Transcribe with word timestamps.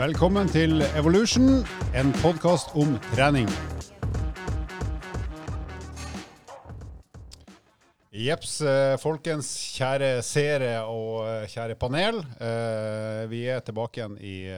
Velkommen 0.00 0.48
til 0.48 0.80
Evolution, 0.96 1.58
en 1.92 2.08
podkast 2.22 2.70
om 2.72 2.94
trening. 3.10 3.44
Jeps, 8.08 8.54
eh, 8.64 8.94
folkens, 8.96 9.50
kjære 9.76 10.22
seere 10.24 10.70
og 10.88 11.26
eh, 11.28 11.44
kjære 11.52 11.76
panel. 11.76 12.22
Eh, 12.40 13.28
Vi 13.28 13.42
er 13.52 13.60
tilbake 13.60 14.00
igjen 14.00 14.16
i 14.24 14.48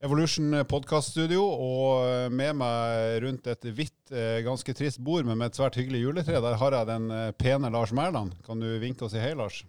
Evolution 0.00 0.64
podkaststudio, 0.64 1.44
og 1.44 2.32
med 2.32 2.56
meg 2.56 3.20
rundt 3.20 3.50
et 3.52 3.68
hvitt, 3.76 4.14
ganske 4.46 4.72
trist 4.72 5.04
bord, 5.04 5.28
men 5.28 5.36
med 5.36 5.50
et 5.50 5.60
svært 5.60 5.76
hyggelig 5.76 6.00
juletre, 6.06 6.40
der 6.40 6.56
har 6.56 6.78
jeg 6.78 6.88
den 6.88 7.12
pene 7.36 7.68
Lars 7.68 7.92
Mæland. 7.92 8.32
Kan 8.46 8.64
du 8.64 8.70
vinke 8.80 9.04
og 9.04 9.12
si 9.12 9.20
hei, 9.20 9.34
Lars? 9.36 9.66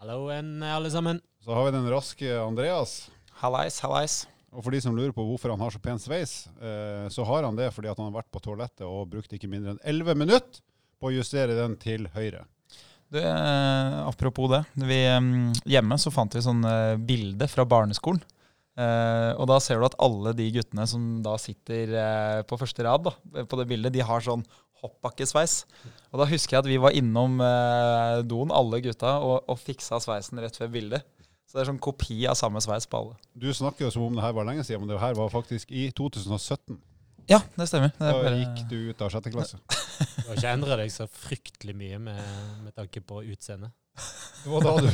Hallo 0.00 0.30
alle 0.32 0.88
sammen. 0.90 1.20
Så 1.44 1.52
har 1.52 1.68
vi 1.68 1.76
den 1.76 1.92
raske 1.92 2.32
Andreas. 2.40 3.02
Hallais, 3.44 3.76
hallais. 3.84 4.22
Og 4.54 4.62
for 4.64 4.72
de 4.72 4.78
som 4.80 4.94
lurer 4.96 5.12
på 5.12 5.24
hvorfor 5.26 5.52
han 5.52 5.60
har 5.60 5.72
så 5.74 5.80
pen 5.82 5.98
sveis, 6.00 6.46
eh, 6.64 7.04
så 7.12 7.26
har 7.28 7.44
han 7.44 7.56
det 7.58 7.68
fordi 7.74 7.90
at 7.90 7.98
han 8.00 8.08
har 8.08 8.22
vært 8.22 8.30
på 8.32 8.40
toalettet 8.40 8.86
og 8.86 9.10
brukt 9.12 9.32
ikke 9.36 9.50
mindre 9.50 9.74
enn 9.74 9.82
11 10.00 10.16
minutter 10.16 10.62
på 10.96 11.10
å 11.10 11.12
justere 11.12 11.56
den 11.58 11.74
til 11.80 12.06
høyre. 12.14 12.46
Du, 13.12 13.18
eh, 13.20 13.98
apropos 14.06 14.48
det. 14.48 14.62
Vi, 14.80 15.00
eh, 15.10 15.26
hjemme 15.74 15.98
så 16.00 16.12
fant 16.14 16.32
vi 16.32 16.40
sånn 16.46 16.64
eh, 16.64 16.96
bilde 16.96 17.48
fra 17.52 17.66
barneskolen. 17.68 18.22
Eh, 18.80 19.32
og 19.36 19.44
da 19.50 19.58
ser 19.60 19.78
du 19.78 19.84
at 19.90 19.98
alle 20.02 20.32
de 20.34 20.48
guttene 20.54 20.86
som 20.88 21.20
da 21.22 21.36
sitter 21.38 21.92
på 22.48 22.58
første 22.58 22.86
rad 22.86 23.04
da, 23.04 23.12
på 23.44 23.60
det 23.60 23.68
bildet, 23.70 23.92
de 23.94 24.06
har 24.08 24.24
sånn 24.24 24.46
hoppbakkesveis. 24.80 25.66
Og 26.14 26.22
da 26.22 26.30
husker 26.32 26.56
jeg 26.56 26.64
at 26.64 26.70
vi 26.70 26.80
var 26.80 26.96
innom 26.96 27.36
doen, 28.24 28.56
alle 28.56 28.80
gutta, 28.84 29.18
og, 29.20 29.44
og 29.52 29.60
fiksa 29.60 30.00
sveisen 30.00 30.40
rett 30.40 30.56
før 30.56 30.72
bildet. 30.72 31.04
Så 31.54 31.60
det 31.60 31.62
er 31.62 31.68
sånn 31.70 31.76
kopi 31.86 32.16
av 32.26 32.34
samme 32.34 32.58
sveis 32.58 32.82
på 32.90 32.98
alle. 32.98 33.12
Du 33.38 33.46
snakker 33.54 33.84
jo 33.86 33.90
som 33.94 34.02
om 34.08 34.16
det 34.18 34.24
her 34.24 34.32
var 34.34 34.42
lenge 34.48 34.64
siden, 34.66 34.80
men 34.82 34.90
det 34.90 34.96
her 34.98 35.14
var 35.14 35.28
faktisk 35.30 35.70
i 35.70 35.84
2017. 35.94 36.80
Ja, 37.30 37.38
det 37.54 37.68
stemmer. 37.70 37.92
Det 37.94 38.08
Da 38.10 38.16
bare- 38.18 38.40
gikk 38.40 38.64
du 38.72 38.74
ut 38.90 39.04
av 39.06 39.12
sjette 39.14 39.30
klasse. 39.30 39.60
Du 40.24 40.32
har 40.32 40.34
ikke 40.40 40.50
endret 40.50 40.80
deg 40.82 40.90
så 40.90 41.06
fryktelig 41.06 41.76
mye 41.78 42.00
med, 42.02 42.18
med 42.64 42.74
tanke 42.74 42.98
på 43.06 43.20
utseendet. 43.22 43.70
Det 44.42 44.50
var 44.50 44.64
da 44.66 44.72
du, 44.82 44.88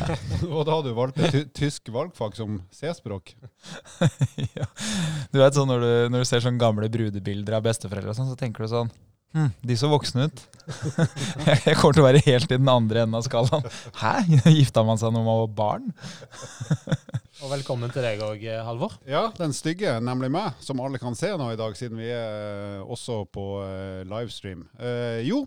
var 0.53 0.65
da 0.69 0.77
du 0.85 0.91
valgte 0.93 1.31
ty 1.33 1.41
tysk 1.57 1.89
valgfag 1.89 2.37
som 2.37 2.59
C-språk. 2.77 3.33
ja. 4.61 4.67
Du 5.33 5.41
vet 5.41 5.57
sånn 5.57 5.73
når 5.73 5.81
du, 5.87 5.93
når 6.13 6.27
du 6.27 6.29
ser 6.29 6.45
sånne 6.45 6.61
gamle 6.61 6.91
brudebilder 6.93 7.57
av 7.57 7.65
besteforeldre, 7.65 8.13
og 8.13 8.19
sånn, 8.21 8.29
så 8.29 8.37
tenker 8.37 8.69
du 8.69 8.75
sånn 8.75 8.93
hm, 9.37 9.51
De 9.63 9.77
så 9.79 9.91
voksne 9.91 10.29
ut. 10.29 10.43
Jeg 11.67 11.77
kommer 11.81 11.97
til 11.97 12.03
å 12.03 12.07
være 12.07 12.23
helt 12.27 12.51
i 12.53 12.59
den 12.59 12.71
andre 12.71 13.05
enden 13.05 13.19
av 13.19 13.25
skalaen. 13.27 13.65
Hæ? 14.01 14.13
Gifta 14.59 14.85
man 14.87 15.01
seg 15.01 15.15
når 15.15 15.25
man 15.27 15.41
var 15.45 15.55
barn? 15.61 15.89
Og 17.41 17.49
velkommen 17.55 17.89
til 17.95 18.05
deg 18.05 18.21
òg, 18.21 18.43
Halvor. 18.67 18.99
Ja, 19.09 19.23
den 19.39 19.55
stygge, 19.57 19.95
nemlig 20.05 20.29
meg, 20.35 20.59
som 20.61 20.81
alle 20.85 21.01
kan 21.01 21.17
se 21.17 21.31
nå 21.41 21.47
i 21.55 21.59
dag, 21.59 21.73
siden 21.79 21.97
vi 21.97 22.11
er 22.13 22.77
eh, 22.77 22.83
også 22.85 23.23
på 23.33 23.45
eh, 23.65 24.03
livestream. 24.11 24.67
Eh, 24.77 25.23
jo, 25.25 25.47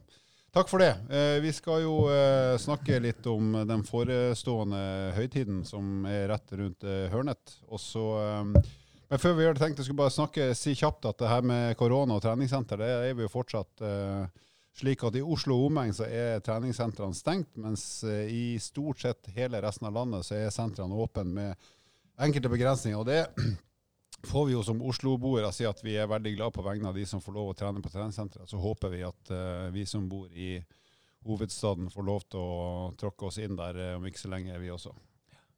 takk 0.56 0.72
for 0.72 0.82
det. 0.82 0.90
Eh, 1.14 1.38
vi 1.46 1.52
skal 1.54 1.84
jo 1.86 2.00
eh, 2.10 2.56
snakke 2.62 2.98
litt 3.04 3.30
om 3.30 3.60
den 3.70 3.86
forestående 3.86 4.82
høytiden 5.20 5.62
som 5.70 6.08
er 6.10 6.26
rett 6.34 6.56
rundt 6.58 6.82
eh, 6.90 7.06
hørnet. 7.14 7.60
Og 7.70 7.78
så 7.84 8.08
eh, 8.24 8.74
Men 9.14 9.22
før 9.22 9.36
vi 9.38 9.44
gjør 9.46 9.54
det, 9.54 9.62
tenkte 9.62 9.84
jeg 9.84 9.86
skulle 9.86 10.02
bare 10.02 10.14
snakke, 10.16 10.46
si 10.58 10.72
kjapt 10.74 11.06
at 11.06 11.20
det 11.22 11.28
her 11.30 11.44
med 11.46 11.76
korona 11.78 12.16
og 12.18 12.24
treningssenter, 12.24 12.80
det 12.82 12.88
er 13.12 13.12
vi 13.14 13.22
jo 13.22 13.30
fortsatt 13.30 13.84
eh, 13.86 14.48
slik 14.74 15.04
at 15.06 15.20
i 15.20 15.22
Oslo 15.22 15.60
og 15.60 15.68
omegn 15.68 15.94
så 15.94 16.08
er 16.10 16.42
treningssentrene 16.42 17.14
stengt, 17.14 17.52
mens 17.62 17.84
eh, 18.10 18.26
i 18.26 18.58
stort 18.58 19.04
sett 19.04 19.30
hele 19.36 19.62
resten 19.62 19.86
av 19.86 19.94
landet 20.00 20.26
så 20.26 20.40
er 20.40 20.50
sentrene 20.56 20.98
åpne 20.98 21.28
med 21.30 21.70
enkelte 22.26 22.50
begrensninger. 22.56 22.98
Og 22.98 23.06
det 23.06 23.22
får 24.32 24.50
vi 24.50 24.58
jo 24.58 24.66
som 24.66 24.82
Oslo-boere 24.82 25.54
si 25.54 25.70
at 25.70 25.86
vi 25.86 25.94
er 25.94 26.10
veldig 26.10 26.34
glad 26.40 26.58
på 26.58 26.66
vegne 26.66 26.90
av 26.90 26.98
de 26.98 27.06
som 27.06 27.22
får 27.22 27.38
lov 27.38 27.54
å 27.54 27.56
trene 27.62 27.86
på 27.86 27.94
treningssenteret. 27.94 28.50
Så 28.50 28.66
håper 28.66 28.98
vi 28.98 29.06
at 29.06 29.30
uh, 29.30 29.70
vi 29.78 29.86
som 29.86 30.10
bor 30.10 30.26
i 30.34 30.56
hovedstaden 31.30 31.94
får 31.94 32.10
lov 32.10 32.26
til 32.34 32.42
å 32.42 32.94
tråkke 32.98 33.30
oss 33.30 33.38
inn 33.46 33.62
der 33.62 33.78
eh, 33.78 33.98
om 34.02 34.10
ikke 34.10 34.26
så 34.26 34.34
lenge, 34.34 34.58
vi 34.58 34.74
også. 34.74 34.98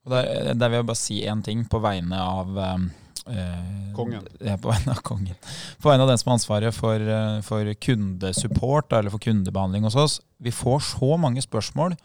Der, 0.06 0.54
der 0.54 0.70
vil 0.70 0.80
jeg 0.80 0.88
bare 0.92 1.00
si 1.00 1.22
én 1.26 1.42
ting 1.46 1.64
på 1.70 1.82
vegne 1.82 2.20
av 2.22 2.58
eh, 2.62 2.86
Kongen. 3.96 4.28
Ja, 4.44 4.58
på 4.62 4.70
vegne 4.70 4.94
av 4.94 5.02
kongen. 5.06 5.38
På 5.82 5.90
vegne 5.90 6.06
av 6.06 6.12
den 6.12 6.20
som 6.22 6.30
har 6.30 6.38
ansvaret 6.38 6.76
for, 6.76 7.00
eh, 7.00 7.40
for 7.46 7.72
kundesupport 7.88 8.94
eller 8.94 9.14
for 9.14 9.24
kundebehandling 9.24 9.88
hos 9.88 9.96
oss. 9.96 10.20
Vi 10.38 10.54
får 10.54 10.84
så 10.92 11.16
mange 11.18 11.42
spørsmål 11.42 11.96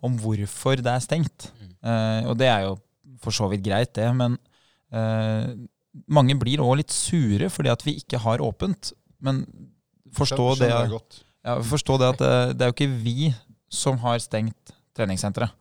om 0.00 0.16
hvorfor 0.22 0.80
det 0.80 0.92
er 0.92 1.02
stengt. 1.04 1.50
Mm. 1.60 1.74
Eh, 1.90 2.30
og 2.30 2.38
det 2.40 2.48
er 2.48 2.64
jo 2.68 2.78
for 3.20 3.36
så 3.36 3.50
vidt 3.52 3.66
greit, 3.66 3.92
det, 3.98 4.08
men 4.16 4.38
eh, 4.92 5.52
mange 6.08 6.38
blir 6.40 6.62
òg 6.64 6.78
litt 6.80 6.94
sure 6.94 7.50
fordi 7.52 7.72
at 7.72 7.84
vi 7.84 7.98
ikke 8.00 8.22
har 8.22 8.40
åpent. 8.40 8.94
Men 9.20 9.44
forstå 10.16 10.54
det, 10.62 10.70
det, 10.70 11.22
ja, 11.44 11.58
forstå 11.60 11.98
det 12.00 12.12
at 12.14 12.22
det, 12.22 12.34
det 12.56 12.64
er 12.64 12.72
jo 12.72 12.78
ikke 12.78 13.02
vi 13.04 13.32
som 13.70 14.00
har 14.00 14.22
stengt 14.22 14.72
treningssenteret. 14.96 15.52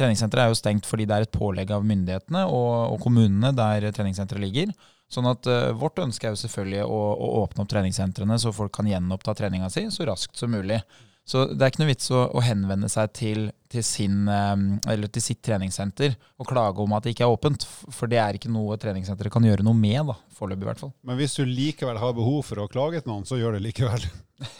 Treningssenteret 0.00 0.46
er 0.46 0.54
jo 0.54 0.56
stengt 0.58 0.88
fordi 0.88 1.06
det 1.08 1.16
er 1.16 1.26
et 1.26 1.34
pålegg 1.34 1.74
av 1.76 1.84
myndighetene 1.86 2.46
og, 2.48 2.94
og 2.94 3.04
kommunene 3.04 3.52
der 3.56 3.90
treningssenteret 3.92 4.42
ligger. 4.46 4.72
Sånn 5.10 5.26
at 5.26 5.46
uh, 5.50 5.70
Vårt 5.76 6.00
ønske 6.00 6.28
er 6.28 6.34
jo 6.34 6.40
selvfølgelig 6.44 6.82
å, 6.86 6.98
å 7.12 7.30
åpne 7.42 7.64
opp 7.64 7.70
treningssentrene 7.72 8.38
så 8.40 8.54
folk 8.54 8.72
kan 8.76 8.88
gjenoppta 8.88 9.34
treninga 9.36 9.70
si 9.72 9.88
så 9.92 10.06
raskt 10.08 10.38
som 10.38 10.52
mulig. 10.54 10.80
Så 11.30 11.44
Det 11.52 11.62
er 11.62 11.70
ikke 11.70 11.82
noe 11.82 11.90
vits 11.92 12.10
å, 12.10 12.24
å 12.34 12.42
henvende 12.42 12.88
seg 12.90 13.10
til, 13.14 13.42
til, 13.70 13.84
sin, 13.86 14.24
eh, 14.30 14.62
eller 14.90 15.10
til 15.12 15.22
sitt 15.22 15.42
treningssenter 15.46 16.16
og 16.40 16.48
klage 16.48 16.82
om 16.82 16.96
at 16.96 17.06
det 17.06 17.12
ikke 17.14 17.26
er 17.28 17.34
åpent. 17.34 17.66
For 17.94 18.10
det 18.10 18.18
er 18.22 18.38
ikke 18.38 18.50
noe 18.50 18.78
treningssenteret 18.80 19.30
kan 19.30 19.46
gjøre 19.46 19.66
noe 19.66 19.78
med, 19.78 20.00
da, 20.10 20.16
foreløpig 20.34 20.66
i 20.66 20.70
hvert 20.72 20.82
fall. 20.82 20.94
Men 21.06 21.20
hvis 21.20 21.36
du 21.38 21.44
likevel 21.46 22.00
har 22.02 22.16
behov 22.16 22.40
for 22.48 22.64
å 22.64 22.66
klage 22.72 23.04
til 23.04 23.12
noen, 23.12 23.28
så 23.28 23.38
gjør 23.38 23.58
det 23.58 23.64
likevel. 23.68 24.08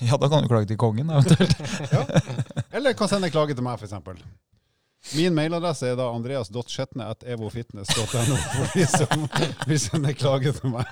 Ja, 0.05 0.19
da 0.21 0.29
kan 0.29 0.45
du 0.45 0.51
klage 0.51 0.69
til 0.69 0.77
kongen, 0.77 1.09
eventuelt. 1.09 1.57
Eller 2.77 2.93
kan 2.93 3.09
sende 3.09 3.31
klage 3.33 3.57
til 3.57 3.65
meg, 3.65 3.81
f.eks. 3.81 3.97
Min 5.17 5.33
mailadresse 5.35 5.89
er 5.89 5.97
da 5.99 6.11
andreas.skjetne.evofitness.no 6.13 8.37
for 8.37 8.67
de 8.77 8.87
som 8.91 9.25
vil 9.71 9.81
sende 9.81 10.15
klage 10.15 10.53
til 10.59 10.71
meg. 10.75 10.87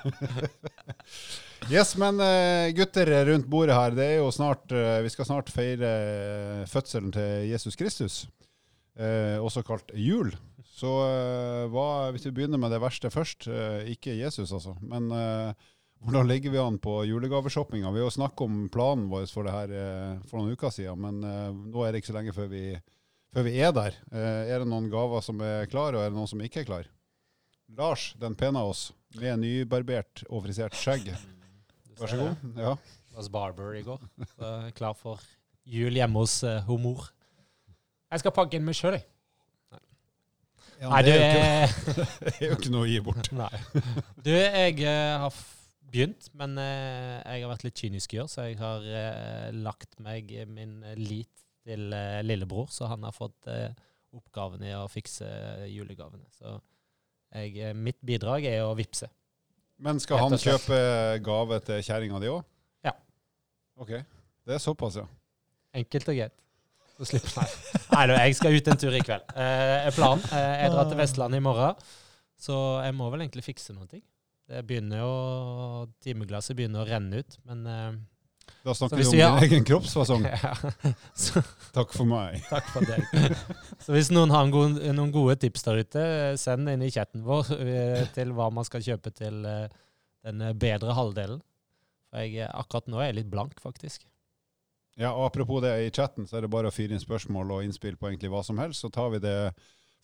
Yes, 1.68 1.96
men 2.00 2.20
eh, 2.22 2.72
gutter 2.72 3.26
rundt 3.28 3.46
bordet 3.50 3.76
her, 3.76 3.90
det 3.92 4.04
er 4.06 4.16
jo 4.22 4.30
snart 4.32 4.72
eh, 4.72 5.02
Vi 5.04 5.10
skal 5.12 5.26
snart 5.28 5.50
feire 5.52 5.90
eh, 5.90 6.66
fødselen 6.70 7.12
til 7.12 7.48
Jesus 7.50 7.76
Kristus, 7.76 8.28
også 8.98 9.62
kalt 9.62 9.92
jul. 9.94 10.32
Så 10.78 10.90
hva, 11.70 12.10
hvis 12.14 12.26
vi 12.26 12.32
begynner 12.34 12.58
med 12.58 12.70
det 12.74 12.80
verste 12.82 13.10
først, 13.14 13.46
ikke 13.90 14.16
Jesus 14.18 14.50
altså, 14.54 14.74
men 14.82 15.04
hvordan 16.02 16.26
ligger 16.26 16.50
vi 16.54 16.58
an 16.58 16.78
på 16.82 17.04
julegaveshoppinga? 17.06 17.90
Vi 17.94 18.00
har 18.02 18.08
jo 18.08 18.16
snakket 18.16 18.42
om 18.46 18.68
planen 18.74 19.06
vår 19.10 19.26
for 19.30 19.42
det 19.46 19.54
her 19.54 19.70
for 20.26 20.34
noen 20.40 20.52
uker 20.58 20.70
siden, 20.74 20.98
men 21.02 21.14
nå 21.70 21.78
er 21.82 21.88
det 21.94 21.98
ikke 22.02 22.10
så 22.10 22.16
lenge 22.18 22.34
før 22.34 22.48
vi, 22.50 22.62
før 23.34 23.46
vi 23.48 23.56
er 23.62 23.74
der. 23.76 23.98
Eh, 24.12 24.52
er 24.52 24.62
det 24.62 24.70
noen 24.70 24.88
gaver 24.92 25.24
som 25.24 25.42
er 25.44 25.68
klare, 25.70 25.98
og 25.98 26.04
er 26.04 26.12
det 26.12 26.18
noen 26.18 26.30
som 26.30 26.44
ikke 26.44 26.62
er 26.62 26.68
klare? 26.68 26.92
Lars, 27.78 28.12
den 28.20 28.36
pene 28.38 28.62
av 28.62 28.72
oss, 28.72 28.88
med 29.18 29.42
nybarbert 29.42 30.24
og 30.28 30.46
frisert 30.46 30.76
skjegg. 30.78 31.12
Vær 31.98 32.14
så 32.14 32.20
god. 32.20 32.48
Ja. 32.56 32.76
var 33.18 33.30
Barber 33.34 33.74
i 33.74 33.82
går. 33.82 34.02
Klar 34.78 34.94
for 34.96 35.22
jul 35.68 35.98
hjemme 35.98 36.22
hos 36.22 36.40
uh, 36.46 36.60
homor. 36.68 37.10
Jeg 38.08 38.22
skal 38.22 38.32
pakke 38.32 38.56
inn 38.56 38.64
meg 38.64 38.76
sjøl, 38.78 38.96
jeg. 38.96 39.08
Ja, 40.78 40.92
Nei, 40.92 41.00
det, 41.02 41.12
du 41.12 41.18
er 41.18 41.24
jo 41.24 41.30
ikke, 41.34 42.02
eh, 42.04 42.10
det 42.24 42.32
er 42.36 42.44
jo 42.52 42.56
ikke 42.56 42.70
noe 42.70 42.84
å 42.84 42.88
gi 42.88 42.98
bort. 43.02 43.30
Nei. 43.40 43.50
Du, 44.22 44.30
jeg 44.30 44.76
eh, 44.86 45.14
har 45.24 45.40
begynt, 45.90 46.28
men 46.38 46.54
eh, 46.62 47.16
jeg 47.18 47.42
har 47.42 47.50
vært 47.50 47.66
litt 47.66 47.82
kynisk 47.82 48.14
i 48.14 48.20
år, 48.22 48.30
så 48.30 48.46
jeg 48.46 48.60
har 48.60 48.86
eh, 48.86 49.48
lagt 49.58 49.98
meg 50.04 50.30
min 50.46 50.78
lit 51.00 51.47
til 51.68 51.92
eh, 51.94 52.22
lillebror, 52.24 52.66
så 52.72 52.88
han 52.90 53.04
har 53.06 53.14
fått 53.14 53.48
eh, 53.52 53.70
oppgaven 54.16 54.64
i 54.64 54.74
å 54.76 54.86
fikse 54.90 55.28
julegavene. 55.68 56.26
Så 56.34 56.56
jeg, 57.34 57.54
eh, 57.60 57.76
mitt 57.76 58.00
bidrag 58.04 58.48
er 58.48 58.64
å 58.64 58.74
vippse. 58.78 59.10
Men 59.78 60.00
skal 60.02 60.24
han 60.24 60.40
kjøpe 60.40 60.78
gave 61.22 61.60
til 61.66 61.84
kjerringa 61.86 62.18
di 62.22 62.32
òg? 62.32 62.42
Ja. 62.86 62.96
Ok. 63.78 63.94
Det 64.48 64.56
er 64.56 64.62
såpass, 64.62 64.98
ja. 64.98 65.06
Enkelt 65.76 66.08
og 66.10 66.18
greit. 66.18 66.34
Så 66.98 67.06
slipper 67.12 67.36
han. 67.36 67.50
Nei 67.92 68.04
da, 68.10 68.18
jeg 68.26 68.36
skal 68.40 68.56
ut 68.58 68.68
en 68.72 68.80
tur 68.80 68.94
i 68.96 69.02
kveld. 69.04 69.34
Eh, 69.38 69.86
er 69.86 69.94
planen. 69.94 70.24
Eh, 70.34 70.54
jeg 70.64 70.72
drar 70.74 70.88
til 70.90 70.98
Vestlandet 70.98 71.38
i 71.38 71.44
morgen, 71.44 71.90
så 72.38 72.56
jeg 72.82 72.96
må 72.98 73.10
vel 73.12 73.22
egentlig 73.22 73.46
fikse 73.46 73.76
noen 73.76 73.90
ting. 73.92 74.02
Det 74.48 74.64
begynner 74.66 75.02
jo, 75.04 75.12
Timeglasset 76.02 76.56
begynner 76.58 76.82
å 76.82 76.88
renne 76.88 77.20
ut, 77.22 77.36
men 77.46 77.66
eh, 77.70 77.98
Da 78.66 78.74
snakker 78.74 79.00
vi 79.00 79.06
om 79.06 79.14
din 79.14 79.44
egen 79.48 79.66
kroppsfasong. 79.68 80.26
ja. 80.42 80.54
så, 81.14 81.42
Takk 81.74 81.94
for 81.94 82.08
meg. 82.08 82.40
Takk 82.52 82.68
for 82.74 82.86
deg. 82.88 83.34
Så 83.84 83.94
hvis 83.96 84.12
noen 84.14 84.34
har 84.34 84.48
noen 84.50 85.12
gode 85.14 85.38
tips 85.42 85.66
der 85.66 85.82
ute, 85.82 86.04
send 86.40 86.70
inn 86.72 86.84
i 86.84 86.92
chatten 86.94 87.24
vår 87.26 87.52
eh, 87.58 88.04
til 88.16 88.34
hva 88.36 88.50
man 88.54 88.66
skal 88.68 88.84
kjøpe 88.84 89.14
til 89.16 89.40
eh, 89.48 89.66
den 90.26 90.44
bedre 90.60 90.96
halvdelen. 90.98 91.42
For 92.08 92.24
jeg, 92.24 92.48
akkurat 92.48 92.88
nå 92.88 93.00
er 93.02 93.10
jeg 93.10 93.20
litt 93.22 93.32
blank, 93.32 93.58
faktisk. 93.62 94.06
Ja, 94.98 95.12
og 95.12 95.28
Apropos 95.28 95.62
det, 95.62 95.74
i 95.86 95.90
chatten 95.94 96.26
så 96.26 96.38
er 96.38 96.46
det 96.46 96.52
bare 96.52 96.72
å 96.72 96.74
fyre 96.74 96.96
inn 96.96 97.02
spørsmål 97.02 97.52
og 97.54 97.66
innspill 97.66 97.96
på 97.96 98.10
egentlig 98.10 98.32
hva 98.32 98.42
som 98.46 98.58
helst. 98.58 98.82
Så 98.82 98.90
tar 98.90 99.12
vi 99.14 99.20
det 99.22 99.36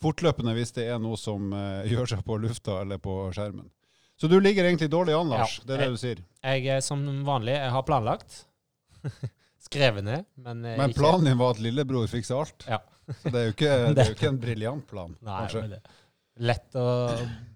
fortløpende 0.02 0.54
hvis 0.54 0.74
det 0.76 0.86
er 0.92 1.00
noe 1.02 1.18
som 1.18 1.50
eh, 1.50 1.88
gjør 1.92 2.14
seg 2.14 2.22
på 2.26 2.38
lufta 2.42 2.80
eller 2.84 3.02
på 3.02 3.16
skjermen. 3.34 3.66
Så 4.20 4.28
du 4.30 4.36
ligger 4.40 4.64
egentlig 4.68 4.90
dårlig 4.92 5.14
an, 5.18 5.28
Lars. 5.32 5.58
Ja. 5.58 5.64
Det 5.68 5.74
er 5.74 5.82
det 5.84 5.90
du 5.94 6.00
sier. 6.00 6.20
Jeg 6.44 6.66
er 6.76 6.80
som 6.86 7.00
vanlig, 7.26 7.54
jeg 7.56 7.72
har 7.74 7.82
planlagt. 7.86 8.44
Skrevet 9.64 10.04
ned, 10.04 10.24
men, 10.36 10.64
eh, 10.64 10.76
Men 10.78 10.90
ikke- 10.92 11.00
planen 11.00 11.24
din 11.24 11.38
var 11.40 11.54
at 11.56 11.60
lillebror 11.64 12.06
fikser 12.10 12.36
alt. 12.42 12.66
Ja. 12.68 12.78
Så 13.22 13.30
det 13.32 13.40
er 13.40 13.46
jo 13.48 13.54
ikke, 13.56 13.72
det 13.96 14.04
er 14.04 14.10
jo 14.12 14.16
ikke 14.18 14.28
en 14.30 14.40
briljant 14.40 14.86
plan, 14.88 15.16
Nei, 15.24 15.38
kanskje. 15.40 15.60
men 15.64 15.70
det 15.74 15.80
er 15.80 16.46
lett 16.48 16.76
å 16.80 16.84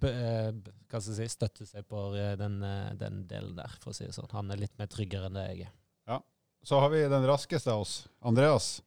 eh, 0.09 0.51
hva 0.89 1.01
skal 1.03 1.15
jeg 1.15 1.29
si, 1.29 1.29
støtte 1.37 1.67
seg 1.69 1.85
på 1.89 2.03
eh, 2.17 2.35
den, 2.41 2.59
den 3.01 3.23
delen 3.29 3.55
der, 3.59 3.73
for 3.83 3.93
å 3.93 3.97
si 3.97 4.07
det 4.09 4.15
sånn. 4.17 4.29
Han 4.33 4.51
er 4.55 4.61
litt 4.65 4.75
mer 4.81 4.89
tryggere 4.91 5.29
enn 5.29 5.37
det 5.39 5.47
jeg 5.53 5.67
er. 5.69 5.73
Ja. 6.09 6.21
Så 6.65 6.81
har 6.83 6.91
vi 6.91 7.05
den 7.13 7.27
raskeste 7.29 7.71
av 7.75 7.85
oss. 7.85 7.95
Andreas. 8.25 8.81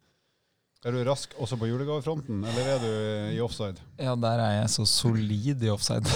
Er 0.81 0.95
du 0.95 1.03
rask 1.05 1.35
også 1.37 1.59
på 1.61 1.67
julegavefronten, 1.69 2.39
eller 2.41 2.69
er 2.73 2.79
du 2.81 3.35
i 3.35 3.41
offside? 3.45 3.77
Ja, 4.01 4.15
der 4.17 4.39
er 4.41 4.53
jeg 4.55 4.69
så 4.73 4.81
solid 4.89 5.61
i 5.61 5.69
offside. 5.69 6.09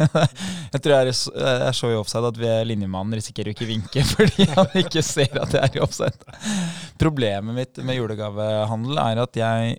jeg 0.74 0.80
tror 0.82 0.94
jeg 1.06 1.14
så- 1.14 1.34
jeg 1.36 1.60
er 1.68 1.76
så 1.78 1.90
i 1.92 1.94
offside 2.00 2.26
at 2.32 2.40
vi 2.42 2.50
linjemannen 2.66 3.14
risikerer 3.14 3.52
å 3.52 3.54
ikke 3.54 3.68
vinke 3.68 4.02
fordi 4.14 4.48
han 4.50 4.74
ikke 4.82 5.04
ser 5.06 5.38
at 5.38 5.54
jeg 5.54 5.62
er 5.68 5.78
i 5.78 5.82
offside. 5.86 6.34
Problemet 6.98 7.54
mitt 7.54 7.78
med 7.86 8.00
julegavehandel 8.00 8.98
er 9.04 9.20
at 9.22 9.38
jeg 9.38 9.76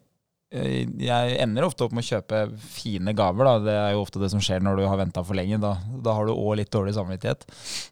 eh, 0.56 0.86
jeg 1.04 1.36
ender 1.44 1.68
ofte 1.68 1.84
opp 1.84 1.92
med 1.98 2.06
å 2.06 2.10
kjøpe 2.14 2.40
fine 2.78 3.12
gaver. 3.20 3.44
Da. 3.50 3.58
Det 3.68 3.76
er 3.82 3.92
jo 3.98 4.06
ofte 4.06 4.24
det 4.24 4.32
som 4.32 4.40
skjer 4.46 4.64
når 4.64 4.80
du 4.80 4.86
har 4.88 5.02
venta 5.04 5.26
for 5.28 5.36
lenge. 5.36 5.60
Da, 5.60 5.74
da 6.00 6.16
har 6.16 6.30
du 6.30 6.32
òg 6.38 6.62
litt 6.62 6.72
dårlig 6.72 6.96
samvittighet. 6.96 7.44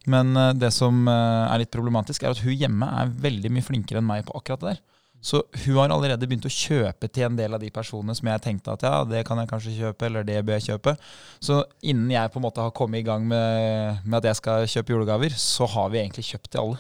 Men 0.08 0.32
eh, 0.40 0.54
det 0.64 0.72
som 0.80 1.04
eh, 1.12 1.44
er 1.52 1.66
litt 1.66 1.76
problematisk, 1.76 2.24
er 2.24 2.32
at 2.38 2.44
hun 2.48 2.56
hjemme 2.56 2.88
er 3.04 3.12
veldig 3.28 3.52
mye 3.52 3.68
flinkere 3.68 4.00
enn 4.00 4.08
meg 4.14 4.24
på 4.32 4.40
akkurat 4.40 4.64
det 4.64 4.72
der. 4.78 4.82
Så 5.22 5.44
hun 5.68 5.76
har 5.78 5.92
allerede 5.94 6.26
begynt 6.26 6.48
å 6.50 6.52
kjøpe 6.52 7.06
til 7.14 7.28
en 7.28 7.36
del 7.38 7.54
av 7.54 7.62
de 7.62 7.70
personene 7.70 8.16
som 8.18 8.28
jeg 8.32 8.42
tenkte 8.42 8.74
at 8.74 8.82
ja, 8.88 9.04
det 9.06 9.20
kan 9.28 9.38
jeg 9.38 9.50
kanskje 9.52 9.76
kjøpe, 9.78 10.08
eller 10.08 10.24
det 10.26 10.40
bør 10.48 10.58
jeg 10.58 10.66
kjøpe. 10.72 10.96
Så 11.40 11.60
innen 11.86 12.10
jeg 12.10 12.32
på 12.34 12.42
en 12.42 12.46
måte 12.48 12.64
har 12.66 12.74
kommet 12.74 13.04
i 13.04 13.06
gang 13.06 13.28
med, 13.30 14.00
med 14.04 14.18
at 14.18 14.32
jeg 14.32 14.40
skal 14.42 14.66
kjøpe 14.66 14.96
julegaver, 14.96 15.36
så 15.38 15.68
har 15.70 15.92
vi 15.94 16.02
egentlig 16.02 16.26
kjøpt 16.32 16.50
til 16.56 16.64
alle. 16.64 16.80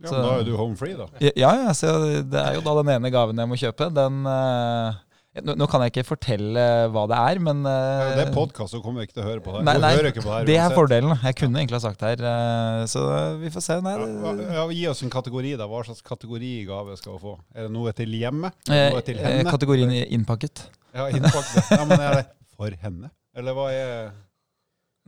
Ja, 0.00 0.08
Så- 0.08 0.14
men 0.16 0.22
Da 0.24 0.38
er 0.40 0.44
du 0.48 0.56
home 0.56 0.76
free, 0.80 0.96
da. 0.96 1.06
Ja, 1.20 1.52
ja, 1.66 1.72
så 1.76 1.92
det 2.24 2.40
er 2.40 2.54
jo 2.56 2.64
da 2.64 2.74
den 2.82 2.88
ene 2.96 3.10
gaven 3.12 3.36
jeg 3.36 3.48
må 3.52 3.60
kjøpe. 3.60 3.92
Den 3.94 4.24
eh, 4.26 4.94
nå, 5.40 5.54
nå 5.56 5.66
kan 5.70 5.80
jeg 5.84 5.92
ikke 5.94 6.04
fortelle 6.04 6.62
hva 6.92 7.02
det 7.08 7.16
er, 7.16 7.38
men 7.40 7.62
uh, 7.64 8.10
Det 8.18 8.24
er 8.26 8.32
podkast, 8.34 8.74
så 8.74 8.80
kommer 8.84 9.00
vi 9.00 9.08
ikke 9.08 9.16
til 9.16 9.22
å 9.24 9.28
høre 9.30 9.44
på 9.44 9.54
det. 9.54 9.62
Nei, 9.64 9.74
nei, 9.80 9.92
på 9.96 10.02
det 10.04 10.24
her 10.26 10.48
det 10.50 10.56
er 10.60 10.74
fordelen. 10.76 11.14
Jeg 11.24 11.38
kunne 11.40 11.62
egentlig 11.62 11.78
ha 11.78 11.84
sagt 11.86 12.02
det 12.04 12.10
her, 12.12 12.24
uh, 12.26 12.82
så 12.90 13.04
vi 13.40 13.52
får 13.54 13.64
se. 13.64 13.78
Nei, 13.86 13.94
Ja, 13.96 14.34
ja, 14.58 14.66
gi 14.76 14.82
oss 14.92 15.00
en 15.06 15.12
kategori, 15.14 15.54
da. 15.60 15.68
Hva 15.70 15.80
slags 15.88 16.04
kategori 16.04 16.52
gave 16.68 16.98
skal 17.00 17.16
hun 17.16 17.22
få? 17.24 17.34
Er 17.56 17.68
det 17.68 17.72
noe 17.78 17.94
til 17.96 18.12
hjemmet? 18.18 18.58
eh, 18.68 18.90
Noe 18.92 19.00
til 19.06 19.22
eh, 19.22 19.30
henne? 19.38 19.48
kategorien 19.56 19.94
innpakket. 20.04 20.66
Ja, 20.92 21.08
innpakket. 21.08 21.70
Ja, 21.78 21.86
men 21.88 21.96
er 22.04 22.18
det 22.20 22.26
for 22.52 22.76
henne? 22.84 23.08
Eller 23.38 23.56
hva 23.56 23.70
er 23.72 24.12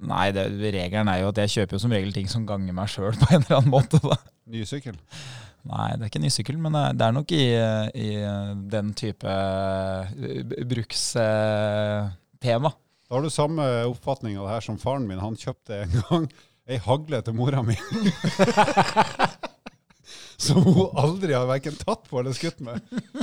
Nei, 0.04 0.30
det, 0.34 0.48
regelen 0.74 1.06
er 1.12 1.20
jo 1.20 1.28
at 1.30 1.36
jeg 1.44 1.52
kjøper 1.52 1.76
jo 1.76 1.82
som 1.84 1.92
regel 1.94 2.10
ting 2.16 2.26
som 2.32 2.42
ganger 2.48 2.74
meg 2.74 2.88
sjøl 2.90 3.12
på 3.20 3.28
en 3.30 3.44
eller 3.44 3.60
annen 3.60 3.70
måte. 3.70 4.00
da. 4.02 4.16
ny 4.50 4.64
sykkel? 4.66 4.96
Nei, 5.64 5.94
det 5.96 6.04
er 6.04 6.10
ikke 6.10 6.20
ny 6.20 6.28
sykkel, 6.32 6.58
men 6.60 6.74
det 6.76 7.00
er- 7.06 7.12
nok 7.16 7.30
i, 7.32 7.44
i 7.96 8.08
den 8.72 8.90
type 8.98 9.24
eh, 9.24 10.04
brukstema. 10.68 12.70
Da 13.08 13.14
har 13.16 13.22
du 13.24 13.30
samme 13.32 13.64
oppfatning 13.88 14.36
av 14.38 14.44
det 14.48 14.54
her 14.58 14.64
som 14.66 14.76
faren 14.80 15.06
min. 15.08 15.20
Han 15.22 15.36
kjøpte 15.40 15.72
en 15.86 15.94
gang 16.02 16.24
ei 16.68 16.78
hagle 16.84 17.22
til 17.24 17.34
mora 17.36 17.62
mi. 17.64 17.76
Som 20.44 20.58
hun 20.66 20.90
aldri 20.98 21.30
har 21.32 21.46
verken 21.46 21.76
tatt 21.78 22.08
på 22.10 22.18
eller 22.20 22.32
skutt 22.36 22.58
med. 22.64 22.80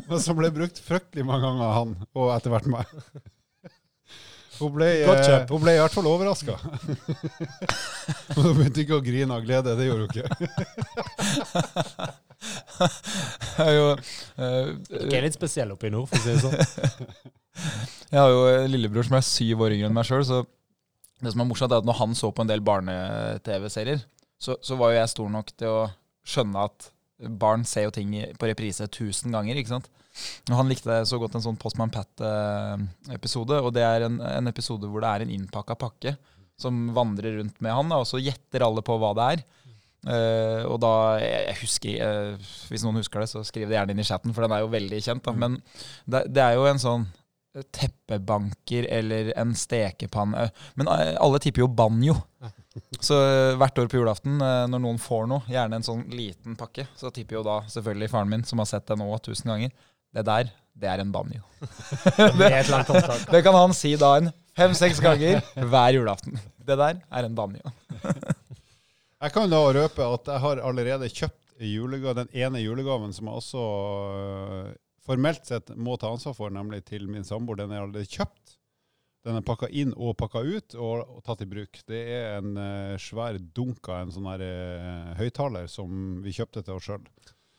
Men 0.08 0.20
som 0.24 0.38
ble 0.40 0.48
brukt 0.56 0.80
fryktelig 0.82 1.26
mange 1.28 1.44
ganger 1.44 1.66
av 1.68 1.74
han, 1.76 1.92
og 2.16 2.32
etter 2.34 2.50
hvert 2.54 2.68
meg. 2.72 2.86
Hun 4.62 4.72
ble, 4.78 4.88
eh, 5.04 5.46
hun 5.50 5.62
ble 5.62 5.72
i 5.76 5.80
hvert 5.82 5.94
fall 5.98 6.08
overraska. 6.10 6.56
Men 8.32 8.42
hun 8.46 8.56
begynte 8.62 8.82
ikke 8.86 8.98
å 8.98 9.04
grine 9.06 9.34
av 9.38 9.44
glede. 9.46 9.76
Det 9.78 9.86
gjorde 9.90 10.06
hun 10.08 10.16
ikke. 10.16 10.28
Jo, 13.76 13.92
Ikke 14.98 15.20
er 15.20 15.28
litt 15.28 15.38
spesiell 15.38 15.74
oppe 15.76 15.90
i 15.90 15.94
nord, 15.94 16.10
for 16.10 16.18
å 16.18 16.24
si 16.24 16.34
det 16.34 16.42
sånn. 16.42 17.30
jeg 18.14 18.18
har 18.18 18.32
jo 18.32 18.42
en 18.50 18.72
lillebror 18.72 19.06
som 19.08 19.20
er 19.20 19.28
syv 19.28 19.66
år 19.68 19.76
yngre 19.78 19.92
enn 19.92 19.98
meg 19.98 20.08
sjøl, 20.10 20.26
så 20.28 20.42
det 21.22 21.34
som 21.34 21.44
er 21.44 21.50
morsomt, 21.52 21.74
er 21.74 21.84
at 21.84 21.88
når 21.88 22.00
han 22.00 22.18
så 22.18 22.32
på 22.34 22.44
en 22.44 22.50
del 22.50 22.64
barne-TV-serier, 22.66 24.02
så, 24.42 24.58
så 24.66 24.78
var 24.80 24.94
jo 24.94 25.02
jeg 25.02 25.14
stor 25.14 25.30
nok 25.30 25.54
til 25.54 25.70
å 25.70 25.82
skjønne 26.26 26.66
at 26.66 26.90
barn 27.42 27.66
ser 27.70 27.86
jo 27.86 27.94
ting 27.94 28.16
på 28.40 28.50
reprise 28.50 28.88
tusen 28.90 29.34
ganger, 29.36 29.60
ikke 29.60 29.76
sant? 29.76 29.92
Og 30.50 30.58
han 30.58 30.70
likte 30.72 30.98
så 31.08 31.20
godt 31.22 31.38
en 31.38 31.44
sånn 31.46 31.60
Postman 31.62 31.94
Pat-episode, 31.94 33.62
og 33.62 33.72
det 33.78 33.86
er 33.86 34.08
en, 34.08 34.18
en 34.26 34.50
episode 34.52 34.90
hvor 34.90 35.04
det 35.04 35.12
er 35.12 35.26
en 35.26 35.34
innpakka 35.38 35.78
pakke 35.80 36.16
som 36.62 36.90
vandrer 36.94 37.38
rundt 37.40 37.62
med 37.64 37.74
han, 37.74 37.94
og 37.96 38.06
så 38.10 38.20
gjetter 38.22 38.66
alle 38.66 38.84
på 38.86 38.98
hva 39.02 39.14
det 39.18 39.28
er. 39.36 39.44
Eh, 40.02 40.64
og 40.66 40.80
da, 40.82 40.92
jeg, 41.22 41.42
jeg 41.46 41.58
husker 41.60 42.00
eh, 42.02 42.54
Hvis 42.72 42.82
noen 42.82 42.98
husker 42.98 43.22
det, 43.22 43.28
så 43.30 43.44
skriv 43.46 43.68
det 43.70 43.76
gjerne 43.78 43.94
inn 43.94 44.02
i 44.02 44.08
chatten, 44.08 44.34
for 44.34 44.46
den 44.46 44.56
er 44.56 44.64
jo 44.64 44.72
veldig 44.74 45.02
kjent. 45.06 45.26
Da. 45.28 45.36
Men 45.38 45.60
det, 46.10 46.26
det 46.34 46.46
er 46.46 46.58
jo 46.58 46.70
en 46.70 46.82
sånn 46.82 47.10
teppebanker 47.76 48.88
eller 48.90 49.34
en 49.38 49.54
stekepanne. 49.56 50.50
Men 50.80 50.88
eh, 50.88 51.16
alle 51.20 51.40
tipper 51.44 51.66
jo 51.66 51.72
banjo. 51.72 52.16
Så 53.04 53.18
eh, 53.20 53.58
hvert 53.60 53.80
år 53.82 53.90
på 53.92 54.00
julaften, 54.00 54.40
eh, 54.40 54.66
når 54.72 54.84
noen 54.86 55.00
får 55.02 55.28
noe, 55.28 55.44
gjerne 55.52 55.80
en 55.80 55.86
sånn 55.86 56.06
liten 56.14 56.56
pakke, 56.60 56.88
så 56.96 57.12
tipper 57.12 57.40
jo 57.40 57.46
da 57.46 57.62
selvfølgelig 57.72 58.12
faren 58.14 58.32
min, 58.32 58.46
som 58.48 58.62
har 58.64 58.70
sett 58.70 58.88
det 58.88 58.96
nå 59.00 59.10
tusen 59.26 59.52
ganger, 59.52 59.74
det 60.16 60.24
der, 60.28 60.52
det 60.80 60.92
er 60.92 61.04
en 61.04 61.12
banjo. 61.12 61.44
Med 62.40 62.48
et 62.48 62.64
eller 62.64 62.78
annet 62.80 62.94
opptak. 62.96 63.28
Det 63.34 63.44
kan 63.44 63.58
han 63.60 63.76
si 63.76 63.98
da 64.00 64.14
en 64.22 64.32
fem-seks 64.58 65.04
ganger 65.04 65.44
hver 65.60 66.00
julaften. 66.00 66.40
Det 66.62 66.80
der 66.80 67.04
er 67.04 67.28
en 67.28 67.36
banjo. 67.36 67.76
Jeg 69.22 69.34
kan 69.36 69.52
da 69.52 69.60
røpe 69.70 70.06
at 70.16 70.30
jeg 70.32 70.42
har 70.42 70.60
allerede 70.66 71.10
kjøpt 71.14 71.62
julegave, 71.62 72.16
den 72.24 72.32
ene 72.34 72.64
julegaven 72.64 73.12
som 73.14 73.28
jeg 73.30 73.42
også 73.42 73.66
øh, 74.18 74.72
formelt 75.06 75.46
sett 75.46 75.70
må 75.78 75.94
ta 76.02 76.10
ansvar 76.10 76.34
for, 76.34 76.50
nemlig 76.54 76.82
til 76.88 77.06
min 77.10 77.28
samboer. 77.28 77.62
Den 77.62 77.76
er 77.76 77.84
allerede 77.84 78.10
kjøpt. 78.10 78.58
Den 79.22 79.38
er 79.38 79.46
pakka 79.46 79.70
inn 79.70 79.94
og 79.94 80.16
pakka 80.18 80.42
ut 80.42 80.74
og, 80.74 81.04
og 81.06 81.22
tatt 81.28 81.44
i 81.46 81.50
bruk. 81.52 81.84
Det 81.86 82.02
er 82.16 82.40
en 82.40 82.58
uh, 82.58 82.98
svær 82.98 83.38
dunk 83.38 83.86
av 83.94 84.08
en 84.08 84.16
sånn 84.16 84.30
her 84.32 84.42
øh, 84.42 85.12
høyttaler 85.20 85.70
som 85.70 86.24
vi 86.26 86.34
kjøpte 86.34 86.66
til 86.66 86.80
oss 86.80 86.90
sjøl. 86.90 87.06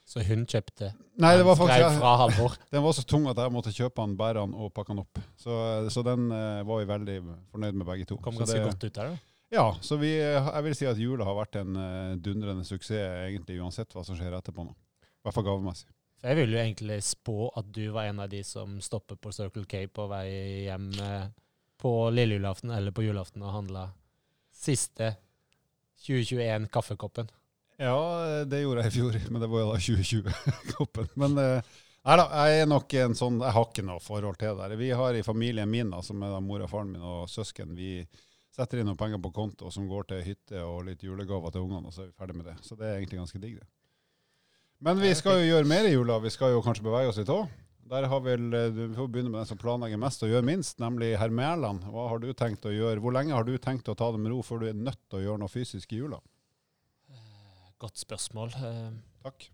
Så 0.02 0.24
hun 0.26 0.42
kjøpte. 0.50 0.90
Nei, 1.22 1.36
det 1.38 1.46
var 1.46 1.60
faktisk 1.60 2.00
fra 2.00 2.16
Halvor. 2.24 2.56
Den 2.74 2.82
var 2.82 2.96
så 2.98 3.06
tung 3.06 3.30
at 3.30 3.38
jeg 3.38 3.54
måtte 3.54 3.70
kjøpe 3.70 4.02
den, 4.02 4.18
bære 4.18 4.42
den 4.42 4.58
og 4.58 4.74
pakke 4.74 4.90
den 4.90 5.04
opp. 5.04 5.22
Så, 5.38 5.54
så 5.94 6.02
den 6.02 6.26
uh, 6.34 6.66
var 6.66 6.82
vi 6.82 6.90
veldig 6.90 7.20
fornøyd 7.54 7.78
med 7.78 7.86
begge 7.86 8.10
to. 8.10 8.18
Kom 8.18 8.34
ganske 8.34 8.64
godt 8.66 8.82
ut 8.82 8.98
der, 8.98 9.14
det. 9.14 9.31
Ja, 9.52 9.66
så 9.84 9.98
vi, 10.00 10.14
jeg 10.16 10.64
vil 10.64 10.76
si 10.76 10.86
at 10.88 11.00
jula 11.00 11.26
har 11.28 11.36
vært 11.36 11.58
en 11.60 11.76
eh, 11.76 12.14
dundrende 12.24 12.64
suksess, 12.64 13.26
egentlig 13.28 13.58
uansett 13.60 13.92
hva 13.92 14.04
som 14.06 14.16
skjer 14.16 14.32
etterpå 14.38 14.64
nå. 14.64 14.72
I 14.72 15.26
hvert 15.26 15.36
fall 15.36 15.46
gavemessig. 15.50 15.90
Jeg 16.22 16.38
vil 16.38 16.54
jo 16.54 16.60
egentlig 16.62 16.96
spå 17.02 17.36
at 17.58 17.68
du 17.74 17.82
var 17.94 18.06
en 18.08 18.22
av 18.22 18.30
de 18.30 18.40
som 18.46 18.76
stopper 18.80 19.18
på 19.18 19.32
Circle 19.34 19.66
K 19.68 19.84
på 19.90 20.06
vei 20.10 20.26
hjem 20.68 20.88
eh, 21.02 21.28
på 21.82 21.92
lille 22.14 22.38
julaften 22.38 22.70
eller 22.70 22.94
på 22.94 23.04
julaften 23.04 23.42
og 23.42 23.56
handla 23.56 23.88
siste 24.54 25.16
2021-kaffekoppen. 26.06 27.30
Ja, 27.82 28.44
det 28.46 28.62
gjorde 28.62 28.84
jeg 28.84 28.92
i 28.92 28.96
fjor, 28.96 29.18
men 29.34 29.42
det 29.42 29.48
var 29.50 29.64
jo 29.64 29.70
da 29.72 29.80
2020-koppen. 29.82 31.08
Men 31.18 31.38
eh, 31.42 31.72
nei 32.06 32.18
da, 32.20 32.26
jeg 32.46 32.62
er 32.62 32.68
nok 32.70 32.94
en 33.02 33.16
sånn 33.18 33.40
Jeg 33.42 33.56
har 33.56 33.66
ikke 33.68 33.86
noe 33.86 34.02
forhold 34.02 34.38
til 34.38 34.52
det 34.52 34.62
der. 34.62 34.78
Vi 34.78 34.92
har 35.02 35.18
i 35.18 35.24
familien 35.26 35.70
min, 35.70 35.90
da, 35.90 36.02
som 36.06 36.22
er 36.22 36.36
da 36.36 36.40
mor 36.44 36.62
og 36.62 36.70
faren 36.70 36.94
min 36.94 37.02
og 37.02 37.26
søsken, 37.30 37.74
vi 37.76 37.98
setter 38.52 38.80
inn 38.80 38.88
noen 38.90 39.00
penger 39.00 39.20
på 39.22 39.32
konto 39.34 39.70
som 39.72 39.88
går 39.88 40.10
til 40.10 40.24
hytte 40.26 40.62
og 40.64 40.84
litt 40.88 41.02
julegaver 41.04 41.54
til 41.54 41.64
ungene, 41.64 41.88
og 41.88 41.94
så 41.94 42.04
er 42.04 42.10
vi 42.10 42.18
ferdig 42.20 42.36
med 42.38 42.50
det. 42.50 42.56
Så 42.66 42.76
det 42.76 42.88
er 42.88 42.98
egentlig 42.98 43.22
ganske 43.22 43.40
digg, 43.42 43.58
det. 43.60 43.68
Men 44.82 44.98
vi 44.98 45.12
skal 45.14 45.38
jo 45.38 45.50
gjøre 45.52 45.68
mer 45.70 45.86
i 45.86 45.92
jula. 45.94 46.16
Vi 46.18 46.32
skal 46.34 46.56
jo 46.56 46.62
kanskje 46.64 46.84
bevege 46.84 47.12
oss 47.12 47.20
litt 47.20 47.30
òg. 47.30 47.46
Der 47.92 48.06
har 48.08 48.20
vel, 48.24 48.48
eh, 48.56 48.70
du 48.74 48.94
får 48.96 49.08
begynne 49.12 49.30
med 49.30 49.42
den 49.42 49.48
som 49.52 49.58
planlegger 49.60 50.00
mest 50.00 50.22
og 50.24 50.30
gjør 50.32 50.44
minst, 50.46 50.78
nemlig 50.82 51.12
herr 51.20 51.30
Mæland. 51.30 51.84
Hva 51.92 52.08
har 52.10 52.22
du 52.22 52.32
tenkt 52.32 52.66
å 52.66 52.72
gjøre? 52.72 53.02
Hvor 53.02 53.14
lenge 53.14 53.34
har 53.36 53.44
du 53.46 53.56
tenkt 53.58 53.90
å 53.90 53.96
ta 53.98 54.10
det 54.14 54.20
med 54.22 54.32
ro 54.32 54.40
før 54.42 54.62
du 54.62 54.68
er 54.70 54.78
nødt 54.78 55.00
til 55.08 55.20
å 55.20 55.22
gjøre 55.22 55.42
noe 55.42 55.52
fysisk 55.52 55.92
i 55.92 56.00
jula? 56.00 56.18
Godt 57.82 57.98
spørsmål. 57.98 58.54
Eh, 58.62 58.90
Takk. 59.22 59.48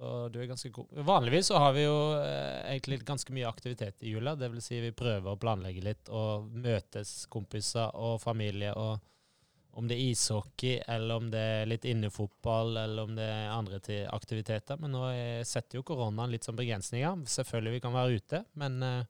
Så 0.00 0.28
du 0.32 0.38
er 0.40 0.46
ganske 0.48 0.70
god. 0.72 0.92
Vanligvis 1.04 1.50
så 1.50 1.58
har 1.60 1.74
vi 1.76 1.82
jo 1.82 1.96
eh, 2.16 2.70
egentlig 2.70 3.02
ganske 3.04 3.34
mye 3.36 3.48
aktivitet 3.48 4.00
i 4.00 4.14
jula. 4.14 4.32
Det 4.38 4.48
vil 4.48 4.62
si 4.64 4.78
vi 4.80 4.94
prøver 4.96 5.28
å 5.28 5.40
planlegge 5.40 5.82
litt 5.84 6.08
og 6.08 6.46
møtes 6.56 7.26
kompiser 7.28 7.92
og 8.00 8.16
familie. 8.22 8.72
og 8.72 9.76
Om 9.76 9.90
det 9.90 9.98
er 9.98 10.14
ishockey, 10.14 10.78
eller 10.88 11.20
om 11.20 11.28
det 11.34 11.42
er 11.58 11.68
litt 11.68 11.84
innefotball, 11.84 12.80
eller 12.80 13.10
om 13.10 13.12
det 13.18 13.28
er 13.28 13.52
andre 13.52 13.82
aktiviteter. 14.08 14.80
Men 14.80 14.96
nå 14.96 15.04
er, 15.10 15.44
setter 15.44 15.82
jo 15.82 15.84
koronaen 15.92 16.32
litt 16.32 16.48
som 16.48 16.56
begrensninger. 16.56 17.20
Selvfølgelig 17.36 17.76
vi 17.76 17.84
kan 17.84 17.98
være 17.98 18.16
ute, 18.16 18.42
men, 18.64 18.80
eh, 18.80 19.04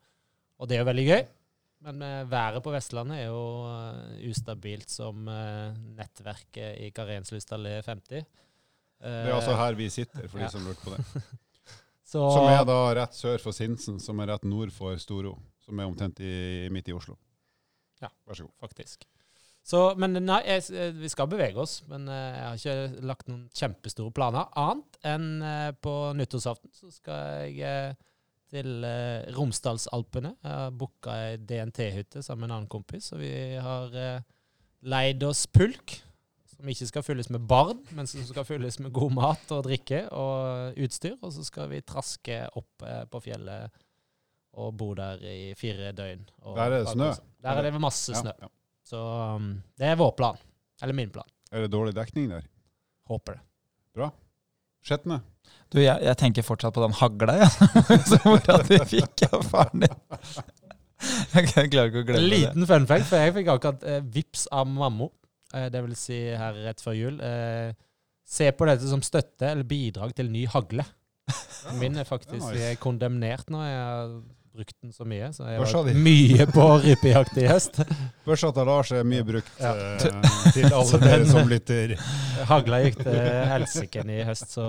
og 0.58 0.66
det 0.66 0.74
er 0.74 0.82
jo 0.82 0.90
veldig 0.90 1.08
gøy. 1.12 1.24
Men 1.86 2.02
eh, 2.02 2.28
været 2.34 2.66
på 2.66 2.74
Vestlandet 2.74 3.22
er 3.22 3.30
jo 3.30 4.26
ustabilt 4.26 4.90
som 4.90 5.22
nettverket 5.22 6.82
i 6.82 6.90
Karenslyst 6.98 7.54
allé 7.54 7.78
50. 7.78 8.26
Det 9.00 9.30
er 9.30 9.34
altså 9.36 9.54
her 9.56 9.74
vi 9.78 9.88
sitter, 9.88 10.26
for 10.28 10.38
Ja. 10.42 10.46
de 10.46 10.52
som 10.52 10.66
lurte 10.66 10.84
på 10.84 10.96
det. 10.96 11.04
Så, 12.10 12.24
Som 12.34 12.48
er 12.50 12.64
da 12.66 12.76
rett 12.98 13.14
sør 13.14 13.38
for 13.38 13.54
Sinsen, 13.54 14.00
som 14.02 14.18
er 14.20 14.26
rett 14.32 14.42
nord 14.44 14.72
for 14.74 14.96
Storo. 14.98 15.36
Som 15.62 15.78
er 15.78 15.86
omtrent 15.86 16.18
i, 16.20 16.66
midt 16.74 16.88
i 16.90 16.92
Oslo. 16.96 17.14
Ja. 18.02 18.08
Vær 18.26 18.34
så 18.34 18.48
god. 18.48 18.54
faktisk. 18.64 19.04
Så, 19.62 19.94
men 20.00 20.16
nei, 20.24 20.40
jeg, 20.48 20.64
eh, 20.74 20.90
vi 20.96 21.06
skal 21.12 21.28
bevege 21.30 21.60
oss. 21.62 21.76
Men 21.86 22.08
eh, 22.10 22.34
jeg 22.34 22.48
har 22.48 22.58
ikke 22.58 23.06
lagt 23.06 23.28
noen 23.30 23.44
kjempestore 23.54 24.10
planer. 24.16 24.48
Annet 24.58 24.98
enn 25.06 25.28
eh, 25.46 25.70
på 25.84 25.94
nyttårsaften 26.18 26.72
så 26.74 26.90
skal 26.90 27.46
jeg 27.46 27.62
eh, 27.62 27.94
til 28.50 28.82
eh, 28.88 29.30
Romsdalsalpene. 29.36 30.34
Jeg 30.42 30.50
har 30.64 30.74
booka 30.74 31.14
ei 31.28 31.36
DNT-hytte 31.38 32.24
sammen 32.26 32.48
med 32.48 32.50
en 32.50 32.56
annen 32.58 32.72
kompis. 32.72 33.12
Og 33.14 33.22
vi 33.22 33.30
har 33.62 33.94
eh, 33.94 34.24
leid 34.82 35.22
oss 35.28 35.44
pulk, 35.46 36.00
som 36.60 36.68
ikke 36.72 36.88
skal 36.90 37.04
fylles 37.06 37.30
med 37.32 37.44
barn, 37.48 37.78
men 37.96 38.08
som 38.08 38.22
skal 38.28 38.44
fylles 38.48 38.78
med 38.84 38.92
god 38.96 39.14
mat 39.16 39.52
og 39.56 39.64
drikke 39.66 40.02
og 40.12 40.76
utstyr. 40.84 41.16
Og 41.24 41.32
så 41.34 41.44
skal 41.46 41.70
vi 41.72 41.80
traske 41.86 42.42
opp 42.58 42.84
eh, 42.86 43.02
på 43.10 43.22
fjellet 43.24 43.72
og 44.60 44.72
bo 44.76 44.92
der 44.98 45.20
i 45.30 45.52
fire 45.58 45.92
døgn. 45.96 46.24
Og 46.44 46.56
Der 46.58 46.64
er 46.74 46.82
det 46.84 46.92
snø. 46.94 47.10
Der 47.44 47.60
er 47.60 47.68
det 47.68 47.80
masse 47.80 48.14
snø. 48.18 48.32
Ja, 48.34 48.48
ja. 48.48 48.52
Så 48.90 49.00
um, 49.38 49.52
det 49.78 49.86
er 49.92 49.98
vår 50.00 50.10
plan. 50.18 50.38
Eller 50.82 50.96
min 50.96 51.12
plan. 51.14 51.28
Er 51.52 51.64
det 51.64 51.70
dårlig 51.72 51.94
dekning 51.94 52.30
der? 52.32 52.46
Håper 53.10 53.38
det. 53.38 53.44
Bra. 53.94 54.08
Skjetne? 54.86 55.20
Du, 55.70 55.78
jeg, 55.82 55.96
jeg 56.02 56.16
tenker 56.18 56.42
fortsatt 56.46 56.74
på 56.74 56.82
den 56.82 56.94
hagla, 56.98 57.36
jeg. 57.44 58.00
Som 58.10 58.26
mora 58.26 58.58
di 58.66 58.78
fikk 58.90 59.24
av 59.30 59.44
faren 59.50 59.84
din. 59.86 59.96
Jeg 61.00 61.46
klarer 61.54 61.88
ikke 61.88 62.00
å 62.00 62.02
En 62.02 62.08
glemme 62.10 62.20
det. 62.26 62.30
liten 62.34 62.66
fun 62.68 62.86
fact, 62.90 63.06
for 63.08 63.22
jeg 63.22 63.32
fikk 63.38 63.50
akkurat 63.54 63.84
eh, 63.88 64.00
vips 64.16 64.46
av 64.52 64.66
mammo. 64.68 65.10
Eh, 65.54 65.68
det 65.72 65.82
vil 65.86 65.94
si 65.98 66.18
her 66.38 66.58
rett 66.66 66.82
før 66.84 66.96
jul. 66.98 67.20
Eh, 67.20 67.72
se 68.30 68.50
på 68.54 68.66
dette 68.68 68.86
som 68.90 69.02
støtte 69.02 69.48
eller 69.50 69.66
bidrag 69.66 70.14
til 70.14 70.30
ny 70.30 70.44
hagle. 70.52 70.84
Min 71.78 71.96
er 72.00 72.06
faktisk 72.08 72.48
nice. 72.52 72.76
kondemnert 72.82 73.50
nå. 73.52 73.60
Jeg 73.62 73.80
har 73.80 74.12
brukt 74.54 74.74
den 74.82 74.92
så 74.94 75.04
mye. 75.06 75.28
Så 75.34 75.46
jeg 75.46 75.60
har 75.60 75.66
vært 75.86 75.98
mye 76.02 76.46
på 76.50 76.64
rypejakt 76.84 77.36
i 77.38 77.46
høst. 77.50 77.80
Børsa 78.26 78.50
til 78.56 78.66
Lars 78.66 78.90
er 78.94 79.06
mye 79.06 79.26
brukt 79.26 79.60
Ja. 79.62 79.74
eh, 79.74 80.52
til 80.54 80.66
alle 80.80 81.00
dere 81.04 81.26
som 81.30 81.50
lytter. 81.50 81.94
Hagla 82.50 82.82
gikk 82.86 83.02
til 83.04 83.20
helsiken 83.52 84.10
i 84.10 84.22
høst, 84.26 84.50
så 84.56 84.66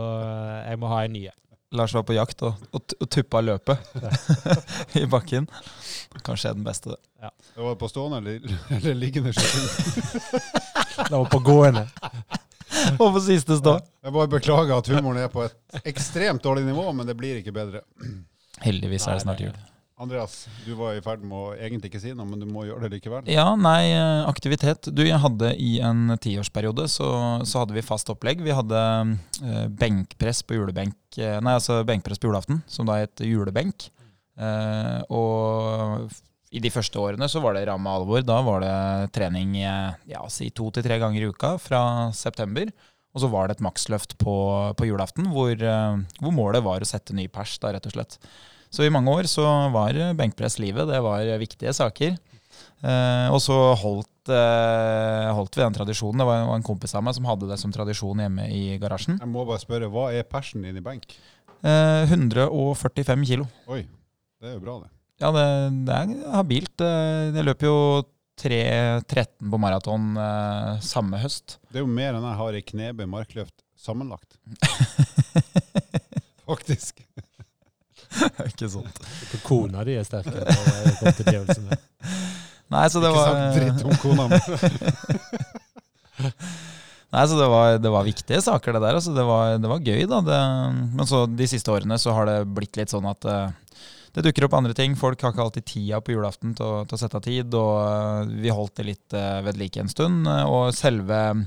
jeg 0.68 0.82
må 0.82 0.92
ha 0.94 1.04
en 1.08 1.16
nye. 1.18 1.34
Lars 1.72 1.94
var 1.96 2.04
på 2.04 2.14
jakt 2.14 2.42
og, 2.44 2.60
og, 2.76 2.94
og 3.00 3.08
tuppa 3.10 3.40
løpet 3.42 3.94
i 5.00 5.06
bakken. 5.08 5.48
Kanskje 6.26 6.52
er 6.52 6.58
den 6.58 6.66
beste, 6.68 6.92
det. 6.92 7.32
Det 7.56 7.64
var 7.64 7.78
på 7.80 7.88
stående 7.92 8.18
eller, 8.20 8.58
eller 8.76 8.98
liggende 8.98 9.32
skyting. 9.34 9.70
Det 11.08 11.16
var 11.16 11.30
på 11.32 11.40
gående. 11.40 11.86
Og 12.98 13.14
på 13.16 13.22
siste 13.24 13.58
stå. 13.60 13.78
Jeg 14.04 14.14
bare 14.16 14.30
beklager 14.32 14.74
at 14.78 14.90
humoren 14.92 15.22
er 15.24 15.32
på 15.32 15.44
et 15.46 15.88
ekstremt 15.92 16.44
dårlig 16.44 16.66
nivå, 16.68 16.86
men 16.96 17.08
det 17.08 17.16
blir 17.20 17.40
ikke 17.40 17.54
bedre. 17.56 17.82
Heldigvis 18.64 19.08
er 19.08 19.18
det 19.20 19.24
snart 19.26 19.44
jul. 19.44 19.56
Andreas, 20.02 20.48
du 20.66 20.74
var 20.74 20.96
i 20.98 21.02
ferd 21.06 21.22
med 21.22 21.36
å 21.38 21.52
egentlig 21.54 21.92
ikke 21.92 22.00
si 22.02 22.12
noe, 22.18 22.26
men 22.26 22.42
du 22.42 22.48
må 22.50 22.64
gjøre 22.66 22.88
det 22.88 22.96
likevel. 22.96 23.28
Ja, 23.30 23.52
nei, 23.54 23.92
eh, 23.94 24.24
aktivitet. 24.26 24.90
Du, 24.90 25.04
jeg 25.06 25.20
hadde 25.22 25.52
i 25.62 25.76
en 25.86 26.16
tiårsperiode 26.18 26.88
så, 26.90 27.10
så 27.46 27.62
hadde 27.62 27.76
vi 27.76 27.84
fast 27.86 28.10
opplegg. 28.10 28.42
Vi 28.42 28.56
hadde 28.56 28.80
eh, 29.46 29.68
benkpress 29.70 30.42
på 30.48 30.58
julebenk 30.58 31.20
eh, 31.22 31.38
Nei, 31.46 31.54
altså 31.54 31.84
benkpress 31.86 32.22
på 32.22 32.32
julaften, 32.32 32.64
som 32.66 32.90
da 32.90 32.98
het 33.04 33.22
julebenk. 33.22 33.92
Eh, 34.42 35.04
og 35.14 36.10
i 36.50 36.64
de 36.64 36.72
første 36.74 36.98
årene 36.98 37.30
så 37.30 37.44
var 37.44 37.54
det 37.54 37.68
ramme 37.70 37.94
alvor. 37.94 38.26
Da 38.26 38.40
var 38.48 38.66
det 38.66 39.12
trening 39.20 39.60
eh, 39.62 40.00
ja, 40.10 40.24
si 40.34 40.50
to 40.50 40.72
til 40.74 40.88
tre 40.88 40.98
ganger 41.04 41.22
i 41.22 41.30
uka 41.30 41.60
fra 41.62 41.84
september. 42.18 42.74
Og 43.14 43.22
så 43.22 43.30
var 43.30 43.52
det 43.52 43.60
et 43.60 43.68
maksløft 43.68 44.18
på, 44.18 44.34
på 44.80 44.88
julaften, 44.88 45.30
hvor, 45.36 45.52
hvor 45.60 46.34
målet 46.34 46.64
var 46.64 46.82
å 46.82 46.88
sette 46.88 47.14
ny 47.14 47.26
pers, 47.28 47.58
da, 47.60 47.74
rett 47.76 47.90
og 47.90 47.94
slett. 47.94 48.18
Så 48.72 48.86
i 48.88 48.92
mange 48.94 49.12
år 49.12 49.28
så 49.28 49.44
var 49.74 49.98
benkpress 50.18 50.58
livet. 50.64 50.88
Det 50.88 51.02
var 51.04 51.28
viktige 51.42 51.74
saker. 51.76 52.16
Eh, 52.82 53.28
og 53.30 53.38
så 53.44 53.56
holdt, 53.78 54.32
eh, 54.32 55.28
holdt 55.36 55.58
vi 55.58 55.64
den 55.64 55.76
tradisjonen. 55.76 56.22
Det 56.22 56.28
var 56.30 56.56
en, 56.56 56.64
kompis 56.66 56.96
av 56.96 57.04
meg 57.06 57.18
som 57.18 57.28
hadde 57.30 57.50
det 57.50 57.60
som 57.62 57.74
tradisjon 57.74 58.24
hjemme 58.24 58.48
i 58.50 58.78
garasjen. 58.82 59.20
Jeg 59.20 59.30
må 59.30 59.44
bare 59.46 59.62
spørre, 59.62 59.92
hva 59.92 60.08
er 60.16 60.26
persen 60.28 60.66
din 60.66 60.80
i 60.80 60.86
benk? 60.86 61.18
Eh, 61.62 62.08
145 62.10 63.28
kilo. 63.28 63.46
Oi, 63.70 63.84
det 64.42 64.50
er 64.50 64.58
jo 64.58 64.64
bra 64.64 64.80
det. 64.86 64.90
Ja, 65.22 65.30
det, 65.36 65.46
det 65.86 66.00
er 66.00 66.34
habilt. 66.34 66.74
det 66.82 67.38
Jeg 67.38 67.46
løper 67.46 67.70
jo 67.70 67.78
3.13 68.42 69.52
på 69.52 69.60
maraton 69.62 70.16
eh, 70.18 70.80
samme 70.82 71.20
høst. 71.22 71.60
Det 71.70 71.82
er 71.82 71.86
jo 71.86 71.92
mer 71.92 72.18
enn 72.18 72.26
jeg 72.26 72.40
har 72.40 72.58
i 72.58 72.66
knebøy 72.72 73.06
markløft 73.06 73.62
sammenlagt. 73.78 74.40
Faktisk. 76.52 77.04
Ikke 78.50 78.68
sant. 78.74 78.98
Kona 79.46 79.84
di 79.88 79.96
er 80.00 80.06
sterkere. 80.08 80.44
og 80.44 80.68
det 80.68 81.28
er 81.28 81.44
godt 81.46 81.56
til. 81.56 81.78
Nei, 82.72 82.86
så 82.88 83.02
det 83.04 83.10
ikke 83.12 83.20
var 83.20 83.28
sagt 83.28 83.56
dritt 83.58 83.82
om 83.84 83.96
kona 84.00 84.24
mi. 84.32 84.38
Nei, 87.12 87.24
så 87.28 87.36
det 87.36 87.48
var, 87.52 87.74
det 87.84 87.92
var 87.92 88.06
viktige 88.08 88.40
saker, 88.46 88.78
det 88.78 88.82
der. 88.86 88.96
Altså, 88.96 89.12
det, 89.16 89.24
var, 89.28 89.58
det 89.60 89.68
var 89.72 89.82
gøy, 89.84 90.06
da. 90.08 90.22
Det, 90.24 90.38
men 90.96 91.10
så 91.10 91.26
de 91.28 91.48
siste 91.52 91.74
årene 91.74 91.98
så 92.00 92.14
har 92.16 92.30
det 92.30 92.38
blitt 92.56 92.80
litt 92.80 92.94
sånn 92.94 93.08
at 93.10 93.28
eh, 93.28 93.50
det 94.16 94.24
dukker 94.30 94.48
opp 94.48 94.56
andre 94.62 94.76
ting. 94.78 94.96
Folk 95.00 95.20
har 95.26 95.34
ikke 95.36 95.44
alltid 95.50 95.68
tida 95.68 96.00
på 96.04 96.16
julaften 96.16 96.54
til, 96.56 96.64
å- 96.68 96.86
til 96.88 96.96
å 96.96 97.02
sette 97.02 97.20
av 97.20 97.26
tid, 97.28 97.52
og 97.60 97.74
eh, 97.84 98.32
vi 98.46 98.54
holdt 98.56 98.80
det 98.80 98.88
litt 98.94 99.18
uh, 99.20 99.42
ved 99.44 99.60
like 99.60 99.84
en 99.84 99.92
stund. 99.92 100.24
eh, 100.32 100.46
Og 100.48 100.72
selve 100.78 101.20
eh, 101.34 101.44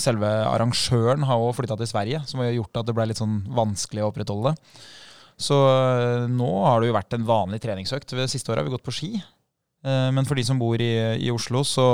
Selve 0.00 0.28
arrangøren 0.50 1.24
har 1.28 1.40
òg 1.40 1.54
flytta 1.56 1.76
til 1.80 1.88
Sverige, 1.88 2.22
som 2.28 2.42
har 2.42 2.52
gjort 2.52 2.82
at 2.82 2.88
det 2.88 2.94
ble 2.96 3.06
litt 3.10 3.20
sånn 3.20 3.38
vanskelig 3.56 4.04
å 4.04 4.10
opprettholde 4.10 4.52
det. 4.52 4.80
Så 5.36 5.56
eh, 5.68 6.26
nå 6.32 6.48
har 6.64 6.80
det 6.80 6.90
jo 6.90 6.96
vært 6.96 7.16
en 7.16 7.26
vanlig 7.28 7.60
treningsøkt. 7.64 8.14
Det 8.16 8.28
siste 8.32 8.52
året 8.52 8.62
har 8.62 8.68
vi 8.68 8.72
gått 8.76 8.86
på 8.86 8.94
ski. 8.96 9.10
Eh, 9.84 10.10
Men 10.16 10.24
for 10.28 10.36
de 10.38 10.44
som 10.48 10.60
bor 10.60 10.80
i, 10.80 10.92
i 11.20 11.32
Oslo, 11.34 11.64
så 11.64 11.86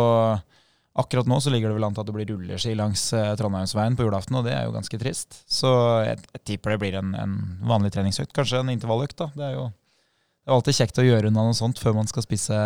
Akkurat 0.92 1.24
nå 1.24 1.38
så 1.40 1.48
ligger 1.48 1.70
det 1.70 1.76
vel 1.78 1.86
an 1.86 1.94
til 1.96 2.02
at 2.02 2.08
det 2.10 2.12
blir 2.12 2.26
rulleski 2.28 2.74
langs 2.76 3.00
eh, 3.16 3.30
Trondheimsveien 3.40 3.94
på 3.96 4.04
julaften, 4.04 4.36
og 4.36 4.44
det 4.44 4.52
er 4.52 4.66
jo 4.66 4.74
ganske 4.74 4.98
trist. 5.00 5.38
Så 5.48 5.70
jeg, 6.04 6.18
jeg 6.34 6.42
tipper 6.50 6.74
det 6.74 6.82
blir 6.82 6.98
en, 6.98 7.14
en 7.16 7.38
vanlig 7.64 7.94
treningsøkt, 7.94 8.34
kanskje 8.36 8.60
en 8.60 8.74
intervalløkt. 8.74 9.16
da. 9.22 9.30
Det 9.32 9.46
er 9.46 9.54
jo 9.56 9.70
det 9.72 10.50
er 10.50 10.56
alltid 10.58 10.76
kjekt 10.76 11.00
å 11.00 11.06
gjøre 11.06 11.30
unna 11.30 11.46
noe 11.46 11.56
sånt 11.56 11.80
før 11.80 11.94
man 11.96 12.10
skal 12.10 12.26
spise 12.26 12.58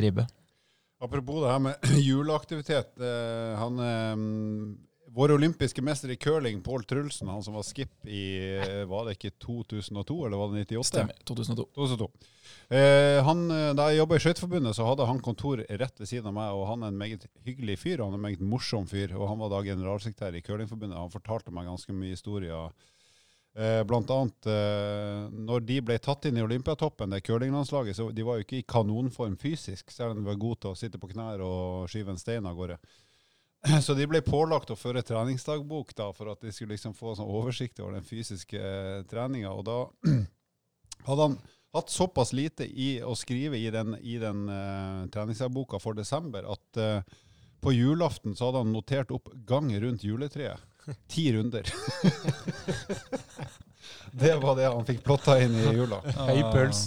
ribbe. 0.00 0.24
Apropos 1.04 1.42
det 1.44 1.52
her 1.52 1.62
med 1.62 1.88
juleaktivitet. 2.08 2.94
eh, 3.00 3.54
han, 3.60 3.78
eh, 3.84 4.16
vår 5.14 5.34
olympiske 5.36 5.82
mester 5.84 6.10
i 6.10 6.16
curling, 6.18 6.62
Pål 6.64 6.84
Trulsen, 6.90 7.28
han 7.30 7.42
som 7.44 7.54
var 7.54 7.62
skip 7.62 8.06
i 8.10 8.22
eh, 8.58 8.80
Var 8.90 9.04
det 9.06 9.14
ikke 9.18 9.30
2002, 9.44 10.16
eller 10.26 10.40
var 10.40 10.54
det 10.54 10.64
98? 10.64 10.88
Stemmer. 10.88 11.20
2002. 11.28 11.66
2002. 11.76 12.08
Eh, 12.74 13.20
han, 13.26 13.44
da 13.76 13.90
jeg 13.92 14.00
jobba 14.00 14.16
i 14.18 14.24
Skøyteforbundet, 14.24 14.74
så 14.78 14.88
hadde 14.88 15.06
han 15.06 15.20
kontor 15.22 15.62
rett 15.68 16.00
ved 16.00 16.10
siden 16.10 16.30
av 16.32 16.34
meg, 16.40 16.56
og 16.56 16.66
han 16.72 16.82
er 16.82 16.90
en 16.94 16.98
meget 17.04 17.28
hyggelig 17.46 17.78
fyr, 17.84 18.02
han 18.02 18.16
er 18.16 18.18
en 18.18 18.26
meget 18.26 18.42
morsom 18.42 18.88
fyr, 18.90 19.14
og 19.14 19.28
han 19.30 19.44
var 19.44 19.52
da 19.54 19.62
generalsekretær 19.68 20.34
i 20.34 20.42
Curlingforbundet. 20.42 20.98
Han 20.98 21.12
fortalte 21.14 21.54
meg 21.54 21.68
ganske 21.70 21.94
mye 21.94 22.16
historier. 22.16 22.72
Eh, 23.54 23.84
blant 23.86 24.10
annet 24.10 24.48
eh, 24.50 25.28
når 25.30 25.62
de 25.62 25.76
ble 25.86 25.94
tatt 26.02 26.26
inn 26.26 26.40
i 26.40 26.42
Olympiatoppen, 26.42 27.12
det 27.14 27.22
curlinglandslaget, 27.22 27.94
så 27.94 28.08
de 28.10 28.24
var 28.26 28.40
jo 28.40 28.46
ikke 28.46 28.58
i 28.58 28.66
kanonform 28.66 29.36
fysisk, 29.38 29.92
selv 29.94 30.10
om 30.10 30.18
de 30.18 30.26
var 30.26 30.40
gode 30.42 30.64
til 30.64 30.72
å 30.72 30.78
sitte 30.78 30.98
på 30.98 31.12
knær 31.12 31.44
og 31.46 31.86
skyve 31.92 32.10
en 32.10 32.18
stein 32.18 32.48
av 32.50 32.58
gårde. 32.58 32.80
Så 33.86 33.94
de 33.96 34.04
ble 34.10 34.20
pålagt 34.26 34.74
å 34.74 34.76
føre 34.76 35.04
treningsdagbok 35.06 35.94
da, 35.96 36.10
for 36.12 36.34
at 36.34 36.42
de 36.44 36.50
skulle 36.52 36.74
liksom 36.74 36.92
få 36.98 37.14
sånn 37.16 37.30
oversikt 37.30 37.78
over 37.80 37.94
den 37.96 38.04
fysiske 38.04 38.58
eh, 38.58 39.04
treninga. 39.08 39.54
Og 39.54 39.62
da 39.64 39.78
hadde 41.06 41.28
han 41.30 41.38
hatt 41.74 41.94
såpass 41.94 42.34
lite 42.36 42.66
i 42.66 42.98
å 43.06 43.14
skrive 43.18 43.56
i 43.58 43.70
den, 43.72 43.96
i 44.02 44.18
den 44.22 44.44
uh, 44.46 45.06
treningsdagboka 45.10 45.80
for 45.82 45.96
desember 45.98 46.46
at 46.52 46.78
uh, 46.78 47.16
på 47.64 47.72
julaften 47.74 48.36
så 48.36 48.50
hadde 48.50 48.60
han 48.62 48.70
notert 48.76 49.10
opp 49.14 49.32
gang 49.48 49.72
rundt 49.82 50.04
juletreet. 50.06 50.60
Ti 51.08 51.32
runder. 51.32 51.68
det 54.22 54.34
var 54.42 54.56
det 54.58 54.68
han 54.68 54.86
fikk 54.86 55.02
plotta 55.04 55.38
inn 55.42 55.56
i 55.58 55.72
jula. 55.74 56.00
Høy 56.28 56.42
puls. 56.52 56.86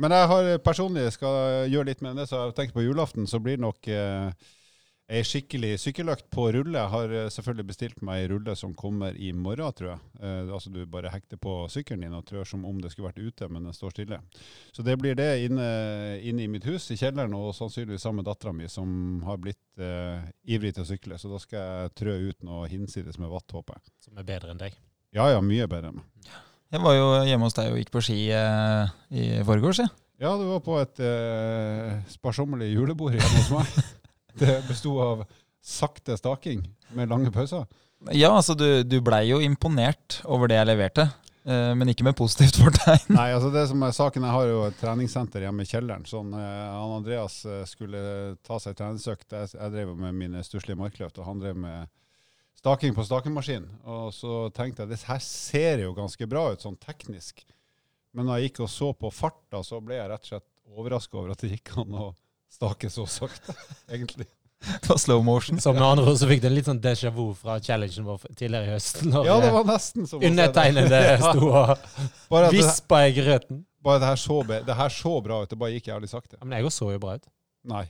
Men 0.00 0.14
jeg 0.16 0.30
har 0.32 0.50
personlig 0.64 1.06
skal 1.14 1.68
gjøre 1.70 1.90
litt 1.92 2.04
med 2.04 2.18
det, 2.18 2.28
så 2.30 2.38
jeg 2.38 2.48
har 2.48 2.58
tenkt 2.58 2.76
på 2.76 2.84
julaften 2.86 3.28
så 3.30 3.40
blir 3.42 3.58
det 3.58 3.66
nok 3.66 3.88
eh, 3.88 4.30
ei 5.04 5.20
skikkelig 5.26 5.74
sykkeløkt 5.82 6.30
på 6.32 6.46
rulle. 6.54 6.78
Jeg 6.78 6.92
har 6.94 7.12
eh, 7.12 7.26
selvfølgelig 7.32 7.66
bestilt 7.68 7.98
meg 8.06 8.22
ei 8.22 8.28
rulle 8.32 8.54
som 8.56 8.72
kommer 8.76 9.16
i 9.20 9.32
morgen, 9.36 9.74
tror 9.76 9.90
jeg. 9.90 10.04
Eh, 10.20 10.52
altså 10.56 10.72
du 10.72 10.80
bare 10.88 11.12
hekter 11.12 11.40
på 11.40 11.56
sykkelen 11.72 12.06
din 12.06 12.16
og 12.16 12.24
trør 12.28 12.48
som 12.48 12.64
om 12.64 12.78
det 12.80 12.92
skulle 12.92 13.10
vært 13.10 13.20
ute, 13.20 13.48
men 13.52 13.68
den 13.68 13.76
står 13.76 13.92
stille. 13.92 14.20
Så 14.72 14.84
det 14.86 14.96
blir 15.00 15.18
det 15.18 15.28
inne, 15.44 15.66
inne 16.24 16.46
i 16.46 16.48
mitt 16.50 16.64
hus 16.68 16.88
i 16.94 16.98
kjelleren, 17.00 17.36
og 17.36 17.52
sannsynligvis 17.56 18.06
sammen 18.06 18.22
med 18.22 18.30
dattera 18.30 18.54
mi, 18.56 18.68
som 18.72 19.20
har 19.28 19.42
blitt 19.42 19.82
eh, 19.82 20.24
ivrig 20.56 20.72
til 20.76 20.86
å 20.86 20.88
sykle. 20.88 21.20
Så 21.20 21.32
da 21.32 21.42
skal 21.42 21.68
jeg 21.68 21.94
trø 22.00 22.16
ut 22.30 22.48
noe 22.48 22.70
hinsides 22.72 23.20
med 23.20 23.32
vatt, 23.32 23.52
håper 23.52 23.76
jeg. 23.76 23.94
Som 24.08 24.22
er 24.22 24.28
bedre 24.28 24.54
enn 24.54 24.62
deg. 24.62 24.78
Ja 25.14 25.28
ja, 25.30 25.44
mye 25.44 25.68
bedre 25.70 25.92
enn 25.92 26.00
meg. 26.00 26.40
Jeg 26.74 26.82
var 26.82 26.96
jo 26.96 27.10
hjemme 27.28 27.46
hos 27.46 27.54
deg 27.54 27.70
og 27.70 27.76
gikk 27.78 27.92
på 27.94 28.00
ski 28.02 28.16
eh, 28.34 28.94
i 29.12 29.26
forgårs, 29.46 29.84
jeg. 29.84 29.92
Ja, 30.22 30.32
du 30.38 30.46
var 30.46 30.62
på 30.64 30.78
et 30.80 31.02
eh, 31.04 32.00
sparsommelig 32.08 32.70
julebord 32.72 33.18
hjemme 33.18 33.42
hos 33.42 33.52
meg. 33.52 33.84
Det 34.38 34.60
besto 34.68 34.96
av 35.02 35.24
sakte 35.64 36.16
staking 36.18 36.64
med 36.96 37.08
lange 37.08 37.32
pauser. 37.32 37.66
Ja, 38.12 38.34
altså 38.34 38.56
du, 38.58 38.82
du 38.84 38.98
blei 39.00 39.24
jo 39.30 39.40
imponert 39.40 40.20
over 40.28 40.50
det 40.50 40.58
jeg 40.58 40.68
leverte. 40.68 41.06
Eh, 41.44 41.70
men 41.76 41.90
ikke 41.92 42.06
med 42.06 42.16
positivt 42.16 42.56
fortegn. 42.60 43.10
Nei, 43.16 43.30
altså 43.36 43.50
det 43.52 43.66
som 43.68 43.82
er 43.84 43.96
saken, 43.96 44.24
Jeg 44.24 44.36
har 44.36 44.46
jo 44.48 44.60
et 44.66 44.78
treningssenter 44.80 45.44
hjemme 45.44 45.64
i 45.64 45.68
kjelleren. 45.68 46.06
sånn 46.08 46.32
han 46.36 46.94
Andreas 46.98 47.42
eh, 47.44 47.64
skulle 47.68 48.36
ta 48.44 48.58
seg 48.60 48.76
treningsøkt. 48.78 49.28
Jeg, 49.32 49.52
jeg 49.56 49.74
drev 49.74 49.92
med 49.96 50.16
mine 50.16 50.44
stusslige 50.44 50.80
markløft, 50.80 51.20
og 51.20 51.28
han 51.28 51.42
drev 51.42 51.58
med 51.60 51.92
staking 52.60 52.96
på 52.96 53.04
stakemaskin. 53.04 53.68
Og 53.84 54.08
så 54.16 54.48
tenkte 54.56 54.84
jeg 54.84 54.94
det 54.94 55.02
her 55.08 55.20
ser 55.24 55.84
jo 55.84 55.92
ganske 55.96 56.28
bra 56.28 56.50
ut 56.52 56.64
sånn 56.64 56.80
teknisk. 56.80 57.44
Men 58.14 58.30
da 58.30 58.38
jeg 58.38 58.50
gikk 58.50 58.64
og 58.64 58.72
så 58.72 58.92
på 58.96 59.10
farta, 59.12 59.60
så 59.66 59.80
ble 59.84 59.98
jeg 59.98 60.08
rett 60.10 60.24
og 60.24 60.32
slett 60.32 60.50
overraska 60.74 61.18
over 61.18 61.34
at 61.34 61.42
det 61.44 61.56
gikk 61.58 61.74
an 61.82 61.96
å 61.98 62.12
stake 62.54 62.90
så 62.92 63.04
sakte, 63.10 63.54
egentlig. 63.94 64.26
Det 64.64 64.88
var 64.88 64.96
slow 64.96 65.20
motion. 65.26 65.58
Som 65.60 65.74
med 65.76 65.84
andre 65.84 66.06
ord 66.08 66.16
så 66.16 66.24
fikk 66.30 66.40
du 66.40 66.46
en 66.48 66.54
litt 66.56 66.64
sånn 66.70 66.78
déjà 66.80 67.10
vu 67.12 67.26
fra 67.36 67.58
challengen 67.60 68.06
vår 68.06 68.22
tidligere 68.32 68.70
i 68.70 68.72
høst. 68.78 69.02
Når 69.04 69.26
Ja, 69.28 69.34
det 69.42 69.50
var 69.52 69.66
nesten 69.68 70.06
som 70.08 70.22
undertegnede 70.24 71.00
sto 71.26 71.50
og 71.52 72.46
vispa 72.54 73.02
i 73.10 73.12
grøten. 73.18 73.64
bare 73.84 74.00
det, 74.00 74.08
her 74.14 74.20
så, 74.22 74.38
be- 74.48 74.62
det 74.64 74.76
her 74.78 74.88
så 74.94 75.12
bra 75.26 75.42
ut, 75.44 75.50
det 75.52 75.58
bare 75.60 75.74
gikk 75.76 75.90
jævlig 75.92 76.08
sakte. 76.08 76.38
Ja, 76.40 76.46
men 76.48 76.56
jeg 76.56 76.70
også 76.70 76.86
så 76.86 76.92
jo 76.94 77.02
bra 77.04 77.18
ut. 77.20 77.28
Nei. 77.64 77.84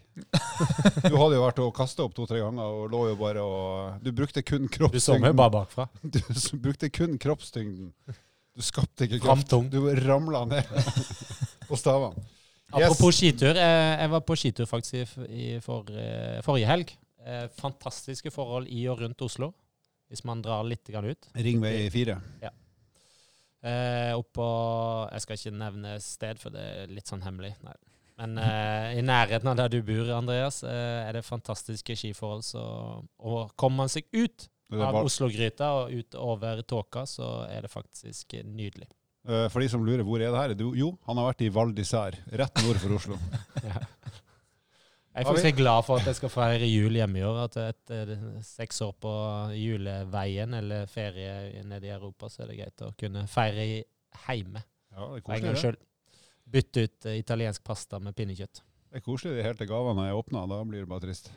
Du 1.10 1.14
hadde 1.18 1.34
jo 1.38 1.42
vært 1.44 1.58
og 1.62 1.70
kasta 1.74 2.04
opp 2.06 2.12
to-tre 2.14 2.38
ganger 2.42 2.62
og 2.80 2.90
lå 2.92 3.00
jo 3.12 3.14
bare 3.18 3.42
og 3.42 4.02
Du 4.04 4.10
brukte 4.14 4.42
kun 4.46 4.66
kroppstyngden. 4.70 4.98
Du 4.98 5.02
så 5.02 5.16
meg 5.22 5.34
bare 5.38 5.54
bakfra. 5.60 5.86
Du 6.02 6.20
brukte 6.62 6.90
kun 6.94 7.16
kroppstyngden. 7.22 7.88
Du 8.54 8.62
skapte 8.62 9.06
ikke 9.08 9.18
kraft. 9.22 9.46
Framtung. 9.50 9.66
Du 9.70 9.80
ramla 10.06 10.44
ned 10.50 10.66
på 11.70 11.78
stavene. 11.78 12.22
Yes. 12.74 12.90
Apropos 12.90 13.14
skitur. 13.14 13.56
eh, 13.56 14.00
Jeg 14.00 14.10
var 14.10 14.20
på 14.20 14.36
skitur 14.36 14.66
faktisk 14.66 15.16
i, 15.28 15.60
for, 15.60 15.84
eh, 15.90 16.40
forrige 16.42 16.66
helg. 16.66 16.92
Eh, 17.24 17.46
Fantastiske 17.60 18.30
forhold 18.34 18.68
i 18.68 18.86
og 18.88 19.00
rundt 19.00 19.22
Oslo, 19.22 19.52
hvis 20.10 20.24
man 20.24 20.42
drar 20.42 20.64
litt 20.64 20.88
ut. 20.90 21.28
Ringvei 21.34 21.88
4. 21.90 22.20
Eh, 23.64 24.12
oppå 24.12 24.44
Jeg 25.12 25.20
skal 25.24 25.36
ikke 25.38 25.56
nevne 25.56 25.94
sted, 26.04 26.38
for 26.38 26.50
det 26.50 26.60
er 26.60 26.86
litt 26.92 27.06
sånn 27.08 27.22
hemmelig. 27.24 27.54
Nei. 27.64 27.72
Men 28.18 28.38
eh, 28.38 28.98
i 28.98 29.02
nærheten 29.02 29.48
av 29.50 29.56
der 29.56 29.68
du 29.72 29.80
bor, 29.82 30.10
Andreas, 30.14 30.62
eh, 30.62 31.08
er 31.08 31.16
det 31.16 31.24
fantastiske 31.24 31.96
skiforhold. 31.96 32.44
Så, 32.46 32.60
og 33.18 33.54
kommer 33.56 33.84
man 33.84 33.88
seg 33.88 34.04
ut 34.12 34.48
av 34.74 34.94
Oslo-gryta 35.06 35.70
og 35.80 35.92
ut 35.96 36.14
over 36.20 36.60
tåka, 36.62 37.06
så 37.06 37.48
er 37.48 37.62
det 37.62 37.70
faktisk 37.72 38.36
nydelig. 38.44 38.86
Eh, 39.24 39.46
For 39.52 39.60
de 39.64 39.68
som 39.72 39.84
lurer, 39.86 40.04
hvor 40.04 40.20
er 40.20 40.30
det 40.32 40.40
her? 40.40 40.74
Jo, 40.76 40.90
han 41.08 41.16
har 41.20 41.30
vært 41.30 41.44
i 41.46 41.50
Val 41.52 41.72
d'Isère, 41.76 42.18
rett 42.40 42.60
nord 42.64 42.80
for 42.82 42.96
Oslo. 42.98 43.18
Jeg 45.14 45.22
er 45.22 45.28
faktisk 45.30 45.56
glad 45.60 45.84
for 45.86 46.00
at 46.02 46.08
jeg 46.10 46.16
skal 46.18 46.30
feire 46.34 46.66
jul 46.66 46.96
hjemme 46.98 47.20
i 47.20 47.22
år. 47.22 47.36
At 47.44 47.56
etter 47.62 48.08
seks 48.42 48.80
år 48.82 48.96
på 48.98 49.12
juleveien 49.54 50.56
eller 50.58 50.88
ferie 50.90 51.62
nede 51.62 51.86
i 51.86 51.92
Europa, 51.94 52.26
så 52.26 52.42
er 52.42 52.50
det 52.50 52.56
greit 52.58 52.82
å 52.82 52.88
kunne 52.98 53.22
feire 53.30 53.62
hjemme. 53.68 54.64
Ja, 54.90 55.06
det 55.14 55.22
er 55.22 55.36
en 55.36 55.46
koselig. 55.54 55.78
Bytte 56.50 56.82
ut 56.88 57.06
eh, 57.06 57.20
italiensk 57.22 57.62
pasta 57.62 58.00
med 58.02 58.16
pinnekjøtt. 58.18 58.64
det 58.90 58.98
er 58.98 59.06
koselig 59.06 59.36
de 59.38 59.46
helt 59.46 59.62
til 59.62 59.70
gavene 59.70 60.08
er 60.10 60.18
åpna, 60.18 60.42
da 60.50 60.58
blir 60.66 60.82
det 60.82 60.90
bare 60.90 61.06
trist. 61.06 61.30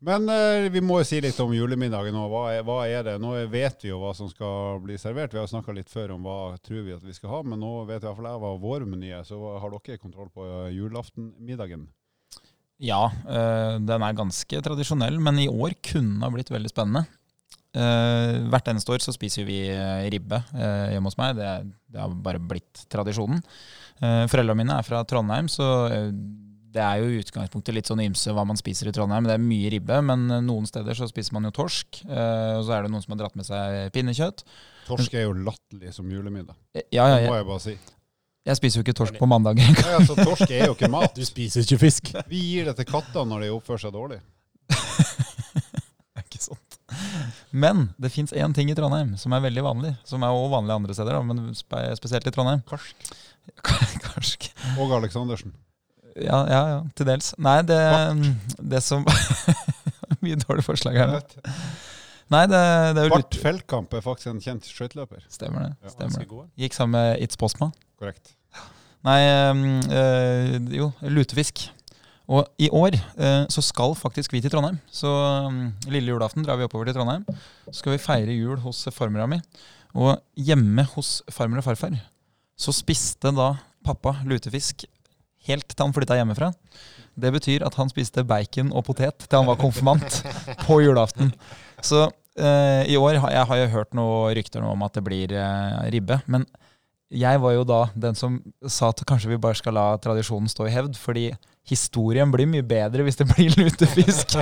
Men 0.00 0.28
eh, 0.32 0.70
vi 0.72 0.80
må 0.80 1.02
jo 1.02 1.06
si 1.08 1.18
litt 1.20 1.38
om 1.42 1.52
julemiddagen 1.52 2.14
nå. 2.16 2.24
Hva 2.32 2.44
er, 2.54 2.64
hva 2.64 2.78
er 2.88 3.04
det? 3.04 3.18
Nå 3.20 3.34
vet 3.52 3.84
vi 3.84 3.90
jo 3.90 4.00
hva 4.00 4.14
som 4.16 4.30
skal 4.32 4.80
bli 4.84 4.96
servert. 5.00 5.34
Vi 5.34 5.40
har 5.42 5.50
snakka 5.50 5.74
litt 5.76 5.92
før 5.92 6.14
om 6.16 6.24
hva 6.24 6.56
tror 6.64 6.86
vi 6.86 6.96
at 6.96 7.04
vi 7.04 7.16
skal 7.16 7.34
ha, 7.34 7.40
men 7.44 7.60
nå 7.60 7.84
vet 7.90 8.00
i 8.00 8.08
hvert 8.08 8.16
fall 8.16 8.30
jeg 8.30 8.42
hva 8.44 8.52
vår 8.62 8.86
meny 8.88 9.12
er. 9.18 9.26
Så 9.28 9.36
har 9.36 9.76
dere 9.76 10.00
kontroll 10.00 10.32
på 10.32 10.46
eh, 10.46 10.72
julaftenmiddagen? 10.78 11.84
Ja, 12.80 13.02
eh, 13.28 13.76
den 13.84 14.06
er 14.06 14.16
ganske 14.16 14.62
tradisjonell, 14.64 15.20
men 15.20 15.42
i 15.42 15.50
år 15.52 15.76
kunne 15.84 16.24
ha 16.24 16.32
blitt 16.32 16.52
veldig 16.52 16.72
spennende. 16.72 17.04
Eh, 17.76 18.40
hvert 18.50 18.72
eneste 18.72 18.96
år 18.96 19.04
så 19.04 19.12
spiser 19.14 19.44
vi 19.46 19.60
eh, 19.68 20.08
ribbe 20.10 20.40
eh, 20.56 20.94
hjemme 20.94 21.12
hos 21.12 21.20
meg. 21.20 21.36
Det, 21.36 21.50
det 21.92 22.00
har 22.00 22.16
bare 22.24 22.40
blitt 22.40 22.86
tradisjonen. 22.90 23.44
Uh, 24.00 24.24
Foreldrene 24.32 24.62
mine 24.62 24.78
er 24.80 24.86
fra 24.86 25.02
Trondheim, 25.04 25.48
så 25.52 25.66
eh, 25.92 26.06
det 26.70 26.82
er 26.84 27.00
jo 27.02 27.08
i 27.10 27.20
utgangspunktet 27.22 27.74
litt 27.74 27.88
sånn 27.90 28.02
ymse 28.04 28.30
hva 28.36 28.44
man 28.46 28.58
spiser 28.58 28.86
i 28.90 28.92
Trondheim. 28.94 29.26
Det 29.26 29.34
er 29.34 29.42
mye 29.42 29.70
ribbe, 29.74 29.96
men 30.06 30.26
eh, 30.30 30.42
noen 30.46 30.68
steder 30.70 30.94
så 30.98 31.08
spiser 31.10 31.34
man 31.34 31.48
jo 31.48 31.54
torsk. 31.56 32.02
eh, 32.06 32.52
og 32.58 32.66
så 32.68 32.76
er 32.76 32.84
det 32.86 32.92
noen 32.94 33.02
som 33.02 33.16
har 33.16 33.24
dratt 33.24 33.38
med 33.40 33.48
seg 33.48 33.90
pinnekjøtt. 33.96 34.44
Torsk 34.86 35.14
er 35.18 35.26
jo 35.28 35.32
latterlig 35.34 35.92
som 35.96 36.06
julemiddag. 36.10 36.54
Ja, 36.76 36.82
Ja, 36.94 37.06
ja, 37.08 37.16
Det 37.24 37.30
må 37.30 37.36
jeg, 37.40 37.46
bare 37.50 37.64
si. 37.64 37.74
jeg 38.46 38.56
spiser 38.60 38.80
jo 38.80 38.84
ikke 38.86 38.96
torsk 39.02 39.18
på 39.18 39.28
mandager 39.30 39.66
engang. 39.66 39.86
Nei, 39.86 39.96
altså, 40.00 40.16
torsk 40.18 40.50
er 40.50 40.66
jo 40.70 40.76
ikke 40.78 40.90
mat. 40.90 41.14
Du 41.18 41.26
spiser 41.26 41.62
ikke 41.66 41.80
fisk. 41.84 42.12
Vi 42.30 42.40
gir 42.52 42.70
det 42.70 42.76
til 42.80 42.88
kattene 42.90 43.26
når 43.32 43.46
de 43.46 43.52
oppfører 43.56 43.84
seg 43.86 43.94
dårlig. 43.98 44.20
det 44.70 46.22
er 46.22 46.26
Ikke 46.26 46.42
sant. 46.42 46.78
Men 47.50 47.88
det 47.98 48.10
fins 48.14 48.32
én 48.34 48.54
ting 48.54 48.70
i 48.70 48.76
Trondheim 48.78 49.16
som 49.18 49.34
er 49.34 49.42
veldig 49.42 49.62
vanlig, 49.66 49.92
som 50.06 50.22
er 50.22 50.30
også 50.34 50.52
vanlig 50.54 50.74
andre 50.76 50.94
steder, 50.94 51.18
men 51.26 51.50
spesielt 51.58 52.26
i 52.30 52.34
Trondheim. 52.34 52.62
Karsk. 52.70 53.10
Karsk. 54.06 54.50
Og 54.78 54.94
Aleksandersen. 54.98 55.54
Ja, 56.16 56.40
ja, 56.48 56.60
ja, 56.72 56.80
til 56.96 57.08
dels. 57.08 57.32
Nei, 57.38 57.60
det, 57.66 57.78
det 58.72 58.82
som 58.84 59.06
Mye 60.24 60.36
dårlige 60.40 60.66
forslag 60.66 60.98
her 61.00 61.14
nå. 61.14 61.20
Nei, 62.30 62.44
det, 62.50 62.60
det 62.94 63.02
er 63.02 63.08
jo 63.08 63.16
Bart 63.16 63.38
Feldkamp 63.42 63.94
er 63.96 64.02
faktisk 64.04 64.30
en 64.30 64.42
kjent 64.42 64.68
skøyteløper. 64.68 65.24
Stemmer 65.32 65.64
det. 65.64 65.70
Ja, 65.82 65.94
stemmer 65.94 66.22
det. 66.22 66.44
Gikk 66.62 66.76
sammen 66.76 66.94
med 66.98 67.24
It's 67.24 67.38
Postma. 67.40 67.70
Korrekt. 67.98 68.36
Nei, 69.06 69.18
øh, 69.24 70.56
jo, 70.76 70.90
lutefisk. 71.08 71.64
Og 72.30 72.46
i 72.62 72.68
år 72.70 72.94
øh, 72.94 73.48
så 73.50 73.64
skal 73.64 73.96
faktisk 73.98 74.32
vi 74.32 74.42
til 74.44 74.52
Trondheim. 74.52 74.78
Så 74.92 75.10
øh, 75.10 75.90
lille 75.90 76.12
julaften 76.12 76.46
drar 76.46 76.60
vi 76.60 76.68
oppover 76.68 76.86
til 76.86 76.94
Trondheim. 76.94 77.26
Så 77.72 77.80
skal 77.80 77.96
vi 77.96 77.98
feire 77.98 78.38
jul 78.38 78.60
hos 78.62 78.86
farmora 78.94 79.26
mi. 79.26 79.40
Og 79.98 80.20
hjemme 80.36 80.86
hos 80.94 81.22
farmor 81.30 81.64
og 81.64 81.66
farfar 81.66 81.98
så 82.60 82.72
spiste 82.76 83.32
da 83.32 83.54
pappa 83.86 84.18
lutefisk 84.28 84.84
helt 85.48 85.68
til 85.70 85.84
han 85.84 85.94
flytta 85.96 86.18
hjemmefra. 86.18 86.50
Det 87.20 87.32
betyr 87.34 87.64
at 87.66 87.76
han 87.80 87.90
spiste 87.92 88.24
bacon 88.28 88.72
og 88.76 88.84
potet 88.88 89.26
til 89.26 89.38
han 89.40 89.48
var 89.48 89.60
konfirmant 89.60 90.22
på 90.66 90.80
julaften. 90.84 91.32
Så 91.84 92.06
eh, 92.38 92.88
i 92.90 92.98
år 93.00 93.20
har 93.24 93.36
jeg, 93.36 93.46
har 93.50 93.62
jeg 93.62 93.74
hørt 93.74 93.96
noen 93.96 94.34
rykter 94.38 94.66
om 94.66 94.86
at 94.86 94.98
det 94.98 95.04
blir 95.06 95.34
eh, 95.36 95.78
ribbe. 95.94 96.20
Men 96.30 96.46
jeg 97.10 97.40
var 97.42 97.56
jo 97.56 97.64
da 97.66 97.80
den 97.98 98.14
som 98.14 98.38
sa 98.70 98.92
at 98.92 99.02
kanskje 99.08 99.32
vi 99.32 99.40
bare 99.42 99.58
skal 99.58 99.74
la 99.74 99.86
tradisjonen 100.02 100.50
stå 100.50 100.68
i 100.68 100.74
hevd, 100.74 100.98
fordi 101.00 101.30
historien 101.66 102.30
blir 102.30 102.46
mye 102.50 102.64
bedre 102.66 103.02
hvis 103.06 103.18
det 103.18 103.26
blir 103.32 103.56
lutefisk. 103.58 104.36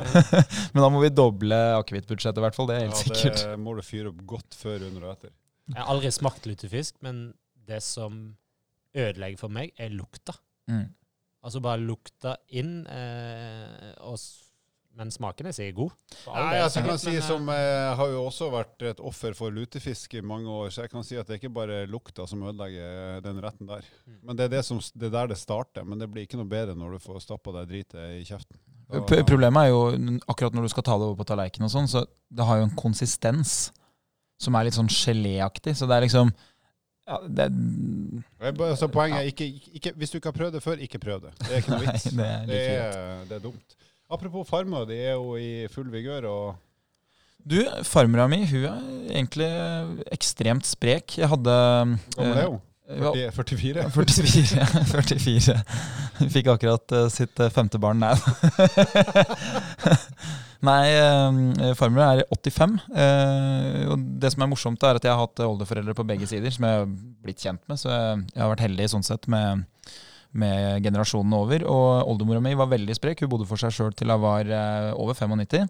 Men 0.72 0.84
da 0.84 0.90
må 0.92 1.02
vi 1.02 1.10
doble 1.10 1.58
akevittbudsjettet, 1.80 2.38
i 2.38 2.46
hvert 2.46 2.58
fall. 2.58 2.70
Det 2.70 2.78
er 2.78 2.86
helt 2.86 3.02
sikkert. 3.02 3.42
det 3.42 3.58
må 3.58 3.74
du 3.74 3.82
fyre 3.86 4.12
opp 4.12 4.22
godt 4.36 4.54
før, 4.58 4.86
under 4.86 5.08
og 5.08 5.16
etter. 5.16 5.34
Jeg 5.72 5.80
har 5.82 5.90
aldri 5.90 6.12
smakt 6.14 6.46
lutefisk, 6.46 6.94
men 7.02 7.32
det 7.66 7.80
som 7.82 8.36
ødelegger 8.96 9.38
for 9.44 9.52
meg, 9.52 9.72
er 9.78 9.92
lukta. 9.94 10.34
Mm. 10.70 10.88
Altså 11.46 11.60
bare 11.62 11.78
lukta 11.84 12.32
inn, 12.58 12.80
eh, 12.90 13.92
og, 14.02 14.18
men 14.96 15.12
smaken 15.14 15.46
er 15.46 15.54
sikkert 15.54 15.76
god. 15.78 15.92
Nei, 16.32 16.56
altså, 16.64 16.80
jeg 16.80 16.88
kan 16.88 16.98
si 17.04 17.10
Men, 17.12 17.18
eh, 17.20 17.26
som 17.28 17.50
eh, 17.54 17.90
har 18.00 18.08
jo 18.14 18.22
også 18.26 18.48
vært 18.50 18.86
et 18.90 19.02
offer 19.04 19.36
for 19.38 19.54
lutefisk 19.54 20.16
i 20.18 20.24
mange 20.26 20.50
år, 20.50 20.72
så 20.74 20.86
jeg 20.86 20.90
kan 20.96 21.04
si 21.06 21.18
at 21.20 21.28
det 21.28 21.36
er 21.36 21.42
ikke 21.42 21.52
bare 21.60 21.82
lukta 21.92 22.26
som 22.26 22.42
ødelegger 22.48 23.20
den 23.26 23.38
retten 23.44 23.68
der. 23.70 23.86
Mm. 24.08 24.16
Men 24.24 24.40
det 24.40 24.48
er 24.48 24.54
det, 24.56 24.64
som, 24.66 24.80
det 24.96 25.10
er 25.10 25.14
der 25.20 25.30
det 25.34 25.38
starter. 25.38 25.86
Men 25.86 26.02
det 26.02 26.10
blir 26.10 26.26
ikke 26.26 26.40
noe 26.40 26.50
bedre 26.50 26.74
når 26.74 26.96
du 26.96 27.04
får 27.06 27.22
stappa 27.28 27.54
deg 27.60 27.70
dritet 27.74 28.00
i 28.16 28.24
kjeften. 28.26 28.58
Da- 28.90 29.22
Problemet 29.26 29.66
er 29.66 29.72
jo 29.74 30.18
akkurat 30.30 30.54
når 30.54 30.66
du 30.66 30.72
skal 30.74 30.84
ta 30.86 30.94
det 30.98 31.06
over 31.08 31.16
på 31.20 31.26
tallerkenen 31.30 31.66
og 31.68 31.72
sånn, 31.76 31.88
så 31.90 32.04
det 32.30 32.44
har 32.46 32.60
jo 32.60 32.66
en 32.68 32.76
konsistens 32.78 33.56
som 34.42 34.54
er 34.58 34.66
litt 34.68 34.76
sånn 34.76 34.90
geléaktig. 34.92 35.72
Så 35.78 35.86
det 35.90 35.96
er 35.96 36.04
liksom 36.08 36.30
ja, 37.06 37.16
det, 37.38 37.46
Så 38.78 38.88
poenget 38.92 39.20
er 39.20 39.30
ikke, 39.30 39.46
ikke, 39.78 39.92
Hvis 39.96 40.10
du 40.10 40.18
ikke 40.18 40.30
har 40.32 40.38
prøvd 40.38 40.52
det 40.58 40.62
før, 40.64 40.76
ikke 40.82 40.98
prøv 41.02 41.20
det. 41.22 41.32
Det 41.40 41.50
er 41.52 41.56
ikke 41.62 41.70
noe 41.74 41.82
Nei, 41.86 41.92
vits. 41.92 42.06
det 42.10 42.26
er 42.26 42.46
Det 42.46 42.60
er, 42.76 43.24
det 43.30 43.36
er 43.38 43.42
dumt. 43.48 43.76
Apropos 44.10 44.46
farmer, 44.48 44.84
de 44.86 44.94
er 45.02 45.12
jo 45.16 45.34
i 45.40 45.66
full 45.72 45.88
vigør. 45.90 46.26
og 46.30 46.56
Du, 47.46 47.58
farmora 47.86 48.26
mi 48.30 48.44
hun 48.46 48.64
er 48.70 48.80
egentlig 49.10 49.50
ekstremt 50.14 50.66
sprek. 50.66 51.18
Jeg 51.18 51.28
hadde 51.30 51.56
Hvor 52.14 52.22
gammel 52.22 52.38
er 52.44 52.48
hun? 52.54 52.62
40, 52.86 53.32
44? 53.34 53.90
44. 53.90 55.02
44. 55.18 55.56
Hun 56.20 56.28
fikk 56.30 56.46
akkurat 56.52 56.92
eh, 56.94 57.08
sitt 57.10 57.40
eh, 57.42 57.50
femte 57.50 57.80
barn. 57.82 57.98
Nei, 57.98 58.12
Nei 60.64 60.84
uh, 60.96 61.74
farmor 61.76 62.02
er 62.06 62.22
85. 62.32 62.76
eh, 62.96 63.82
og 63.92 64.04
det 64.22 64.32
som 64.32 64.44
er 64.44 64.50
morsomt, 64.50 64.82
er 64.86 64.98
at 64.98 65.04
jeg 65.04 65.12
har 65.12 65.20
hatt 65.20 65.42
oldeforeldre 65.44 65.94
på 65.96 66.06
begge 66.08 66.28
sider, 66.30 66.52
som 66.54 66.64
jeg 66.64 66.80
har 66.80 66.88
blitt 67.26 67.42
kjent 67.44 67.62
med. 67.68 67.80
Så 67.80 67.90
jeg, 67.92 68.24
har 68.40 68.52
vært 68.54 68.64
heldig 68.64 68.88
sånn 68.94 69.06
sett 69.06 69.28
med, 69.32 69.66
med 70.32 70.84
generasjonen 70.86 71.36
over. 71.36 71.66
Og 71.68 72.12
oldemora 72.14 72.42
mi 72.44 72.56
var 72.58 72.70
veldig 72.72 72.96
sprek. 72.96 73.24
Hun 73.24 73.32
bodde 73.34 73.48
for 73.50 73.60
seg 73.60 73.74
sjøl 73.76 73.94
til 73.96 74.12
hun 74.14 74.24
var 74.24 74.48
eh, 74.48 74.90
over 74.96 75.18
95. 75.18 75.68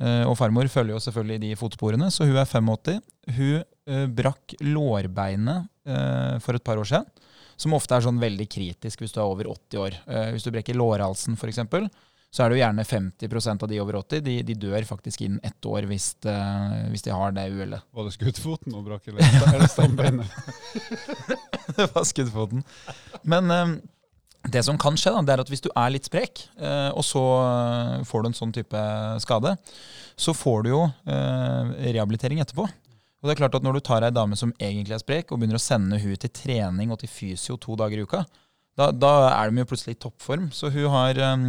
Eh, 0.00 0.22
og 0.28 0.36
farmor 0.38 0.70
følger 0.72 0.94
jo 0.94 1.02
selvfølgelig 1.04 1.42
de 1.42 1.56
fotsporene, 1.60 2.10
så 2.14 2.28
hun 2.28 2.38
er 2.38 2.48
85. 2.48 3.02
Hun 3.36 3.56
eh, 3.58 4.06
brakk 4.20 4.54
lårbeinet 4.62 5.66
eh, 5.90 6.38
for 6.44 6.56
et 6.56 6.64
par 6.66 6.80
år 6.80 6.88
siden. 6.88 7.10
Som 7.60 7.74
ofte 7.76 7.92
er 7.92 8.04
sånn 8.06 8.20
veldig 8.22 8.46
kritisk 8.48 9.02
hvis 9.02 9.12
du 9.12 9.18
er 9.20 9.26
over 9.26 9.50
80 9.50 9.82
år. 9.82 9.96
Eh, 10.08 10.30
hvis 10.32 10.46
du 10.46 10.52
brekker 10.54 10.78
lårhalsen 10.80 11.36
f.eks., 11.36 11.60
så 12.30 12.44
er 12.44 12.50
det 12.50 12.58
jo 12.58 12.62
gjerne 12.62 12.86
50% 12.86 13.64
av 13.66 13.70
de 13.70 13.78
over 13.82 13.96
80 13.98 14.20
de, 14.22 14.34
de 14.46 14.54
dør 14.62 14.84
faktisk 14.86 15.24
innen 15.26 15.40
ett 15.42 15.66
år 15.66 15.88
hvis, 15.90 16.12
de, 16.22 16.34
hvis 16.92 17.02
de 17.02 17.14
har 17.14 17.34
det 17.34 17.48
uhellet. 17.50 17.86
Var 17.90 18.06
det 18.06 18.12
skuddfoten 18.14 18.76
og 18.78 18.84
brakk, 18.86 19.08
eller 19.10 19.66
stambeinet? 19.70 20.36
det 21.76 21.88
var 21.90 22.06
skuddfoten. 22.06 22.62
Men 23.26 23.50
um, 23.50 23.74
det 24.48 24.62
som 24.64 24.78
kan 24.80 24.96
skje, 24.96 25.12
da, 25.12 25.24
det 25.26 25.34
er 25.34 25.42
at 25.42 25.50
hvis 25.52 25.64
du 25.64 25.68
er 25.74 25.90
litt 25.92 26.06
sprek, 26.08 26.46
eh, 26.56 26.90
og 26.96 27.04
så 27.04 27.22
eh, 27.42 27.96
får 28.08 28.22
du 28.22 28.28
en 28.30 28.36
sånn 28.38 28.54
type 28.56 28.84
skade, 29.20 29.52
så 30.16 30.32
får 30.36 30.62
du 30.64 30.70
jo 30.70 30.84
eh, 30.86 31.74
rehabilitering 31.90 32.40
etterpå. 32.40 32.64
Og 32.64 33.28
det 33.28 33.34
er 33.34 33.40
klart 33.42 33.58
at 33.58 33.64
Når 33.66 33.76
du 33.76 33.80
tar 33.84 34.06
ei 34.06 34.12
dame 34.16 34.38
som 34.40 34.54
egentlig 34.56 34.96
er 34.96 35.02
sprek, 35.02 35.28
og 35.28 35.42
begynner 35.42 35.60
å 35.60 35.62
sende 35.62 35.98
hun 36.00 36.16
til 36.16 36.32
trening 36.32 36.94
og 36.94 37.02
til 37.02 37.12
fysio 37.12 37.58
to 37.60 37.76
dager 37.76 38.00
i 38.00 38.06
uka, 38.08 38.22
da, 38.80 38.88
da 38.94 39.12
er 39.34 39.50
de 39.50 39.60
jo 39.60 39.68
plutselig 39.68 39.98
i 39.98 40.00
toppform. 40.06 40.48
Så 40.56 40.70
hun 40.72 40.88
har 40.94 41.20
eh, 41.20 41.44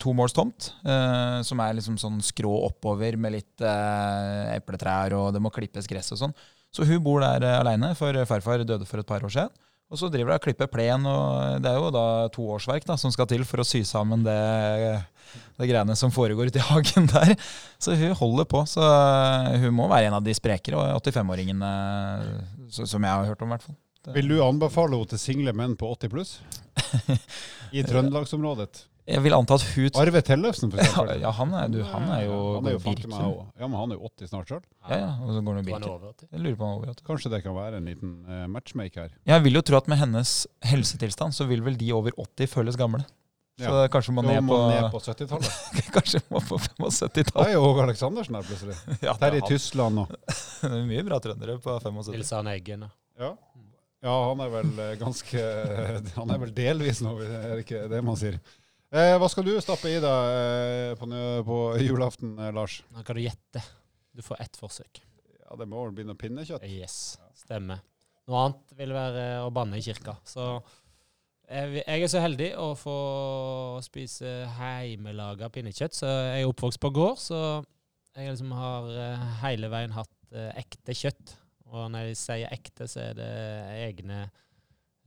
to 0.00 0.12
måls 0.16 0.34
tomt, 0.36 0.70
eh, 0.86 1.38
som 1.46 1.60
er 1.62 1.76
liksom 1.78 1.98
sånn 2.00 2.18
skrå 2.24 2.52
oppover 2.66 3.18
med 3.20 3.36
litt 3.36 3.64
eh, 3.64 4.56
epletrær, 4.56 5.14
og 5.18 5.32
det 5.34 5.42
må 5.42 5.52
klippes 5.54 5.88
gress 5.90 6.12
og 6.14 6.22
sånn. 6.24 6.36
Så 6.74 6.84
hun 6.84 7.00
bor 7.04 7.22
der 7.22 7.44
uh, 7.46 7.60
aleine, 7.62 7.94
for 7.96 8.16
farfar 8.28 8.64
døde 8.66 8.84
for 8.88 9.00
et 9.00 9.08
par 9.08 9.24
år 9.24 9.32
siden. 9.32 9.52
Og 9.86 10.00
så 10.00 10.08
driver 10.10 10.34
hun 10.34 10.40
og 10.40 10.42
klipper 10.42 10.68
plen, 10.68 11.04
og 11.06 11.62
det 11.62 11.70
er 11.70 11.78
jo 11.78 11.92
da 11.94 12.06
to 12.34 12.42
årsverk 12.56 12.84
da, 12.88 12.96
som 12.98 13.12
skal 13.14 13.28
til 13.30 13.44
for 13.46 13.62
å 13.62 13.66
sy 13.66 13.84
sammen 13.86 14.24
det, 14.26 14.34
det 15.60 15.68
greiene 15.70 15.94
som 15.96 16.10
foregår 16.12 16.50
ute 16.50 16.58
i 16.58 16.66
hagen 16.66 17.06
der. 17.14 17.36
Så 17.78 17.94
hun 17.94 18.16
holder 18.18 18.48
på. 18.50 18.64
Så 18.68 18.82
hun 19.62 19.70
må 19.78 19.86
være 19.92 20.10
en 20.10 20.18
av 20.18 20.26
de 20.26 20.34
sprekere 20.36 20.90
85-åringene 20.98 21.70
som 22.74 22.98
jeg 22.98 23.12
har 23.12 23.30
hørt 23.30 23.46
om, 23.46 23.52
i 23.52 23.56
hvert 23.56 23.68
fall. 23.68 23.78
Vil 24.14 24.28
du 24.30 24.36
anbefale 24.42 24.94
henne 24.94 25.10
til 25.10 25.22
single 25.22 25.54
menn 25.56 25.78
på 25.78 25.88
80 25.94 26.12
pluss? 26.12 26.36
I 27.76 27.86
Trøndelagsområdet? 27.86 28.84
Jeg 29.06 29.22
vil 29.22 29.34
anta 29.36 29.54
at 29.54 29.62
hun 29.70 29.98
Arve 30.02 30.20
Tellefsen, 30.26 30.70
for 30.72 30.82
eksempel. 30.82 31.20
ja, 31.22 31.30
han 31.30 31.52
er, 31.54 31.68
du, 31.70 31.76
han 31.86 32.08
er 32.10 32.24
jo, 32.26 32.38
han 32.56 32.66
er 32.66 32.74
jo 32.74 32.80
meg 32.82 32.88
virkelig. 32.88 33.18
Ja, 33.60 33.68
men 33.70 33.76
han 33.78 33.92
er 33.94 34.00
jo 34.00 34.08
80 34.10 34.30
snart 34.32 34.48
sjøl. 34.50 34.64
Ja, 34.88 34.96
ja, 34.98 35.10
og 35.22 35.30
så 35.36 35.42
går 35.46 35.60
han 35.60 35.68
jo? 35.70 35.76
Jeg 36.32 36.40
lurer 36.42 36.56
på 36.58 36.66
han 36.66 36.72
er 36.72 36.80
over. 36.80 36.88
vet 36.90 36.98
du. 36.98 37.04
Kanskje 37.06 37.30
det 37.36 37.40
kan 37.44 37.54
være 37.54 37.78
en 37.78 37.86
liten 37.86 38.16
eh, 38.26 38.46
matchmaker 38.50 39.04
her. 39.06 39.12
Jeg 39.30 39.44
vil 39.46 39.60
jo 39.60 39.62
tro 39.70 39.78
at 39.78 39.86
med 39.92 40.00
hennes 40.02 40.32
helsetilstand 40.66 41.36
så 41.38 41.46
vil 41.46 41.62
vel 41.62 41.78
de 41.78 41.92
over 41.94 42.18
80 42.18 42.50
føles 42.50 42.76
gamle. 42.80 43.04
Så 43.56 43.70
Ja. 43.70 43.86
kanskje 43.88 44.12
må 44.12 44.20
er 44.26 44.42
på, 44.44 44.58
ned 44.74 44.90
på 44.92 44.98
70-tallet. 45.00 45.86
kanskje 45.94 46.20
må 46.28 46.42
på 46.44 46.58
75-tallet. 46.66 47.30
Det 47.30 47.46
er 47.46 47.54
jo 47.54 47.62
Åge 47.70 47.86
Aleksandersen 47.86 48.34
her 48.36 48.42
plutselig. 48.50 48.74
Ja, 49.06 49.14
Terje 49.22 49.38
det 49.40 49.46
Tysland 49.48 50.02
og 50.02 50.12
er 50.66 50.82
mye 50.90 51.06
bra 51.06 51.22
trøndere 51.24 51.56
på 51.62 51.78
75. 51.80 52.10
Nils 52.18 52.34
Arne 52.36 52.52
Eggen. 52.58 52.84
da. 52.84 52.90
ja. 53.22 53.30
ja, 54.04 54.18
han 54.28 54.42
er 54.44 54.52
vel 54.58 54.74
eh, 54.90 54.92
ganske 55.00 55.46
Han 56.18 56.34
er 56.34 56.42
vel 56.42 56.52
delvis 56.58 57.00
nå, 57.06 57.14
er 57.22 57.54
det 57.54 57.64
ikke 57.64 57.86
det 57.94 58.02
man 58.04 58.18
sier. 58.20 58.36
Eh, 58.94 59.16
hva 59.18 59.26
skal 59.30 59.46
du 59.48 59.56
stappe 59.58 59.90
i 59.90 59.98
deg 60.02 60.36
eh, 60.36 60.92
på, 60.98 61.08
på 61.48 61.58
julaften, 61.88 62.36
eh, 62.38 62.52
Lars? 62.54 62.78
Nå 62.94 63.02
kan 63.06 63.18
du 63.18 63.24
gjette. 63.24 63.62
Du 64.14 64.22
får 64.24 64.40
ett 64.44 64.58
forsøk. 64.60 65.02
Ja, 65.42 65.56
Det 65.58 65.66
må 65.68 65.82
vel 65.84 65.94
bli 65.96 66.06
noe 66.06 66.18
pinnekjøtt? 66.18 66.64
Yes, 66.70 67.16
stemmer. 67.38 67.82
Noe 68.26 68.42
annet 68.46 68.76
vil 68.78 68.94
være 68.94 69.26
å 69.44 69.50
banne 69.54 69.78
i 69.78 69.84
kirka. 69.84 70.16
Så 70.26 70.46
jeg, 71.46 71.82
jeg 71.82 72.02
er 72.02 72.10
så 72.10 72.22
heldig 72.22 72.48
å 72.58 72.72
få 72.78 72.96
spise 73.86 74.32
heimelaga 74.56 75.50
pinnekjøtt. 75.54 75.94
Så 75.98 76.10
jeg 76.10 76.44
er 76.44 76.50
oppvokst 76.50 76.82
på 76.82 76.90
gård, 76.94 77.20
så 77.22 77.40
jeg 78.16 78.32
liksom 78.32 78.54
har 78.56 78.88
eh, 79.02 79.26
hele 79.44 79.70
veien 79.70 79.94
hatt 79.94 80.14
eh, 80.32 80.50
ekte 80.62 80.94
kjøtt. 80.96 81.36
Og 81.66 81.90
når 81.90 82.12
jeg 82.12 82.18
sier 82.22 82.54
ekte, 82.54 82.86
så 82.90 83.02
er 83.10 83.18
det 83.18 83.30
egne 83.82 84.24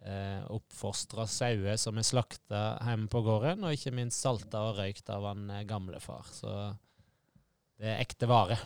eh, 0.06 0.44
oppfostra 0.52 1.26
sauer 1.30 1.80
som 1.80 1.98
er 2.00 2.08
slakta 2.08 2.64
hjemme 2.86 3.10
på 3.12 3.24
gården, 3.26 3.66
og 3.66 3.76
ikke 3.76 3.96
minst 3.96 4.22
salta 4.24 4.70
og 4.70 4.80
røykt 4.80 5.10
av 5.14 5.28
han 5.32 5.50
eh, 5.54 5.66
gamlefar. 5.70 6.30
Så 6.34 6.54
det 7.80 7.94
er 7.94 8.04
ekte 8.04 8.30
vare. 8.30 8.60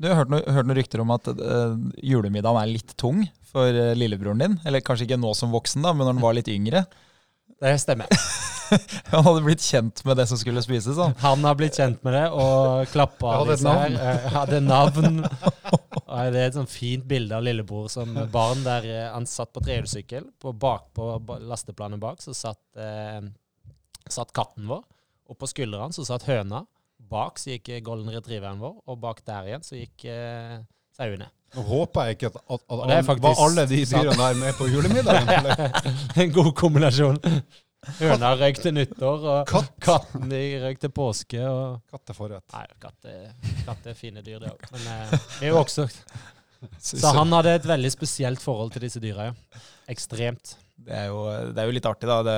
Du 0.00 0.08
har 0.08 0.22
hørt, 0.22 0.32
no, 0.32 0.40
hørt 0.40 0.68
noen 0.68 0.78
rykter 0.78 1.02
om 1.02 1.10
at 1.12 1.26
uh, 1.28 1.74
julemiddagen 2.00 2.62
er 2.62 2.70
litt 2.70 2.94
tung 2.96 3.18
for 3.50 3.68
uh, 3.68 3.92
lillebroren 3.98 4.40
din. 4.40 4.54
Eller 4.64 4.80
kanskje 4.80 5.04
ikke 5.04 5.20
nå 5.20 5.34
som 5.36 5.52
voksen, 5.52 5.84
da, 5.84 5.92
men 5.92 6.06
når 6.06 6.14
han 6.14 6.22
var 6.24 6.36
litt 6.38 6.48
yngre. 6.48 6.86
Det 7.60 7.74
stemmer. 7.82 8.08
Han 9.10 9.24
hadde 9.26 9.42
blitt 9.44 9.62
kjent 9.64 10.00
med 10.06 10.16
det 10.20 10.26
som 10.30 10.38
skulle 10.38 10.62
spises. 10.62 10.96
Han. 10.96 11.14
Han 11.20 11.44
har 11.44 11.56
blitt 11.58 11.76
kjent 11.80 12.04
med 12.06 12.14
det 12.14 12.26
og 12.30 12.86
klappa 12.92 13.32
hadde 13.34 13.50
et 13.50 13.58
disse 13.58 13.66
navn. 13.66 13.96
Eh, 13.98 14.28
Hadde 14.34 14.60
navn. 14.62 15.18
Og 16.00 16.30
det 16.34 16.40
er 16.40 16.46
et 16.46 16.56
sånn 16.56 16.70
fint 16.70 17.04
bilde 17.10 17.34
av 17.36 17.44
lillebror 17.44 17.90
som 17.92 18.14
barn 18.32 18.62
der 18.66 18.86
eh, 18.88 19.08
han 19.10 19.26
satt 19.28 19.52
på 19.56 19.62
trehjulssykkel. 19.66 20.28
På 20.40 20.54
bak 20.54 20.88
på 20.96 21.10
lasteplanet 21.50 22.00
bak 22.02 22.22
så 22.22 22.34
satt, 22.36 22.62
eh, 22.78 23.20
satt 24.06 24.32
katten 24.36 24.70
vår. 24.70 24.86
Og 25.30 25.38
på 25.38 25.50
skuldrene 25.50 25.94
så 25.94 26.06
satt 26.06 26.28
høna. 26.30 26.64
Bak 27.10 27.42
så 27.42 27.56
gikk 27.56 27.72
golden 27.86 28.12
retrieveren 28.14 28.62
vår, 28.62 28.76
og 28.86 28.98
bak 29.02 29.22
der 29.26 29.50
igjen 29.50 29.66
så 29.66 29.78
gikk 29.78 30.06
eh, 30.10 30.60
sauene. 30.94 31.30
Nå 31.56 31.64
håper 31.66 32.06
jeg 32.10 32.16
ikke 32.18 32.28
at, 32.30 32.36
at, 32.38 32.60
at 32.60 32.68
det 32.68 32.76
er 32.76 32.84
alle- 32.84 33.06
faktisk 33.08 33.26
var 33.26 33.40
alle 33.46 33.64
de 33.70 33.80
dyrene 33.90 34.16
der 34.20 34.38
med 34.38 34.54
på 34.60 34.68
julemiddagen. 34.70 35.74
En 36.24 36.32
god 36.36 36.52
kombinasjon. 36.58 37.18
Høna 37.98 38.34
røyk 38.36 38.58
til 38.60 38.74
nyttår, 38.76 39.22
og 39.32 39.48
Katt. 39.48 39.70
katten 39.80 40.28
de 40.30 40.40
røyk 40.62 40.82
til 40.82 40.92
påske. 40.94 41.40
og... 41.48 41.78
Katteforrett. 41.90 42.44
Nei, 42.52 42.66
katt 42.82 43.08
er, 43.08 43.30
katt 43.64 43.86
er 43.88 43.96
fine 43.96 44.22
dyr, 44.22 44.38
det 44.42 44.50
òg. 44.52 44.66
Men 44.74 44.84
eh, 44.94 45.14
er 45.40 45.54
jo 45.54 45.62
også 45.62 45.86
Så 46.84 47.14
han 47.16 47.32
hadde 47.32 47.54
et 47.56 47.66
veldig 47.70 47.90
spesielt 47.94 48.42
forhold 48.44 48.74
til 48.76 48.84
disse 48.84 49.00
dyra, 49.00 49.30
ja. 49.30 49.62
Ekstremt. 49.90 50.54
Det 50.80 50.92
er, 50.96 51.06
jo, 51.10 51.24
det 51.56 51.60
er 51.60 51.66
jo 51.70 51.74
litt 51.76 51.88
artig, 51.88 52.08
da. 52.08 52.20
Det, 52.24 52.36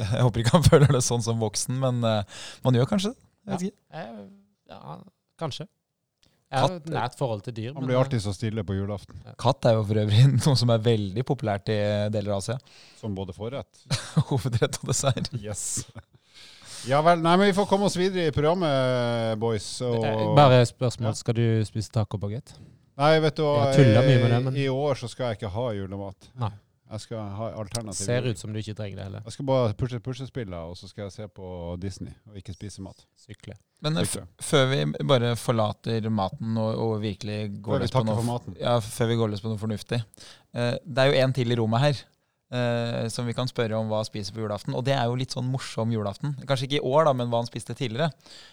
jeg 0.00 0.24
håper 0.24 0.42
ikke 0.42 0.56
han 0.58 0.66
føler 0.72 0.96
det 0.96 1.04
sånn 1.04 1.22
som 1.28 1.38
voksen, 1.44 1.76
men 1.80 2.00
eh, 2.04 2.40
man 2.64 2.80
gjør 2.80 2.88
kanskje 2.96 3.12
det. 3.12 3.28
Ja. 3.50 3.60
Eh, 4.00 4.24
ja, 4.72 4.96
kanskje. 5.40 5.68
Jeg 6.50 6.60
har 6.64 6.72
et 6.80 6.86
nært 6.90 7.14
forhold 7.18 7.42
til 7.46 7.54
dyr. 7.54 7.72
Han 7.76 7.84
blir 7.86 7.94
eh, 7.94 8.00
alltid 8.02 8.22
så 8.24 8.32
stille 8.34 8.64
på 8.66 8.74
julaften, 8.74 9.20
Katt 9.38 9.68
er 9.70 9.76
jo 9.76 9.84
for 9.86 10.00
øvrig 10.02 10.24
noe 10.46 10.56
som 10.58 10.72
er 10.74 10.80
veldig 10.82 11.24
populært 11.28 11.70
i 11.70 11.76
deler 12.10 12.32
av 12.34 12.40
Asia. 12.42 12.56
som 13.00 13.14
både 13.14 13.34
forrett. 13.36 13.84
Hovedrett 14.32 14.80
og 14.82 14.90
dessert. 14.90 15.30
Yes. 15.38 15.84
Ja 16.88 17.02
vel. 17.04 17.20
Nei, 17.22 17.36
men 17.36 17.50
vi 17.50 17.54
får 17.56 17.68
komme 17.70 17.86
oss 17.86 17.96
videre 18.00 18.30
i 18.30 18.34
programmet, 18.34 19.38
boys. 19.38 19.68
Og... 19.84 20.00
eh, 20.06 20.26
Bare 20.38 20.62
spørsmål. 20.66 21.12
Ja. 21.12 21.18
Skal 21.20 21.36
du 21.38 21.44
spise 21.68 21.92
tacobagett? 21.94 22.54
Nei, 23.00 23.14
vet 23.22 23.36
du 23.38 23.44
hva. 23.46 23.70
Jeg 23.72 23.94
mye 23.94 24.18
med 24.24 24.32
det, 24.34 24.40
men- 24.48 24.56
I 24.60 24.66
år 24.72 24.98
så 25.00 25.08
skal 25.08 25.30
jeg 25.30 25.40
ikke 25.40 25.52
ha 25.54 25.68
julemat. 25.76 26.30
Nei. 26.40 26.50
Jeg 26.90 27.04
skal 27.04 27.32
ha 27.38 27.48
alternativ. 27.60 28.02
Ser 28.02 28.26
ut 28.26 28.38
som 28.40 28.52
du 28.52 28.58
ikke 28.58 28.74
trenger 28.74 28.98
det 28.98 29.04
heller. 29.06 29.22
Jeg 29.26 29.36
skal 29.36 29.46
bare 29.46 29.74
pushe 29.78 30.00
puslespiller, 30.02 30.70
og 30.70 30.78
så 30.78 30.88
skal 30.90 31.06
jeg 31.06 31.14
se 31.14 31.28
på 31.30 31.50
Disney 31.82 32.14
og 32.26 32.38
ikke 32.40 32.54
spise 32.56 32.82
mat. 32.82 33.04
Sykle. 33.18 33.54
Men 33.84 34.00
eh, 34.00 34.06
f 34.08 34.16
Sykle. 34.16 34.26
før 34.50 34.70
vi 34.72 34.80
bare 35.12 35.34
forlater 35.38 36.08
maten 36.10 36.58
og, 36.58 36.70
og 36.74 36.94
virkelig 37.04 37.38
går 37.62 37.78
vi 37.78 37.86
løs 37.86 37.94
på 37.94 38.02
noe. 38.08 38.40
Ja, 38.58 38.78
før 38.82 39.12
vi 39.12 39.18
går 39.22 39.34
løs 39.34 39.44
på 39.44 39.52
noe 39.52 39.62
fornuftig. 39.62 40.02
Eh, 40.54 40.74
det 40.82 41.04
er 41.04 41.12
jo 41.12 41.22
en 41.22 41.36
til 41.36 41.54
i 41.54 41.60
rommet 41.60 41.86
her 41.86 42.02
eh, 42.50 43.08
som 43.12 43.26
vi 43.26 43.34
kan 43.36 43.48
spørre 43.50 43.78
om 43.78 43.90
hva 43.90 44.02
han 44.02 44.08
spiser 44.08 44.34
på 44.34 44.42
julaften. 44.42 44.74
Og 44.76 44.84
det 44.86 44.94
er 44.96 45.06
jo 45.08 45.18
litt 45.18 45.34
sånn 45.34 45.48
morsom 45.50 45.92
julaften. 45.94 46.34
Kanskje 46.48 46.68
ikke 46.68 46.80
i 46.80 46.84
år, 46.92 47.06
da, 47.08 47.14
men 47.16 47.30
hva 47.30 47.42
han 47.42 47.50
spiste 47.50 47.76
tidligere. 47.78 48.10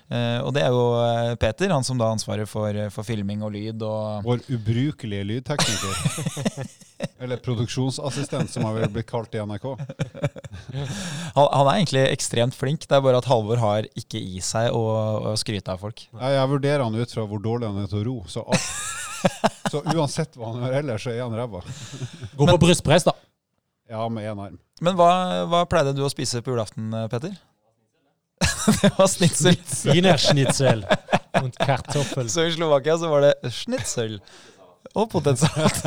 Uh, 0.08 0.40
og 0.46 0.54
det 0.56 0.62
er 0.64 0.72
jo 0.72 0.84
eh, 1.04 1.34
Peter, 1.36 1.74
han 1.74 1.84
som 1.84 2.00
da 2.00 2.08
har 2.08 2.16
ansvaret 2.16 2.48
for, 2.48 2.78
for 2.94 3.08
filming 3.08 3.44
og 3.44 3.52
lyd. 3.56 3.84
og... 3.84 4.28
Vår 4.28 4.46
ubrukelige 4.54 5.26
lydtekniker. 5.28 6.68
Eller 7.22 7.42
produksjonsassistent, 7.42 8.50
som 8.54 8.66
har 8.66 8.78
vel 8.78 8.94
blitt 8.94 9.10
kalt 9.10 9.36
i 9.36 9.42
NRK. 9.42 9.68
Han, 11.36 11.46
han 11.52 11.68
er 11.68 11.74
egentlig 11.76 12.04
ekstremt 12.08 12.56
flink. 12.58 12.88
Det 12.88 12.98
er 12.98 13.04
bare 13.06 13.20
at 13.22 13.28
Halvor 13.30 13.60
har 13.62 13.90
ikke 13.98 14.22
i 14.22 14.42
seg 14.46 14.74
å, 14.74 14.84
å 15.32 15.36
skryte 15.38 15.74
av 15.74 15.82
folk. 15.84 16.08
Jeg, 16.08 16.36
jeg 16.38 16.52
vurderer 16.54 16.86
han 16.86 16.98
ut 16.98 17.14
fra 17.14 17.26
hvor 17.30 17.42
dårlig 17.44 17.70
han 17.70 17.84
er 17.84 17.92
til 17.92 18.02
å 18.02 18.06
ro. 18.08 18.18
Så, 18.32 18.46
så 19.74 19.84
uansett 19.94 20.38
hva 20.38 20.54
han 20.54 20.66
gjør 20.66 20.78
ellers, 20.82 21.06
så 21.06 21.14
er 21.14 21.24
han 21.26 21.38
ræva. 21.38 21.64
Gå 22.38 22.50
på 22.54 22.60
brystpress, 22.66 23.08
da. 23.08 23.18
Ja, 23.90 24.08
med 24.10 24.26
én 24.28 24.40
arm. 24.44 24.58
Men 24.84 24.98
hva, 25.00 25.10
hva 25.50 25.62
pleide 25.70 25.94
du 25.98 26.04
å 26.06 26.10
spise 26.12 26.42
på 26.44 26.52
julaften, 26.54 26.92
Petter? 27.12 27.34
Det 28.82 28.92
var 28.98 29.08
snitsel. 29.10 29.56
Wienerschnitzel 29.88 30.84
og 31.40 31.54
kartoffel. 31.56 32.28
Så 32.30 32.44
i 32.50 32.52
Slovakia 32.54 32.98
så 33.00 33.10
var 33.10 33.24
det 33.26 33.52
schnitzel 33.56 34.20
og 34.94 35.08
potetsalat. 35.14 35.80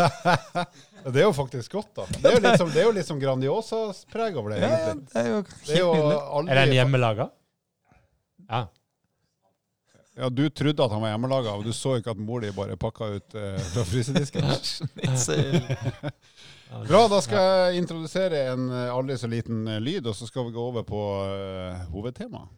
Det 1.00 1.16
er 1.22 1.24
jo 1.28 1.32
faktisk 1.36 1.72
godt, 1.78 1.92
da. 1.96 2.04
Det 2.12 2.28
er 2.28 2.34
jo 2.34 2.40
litt 2.44 2.60
som, 2.60 2.68
det 2.72 2.80
er 2.82 2.84
jo 2.84 2.90
litt 2.92 3.06
som 3.08 3.20
Grandiosa-preg 3.20 4.34
over 4.36 4.52
det, 4.52 4.58
Ja, 4.60 4.68
ja, 4.68 4.80
egentlig. 4.90 5.08
det 5.14 5.20
er 5.22 5.30
jo 5.30 5.38
Det 5.46 5.72
er 5.72 5.78
jo 5.80 5.92
helt 5.94 6.18
aldri, 6.20 6.52
Er 6.52 6.58
den 6.60 6.74
hjemmelaga? 6.76 7.26
Ja. 8.50 8.60
Ja, 10.20 10.28
Du 10.28 10.42
trodde 10.52 10.84
at 10.84 10.92
han 10.92 11.00
var 11.00 11.14
hjemmelaga, 11.14 11.54
og 11.56 11.64
du 11.64 11.72
så 11.72 11.94
ikke 11.96 12.12
at 12.12 12.20
mor 12.20 12.44
di 12.44 12.50
bare 12.52 12.76
pakka 12.76 13.08
ut 13.16 13.38
eh, 13.40 13.56
fra 13.72 13.86
frysedisken. 13.88 14.44
Bra, 16.70 17.08
da 17.10 17.18
skal 17.18 17.40
jeg 17.42 17.80
introdusere 17.82 18.44
en 18.52 18.68
eh, 18.70 18.92
aldri 18.94 19.16
så 19.18 19.26
liten 19.26 19.64
eh, 19.66 19.80
lyd, 19.82 20.06
og 20.06 20.14
så 20.14 20.28
skal 20.28 20.46
vi 20.46 20.54
gå 20.54 20.62
over 20.70 20.84
på 20.86 21.00
uh, 21.26 21.80
hovedtemaet. 21.90 22.52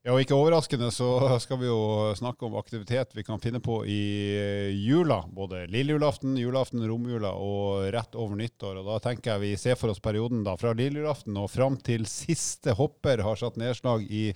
Ja, 0.00 0.14
og 0.14 0.22
Ikke 0.22 0.38
overraskende 0.38 0.88
så 0.94 1.10
skal 1.42 1.58
vi 1.60 1.66
jo 1.68 2.14
snakke 2.16 2.46
om 2.46 2.54
aktivitet 2.56 3.12
vi 3.18 3.22
kan 3.26 3.42
finne 3.42 3.60
på 3.60 3.82
i 3.84 3.98
eh, 4.38 4.70
jula. 4.86 5.20
Både 5.28 5.66
lillejulaften, 5.68 6.38
julaften, 6.40 6.86
romjula 6.88 7.34
og 7.34 7.90
rett 7.92 8.16
over 8.16 8.38
nyttår. 8.38 8.78
Og 8.80 8.88
Da 8.88 8.96
tenker 9.10 9.34
jeg 9.34 9.42
vi 9.42 9.52
ser 9.60 9.76
for 9.76 9.92
oss 9.92 10.00
perioden 10.00 10.40
da 10.46 10.54
fra 10.58 10.72
lillejulaften 10.72 11.36
og 11.36 11.50
fram 11.52 11.76
til 11.84 12.06
siste 12.08 12.78
hopper 12.78 13.26
har 13.26 13.42
satt 13.42 13.60
nedslag 13.60 14.06
i 14.08 14.30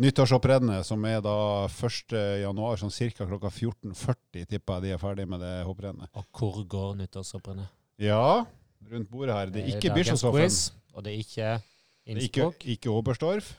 nyttårshopprennet, 0.00 0.86
som 0.88 1.04
er 1.08 1.20
da 1.24 1.34
1. 1.68 2.14
januar, 2.42 2.78
sånn 2.80 2.92
ca. 2.92 3.26
klokka 3.28 3.50
14.40 3.52 4.46
tipper 4.48 4.78
jeg 4.80 4.86
de 4.86 4.94
er 4.96 5.00
ferdig 5.02 5.26
med 5.28 5.42
det 5.44 5.54
hopprennet. 5.68 6.08
Og 6.16 6.24
hvor 6.32 6.62
går 6.64 6.94
nyttårshopprennet? 7.02 7.68
Ja, 8.00 8.46
rundt 8.90 9.10
bordet 9.12 9.36
her. 9.36 9.52
Det 9.52 9.64
er 9.64 9.74
ikke 9.76 9.92
Bischofshofen. 9.98 10.56
Og 10.96 11.04
det 11.04 11.12
er 11.12 11.24
ikke 11.24 11.48
Det 11.60 12.16
er 12.16 12.22
Ikke, 12.24 12.40
Innsbruck. 12.40 12.64
ikke 12.66 12.90
Oberstdorf. 12.90 13.50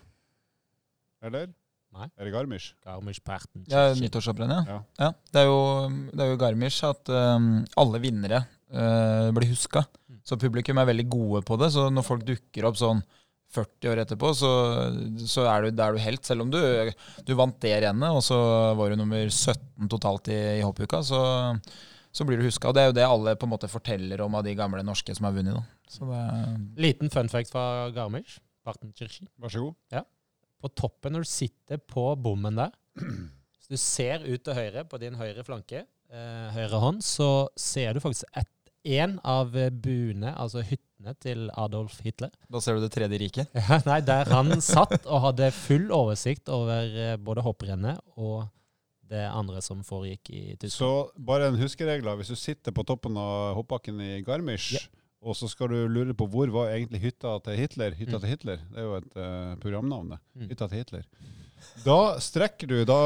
Eller? 1.21 1.51
Nei. 1.91 2.07
Er 2.17 2.25
det 2.25 2.31
Garmisch? 2.33 2.71
Garmisch-Parten. 2.83 3.65
Ja, 3.69 3.91
Nyttårshopprennet, 3.93 4.67
Ja. 4.67 4.79
ja. 4.97 5.05
ja. 5.05 5.11
Det 5.31 5.41
er 5.43 5.45
jo, 5.45 5.59
det 6.11 6.23
er 6.25 6.31
jo 6.31 6.39
Garmisch 6.41 6.81
at 6.87 7.11
um, 7.11 7.65
alle 7.77 7.99
vinnere 8.01 8.45
uh, 8.73 9.29
blir 9.35 9.51
huska. 9.51 9.83
Mm. 10.09 10.21
Så 10.25 10.37
publikum 10.39 10.79
er 10.81 10.87
veldig 10.89 11.07
gode 11.11 11.43
på 11.45 11.57
det. 11.61 11.69
Så 11.75 11.89
når 11.91 12.07
folk 12.07 12.25
dukker 12.25 12.65
opp 12.69 12.79
sånn 12.79 13.03
40 13.51 13.91
år 13.91 14.01
etterpå, 14.03 14.31
så, 14.37 14.49
så 15.27 15.45
er 15.51 15.65
du, 15.65 15.71
da 15.75 15.89
er 15.89 15.97
du 15.97 16.03
helt. 16.03 16.23
Selv 16.27 16.45
om 16.45 16.51
du, 16.53 16.59
du 17.27 17.33
vant 17.37 17.57
det 17.63 17.73
rennet, 17.83 18.15
og 18.15 18.23
så 18.25 18.37
var 18.79 18.91
du 18.91 18.99
nummer 18.99 19.25
17 19.27 19.89
totalt 19.91 20.31
i, 20.31 20.39
i 20.59 20.63
hoppuka, 20.65 21.01
så, 21.03 21.21
så 22.11 22.27
blir 22.27 22.39
du 22.39 22.47
huska. 22.47 22.71
Og 22.71 22.77
det 22.77 22.83
er 22.85 22.91
jo 22.91 22.97
det 22.99 23.07
alle 23.07 23.35
på 23.39 23.49
en 23.49 23.53
måte 23.53 23.71
forteller 23.71 24.23
om 24.23 24.39
av 24.39 24.45
de 24.47 24.55
gamle 24.57 24.83
norske 24.87 25.15
som 25.17 25.27
har 25.27 25.35
vunnet. 25.35 25.57
Da. 25.57 25.91
Så 25.91 26.07
det 26.07 26.21
er, 26.21 26.55
Liten 26.87 27.11
fun 27.13 27.31
fact 27.31 27.51
fra 27.51 27.65
Garmisch. 27.95 28.39
Partenkirchen. 28.65 29.27
Vær 29.41 29.51
så 29.51 29.65
god. 29.65 30.07
På 30.61 30.69
toppen 30.77 31.15
når 31.15 31.25
du 31.25 31.31
sitter 31.31 31.81
på 31.81 32.11
bommen 32.21 32.59
der, 32.59 32.75
så 33.61 33.73
du 33.73 33.79
ser 33.81 34.23
ut 34.27 34.43
til 34.45 34.57
høyre 34.57 34.85
på 34.87 34.99
din 35.01 35.17
høyre 35.17 35.43
flanke, 35.47 35.87
eh, 36.13 36.47
høyre 36.53 36.81
hånd, 36.83 37.01
så 37.03 37.49
ser 37.59 37.97
du 37.97 38.03
faktisk 38.03 38.29
et, 38.37 38.51
en 39.01 39.17
av 39.25 39.55
buene, 39.81 40.35
altså 40.37 40.61
hyttene 41.01 41.15
til 41.19 41.49
Adolf 41.57 41.99
Hitler. 42.05 42.29
da 42.51 42.59
ser 42.61 42.75
du 42.75 42.81
det 42.81 42.91
tredje 42.93 43.17
riket. 43.19 43.47
Ja, 43.69 43.81
nei, 43.85 43.99
der 44.01 44.25
han 44.29 44.61
satt 44.61 45.05
og 45.05 45.21
hadde 45.25 45.51
full 45.51 45.89
oversikt 45.91 46.49
over 46.49 46.83
eh, 46.93 47.17
både 47.17 47.41
hopprennet 47.41 47.99
og 48.17 48.47
det 49.11 49.25
andre 49.27 49.59
som 49.61 49.81
foregikk 49.83 50.29
i 50.31 50.55
Tyskland. 50.55 50.71
Så 50.71 50.91
bare 51.19 51.49
en 51.51 51.57
huskeregel. 51.59 52.07
Hvis 52.21 52.29
du 52.31 52.35
sitter 52.39 52.71
på 52.71 52.85
toppen 52.87 53.17
av 53.19 53.55
hoppbakken 53.57 53.99
i 53.99 54.21
Garmisch, 54.23 54.73
Ja. 54.77 54.79
og 55.21 55.35
så 55.35 55.49
skal 55.51 55.67
du 55.67 55.87
lure 55.91 56.13
på 56.15 56.29
hvor 56.31 56.47
var 56.49 56.71
egentlig 56.71 57.01
hytta 57.03 57.33
til 57.43 57.57
Hitler 57.59 57.91
Hytta 57.93 58.15
Mm. 58.17 58.21
til 58.21 58.29
Hitler, 58.29 58.57
det 58.71 58.77
er 58.79 58.83
jo 58.87 58.95
et 58.95 59.17
uh, 59.17 59.55
programnavn, 59.59 60.09
det. 60.15 60.19
Mm. 60.35 60.47
Hytta 60.49 60.67
til 60.71 60.77
Hitler. 60.77 61.03
Da 61.85 61.97
strekker 62.21 62.67
du, 62.69 62.77
da 62.85 62.97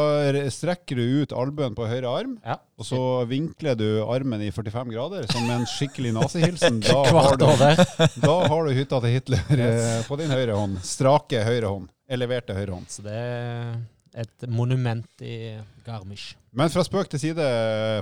strekker 0.52 1.00
du 1.00 1.04
ut 1.24 1.34
albuen 1.36 1.76
på 1.78 1.88
høyre 1.88 2.10
arm, 2.12 2.38
Ja. 2.46 2.58
og 2.78 2.86
så 2.88 3.00
vinkler 3.30 3.76
du 3.80 3.88
armen 4.04 4.41
i 4.44 4.52
45 4.52 4.91
grader, 4.94 5.28
som 5.32 5.50
en 5.50 5.65
skikkelig 5.70 6.13
nazihilsen. 6.18 6.82
Da, 6.86 7.02
har 7.12 7.38
du- 7.38 8.22
da 8.22 8.36
har 8.48 8.65
du 8.68 8.72
hytta 8.76 9.00
til 9.02 9.15
Hitler 9.15 9.44
yes. 9.56 10.08
på 10.08 10.18
din 10.20 10.32
høyre 10.34 10.56
hånd. 10.60 10.80
Strake 10.86 11.44
høyre 11.48 11.72
hånd. 11.72 11.89
Eleverte 12.10 12.54
høyre 12.58 12.76
hånd. 12.76 12.89
Så 12.91 13.02
det 13.06 13.15
er 13.15 13.76
et 14.15 14.46
monument 14.48 15.24
i 15.26 15.58
Garmisch. 15.86 16.36
Men 16.56 16.70
fra 16.72 16.84
spøk 16.88 17.10
til 17.12 17.20
side, 17.20 17.46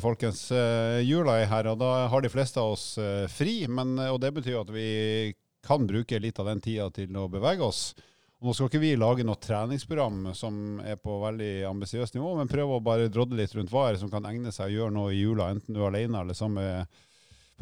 folkens. 0.04 0.44
Eh, 0.54 1.00
jula 1.08 1.40
er 1.42 1.48
her, 1.50 1.70
og 1.72 1.80
da 1.82 2.08
har 2.12 2.22
de 2.22 2.30
fleste 2.30 2.62
av 2.62 2.76
oss 2.76 2.98
eh, 3.02 3.24
fri. 3.34 3.64
Men, 3.66 3.96
og 4.12 4.20
det 4.22 4.30
betyr 4.36 4.60
at 4.62 4.70
vi 4.74 5.34
kan 5.66 5.88
bruke 5.90 6.20
litt 6.22 6.38
av 6.44 6.50
den 6.52 6.62
tida 6.62 6.90
til 6.94 7.16
å 7.18 7.26
bevege 7.32 7.64
oss. 7.66 7.94
Nå 8.44 8.52
skal 8.52 8.68
ikke 8.68 8.82
vi 8.84 8.90
lage 9.00 9.24
noe 9.24 9.40
treningsprogram 9.40 10.34
som 10.36 10.56
er 10.84 10.98
på 11.00 11.14
veldig 11.22 11.52
ambisiøst 11.70 12.18
nivå, 12.18 12.34
men 12.42 12.50
prøve 12.52 12.76
å 12.76 12.84
bare 12.84 13.08
drodle 13.08 13.38
litt 13.40 13.54
rundt 13.56 13.72
hva 13.72 13.86
er 13.88 13.96
det 13.96 14.02
som 14.04 14.12
kan 14.12 14.26
egne 14.28 14.52
seg 14.52 14.68
å 14.68 14.74
gjøre 14.76 14.96
noe 14.98 15.14
i 15.16 15.22
jula, 15.22 15.48
enten 15.56 15.72
du 15.76 15.80
er 15.80 15.88
alene 15.94 16.20
eller 16.26 16.36
sammen 16.36 16.60
med 16.60 17.00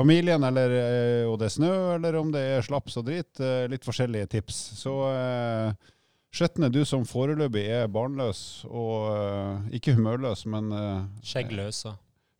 familien, 0.01 0.41
eller 0.47 0.73
om 1.27 1.33
og 1.35 1.39
det 1.41 1.49
er 1.51 1.53
snø, 1.53 1.71
eller 1.99 2.17
om 2.17 2.31
det 2.33 2.41
er 2.55 2.65
slaps 2.65 2.97
og 2.97 3.05
drit. 3.11 3.29
eh, 3.39 3.67
Litt 3.69 3.85
forskjellige 3.85 4.29
tips. 4.33 4.57
Så 4.79 4.95
eh, 5.11 5.73
Skjetne, 6.33 6.69
du 6.71 6.81
som 6.87 7.03
foreløpig 7.05 7.65
er 7.75 7.89
barnløs 7.91 8.63
og 8.71 9.11
eh, 9.11 9.75
ikke 9.77 9.93
humørløs, 9.99 10.45
men 10.49 10.71
eh, 10.71 11.03
Skjeggløs 11.27 11.83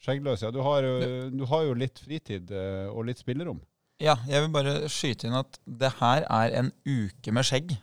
skjeggløs. 0.02 0.42
Ja, 0.42 0.50
du 0.50 0.64
har, 0.66 0.82
jo- 0.82 1.30
du 1.30 1.44
har 1.46 1.68
jo 1.68 1.76
litt 1.78 2.00
fritid 2.02 2.50
eh, 2.50 2.88
og 2.90 3.06
litt 3.06 3.20
spillerom. 3.22 3.60
Ja, 4.02 4.16
jeg 4.26 4.42
vil 4.48 4.50
bare 4.56 4.72
skyte 4.90 5.28
inn 5.30 5.36
at 5.38 5.60
det 5.68 5.92
her 6.00 6.24
er 6.26 6.56
en 6.58 6.72
uke 6.90 7.30
med 7.36 7.46
skjegg. 7.46 7.76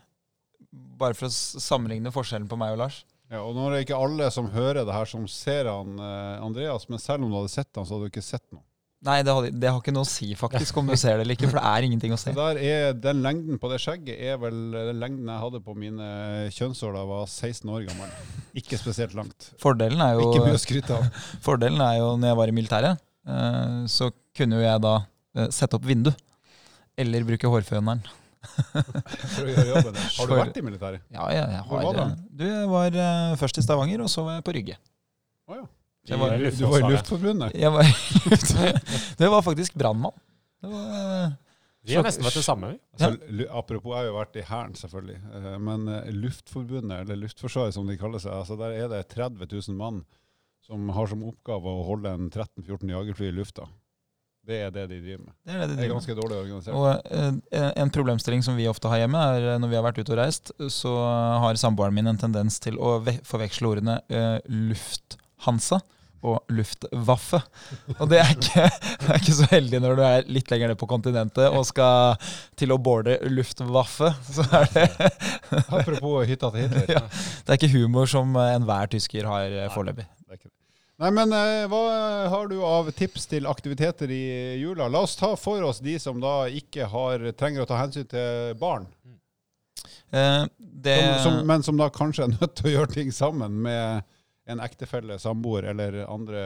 Bare 0.70 1.16
for 1.16 1.30
å 1.30 1.32
sammenligne 1.32 2.12
forskjellen 2.12 2.48
på 2.50 2.58
meg 2.60 2.74
og 2.74 2.82
Lars. 2.82 3.02
Ja, 3.28 3.42
og 3.44 3.52
nå 3.56 3.66
er 3.68 3.76
det 3.76 3.84
ikke 3.84 4.00
alle 4.00 4.30
som 4.32 4.48
hører 4.54 4.86
det 4.88 4.94
her, 4.94 5.08
som 5.08 5.26
ser 5.28 5.68
han 5.68 6.00
eh, 6.00 6.40
Andreas, 6.44 6.88
men 6.88 7.00
selv 7.00 7.26
om 7.26 7.32
du 7.32 7.36
hadde 7.36 7.52
sett 7.52 7.68
han, 7.76 7.84
så 7.84 7.96
hadde 7.96 8.08
du 8.08 8.12
ikke 8.12 8.24
sett 8.24 8.44
noe. 8.54 8.64
Nei, 9.06 9.20
det, 9.22 9.30
hadde, 9.30 9.50
det 9.62 9.68
har 9.70 9.76
ikke 9.78 9.92
noe 9.94 10.02
å 10.02 10.10
si 10.10 10.32
faktisk 10.34 10.80
om 10.80 10.88
du 10.90 10.96
ser 10.98 11.20
det 11.20 11.22
eller 11.22 11.36
ikke, 11.36 11.46
for 11.46 11.60
det 11.60 11.70
er 11.70 11.84
ingenting 11.86 12.14
å 12.16 12.18
se. 12.18 12.32
Der 12.38 12.58
er, 12.58 12.96
Den 12.98 13.20
lengden 13.22 13.60
på 13.62 13.70
det 13.70 13.78
skjegget 13.84 14.18
er 14.18 14.40
vel 14.42 14.56
den 14.74 14.98
lengden 14.98 15.28
jeg 15.30 15.42
hadde 15.44 15.60
på 15.62 15.74
mine 15.78 16.08
kjønnsår 16.56 16.96
da 16.96 17.04
jeg 17.04 17.10
var 17.12 17.28
16 17.28 17.74
år 17.76 17.84
gammel. 17.86 18.16
Ikke 18.58 18.80
spesielt 18.80 19.14
langt. 19.14 19.52
Fordelen 19.62 20.02
er 20.02 20.16
jo, 20.18 20.26
Ikke 20.32 20.48
mye 20.48 20.58
å 20.58 20.62
skryte 20.64 20.96
av. 20.98 21.06
fordelen 21.46 21.84
er 21.84 22.00
jo 22.00 22.10
når 22.18 22.32
jeg 22.32 22.40
var 22.40 22.50
i 22.50 22.56
militæret, 22.58 23.04
eh, 23.36 23.78
så 23.92 24.10
kunne 24.40 24.58
jo 24.58 24.66
jeg 24.66 24.84
da 24.88 24.96
eh, 24.98 25.52
sette 25.54 25.78
opp 25.78 25.86
vindu. 25.86 26.10
Eller 26.98 27.28
bruke 27.28 27.52
hårføneren. 27.52 28.02
For 29.34 29.44
å 29.44 29.48
gjøre 29.52 29.66
jobben. 29.70 29.98
Har 30.18 30.30
du 30.30 30.34
vært 30.38 30.60
i 30.60 30.62
militæret? 30.66 31.02
Ja, 31.14 31.26
ja, 31.34 31.44
jeg 31.56 31.64
Hvor 31.68 31.80
har 31.82 31.88
var 31.88 32.00
eh, 32.04 32.14
Du, 32.40 32.44
jeg 32.48 32.68
var 32.72 32.98
uh, 33.00 33.34
først 33.40 33.60
i 33.60 33.64
Stavanger, 33.64 34.04
og 34.04 34.10
så 34.12 34.24
var 34.26 34.38
jeg 34.38 34.46
på 34.48 34.54
Rygge. 34.58 34.78
Oh, 35.48 35.56
ja. 35.58 35.66
Jeg 36.08 36.18
var- 36.22 36.34
I- 36.38 36.50
du 36.56 36.64
var 36.66 36.78
i 36.78 36.92
Luftforbundet? 36.94 37.54
Jeg 37.58 37.72
var, 37.74 37.90
det 39.20 39.28
var 39.34 39.42
faktisk 39.44 39.74
brannmann. 39.78 40.16
Det 40.62 40.70
var 40.72 40.86
eh, 40.98 41.34
Vi 41.88 41.96
har 41.98 42.06
nesten 42.06 42.24
vært 42.26 42.38
det 42.40 42.44
samme. 42.46 42.70
vi. 42.72 42.78
Altså, 42.98 43.48
apropos, 43.60 43.92
jeg 43.92 43.98
har 44.02 44.08
jo 44.08 44.14
vært 44.18 44.38
i 44.40 44.46
Hæren, 44.48 44.74
selvfølgelig. 44.76 45.18
Men 45.64 45.84
Luftforbundet, 46.18 47.02
eller 47.04 47.20
Luftforsvaret 47.22 47.76
som 47.76 47.86
de 47.88 47.96
kaller 48.00 48.20
seg, 48.24 48.32
altså 48.34 48.56
der 48.60 48.74
er 48.76 48.88
det 48.92 49.02
30 49.14 49.46
000 49.52 49.76
mann 49.78 50.02
som 50.68 50.88
har 50.92 51.06
som 51.08 51.22
oppgave 51.24 51.70
å 51.70 51.84
holde 51.86 52.10
en 52.12 52.26
13-14 52.28 52.90
jagerfly 52.92 53.30
i 53.30 53.36
lufta. 53.38 53.68
Det 54.48 54.56
er 54.64 54.70
det 54.72 54.86
de 54.88 54.98
driver 55.04 55.26
med. 55.26 55.34
Det 55.44 55.52
er 55.52 55.60
det 55.60 55.68
de 55.68 55.76
Det 55.76 55.84
er 55.84 55.92
ganske 55.92 56.14
dårlig 56.16 56.38
organisert. 56.38 56.78
Og 56.78 57.12
eh, 57.12 57.68
en 57.82 57.92
problemstilling 57.92 58.44
som 58.46 58.56
vi 58.56 58.68
ofte 58.70 58.88
har 58.88 59.02
hjemme, 59.02 59.20
er 59.36 59.48
eh, 59.52 59.60
når 59.60 59.72
vi 59.72 59.76
har 59.76 59.84
vært 59.84 60.00
ute 60.00 60.14
og 60.14 60.20
reist, 60.22 60.54
så 60.72 60.94
har 61.44 61.60
samboeren 61.60 61.96
min 61.96 62.08
en 62.08 62.20
tendens 62.20 62.56
til 62.64 62.80
å 62.80 62.96
forveksle 63.28 63.68
ordene 63.68 63.98
eh, 64.08 64.38
lufthansa 64.48 65.82
og 66.24 66.48
luftwaffe. 66.50 67.42
Og 67.98 68.08
det 68.10 68.22
er, 68.24 68.32
ikke, 68.32 68.64
det 69.04 69.12
er 69.12 69.20
ikke 69.20 69.36
så 69.36 69.52
heldig 69.52 69.82
når 69.84 70.00
du 70.00 70.04
er 70.08 70.32
litt 70.32 70.50
lenger 70.50 70.72
ned 70.72 70.80
på 70.80 70.88
kontinentet 70.90 71.52
og 71.52 71.68
skal 71.68 72.16
til 72.58 72.72
å 72.72 72.80
boarde 72.80 73.20
luftwaffe. 73.28 74.14
Så 74.32 74.48
er 74.48 74.72
det, 74.72 74.88
Apropos 75.68 76.24
hytta 76.24 76.54
til 76.54 76.64
Hitler. 76.64 76.88
Ja. 76.96 77.04
det 77.44 77.52
er 77.52 77.60
ikke 77.60 77.76
humor 77.76 78.08
som 78.08 78.32
enhver 78.48 78.88
tysker 78.96 79.28
har 79.28 79.60
foreløpig. 79.76 80.08
Nei, 80.98 81.12
men 81.14 81.30
eh, 81.30 81.64
hva 81.70 81.80
har 82.32 82.48
du 82.50 82.56
av 82.66 82.88
tips 82.96 83.28
til 83.30 83.46
aktiviteter 83.46 84.10
i 84.10 84.58
jula? 84.58 84.88
La 84.90 85.04
oss 85.06 85.14
ta 85.18 85.34
for 85.38 85.62
oss 85.62 85.78
de 85.84 85.94
som 86.02 86.18
da 86.22 86.48
ikke 86.50 86.88
har, 86.90 87.22
trenger 87.38 87.62
å 87.62 87.68
ta 87.70 87.78
hensyn 87.84 88.08
til 88.10 88.56
barn, 88.58 88.88
Eh, 90.10 90.44
det, 90.58 91.22
som, 91.22 91.32
som, 91.32 91.46
men 91.46 91.62
som 91.62 91.76
da 91.76 91.90
kanskje 91.92 92.24
er 92.24 92.34
nødt 92.38 92.54
til 92.56 92.70
å 92.70 92.74
gjøre 92.78 92.94
ting 92.94 93.12
sammen 93.12 93.58
med 93.66 94.06
en 94.48 94.62
ektefelle, 94.64 95.18
samboer 95.20 95.68
eller 95.74 96.00
andre 96.08 96.44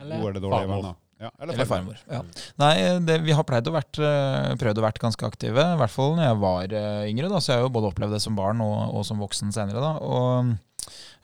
Eller 0.00 0.20
gode 0.20 0.30
eller 0.30 0.40
dårlige 0.40 0.70
venner. 0.70 0.94
Ja, 1.20 1.30
eller 1.38 1.54
Eller 1.54 1.68
farmor. 1.68 1.98
Ja. 2.10 2.22
Nei, 2.60 2.72
det, 3.06 3.18
vi 3.22 3.34
har 3.36 3.44
pleid 3.46 3.68
å 3.70 3.74
vært, 3.76 4.00
eh, 4.02 4.54
prøvd 4.60 4.80
å 4.80 4.84
vært 4.86 5.02
ganske 5.02 5.28
aktive, 5.28 5.66
i 5.74 5.78
hvert 5.80 5.92
fall 5.92 6.16
når 6.16 6.26
jeg 6.26 6.40
var 6.42 6.74
eh, 6.80 7.02
yngre. 7.12 7.30
Da, 7.30 7.40
så 7.40 7.52
jeg 7.52 7.60
har 7.60 7.68
jo 7.68 7.74
både 7.76 7.92
opplevd 7.92 8.16
det 8.16 8.22
som 8.24 8.38
barn 8.38 8.64
og, 8.64 8.78
og 8.98 9.04
som 9.06 9.20
voksen 9.22 9.52
senere. 9.54 9.84
Da. 9.84 9.92
Og 10.00 10.54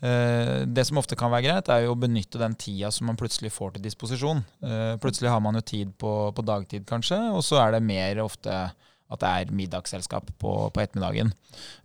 det 0.00 0.84
som 0.88 0.96
ofte 0.96 1.16
kan 1.18 1.28
være 1.32 1.44
greit, 1.44 1.68
er 1.68 1.82
jo 1.84 1.92
å 1.92 1.98
benytte 2.00 2.40
den 2.40 2.54
tida 2.56 2.88
som 2.94 3.10
man 3.10 3.18
plutselig 3.20 3.50
får 3.52 3.74
til 3.74 3.84
disposisjon. 3.84 4.38
Eh, 4.64 4.94
plutselig 5.02 5.28
har 5.28 5.42
man 5.44 5.58
jo 5.58 5.64
tid 5.66 5.90
på, 6.00 6.12
på 6.32 6.44
dagtid, 6.48 6.86
kanskje, 6.88 7.18
og 7.34 7.42
så 7.44 7.58
er 7.60 7.74
det 7.76 7.82
mer 7.84 8.22
ofte 8.24 8.54
at 9.10 9.20
det 9.24 9.28
er 9.28 9.52
middagsselskap 9.58 10.28
på, 10.38 10.54
på 10.72 10.82
ettermiddagen. 10.82 11.32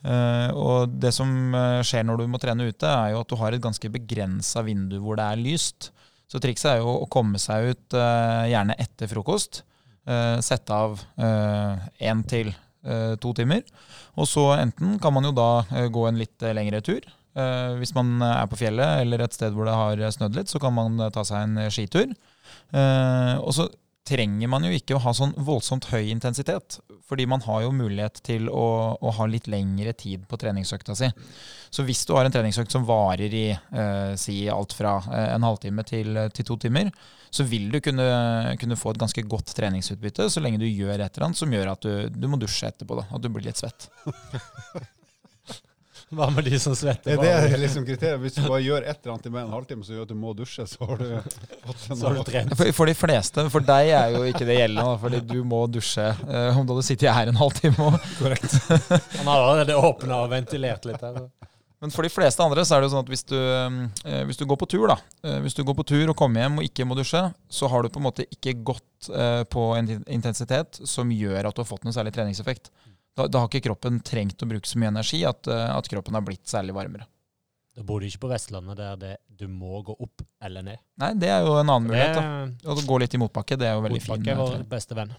Eh, 0.06 0.50
og 0.56 0.96
det 1.02 1.12
som 1.18 1.30
eh, 1.58 1.82
skjer 1.84 2.06
når 2.06 2.22
du 2.22 2.28
må 2.32 2.40
trene 2.40 2.68
ute, 2.70 2.88
er 2.88 3.16
jo 3.16 3.24
at 3.24 3.32
du 3.32 3.36
har 3.42 3.56
et 3.58 3.64
ganske 3.64 3.90
begrensa 3.92 4.64
vindu 4.64 5.00
hvor 5.02 5.18
det 5.20 5.26
er 5.26 5.42
lyst. 5.42 5.90
Så 6.32 6.40
trikset 6.42 6.76
er 6.76 6.84
jo 6.84 6.94
å 7.02 7.10
komme 7.12 7.42
seg 7.42 7.74
ut 7.74 7.98
eh, 7.98 8.46
gjerne 8.54 8.78
etter 8.80 9.10
frokost. 9.12 9.64
eh, 10.08 10.38
sette 10.46 10.78
av 10.86 11.02
én 11.18 12.24
til 12.30 12.54
eh, 12.86 13.16
to 13.22 13.34
timer. 13.38 13.64
Og 14.16 14.30
så 14.30 14.48
enten 14.60 14.98
kan 15.02 15.14
man 15.16 15.28
jo 15.28 15.34
da 15.36 15.50
eh, 15.74 15.88
gå 15.92 16.08
en 16.08 16.20
litt 16.20 16.46
eh, 16.46 16.54
lengre 16.56 16.82
tur. 16.86 17.06
Eh, 17.36 17.74
hvis 17.82 17.92
man 17.96 18.16
er 18.24 18.46
på 18.48 18.60
fjellet 18.60 19.02
eller 19.04 19.26
et 19.26 19.36
sted 19.36 19.56
hvor 19.56 19.68
det 19.68 19.76
har 19.76 20.04
snødd 20.16 20.38
litt, 20.40 20.52
så 20.52 20.62
kan 20.64 20.76
man 20.76 21.00
eh, 21.04 21.12
ta 21.12 21.26
seg 21.28 21.44
en 21.44 21.66
eh, 21.66 21.74
skitur. 21.74 22.14
Og 22.76 23.52
så 23.56 23.68
trenger 24.06 24.50
man 24.52 24.66
jo 24.68 24.70
ikke 24.76 24.96
å 24.96 25.02
ha 25.02 25.12
sånn 25.18 25.34
voldsomt 25.48 25.88
høy 25.90 26.12
intensitet. 26.14 26.78
Fordi 27.10 27.26
man 27.30 27.42
har 27.46 27.64
jo 27.64 27.74
mulighet 27.74 28.22
til 28.26 28.48
å, 28.50 28.96
å 28.98 29.14
ha 29.18 29.28
litt 29.30 29.50
lengre 29.50 29.94
tid 29.98 30.24
på 30.30 30.40
treningsøkta 30.42 30.96
si. 30.98 31.10
Så 31.74 31.86
hvis 31.86 32.04
du 32.06 32.14
har 32.16 32.26
en 32.26 32.34
treningsøkt 32.34 32.74
som 32.74 32.86
varer 32.88 33.34
i 33.34 33.46
eh, 33.52 34.14
si 34.22 34.44
alt 34.50 34.74
fra 34.78 34.98
en 35.26 35.46
halvtime 35.46 35.86
til, 35.86 36.22
til, 36.34 36.48
to 36.48 36.58
timer, 36.62 36.92
så 37.34 37.46
vil 37.50 37.68
du 37.74 37.82
kunne, 37.84 38.06
kunne, 38.62 38.78
få 38.80 38.94
et 38.94 39.02
ganske 39.02 39.26
godt 39.30 39.54
treningsutbytte 39.58 40.30
så 40.32 40.42
lenge 40.44 40.62
du 40.62 40.70
gjør 40.70 41.02
et 41.02 41.10
eller 41.10 41.28
annet 41.28 41.42
som 41.42 41.58
gjør 41.58 41.74
at 41.74 41.86
du, 41.86 41.94
du 42.14 42.30
må 42.32 42.40
dusje 42.42 42.70
etterpå. 42.70 43.02
Da, 43.02 43.10
at 43.10 43.26
du 43.26 43.30
blir 43.34 43.50
litt 43.50 43.62
svett. 43.62 43.90
Hva 46.14 46.28
med 46.30 46.46
de 46.46 46.58
som 46.62 46.76
svetter? 46.78 47.18
Det 47.18 47.30
Er 47.30 47.48
det 47.50 47.58
liksom 47.64 47.86
kriteriet? 47.86 48.20
Hvis 48.22 48.36
du 48.38 48.44
bare 48.46 48.62
gjør 48.62 48.84
et 48.86 49.00
eller 49.00 49.16
annet 49.16 49.26
i 49.26 49.32
mer 49.34 49.42
enn 49.42 49.50
en 49.50 49.56
halvtime 49.56 49.86
som 49.86 49.96
gjør 49.96 50.06
at 50.06 50.12
du 50.12 50.20
må 50.20 50.34
dusje, 50.38 50.66
så 50.70 50.86
har 50.86 51.02
du 51.02 51.08
fått 51.66 51.88
en 51.90 51.98
Så 52.00 52.06
har 52.06 52.20
du 52.20 52.22
trent. 52.28 52.54
For, 52.60 52.74
for, 52.78 52.92
de 52.92 52.96
fleste, 53.00 53.48
for 53.54 53.66
deg 53.66 53.90
er 53.98 54.14
jo 54.14 54.22
ikke 54.30 54.46
det 54.46 54.60
gjeldende, 54.60 55.00
fordi 55.02 55.24
du 55.34 55.40
må 55.48 55.64
dusje 55.72 56.06
uh, 56.28 56.60
om 56.60 56.68
du 56.68 56.76
hadde 56.76 56.86
sittet 56.86 57.10
her 57.16 57.32
en 57.32 57.42
halvtime. 57.42 57.90
Korrekt. 58.20 58.54
Han 59.18 59.32
har 59.32 59.50
allerede 59.50 59.82
åpna 59.82 60.22
og 60.28 60.32
ventilert 60.36 60.86
litt 60.86 61.02
her. 61.02 61.24
Men 61.84 61.92
for 61.92 62.06
de 62.06 62.14
fleste 62.14 62.42
andre 62.42 62.64
så 62.66 62.78
er 62.78 62.82
det 62.82 62.88
jo 62.88 62.94
sånn 62.94 63.04
at 63.04 63.12
hvis 63.12 63.26
du, 63.34 63.38
uh, 63.42 64.22
hvis 64.30 64.40
du 64.40 64.46
går 64.46 64.62
på 64.62 64.70
tur 64.78 64.86
da, 64.94 65.02
uh, 65.26 65.40
hvis 65.42 65.58
du 65.58 65.66
går 65.66 65.80
på 65.82 65.90
tur 65.90 66.14
og 66.14 66.18
kommer 66.22 66.46
hjem 66.46 66.62
og 66.62 66.70
ikke 66.70 66.86
må 66.86 66.98
dusje, 66.98 67.26
så 67.50 67.72
har 67.74 67.82
du 67.82 67.90
på 67.90 68.02
en 68.04 68.10
måte 68.12 68.30
ikke 68.30 68.60
gått 68.62 68.84
på 69.54 69.64
en 69.78 69.90
intensitet 70.10 70.80
som 70.90 71.12
gjør 71.14 71.46
at 71.46 71.54
du 71.54 71.60
har 71.62 71.68
fått 71.70 71.84
noe 71.86 71.94
særlig 71.94 72.16
treningseffekt 72.16 72.72
da, 73.16 73.28
da, 73.32 73.42
har 73.42 73.52
ikke 73.52 73.70
kroppen 73.70 74.02
trengt 74.04 74.44
å 74.44 74.48
bruke 74.50 74.68
så 74.68 74.80
mye 74.82 74.92
energi 74.92 75.22
at, 75.28 75.48
eh, 75.48 75.68
at 75.72 75.88
kroppen 75.92 76.18
har 76.18 76.24
blitt 76.26 76.44
særlig 76.52 76.76
varmere. 76.76 77.08
Da 77.76 77.84
bor 77.84 78.00
du 78.00 78.08
ikke 78.08 78.24
på 78.26 78.32
Vestlandet 78.32 78.80
der 78.80 79.00
det, 79.00 79.14
du 79.28 79.48
må 79.52 79.82
gå 79.84 79.96
opp 80.00 80.24
eller 80.44 80.64
ned. 80.64 80.80
Nei, 81.02 81.12
det 81.20 81.32
er 81.32 81.44
jo 81.44 81.58
en 81.60 81.68
annen 81.68 81.90
mulighet. 81.90 82.16
da. 82.16 82.72
Å 82.72 82.76
gå 82.88 83.00
litt 83.04 83.16
i 83.16 83.20
motbakke, 83.20 83.58
det 83.60 83.68
er 83.68 83.76
jo 83.76 83.84
veldig 83.84 84.02
fint. 84.04 84.14
Motbakke 84.14 84.36
er 84.36 84.40
vår 84.40 84.68
beste 84.72 84.96
venn. 84.96 85.12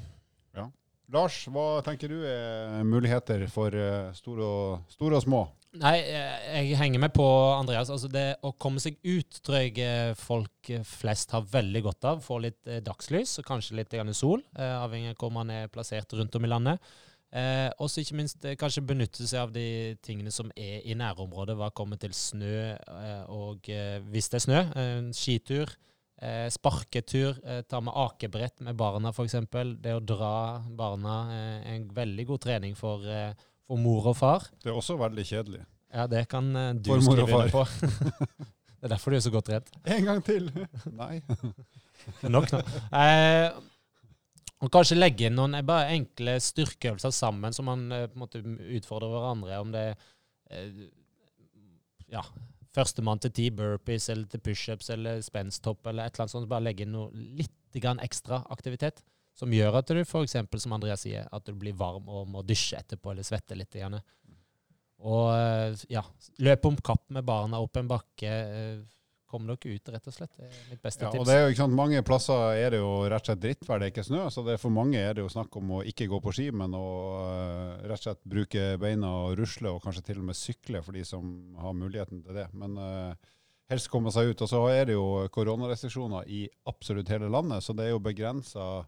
Ja. 0.57 0.65
Lars, 1.13 1.43
hva 1.53 1.67
tenker 1.85 2.13
du 2.13 2.25
er 2.29 2.85
muligheter 2.89 3.45
for 3.53 3.77
eh, 3.77 4.13
store 4.17 4.49
og, 4.49 4.93
store 4.93 5.21
og 5.21 5.25
små? 5.25 5.43
Nei, 5.77 5.97
eh, 6.01 6.47
jeg 6.65 6.81
henger 6.81 7.05
med 7.05 7.13
på 7.17 7.27
Andreas. 7.59 7.93
Altså 7.93 8.09
det 8.13 8.27
å 8.45 8.55
komme 8.61 8.81
seg 8.81 8.97
ut 9.05 9.41
tror 9.45 9.61
jeg 9.61 10.17
folk 10.21 10.73
flest 10.89 11.37
har 11.37 11.49
veldig 11.53 11.85
godt 11.89 12.09
av. 12.13 12.25
Få 12.25 12.41
litt 12.45 12.61
dagslys 12.85 13.39
og 13.41 13.49
kanskje 13.53 13.81
litt 13.81 14.01
sol, 14.17 14.45
avhengig 14.57 15.13
av 15.13 15.21
hvor 15.21 15.37
man 15.37 15.53
er 15.53 15.69
plassert 15.73 16.17
rundt 16.17 16.41
om 16.41 16.49
i 16.49 16.53
landet. 16.57 16.97
Eh, 17.37 17.69
også 17.83 18.01
ikke 18.01 18.17
minst 18.17 18.45
eh, 18.49 18.55
kanskje 18.57 18.85
benytte 18.87 19.27
seg 19.29 19.43
av 19.43 19.51
de 19.53 19.97
tingene 20.05 20.33
som 20.33 20.49
er 20.57 20.85
i 20.89 20.95
nærområdet. 20.97 21.57
Hva 21.59 21.69
kommer 21.77 21.99
til 22.01 22.15
snø, 22.17 22.61
eh, 22.73 23.25
og 23.33 23.69
eh, 23.73 23.99
hvis 24.13 24.31
det 24.33 24.39
er 24.39 24.45
snø, 24.47 24.63
en 24.81 25.11
skitur, 25.17 25.75
eh, 26.23 26.47
sparketur, 26.55 27.37
eh, 27.45 27.61
ta 27.69 27.83
med 27.85 27.99
akebrett 28.07 28.65
med 28.65 28.79
barna 28.81 29.13
f.eks. 29.13 29.37
Det 29.85 29.93
å 29.99 30.01
dra 30.01 30.33
barna 30.79 31.19
er 31.35 31.69
en 31.75 31.87
veldig 31.99 32.29
god 32.33 32.45
trening 32.47 32.79
for, 32.79 33.05
for, 33.05 33.85
mor 33.85 34.13
og 34.15 34.17
far. 34.17 34.49
Det 34.63 34.73
er 34.73 34.81
også 34.81 34.97
veldig 35.03 35.29
kjedelig. 35.29 35.65
Ja, 35.93 36.09
det 36.09 36.27
kan 36.33 36.49
du 36.53 36.93
skrive 37.05 37.29
under 37.37 37.53
på. 37.53 37.67
det 38.81 38.89
er 38.89 38.97
derfor 38.97 39.13
du 39.13 39.21
er 39.21 39.27
så 39.29 39.35
godt 39.35 39.53
redd. 39.53 39.73
En 39.85 40.09
gang 40.09 40.25
til! 40.25 40.49
Nei. 41.03 41.21
Nok 42.25 42.53
nå. 42.55 42.65
Eh, 42.97 43.51
og 44.65 44.73
kanskje 44.73 44.97
legge 44.97 45.29
inn 45.29 45.37
noen 45.37 45.59
bare 45.69 45.93
enkle 45.93 46.39
styrkeøvelser 46.41 47.13
sammen, 47.13 47.53
så 47.53 47.65
man 47.67 47.91
eh, 47.93 48.07
på 48.09 48.17
en 48.17 48.23
måte 48.23 48.41
utfordrer 48.79 49.13
hverandre. 49.13 49.59
Om 49.61 49.75
det 49.75 49.83
er 49.85 49.97
eh, 50.51 50.87
ja, 52.13 52.23
førstemann 52.77 53.21
til 53.21 53.35
ti 53.37 53.51
burpees 53.53 54.09
eller 54.13 54.31
til 54.33 54.41
pushups 54.45 54.89
eller 54.95 55.21
spensthopp 55.25 55.91
eller 55.91 56.07
et 56.07 56.17
eller 56.17 56.25
annet 56.25 56.37
sånt. 56.37 56.49
Bare 56.49 56.65
legge 56.65 56.87
inn 56.87 56.97
noe 56.97 57.11
litt 57.13 57.53
ekstra 57.77 58.39
aktivitet 58.49 59.03
som 59.37 59.53
gjør 59.53 59.83
at 59.83 59.91
du 59.93 59.99
f.eks., 60.01 60.39
som 60.63 60.73
Andreas 60.73 61.03
sier, 61.05 61.27
at 61.29 61.45
du 61.45 61.53
blir 61.61 61.77
varm 61.77 62.07
og 62.09 62.25
må 62.33 62.41
dusje 62.41 62.79
etterpå 62.79 63.13
eller 63.13 63.27
svette 63.27 63.59
litt. 63.59 63.77
Gjerne. 63.77 64.01
Og 65.05 65.27
eh, 65.35 65.83
ja, 65.93 66.01
løpe 66.41 66.71
om 66.71 66.79
kapp 66.81 67.05
med 67.13 67.27
barna 67.29 67.61
opp 67.61 67.77
en 67.77 67.91
bakke 67.91 68.33
kom 69.37 69.47
dere 69.49 69.77
ut, 69.77 69.93
rett 69.95 70.09
og 70.09 70.17
slett. 70.17 70.33
Det 70.35 70.49
er 70.49 70.57
mitt 70.73 70.83
beste 70.83 71.05
ja, 71.07 71.13
tips. 71.13 71.21
Og 71.21 71.29
det 71.29 71.37
er 71.37 71.45
jo 71.45 71.53
ikke 71.53 71.63
sant, 71.63 71.77
Mange 71.77 72.03
plasser 72.07 72.59
er 72.65 72.75
det 72.75 72.81
jo 72.81 72.91
rett 73.05 73.23
og 73.23 73.31
slett 73.31 73.45
drittvær, 73.45 73.83
det 73.83 73.89
er 73.89 73.95
ikke 73.95 74.07
snø. 74.09 74.25
Så 74.33 74.45
det 74.47 74.57
er 74.57 74.63
for 74.63 74.75
mange 74.75 74.99
er 74.99 75.17
det 75.17 75.25
jo 75.25 75.31
snakk 75.33 75.61
om 75.61 75.79
å 75.79 75.85
ikke 75.87 76.09
gå 76.11 76.21
på 76.25 76.35
ski, 76.39 76.49
men 76.57 76.75
å 76.77 76.85
uh, 77.21 77.87
rett 77.87 78.01
og 78.01 78.05
slett 78.09 78.27
bruke 78.37 78.67
beina 78.83 79.13
og 79.29 79.39
rusle, 79.41 79.73
og 79.73 79.83
kanskje 79.85 80.07
til 80.11 80.21
og 80.23 80.29
med 80.33 80.41
sykle 80.41 80.83
for 80.87 80.97
de 80.97 81.05
som 81.07 81.33
har 81.63 81.77
muligheten 81.77 82.25
til 82.25 82.41
det. 82.41 82.49
Men 82.57 82.77
uh, 82.81 83.33
helst 83.73 83.91
komme 83.93 84.13
seg 84.15 84.33
ut. 84.33 84.45
Og 84.45 84.51
så 84.51 84.63
er 84.73 84.89
det 84.89 84.97
jo 84.97 85.27
koronarestriksjoner 85.35 86.29
i 86.33 86.47
absolutt 86.71 87.11
hele 87.13 87.31
landet, 87.33 87.65
så 87.65 87.77
det 87.77 87.89
er 87.89 87.95
jo 87.95 88.03
begrensa 88.03 88.87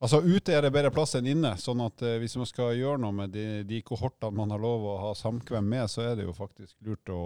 Altså 0.00 0.22
Ute 0.24 0.54
er 0.56 0.64
det 0.64 0.72
bedre 0.72 0.88
plass 0.94 1.12
enn 1.18 1.26
inne. 1.28 1.50
sånn 1.60 1.82
at 1.84 2.00
eh, 2.08 2.16
hvis 2.22 2.38
man 2.40 2.48
skal 2.48 2.72
gjøre 2.78 3.02
noe 3.02 3.12
med 3.12 3.34
de, 3.34 3.44
de, 3.68 3.82
kohortene 3.84 4.32
man 4.32 4.52
har 4.54 4.62
lov 4.62 4.86
å 4.88 4.94
ha 5.02 5.10
samkvem 5.16 5.66
med, 5.68 5.84
så 5.92 6.06
er 6.06 6.14
det 6.16 6.24
jo 6.24 6.32
faktisk 6.36 6.78
lurt 6.86 7.12
å, 7.12 7.20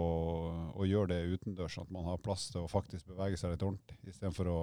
å 0.75 0.87
gjøre 0.87 1.13
det 1.13 1.37
utendørs. 1.37 1.77
Sånn 1.77 1.87
at 1.87 1.95
man 1.95 2.09
har 2.09 2.19
plass 2.19 2.49
til 2.51 2.65
å 2.65 2.71
faktisk 2.71 3.07
bevege 3.13 3.39
seg 3.39 3.53
litt 3.53 3.63
ordentlig, 3.63 3.95
istedenfor 4.11 4.51
å 4.51 4.59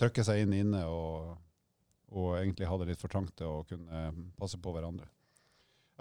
trykke 0.00 0.26
seg 0.28 0.44
inn 0.44 0.52
inne 0.58 0.84
og, 0.88 1.32
og, 2.12 2.28
egentlig 2.42 2.68
ha 2.68 2.78
det 2.82 2.90
litt 2.92 3.00
for 3.00 3.12
trangt 3.12 3.32
til 3.40 3.48
å 3.48 3.64
kunne 3.68 4.04
passe 4.36 4.60
på 4.60 4.76
hverandre. 4.76 5.08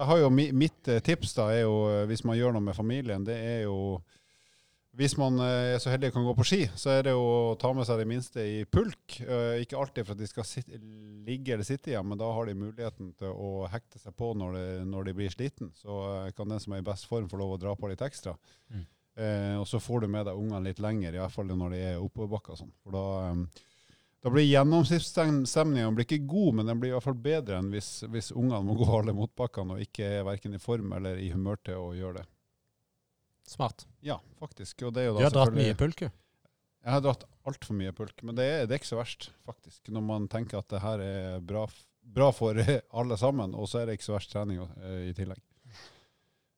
Jeg 0.02 0.08
har 0.10 0.20
jo 0.20 0.30
Mitt 0.36 0.92
eh, 0.92 1.00
tips 1.04 1.38
da 1.40 1.48
er 1.56 1.64
jo, 1.64 1.78
eh, 1.94 2.06
hvis 2.12 2.26
man 2.28 2.36
gjør 2.36 2.58
noe 2.58 2.68
med 2.68 2.76
familien, 2.76 3.24
det 3.24 3.40
er 3.40 3.64
jo 3.70 4.02
hvis 4.98 5.14
man 5.16 5.40
eh, 5.40 5.74
er 5.76 5.80
så 5.80 5.92
heldig 5.94 6.10
kan 6.12 6.26
gå 6.28 6.34
på 6.36 6.46
ski, 6.48 6.62
så 6.76 6.92
er 6.98 7.06
det 7.08 7.14
å 7.16 7.56
ta 7.60 7.70
med 7.76 7.88
seg 7.88 8.02
de 8.02 8.08
minste 8.10 8.44
i 8.44 8.58
pulk. 8.68 9.22
Eh, 9.24 9.62
ikke 9.64 9.80
alltid 9.80 10.08
for 10.08 10.18
at 10.18 10.20
de 10.20 10.28
skal 10.28 10.48
sitte, 10.48 10.80
ligge 11.28 11.56
eller 11.56 11.68
sitte 11.68 11.94
igjen, 11.94 12.10
men 12.10 12.20
da 12.20 12.28
har 12.36 12.50
de 12.50 12.58
muligheten 12.60 13.14
til 13.20 13.32
å 13.32 13.70
hekte 13.72 14.02
seg 14.02 14.16
på 14.20 14.34
når 14.36 14.58
de, 14.58 14.66
når 14.92 15.08
de 15.08 15.16
blir 15.16 15.32
sliten. 15.32 15.72
Så 15.80 16.02
eh, 16.10 16.34
kan 16.36 16.52
den 16.52 16.60
som 16.60 16.76
er 16.76 16.84
i 16.84 16.88
best 16.92 17.08
form, 17.08 17.30
få 17.32 17.40
lov 17.40 17.56
å 17.56 17.62
dra 17.62 17.76
på 17.80 17.92
litt 17.92 18.04
ekstra. 18.04 18.36
Mm. 18.74 18.84
Eh, 19.16 19.56
og 19.62 19.68
så 19.72 19.80
får 19.80 20.04
du 20.04 20.12
med 20.12 20.28
deg 20.28 20.44
ungene 20.44 20.66
litt 20.68 20.84
lenger, 20.84 21.16
i 21.16 21.24
hvert 21.24 21.36
fall 21.40 21.56
når 21.56 21.78
de 21.78 21.84
er 21.94 22.04
oppoverbakka. 22.04 22.60
Sånn. 22.60 22.76
For 22.84 22.96
da, 22.96 23.32
da 24.22 24.36
blir 24.36 24.48
gjennomsnittsstemninga 24.50 26.04
ikke 26.04 26.20
god, 26.28 26.60
men 26.60 26.68
den 26.68 26.84
blir 26.84 26.92
i 26.92 26.98
hvert 26.98 27.08
fall 27.08 27.20
bedre 27.32 27.64
enn 27.64 27.72
hvis, 27.72 27.94
hvis 28.12 28.34
ungene 28.36 28.64
må 28.68 28.76
gå 28.76 28.92
alle 28.92 29.16
motbakkene 29.16 29.80
og 29.80 29.88
ikke 29.88 30.18
er 30.20 30.28
verken 30.28 30.60
i 30.60 30.62
form 30.62 30.92
eller 31.00 31.16
i 31.16 31.32
humør 31.32 31.64
til 31.64 31.80
å 31.80 31.92
gjøre 31.96 32.20
det. 32.20 32.28
Smart. 33.52 33.86
Ja, 34.06 34.18
faktisk. 34.40 34.86
Og 34.88 34.96
det 34.96 35.04
er 35.04 35.10
jo 35.10 35.16
da 35.18 35.22
du 35.22 35.28
har 35.28 35.36
dratt 35.36 35.58
mye 35.58 35.76
pulk, 35.78 36.06
jo. 36.06 36.12
Jeg 36.82 36.96
har 36.96 37.02
dratt 37.04 37.26
altfor 37.46 37.76
mye 37.78 37.94
pulk, 37.94 38.24
men 38.26 38.38
det 38.38 38.46
er, 38.48 38.62
det 38.66 38.74
er, 38.74 38.82
ikke 38.82 38.90
så 38.90 38.98
verst, 39.02 39.28
faktisk. 39.46 39.84
Når 39.94 40.04
man 40.06 40.28
tenker 40.32 40.62
at 40.62 40.70
det 40.72 40.82
her 40.82 41.04
er 41.04 41.44
bra, 41.46 41.66
bra 42.02 42.30
for 42.34 42.58
alle 43.02 43.18
sammen, 43.20 43.54
og 43.54 43.70
så 43.70 43.82
er 43.82 43.90
det 43.90 44.00
ikke 44.00 44.08
så 44.08 44.16
verst 44.16 44.32
trening 44.34 44.64
uh, 44.64 45.02
i 45.06 45.14
tillegg. 45.18 45.42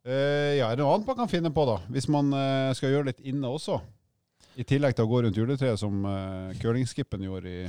Uh, 0.04 0.54
ja, 0.60 0.70
er 0.70 0.78
det 0.78 0.84
noe 0.84 0.94
annet 0.94 1.10
man 1.10 1.20
kan 1.24 1.32
finne 1.32 1.52
på, 1.56 1.66
da? 1.68 1.80
Hvis 1.92 2.08
man 2.12 2.32
uh, 2.36 2.72
skal 2.78 2.94
gjøre 2.94 3.10
litt 3.10 3.24
inne 3.26 3.52
også? 3.52 3.80
I 4.60 4.68
tillegg 4.70 4.96
til 4.96 5.08
å 5.08 5.12
gå 5.12 5.24
rundt 5.26 5.40
juletreet, 5.40 5.82
som 5.82 6.06
uh, 6.06 6.54
curlingskippen 6.62 7.26
gjorde 7.26 7.52
i 7.52 7.66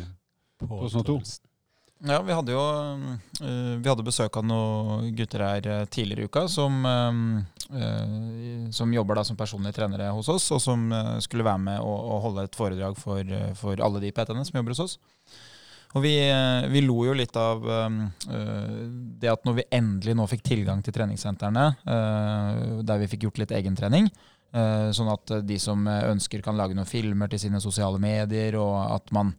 2002. 0.62 1.18
Ja, 2.04 2.18
vi 2.22 2.34
hadde 2.36 2.52
jo 2.52 2.60
uh, 2.60 3.76
vi 3.80 3.88
hadde 3.88 4.04
besøk 4.04 4.36
av 4.36 4.44
noen 4.44 5.08
gutter 5.16 5.40
her 5.40 5.68
uh, 5.70 5.84
tidligere 5.88 6.26
i 6.26 6.28
uka 6.28 6.42
som, 6.52 6.84
uh, 6.84 8.68
som 8.76 8.92
jobber 8.92 9.16
da 9.16 9.24
som 9.24 9.38
personlige 9.40 9.78
trenere 9.78 10.10
hos 10.12 10.28
oss, 10.28 10.50
og 10.52 10.60
som 10.60 10.84
skulle 11.24 11.46
være 11.46 11.62
med 11.64 11.80
og, 11.80 11.96
og, 11.96 12.20
holde 12.26 12.44
et 12.44 12.58
foredrag 12.58 13.00
for, 13.00 13.34
for 13.56 13.80
alle 13.80 14.04
de 14.04 14.12
PT-ene 14.12 14.44
som 14.44 14.60
jobber 14.60 14.76
hos 14.76 14.84
oss. 14.84 14.98
Og 15.94 16.02
vi, 16.02 16.12
vi, 16.72 16.80
lo 16.82 17.04
jo 17.06 17.12
litt 17.14 17.36
av 17.38 17.62
det 19.22 19.28
at 19.30 19.44
når 19.46 19.60
vi 19.60 19.66
endelig 19.76 20.16
nå 20.18 20.24
fikk 20.26 20.42
tilgang 20.42 20.80
til 20.82 20.94
treningssentrene, 20.96 21.68
der 22.82 22.98
vi 22.98 23.06
fikk 23.12 23.28
gjort 23.28 23.38
litt 23.44 23.54
egentrening, 23.54 24.08
sånn 24.54 25.08
at 25.10 25.32
de 25.42 25.56
som 25.58 25.80
ønsker 25.82 26.42
kan 26.44 26.54
lage 26.54 26.76
noen 26.78 26.86
filmer 26.86 27.26
til 27.32 27.40
sine 27.42 27.58
sosiale 27.58 27.98
medier, 27.98 28.54
og 28.60 28.76
at 28.94 29.10
man 29.16 29.32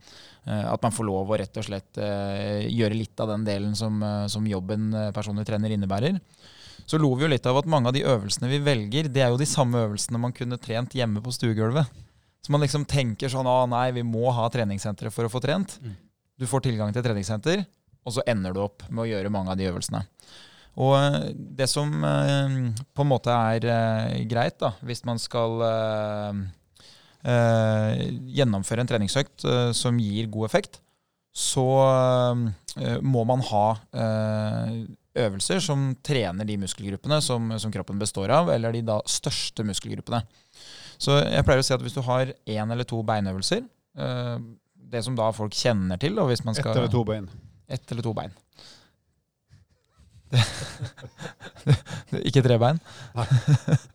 Eh, 0.45 0.65
at 0.73 0.81
man 0.83 0.93
får 0.93 1.07
lov 1.07 1.31
å 1.31 1.37
rett 1.41 1.57
og 1.57 1.65
slett 1.65 1.97
eh, 1.97 2.67
gjøre 2.69 2.97
litt 2.97 3.21
av 3.21 3.31
den 3.33 3.45
delen 3.47 3.73
som, 3.77 3.97
eh, 4.03 4.25
som 4.29 4.45
jobben 4.45 4.91
personlig 5.15 5.47
trener 5.49 5.73
innebærer. 5.73 6.19
Så 6.85 6.99
lo 7.01 7.09
vi 7.15 7.25
jo 7.25 7.31
litt 7.31 7.47
av 7.49 7.57
at 7.57 7.69
mange 7.69 7.89
av 7.89 7.95
de 7.95 8.03
øvelsene 8.05 8.51
vi 8.51 8.61
velger, 8.61 9.09
det 9.09 9.23
er 9.25 9.31
jo 9.33 9.41
de 9.41 9.47
samme 9.49 9.81
øvelsene 9.87 10.21
man 10.21 10.35
kunne 10.37 10.59
trent 10.61 10.93
hjemme 10.93 11.23
på 11.25 11.33
stuegulvet. 11.33 12.03
Så 12.45 12.53
man 12.53 12.61
liksom 12.61 12.85
tenker 12.85 13.31
sånn 13.31 13.49
ah, 13.49 13.63
nei, 13.65 13.87
vi 13.95 14.03
må 14.05 14.29
ha 14.29 14.45
treningssenteret 14.53 15.13
for 15.13 15.25
å 15.25 15.31
få 15.33 15.41
trent. 15.41 15.79
Mm. 15.81 15.95
Du 16.37 16.45
får 16.49 16.67
tilgang 16.67 16.93
til 16.93 17.01
treningssenter, 17.01 17.65
og 18.05 18.13
så 18.13 18.21
ender 18.29 18.53
du 18.53 18.61
opp 18.61 18.85
med 18.91 19.07
å 19.07 19.09
gjøre 19.09 19.33
mange 19.33 19.49
av 19.49 19.57
de 19.57 19.65
øvelsene. 19.71 20.03
Og 20.75 21.31
det 21.35 21.69
som 21.71 21.87
på 21.87 23.03
en 23.05 23.07
måte 23.07 23.31
er 23.31 24.25
greit, 24.27 24.57
da, 24.59 24.73
hvis 24.83 25.05
man 25.07 25.21
skal 25.23 25.61
eh, 25.63 26.41
gjennomføre 28.37 28.83
en 28.83 28.89
treningsøkt 28.89 29.45
eh, 29.47 29.69
som 29.77 30.01
gir 30.01 30.27
god 30.33 30.49
effekt, 30.49 30.81
så 31.35 31.67
eh, 32.79 32.99
må 33.03 33.25
man 33.27 33.43
ha 33.49 33.65
eh, 33.91 34.77
øvelser 35.25 35.59
som 35.63 35.89
trener 36.05 36.47
de 36.47 36.57
muskelgruppene 36.61 37.19
som, 37.23 37.49
som, 37.59 37.73
kroppen 37.73 37.99
består 37.99 38.31
av, 38.31 38.51
eller 38.53 38.75
de 38.75 38.83
da 38.87 39.01
største 39.09 39.65
muskelgruppene. 39.67 40.21
Så 40.95 41.17
jeg 41.19 41.43
pleier 41.43 41.59
å 41.59 41.65
si 41.67 41.75
at 41.75 41.83
hvis 41.83 41.95
du 41.97 42.03
har 42.07 42.31
én 42.31 42.71
eller 42.71 42.87
to 42.87 43.01
beinøvelser, 43.03 43.65
eh, 43.99 44.37
det 44.95 45.03
som 45.03 45.17
da 45.17 45.27
folk 45.35 45.55
kjenner 45.57 45.99
til. 45.99 46.15
Og 46.21 46.29
hvis 46.31 46.45
man 46.45 46.55
Ett 46.55 46.71
eller 46.71 46.91
to 46.91 47.03
bein. 47.07 47.27
Ett 47.67 47.91
eller 47.91 48.05
to 48.05 48.13
bein. 48.15 48.35
Ikke 52.27 52.43
tre 52.45 52.57
bein? 52.61 52.81
Nei. 53.17 53.27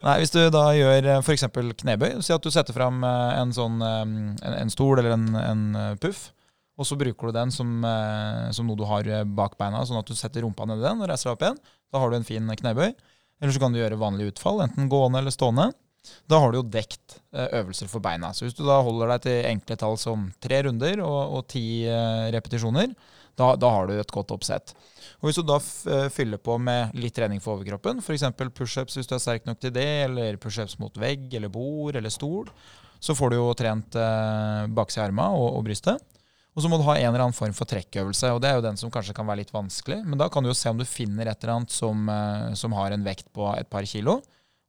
Nei, 0.00 0.14
Hvis 0.22 0.32
du 0.32 0.40
da 0.48 0.62
gjør 0.72 1.08
f.eks. 1.18 1.44
knebøy, 1.52 2.20
si 2.24 2.32
at 2.32 2.44
du 2.44 2.48
setter 2.52 2.72
fram 2.72 3.02
eh, 3.04 3.32
en 3.36 3.50
sånn 3.52 3.82
eh, 3.84 3.98
en, 4.00 4.54
en 4.62 4.72
stol 4.72 4.96
eller 4.96 5.12
en, 5.12 5.26
en 5.36 5.64
eh, 5.76 5.96
puff, 6.00 6.30
og 6.80 6.88
så 6.88 6.96
bruker 6.96 7.28
du 7.28 7.36
den 7.36 7.52
som, 7.52 7.74
eh, 7.84 8.46
som 8.56 8.64
noe 8.68 8.80
du 8.80 8.86
har 8.88 9.04
eh, 9.04 9.26
bak 9.28 9.58
beina, 9.60 9.82
sånn 9.84 10.00
at 10.00 10.08
du 10.08 10.16
setter 10.16 10.46
rumpa 10.46 10.64
nedi 10.64 10.86
den 10.86 11.04
og 11.04 11.10
reiser 11.10 11.28
deg 11.28 11.36
opp 11.36 11.44
igjen. 11.44 11.60
Da 11.92 12.00
har 12.00 12.08
du 12.08 12.16
en 12.16 12.24
fin 12.24 12.48
knebøy. 12.62 12.88
Eller 13.40 13.52
så 13.52 13.60
kan 13.60 13.72
du 13.72 13.80
gjøre 13.80 14.00
vanlig 14.00 14.30
utfall, 14.32 14.62
enten 14.64 14.88
gående 14.92 15.20
eller 15.20 15.34
stående. 15.34 15.68
Da 16.32 16.38
har 16.40 16.52
du 16.52 16.62
jo 16.62 16.64
dekt 16.72 17.18
eh, 17.36 17.50
øvelser 17.60 17.90
for 17.92 18.00
beina. 18.04 18.32
Så 18.32 18.46
hvis 18.46 18.56
du 18.56 18.64
da 18.64 18.78
holder 18.84 19.12
deg 19.12 19.26
til 19.26 19.48
enkle 19.50 19.76
tall 19.80 20.00
som 20.00 20.30
tre 20.40 20.62
runder 20.64 21.02
og, 21.04 21.20
og 21.36 21.46
ti 21.52 21.64
eh, 21.84 22.28
repetisjoner, 22.32 22.96
da, 23.38 23.54
da 23.56 23.70
har 23.74 23.88
du 23.88 23.94
et 23.98 24.12
godt 24.14 24.32
oppsett. 24.34 24.74
Og 25.20 25.28
Hvis 25.28 25.40
du 25.40 25.44
da 25.46 25.58
eh, 25.92 26.08
fyller 26.12 26.40
på 26.42 26.56
med 26.58 26.94
litt 26.98 27.14
trening 27.16 27.42
for 27.42 27.58
overkroppen, 27.58 28.00
f.eks. 28.02 28.26
pushups 28.56 28.96
hvis 28.98 29.10
du 29.10 29.16
er 29.16 29.22
sterk 29.22 29.48
nok 29.48 29.60
til 29.62 29.74
det, 29.76 29.88
eller 30.06 30.38
pushups 30.40 30.78
mot 30.80 30.94
vegg 31.00 31.28
eller 31.36 31.52
bord 31.52 31.98
eller 31.98 32.12
stol, 32.12 32.50
så 33.00 33.16
får 33.16 33.32
du 33.32 33.38
jo 33.38 33.50
trent 33.56 33.96
eh, 33.96 34.64
baksida 34.76 35.06
av 35.06 35.10
arma 35.10 35.28
og, 35.36 35.48
og 35.58 35.66
brystet. 35.68 36.00
Og 36.56 36.64
så 36.64 36.70
må 36.70 36.80
du 36.80 36.84
ha 36.88 36.96
en 36.98 37.12
eller 37.12 37.22
annen 37.22 37.36
form 37.36 37.54
for 37.54 37.68
trekkøvelse, 37.70 38.32
og 38.34 38.40
det 38.42 38.50
er 38.50 38.58
jo 38.58 38.64
den 38.64 38.78
som 38.80 38.90
kanskje 38.92 39.14
kan 39.16 39.28
være 39.28 39.44
litt 39.44 39.52
vanskelig. 39.54 40.00
Men 40.02 40.18
da 40.18 40.26
kan 40.32 40.42
du 40.42 40.50
jo 40.50 40.56
se 40.58 40.72
om 40.72 40.80
du 40.80 40.88
finner 40.88 41.30
et 41.30 41.44
eller 41.44 41.60
annet 41.60 41.74
som, 41.74 42.08
eh, 42.10 42.50
som 42.58 42.74
har 42.76 42.92
en 42.92 43.06
vekt 43.06 43.30
på 43.36 43.46
et 43.54 43.70
par 43.70 43.86
kilo. 43.86 44.18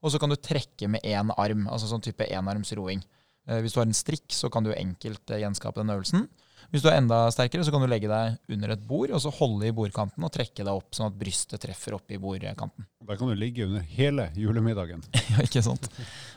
Og 0.02 0.14
så 0.14 0.22
kan 0.22 0.30
du 0.30 0.38
trekke 0.38 0.90
med 0.90 1.04
én 1.06 1.34
arm, 1.38 1.68
altså 1.70 1.90
sånn 1.90 2.04
type 2.06 2.26
enarmsroing. 2.30 3.02
Eh, 3.50 3.60
hvis 3.62 3.74
du 3.74 3.82
har 3.82 3.90
en 3.90 3.98
strikk, 3.98 4.30
så 4.34 4.50
kan 4.54 4.66
du 4.66 4.72
enkelt 4.76 5.34
gjenskape 5.42 5.82
den 5.82 5.94
øvelsen. 5.94 6.28
Hvis 6.72 6.86
du 6.86 6.88
er 6.88 7.02
enda 7.02 7.26
sterkere, 7.36 7.66
så 7.68 7.72
kan 7.74 7.84
du 7.84 7.90
legge 7.92 8.08
deg 8.08 8.54
under 8.56 8.72
et 8.72 8.84
bord 8.88 9.12
og 9.12 9.20
så 9.20 9.32
holde 9.36 9.68
i 9.68 9.74
bordkanten 9.76 10.24
og 10.24 10.32
trekke 10.32 10.64
deg 10.64 10.72
opp 10.72 10.96
sånn 10.96 11.10
at 11.10 11.18
brystet 11.20 11.60
treffer 11.66 11.98
opp 11.98 12.12
i 12.16 12.20
bordkanten. 12.22 12.86
Der 13.08 13.18
kan 13.20 13.28
du 13.28 13.36
ligge 13.36 13.66
under 13.68 13.84
hele 13.84 14.30
julemiddagen. 14.40 15.02
ja, 15.34 15.44
ikke 15.44 15.64
sant? 15.66 15.90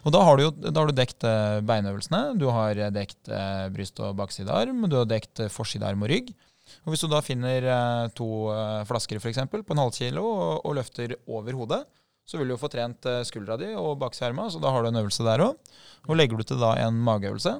Og 0.03 0.14
da 0.14 0.24
har 0.26 0.35
du 0.35 0.49
jo 0.49 0.51
da 0.64 0.74
har 0.74 0.91
du 0.91 0.97
dekt 0.97 1.22
eh, 1.28 1.61
beinøvelsene, 1.66 2.22
du 2.41 2.49
har 2.51 2.80
eh, 2.80 2.91
dekt 2.95 3.30
eh, 3.30 3.68
bryst 3.74 4.03
og 4.03 4.16
baksidearm, 4.18 4.82
du 4.91 4.97
har 4.99 5.07
dekt 5.07 5.39
forside 5.39 5.55
forsidearm 5.55 6.03
og 6.03 6.11
rygg. 6.11 6.32
Og 6.82 6.91
Hvis 6.91 7.05
du 7.05 7.09
da 7.12 7.20
finner 7.22 7.66
to 8.16 8.26
flasker 8.89 9.20
for 9.20 9.30
eksempel, 9.30 9.62
på 9.62 9.74
en 9.74 9.82
halv 9.85 9.95
kilo 9.95 10.24
og, 10.24 10.64
og 10.64 10.74
løfter 10.80 11.14
over 11.28 11.55
hodet, 11.61 11.80
så 12.26 12.41
vil 12.41 12.49
du 12.49 12.55
jo 12.55 12.61
få 12.61 12.70
trent 12.72 13.07
skuldra 13.28 13.59
di 13.61 13.68
og 13.76 13.99
baksidearma, 14.01 14.49
så 14.51 14.59
da 14.61 14.72
har 14.72 14.82
du 14.82 14.91
en 14.91 14.99
øvelse 15.03 15.26
der 15.26 15.45
òg. 15.45 15.76
Og 16.09 16.18
legger 16.18 16.41
du 16.41 16.49
til 16.49 16.59
da 16.61 16.72
en 16.80 16.99
mageøvelse, 17.05 17.55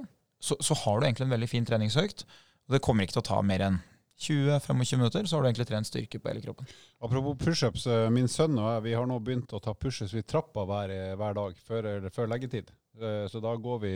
så, 0.45 0.57
så 0.61 0.77
har 0.83 0.99
du 0.99 1.07
egentlig 1.07 1.29
en 1.29 1.37
veldig 1.37 1.51
fin 1.53 1.69
treningsøkt. 1.69 2.25
Og 2.69 2.77
det 2.77 2.83
kommer 2.85 3.05
ikke 3.05 3.19
til 3.19 3.25
å 3.25 3.31
ta 3.31 3.41
mer 3.45 3.67
enn 3.67 3.81
20-25 4.25 5.01
minutter, 5.01 5.27
så 5.27 5.37
har 5.37 5.43
du 5.43 5.49
egentlig 5.49 5.67
trent 5.69 5.89
styrke 5.89 6.21
på 6.23 6.31
hele 6.31 6.45
kroppen. 6.45 6.69
Apropos 7.03 7.35
pushups, 7.41 7.87
eh, 7.91 8.07
min 8.15 8.31
sønn 8.31 8.55
og 8.61 8.69
jeg 8.77 8.85
vi 8.87 8.95
har 8.95 9.09
nå 9.11 9.19
begynt 9.21 9.53
å 9.53 9.61
ta 9.61 9.75
pushups 9.75 10.15
i 10.15 10.23
trappa 10.23 10.63
hver, 10.69 10.95
hver 11.19 11.35
dag 11.41 11.59
før, 11.67 11.89
før 12.15 12.31
leggetid. 12.31 12.71
Eh, 13.01 13.27
Så 13.29 13.43
da 13.43 13.57
går 13.57 13.81
vi 13.83 13.95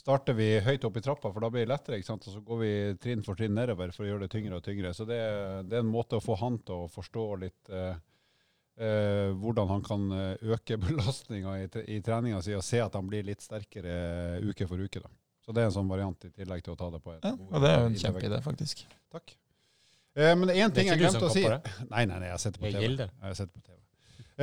starter 0.00 0.36
vi 0.36 0.60
høyt 0.64 0.84
opp 0.88 0.96
i 0.96 1.02
trappa, 1.04 1.32
for 1.32 1.44
da 1.44 1.50
blir 1.52 1.66
det 1.66 1.72
lettere. 1.72 1.98
ikke 1.98 2.08
sant? 2.08 2.26
Og 2.28 2.36
så 2.36 2.44
går 2.44 2.60
vi 2.60 2.72
trinn 3.02 3.24
for 3.24 3.36
trinn 3.36 3.56
nedover 3.56 3.92
for 3.92 4.04
å 4.04 4.08
gjøre 4.10 4.26
det 4.26 4.30
tyngre 4.32 4.60
og 4.60 4.64
tyngre. 4.64 4.92
Så 4.96 5.04
det, 5.08 5.18
det 5.68 5.76
er 5.76 5.84
en 5.84 5.92
måte 5.92 6.16
å 6.16 6.24
få 6.24 6.36
han 6.40 6.58
til 6.64 6.84
å 6.86 6.92
forstå 6.92 7.24
litt 7.42 7.72
eh, 7.74 7.96
eh, 8.80 9.32
hvordan 9.36 9.72
han 9.74 9.84
kan 9.84 10.06
eh, 10.16 10.52
øke 10.56 10.78
belastninga 10.84 11.58
i, 11.64 11.68
i 11.96 12.00
treninga 12.04 12.40
si, 12.44 12.54
og 12.56 12.64
se 12.64 12.80
at 12.80 12.96
han 12.96 13.08
blir 13.10 13.26
litt 13.28 13.44
sterkere 13.44 13.96
eh, 14.38 14.48
uke 14.48 14.68
for 14.70 14.80
uke. 14.80 15.02
da. 15.04 15.12
Så 15.50 15.54
det 15.56 15.64
er 15.64 15.66
en 15.66 15.74
sånn 15.74 15.88
variant 15.90 16.24
i 16.28 16.28
tillegg 16.30 16.60
til 16.62 16.76
å 16.76 16.78
ta 16.78 16.86
det 16.94 17.00
på 17.02 17.10
et 17.16 17.24
Ja, 17.26 17.32
og 17.34 17.62
det 17.64 17.70
er 17.72 17.80
jo 17.80 17.86
en 17.90 17.94
kjempeidé, 17.98 18.38
faktisk. 18.44 18.84
Takk. 19.10 19.32
Eh, 20.14 20.30
men 20.38 20.52
én 20.54 20.70
ting 20.74 20.86
jeg 20.86 21.00
glemte 21.00 21.26
å 21.26 21.30
si. 21.34 21.42
det. 21.42 21.58
Nei, 21.90 22.04
nei, 22.06 22.20
nei, 22.22 22.28
jeg 22.30 22.42
sitter 22.44 22.62
på 22.62 22.68
Jeg 22.68 22.76
TV. 22.76 22.84
gilder. 22.86 23.10
Jeg 23.24 23.38
sitter 23.40 23.50
på 23.56 23.64
TV. 23.64 23.76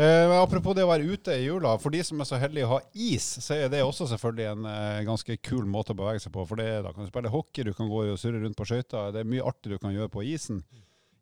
Eh, 0.03 0.33
apropos 0.35 0.75
det 0.75 0.83
å 0.83 0.89
være 0.91 1.07
ute 1.07 1.37
i 1.39 1.45
jula. 1.45 1.77
For 1.79 1.95
de 1.95 2.03
som 2.03 2.19
er 2.19 2.27
så 2.27 2.37
heldige 2.41 2.67
å 2.67 2.73
ha 2.75 2.81
is, 3.07 3.23
så 3.45 3.55
er 3.55 3.71
det 3.71 3.79
også 3.85 4.09
selvfølgelig 4.11 4.49
en 4.51 4.67
eh, 4.69 5.05
ganske 5.07 5.37
kul 5.47 5.63
måte 5.65 5.95
å 5.95 5.97
bevege 5.97 6.19
seg 6.25 6.35
på. 6.35 6.43
For 6.49 6.59
det, 6.59 6.67
da 6.83 6.91
kan 6.91 7.07
du 7.07 7.09
spille 7.13 7.31
hockey, 7.31 7.63
du 7.63 7.71
kan 7.77 7.87
gå 7.89 8.03
og 8.11 8.19
surre 8.19 8.43
rundt 8.43 8.59
på 8.59 8.67
skøyter. 8.67 9.13
Det 9.15 9.23
er 9.23 9.31
mye 9.31 9.47
artig 9.47 9.71
du 9.73 9.77
kan 9.79 9.95
gjøre 9.95 10.11
på 10.13 10.25
isen. 10.27 10.59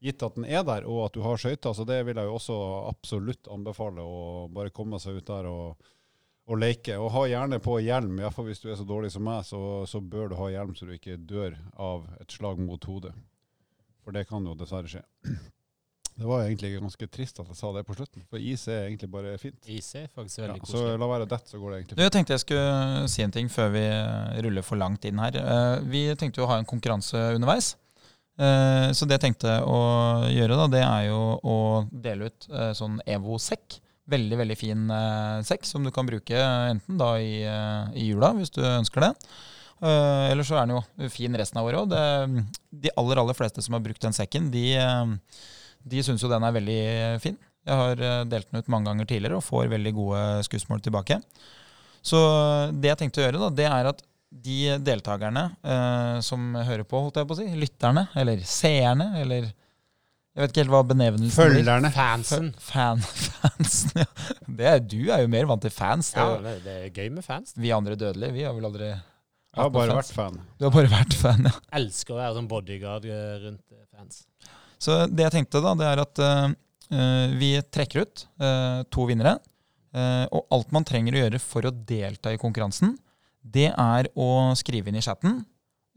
Gitt 0.04 0.26
at 0.26 0.36
den 0.36 0.50
er 0.50 0.66
der, 0.68 0.90
og 0.90 1.06
at 1.06 1.14
du 1.14 1.22
har 1.24 1.38
skøyter. 1.38 1.78
Så 1.78 1.86
det 1.86 2.02
vil 2.10 2.18
jeg 2.18 2.26
jo 2.26 2.40
også 2.42 2.58
absolutt 2.90 3.48
anbefale. 3.54 4.02
Å 4.02 4.50
bare 4.52 4.74
komme 4.76 5.00
seg 5.00 5.22
ut 5.22 5.30
der 5.30 5.48
og, 5.54 5.92
og 6.48 6.60
leke. 6.62 6.98
Og 7.02 7.10
ha 7.16 7.24
gjerne 7.32 7.58
på 7.64 7.80
hjelm. 7.82 8.20
Iallfall 8.22 8.46
hvis 8.52 8.62
du 8.62 8.70
er 8.72 8.78
så 8.80 8.86
dårlig 8.88 9.12
som 9.16 9.24
meg, 9.26 9.43
så, 9.48 9.60
så 9.89 10.02
bør 10.02 10.30
du 10.30 10.36
ha 10.39 10.52
hjelm 10.54 10.76
så 10.78 10.86
du 10.86 10.93
ikke 10.98 11.18
dør 11.18 11.56
av 11.82 12.06
et 12.22 12.32
slag 12.38 12.60
mot 12.62 12.84
hodet. 12.86 13.14
For 14.06 14.14
det 14.14 14.28
kan 14.30 14.46
jo 14.46 14.54
dessverre 14.60 14.89
skje. 14.91 15.04
Det 16.16 16.24
var 16.24 16.46
egentlig 16.46 16.70
ganske 16.80 17.08
trist 17.12 17.41
at 17.41 17.50
jeg 17.52 17.58
sa 17.60 17.74
det 17.76 17.82
på 17.84 17.91
slutten, 17.98 18.22
for 18.32 18.39
is 18.39 18.62
er 18.72 18.86
egentlig 18.86 19.10
bare 19.12 19.34
fint. 19.36 19.58
Is 19.68 19.89
er 20.00 20.06
faktisk 20.16 20.39
Ja, 20.46 20.54
koselig. 20.56 20.93
så 20.93 20.93
la 21.02 21.10
være 21.12 21.26
dett, 21.28 21.50
så 21.52 21.60
går 21.60 21.74
det 21.74 21.80
egentlig 21.82 21.98
fint. 21.98 22.04
Jeg 22.06 22.14
tenkte 22.16 22.32
jeg 22.38 22.43
skulle 22.46 23.10
si 23.12 23.26
en 23.26 23.34
ting 23.36 23.50
før 23.52 23.74
vi 23.74 23.82
eh, 23.84 24.38
ruller 24.46 24.64
for 24.64 24.80
langt 24.80 25.04
inn 25.10 25.20
her. 25.20 25.36
Eh, 25.36 25.84
Vi 25.91 26.06
tenkte 26.16 26.39
jo 26.39 26.46
å 26.46 26.52
ha 26.54 26.62
en 26.62 26.70
konkurranse 26.72 27.20
underveis. 27.36 27.74
Eh, 28.39 28.93
Så 28.96 29.04
det 29.12 29.18
jeg 29.18 29.26
tenkte 29.26 29.58
å 29.68 29.82
gjøre, 30.32 30.56
da, 30.62 30.70
det 30.72 30.84
er 30.88 31.04
jo 31.10 31.20
å 31.43 31.58
dele 31.91 32.32
ut 32.32 32.48
sånn 32.80 32.96
EVO-sekk. 33.04 33.82
Veldig 34.12 34.38
veldig 34.38 34.56
fin 34.60 34.86
eh, 34.93 35.39
sekk 35.47 35.66
som 35.66 35.86
du 35.86 35.89
kan 35.93 36.06
bruke 36.06 36.38
enten 36.38 36.99
da 36.99 37.16
i, 37.18 37.39
eh, 37.41 37.95
i 37.97 38.10
jula, 38.12 38.34
hvis 38.38 38.53
du 38.53 38.62
ønsker 38.62 39.01
det. 39.08 39.12
Eh, 39.82 40.26
Eller 40.30 40.45
så 40.45 40.60
er 40.60 40.68
den 40.70 40.76
jo 40.78 41.10
fin 41.10 41.34
resten 41.36 41.58
av 41.62 41.66
året 41.66 41.82
òg. 41.82 42.38
De 42.70 42.93
aller 43.01 43.22
aller 43.24 43.38
fleste 43.38 43.64
som 43.66 43.74
har 43.78 43.84
brukt 43.86 44.01
den 44.06 44.14
sekken, 44.14 44.51
de, 44.53 44.68
eh, 44.78 45.41
de 45.86 46.03
syns 46.06 46.22
jo 46.22 46.30
den 46.30 46.45
er 46.45 46.53
veldig 46.53 46.80
fin. 47.26 47.38
Jeg 47.66 47.82
har 47.82 48.01
eh, 48.06 48.24
delt 48.30 48.51
den 48.51 48.62
ut 48.62 48.70
mange 48.70 48.91
ganger 48.91 49.10
tidligere 49.10 49.39
og 49.41 49.47
får 49.47 49.72
veldig 49.74 49.93
gode 49.97 50.24
skussmål 50.45 50.86
tilbake. 50.86 51.18
Så 52.06 52.20
det 52.78 52.91
jeg 52.91 52.99
tenkte 53.01 53.24
å 53.24 53.26
gjøre, 53.26 53.41
da, 53.41 53.49
det 53.58 53.66
er 53.72 53.89
at 53.89 54.03
de 54.45 54.60
deltakerne 54.86 55.47
eh, 55.66 56.18
som 56.22 56.53
hører 56.53 56.86
på, 56.86 56.99
holdt 57.01 57.18
jeg 57.18 57.26
på 57.30 57.34
å 57.34 57.39
si, 57.39 57.47
lytterne, 57.58 58.06
eller 58.22 58.41
seerne, 58.45 59.08
eller 59.24 59.47
Jeg 60.36 60.44
vet 60.44 60.52
ikke 60.52 60.64
helt 60.66 60.74
hva 60.74 60.82
benevnelsen 60.84 61.32
blir. 61.32 61.62
Følgerne. 61.62 61.92
Fansen. 61.96 62.48
Fan, 62.60 63.04
fansen, 63.38 64.02
ja. 64.02 64.08
Det 64.60 64.68
er, 64.68 64.82
du 64.84 64.98
er 65.16 65.24
jo 65.24 65.30
mer 65.32 65.48
vant 65.48 65.64
til 65.64 65.72
fans. 65.72 66.12
Ja, 66.18 66.26
Det- 66.44 66.74
er 66.74 66.90
gøy 66.92 67.10
med 67.16 67.24
fans. 67.24 67.54
Vi 67.56 67.72
andre 67.72 67.96
dødelige, 67.96 68.36
vi 68.36 68.44
har 68.44 68.54
vel 68.58 68.68
aldri 68.68 68.90
Jeg 68.90 69.00
har 69.56 69.72
bare 69.72 69.96
vært 69.96 70.12
fan. 70.12 70.42
Du 70.60 70.68
har 70.68 70.76
bare 70.76 70.92
vært 70.92 71.16
fan, 71.16 71.48
ja. 71.48 71.54
Elsker 71.80 72.18
å 72.18 72.20
være 72.20 72.36
sånn 72.36 72.52
bodyguard 72.52 73.08
eh, 73.08 73.40
rundt 73.46 73.64
eh, 73.72 73.86
fans. 73.96 74.26
Så 74.78 75.00
det 75.08 75.24
jeg 75.24 75.36
tenkte 75.38 75.64
da, 75.64 75.72
det 75.80 75.88
er 75.88 76.04
at 76.04 76.24
eh, 76.28 76.46
eh, 76.92 77.36
vi 77.40 77.54
trekker 77.72 78.04
ut 78.04 78.28
uh, 78.44 78.84
to 78.92 79.08
vinnere. 79.08 79.38
Uh, 79.96 80.28
og 80.36 80.52
alt 80.52 80.76
man 80.76 80.84
trenger 80.84 81.16
å 81.16 81.22
gjøre 81.24 81.40
for 81.40 81.64
å 81.64 81.72
delta 81.72 82.36
i 82.36 82.42
konkurransen, 82.42 82.98
det 83.40 83.70
er 83.72 84.10
å 84.20 84.52
skrive 84.60 84.92
inn 84.92 84.98
i 85.00 85.04
chatten 85.06 85.46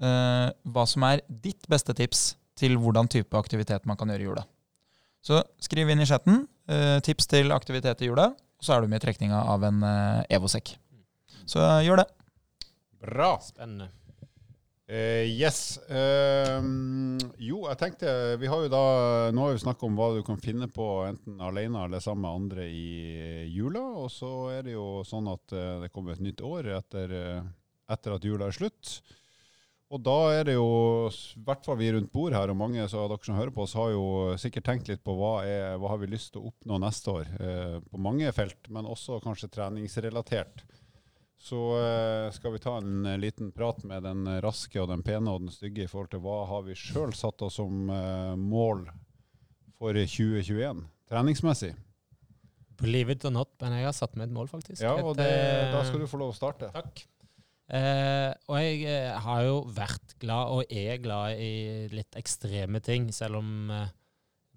eh, 0.03 0.49
hva 0.68 0.84
som 0.89 1.05
er 1.09 1.22
ditt 1.28 1.64
beste 1.70 1.95
tips 1.97 2.36
til 2.59 2.76
hvordan 2.80 3.11
type 3.11 3.38
aktivitet 3.38 3.86
man 3.88 3.98
kan 3.98 4.11
gjøre 4.12 4.24
i 4.24 4.28
jula. 4.28 4.44
Så 5.24 5.42
skriv 5.62 5.90
inn 5.90 6.02
i 6.02 6.09
chatten 6.09 6.44
eh, 6.70 6.98
tips 7.04 7.30
til 7.30 7.54
aktivitet 7.54 8.02
i 8.02 8.11
jula, 8.11 8.30
og 8.34 8.64
så 8.64 8.76
er 8.76 8.82
du 8.82 8.90
med 8.90 9.02
i 9.02 9.06
trekninga 9.06 9.44
av 9.54 9.66
en 9.66 9.82
eh, 9.86 10.36
EVO-sekk. 10.38 10.74
Så 11.48 11.62
eh, 11.62 11.84
gjør 11.86 12.02
det. 12.02 12.09
Bra. 13.02 13.36
Spennende. 13.42 13.92
Uh, 14.88 15.28
yes. 15.28 15.76
Uh, 15.92 16.64
jo, 17.36 17.59
jeg 17.68 17.76
tenkte 17.76 18.09
Vi 18.40 18.48
har 18.48 18.62
jo 18.64 18.70
da 18.72 18.78
Nå 19.36 19.42
har 19.44 19.52
vi 19.52 19.61
snakket 19.61 19.84
om 19.84 19.98
hva 19.98 20.06
du 20.16 20.22
kan 20.24 20.40
finne 20.40 20.64
på 20.72 20.86
enten 21.04 21.42
alene 21.44 21.82
eller 21.84 22.00
sammen 22.00 22.24
med 22.24 22.38
andre 22.38 22.64
i 22.72 23.44
jula. 23.52 23.84
Og 24.00 24.09
så 24.12 24.30
er 24.54 24.64
det 24.64 24.78
jo 24.78 25.02
sånn 25.04 25.28
at 25.28 25.52
eh, 25.52 25.74
det 25.84 25.92
kommer 25.92 26.16
et 26.16 26.24
nytt 26.24 26.40
år 26.40 26.70
etter, 26.78 27.12
eh, 27.12 27.42
etter 27.92 28.16
at 28.16 28.24
jula 28.24 28.48
er 28.48 28.56
slutt. 28.56 28.94
Og 29.89 30.03
da 30.05 30.16
er 30.36 30.43
det 30.45 30.55
jo, 30.59 30.64
i 31.09 31.45
hvert 31.47 31.64
fall 31.64 31.78
vi 31.80 31.89
rundt 31.95 32.11
bord 32.12 32.34
her, 32.36 32.51
og 32.53 32.59
mange 32.61 32.82
av 32.84 32.93
dere 32.93 33.24
som 33.24 33.39
hører 33.39 33.53
på 33.55 33.62
oss, 33.64 33.76
har 33.78 33.95
jo 33.95 34.34
sikkert 34.41 34.66
tenkt 34.68 34.91
litt 34.91 35.01
på 35.05 35.14
hva, 35.16 35.39
er, 35.49 35.78
hva 35.80 35.95
har 35.95 36.03
vi 36.03 36.11
lyst 36.12 36.34
til 36.34 36.43
å 36.43 36.51
oppnå 36.51 36.76
neste 36.82 37.14
år. 37.14 37.30
Eh, 37.41 37.78
på 37.89 38.01
mange 38.05 38.28
felt, 38.36 38.68
men 38.68 38.89
også 38.89 39.16
kanskje 39.24 39.49
treningsrelatert. 39.55 40.66
Så 41.41 41.62
eh, 41.78 42.28
skal 42.36 42.53
vi 42.53 42.61
ta 42.61 42.76
en 42.82 43.09
eh, 43.09 43.16
liten 43.22 43.49
prat 43.57 43.80
med 43.89 44.05
den 44.05 44.28
raske 44.45 44.82
og 44.82 44.91
den 44.93 45.07
pene 45.07 45.32
og 45.32 45.47
den 45.47 45.55
stygge 45.55 45.86
i 45.86 45.91
forhold 45.91 46.12
til 46.12 46.24
hva 46.26 46.43
har 46.51 46.68
vi 46.68 46.76
sjøl 46.76 47.16
satt 47.16 47.47
oss 47.49 47.57
som 47.62 47.89
eh, 47.89 48.34
mål 48.36 48.84
for 49.78 49.95
2021, 49.95 50.84
treningsmessig. 51.09 51.72
Believe 52.78 53.11
it 53.11 53.24
or 53.24 53.32
not, 53.34 53.51
men 53.62 53.74
jeg 53.78 53.89
har 53.89 53.95
satt 53.97 54.14
meg 54.18 54.28
et 54.28 54.34
mål, 54.34 54.51
faktisk. 54.51 54.82
Ja, 54.82 54.99
og 55.03 55.16
det, 55.18 55.26
eh, 55.26 55.70
da 55.72 55.80
skal 55.86 56.03
du 56.03 56.11
få 56.11 56.20
lov 56.20 56.34
å 56.34 56.36
starte. 56.36 56.68
Takk. 56.74 57.07
Eh, 57.68 58.30
og 58.48 58.58
jeg 58.62 58.84
eh, 58.88 59.12
har 59.24 59.44
jo 59.44 59.60
vært 59.76 60.14
glad, 60.22 60.52
og 60.54 60.72
er 60.72 61.00
glad 61.04 61.40
i 61.42 61.88
litt 61.92 62.16
ekstreme 62.16 62.80
ting, 62.84 63.10
selv 63.12 63.42
om 63.42 63.72
eh, 63.74 63.90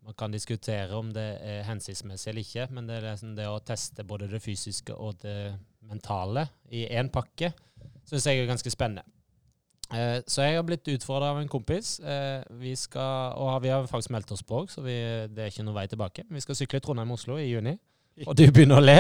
man 0.02 0.18
kan 0.18 0.34
diskutere 0.34 0.96
om 0.98 1.12
det 1.14 1.28
er 1.46 1.66
hensiktsmessig 1.68 2.32
eller 2.32 2.46
ikke. 2.46 2.68
Men 2.72 2.88
det 2.88 3.02
liksom 3.06 3.36
det 3.38 3.50
å 3.52 3.60
teste 3.66 4.08
både 4.08 4.30
det 4.32 4.42
fysiske 4.44 4.96
og 4.96 5.20
det 5.26 5.54
mentale 5.88 6.48
i 6.72 6.86
én 6.88 7.12
pakke, 7.12 7.52
syns 8.08 8.30
jeg 8.30 8.42
er 8.42 8.50
ganske 8.50 8.74
spennende. 8.74 9.06
Eh, 9.92 10.22
så 10.28 10.46
jeg 10.46 10.56
har 10.56 10.66
blitt 10.66 10.88
utfordra 10.94 11.34
av 11.34 11.42
en 11.42 11.52
kompis. 11.52 11.98
Eh, 12.00 12.42
vi 12.62 12.74
skal, 12.80 13.36
og 13.36 13.60
vi 13.64 13.74
har 13.74 13.88
faktisk 13.92 14.14
meldt 14.16 14.32
oss 14.32 14.44
på, 14.48 14.64
så 14.72 14.84
vi, 14.86 14.96
det 15.28 15.44
er 15.44 15.52
ikke 15.52 15.66
noe 15.68 15.78
vei 15.78 15.88
tilbake. 15.92 16.26
Vi 16.32 16.44
skal 16.44 16.58
sykle 16.58 16.82
Trondheim-Oslo 16.84 17.38
i 17.42 17.50
juni. 17.52 17.76
Og 18.28 18.36
du 18.38 18.44
begynner 18.54 18.82
å 18.82 18.84
le. 18.84 18.98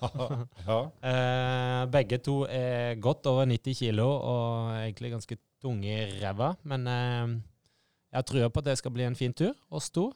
ja. 0.70 0.80
Eh, 1.10 1.82
begge 1.92 2.18
to 2.24 2.42
er 2.50 2.98
godt 3.02 3.28
over 3.30 3.46
90 3.48 3.78
kilo 3.78 4.08
og 4.08 4.72
egentlig 4.80 5.12
ganske 5.14 5.38
tunge 5.62 5.92
i 5.92 6.18
ræva. 6.22 6.54
Men 6.68 6.88
eh, 6.90 7.36
jeg 8.16 8.28
tror 8.30 8.50
på 8.50 8.64
at 8.64 8.72
det 8.72 8.78
skal 8.80 8.94
bli 8.96 9.06
en 9.06 9.18
fin 9.18 9.34
tur. 9.36 9.54
Oss 9.70 9.90
to. 9.94 10.10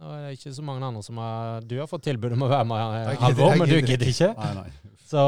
Det 0.00 0.16
er 0.16 0.36
ikke 0.36 0.52
så 0.56 0.62
mange 0.64 0.86
andre 0.86 1.02
som 1.04 1.18
har 1.20 1.64
Du 1.68 1.74
har 1.76 1.88
fått 1.90 2.06
tilbud 2.06 2.32
om 2.32 2.46
å 2.46 2.48
være 2.48 2.68
med, 2.68 3.00
eh, 3.00 3.18
Halvor, 3.20 3.56
men 3.60 3.68
du 3.68 3.80
gidder 3.80 4.08
ikke. 4.08 4.30
Nei, 4.38 4.52
nei. 4.62 4.94
Så 5.10 5.22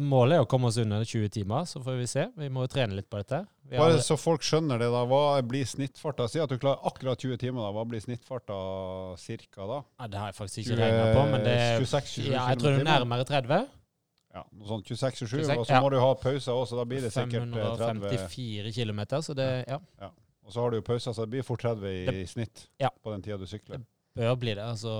målet 0.00 0.38
er 0.38 0.46
å 0.46 0.48
komme 0.48 0.70
oss 0.70 0.78
under 0.80 1.04
20 1.04 1.28
timer, 1.34 1.66
så 1.68 1.82
får 1.84 1.98
vi 2.00 2.06
se. 2.08 2.24
Vi 2.40 2.48
må 2.52 2.64
jo 2.64 2.72
trene 2.72 2.96
litt 2.96 3.08
på 3.12 3.20
dette. 3.20 3.42
Bare 3.70 4.02
så 4.04 4.16
folk 4.20 4.44
skjønner 4.46 4.78
det, 4.78 4.88
da. 4.92 5.00
Hva 5.10 5.22
blir 5.46 5.64
snittfarta? 5.66 6.28
Si 6.30 6.38
at 6.42 6.50
du 6.52 6.58
klarer 6.62 6.84
akkurat 6.86 7.18
20 7.18 7.38
timer, 7.42 7.64
da. 7.66 7.72
Hva 7.74 7.84
blir 7.88 8.02
snittfarta 8.04 8.58
cirka 9.18 9.66
da? 9.66 9.80
ja, 10.00 10.06
det 10.12 10.20
har 10.20 10.30
jeg 10.30 10.38
faktisk 10.38 10.62
ikke 10.62 10.78
regna 10.82 11.08
på, 11.16 11.24
men 11.32 11.44
det 11.46 11.56
er 11.56 11.80
26-27 11.82 12.30
ja, 12.30 12.44
Jeg 12.52 12.60
tror 12.62 12.70
det 12.76 12.84
er 12.84 12.88
nærmere 12.90 13.26
30. 13.26 13.66
Ja, 14.36 14.44
noe 14.52 14.68
sånt 14.68 14.86
26-27, 14.92 15.26
26, 15.48 15.58
og 15.58 15.66
så 15.66 15.72
ja. 15.78 15.80
må 15.80 15.90
du 15.90 15.96
ha 16.02 16.12
pauser 16.20 16.52
også, 16.52 16.76
da 16.76 16.84
blir 16.84 17.00
det 17.06 17.10
sikkert 17.14 17.48
eh, 17.48 17.66
30. 17.80 17.84
554 17.88 18.72
km, 18.76 19.02
så 19.24 19.34
det 19.38 19.48
ja, 19.64 19.78
Og 20.44 20.52
så 20.52 20.60
har 20.62 20.70
du 20.70 20.76
jo 20.76 20.84
pauser, 20.86 21.16
så 21.16 21.24
det 21.24 21.32
blir 21.38 21.46
fort 21.46 21.64
30 21.64 21.86
i, 21.88 22.04
Det- 22.10 22.28
snitt 22.30 22.66
Ja. 22.78 22.90
på 23.02 23.14
den 23.14 23.22
tida 23.24 23.38
du 23.40 23.46
sykler. 23.48 23.80
Det 23.80 24.22
bør 24.22 24.36
bli 24.36 24.54
det. 24.54 24.62
Altså 24.62 24.92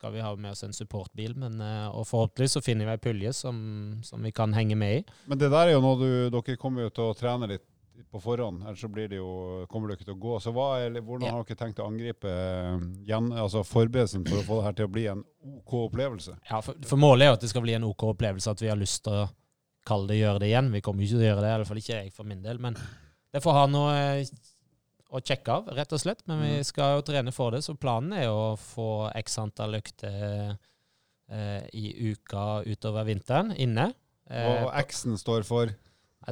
skal 0.00 0.12
vi 0.12 0.20
ha 0.24 0.30
med 0.36 0.52
oss 0.52 0.62
en 0.64 0.72
supportbil, 0.72 1.34
men 1.36 1.60
eh, 1.60 1.88
og 1.92 2.06
forhåpentligvis 2.08 2.54
så 2.56 2.62
finner 2.64 2.86
vi 2.88 2.92
ei 2.96 3.00
pulje 3.04 3.32
som, 3.36 3.56
som 4.02 4.22
vi 4.24 4.30
kan 4.32 4.52
henge 4.56 4.76
med 4.76 5.00
i. 5.00 5.02
Men 5.28 5.38
det 5.38 5.50
der 5.52 5.66
er 5.68 5.74
jo 5.74 5.82
noe 5.84 5.98
du 6.00 6.30
Dere 6.32 6.56
kommer 6.56 6.86
jo 6.86 6.92
til 6.96 7.04
å 7.10 7.16
trene 7.18 7.48
litt 7.50 7.66
på 8.10 8.20
forhånd, 8.22 8.62
ellers 8.66 8.80
så 8.80 8.88
blir 8.88 9.08
det 9.08 9.16
jo, 9.18 9.66
kommer 9.68 9.88
det 9.88 9.98
ikke 9.98 10.06
til 10.08 10.14
å 10.16 10.20
gå. 10.22 10.36
Så 10.40 10.52
hva 10.56 10.68
eller, 10.84 11.00
hvordan 11.04 11.26
Ja. 11.28 11.32
har 11.36 11.44
dere 11.44 11.56
tenkt 11.60 11.78
å 11.82 11.86
angripe 11.88 12.28
eh, 12.30 12.78
gjen, 13.08 13.32
altså 13.32 13.62
forberedelsen 13.66 14.24
for 14.28 14.38
å 14.40 14.46
få 14.46 14.58
det 14.60 14.64
her 14.68 14.72
til 14.80 14.88
å 14.88 14.92
bli 14.94 15.06
en 15.12 15.24
OK 15.58 15.74
opplevelse? 15.88 16.36
Ja, 16.50 16.60
for, 16.64 16.74
for 16.86 16.96
målet 17.02 17.26
er 17.26 17.30
jo 17.32 17.38
at 17.38 17.44
det 17.44 17.50
skal 17.52 17.62
bli 17.66 17.74
en 17.76 17.84
OK 17.90 18.02
opplevelse, 18.14 18.50
at 18.50 18.62
vi 18.62 18.68
har 18.72 18.80
lyst 18.80 19.04
til 19.04 19.12
å 19.12 19.28
kalle 19.86 20.08
det 20.12 20.20
gjøre 20.20 20.40
det 20.42 20.48
igjen. 20.52 20.72
Vi 20.72 20.80
kommer 20.84 21.02
ikke 21.04 21.16
til 21.18 21.24
å 21.24 21.28
gjøre 21.30 21.44
det, 21.44 21.50
i 21.52 21.58
hvert 21.60 21.68
fall 21.72 21.82
ikke 21.82 21.98
jeg 22.02 22.12
for 22.12 22.24
min 22.28 22.42
del. 22.42 22.58
Men 22.58 22.76
det 23.32 23.42
får 23.42 23.52
ha 23.56 23.66
noe 23.70 23.92
eh, 24.20 24.32
å 25.10 25.20
sjekke 25.24 25.54
av, 25.56 25.70
rett 25.74 25.92
og 25.96 25.98
slett. 26.02 26.20
Men 26.28 26.42
vi 26.44 26.50
Mm. 26.60 26.64
skal 26.64 26.96
jo 26.98 27.02
trene 27.08 27.32
for 27.32 27.50
det, 27.50 27.62
så 27.64 27.74
planen 27.74 28.12
er 28.12 28.24
jo 28.28 28.34
å 28.52 28.58
få 28.60 28.88
x 29.18 29.38
antall 29.42 29.74
økter 29.80 30.58
eh, 31.30 31.62
i 31.72 32.10
uka 32.12 32.62
utover 32.66 33.04
vinteren 33.08 33.52
inne. 33.56 33.92
Eh, 34.30 34.50
Og 34.64 34.70
X-en 34.84 35.16
står 35.18 35.42
for 35.48 35.72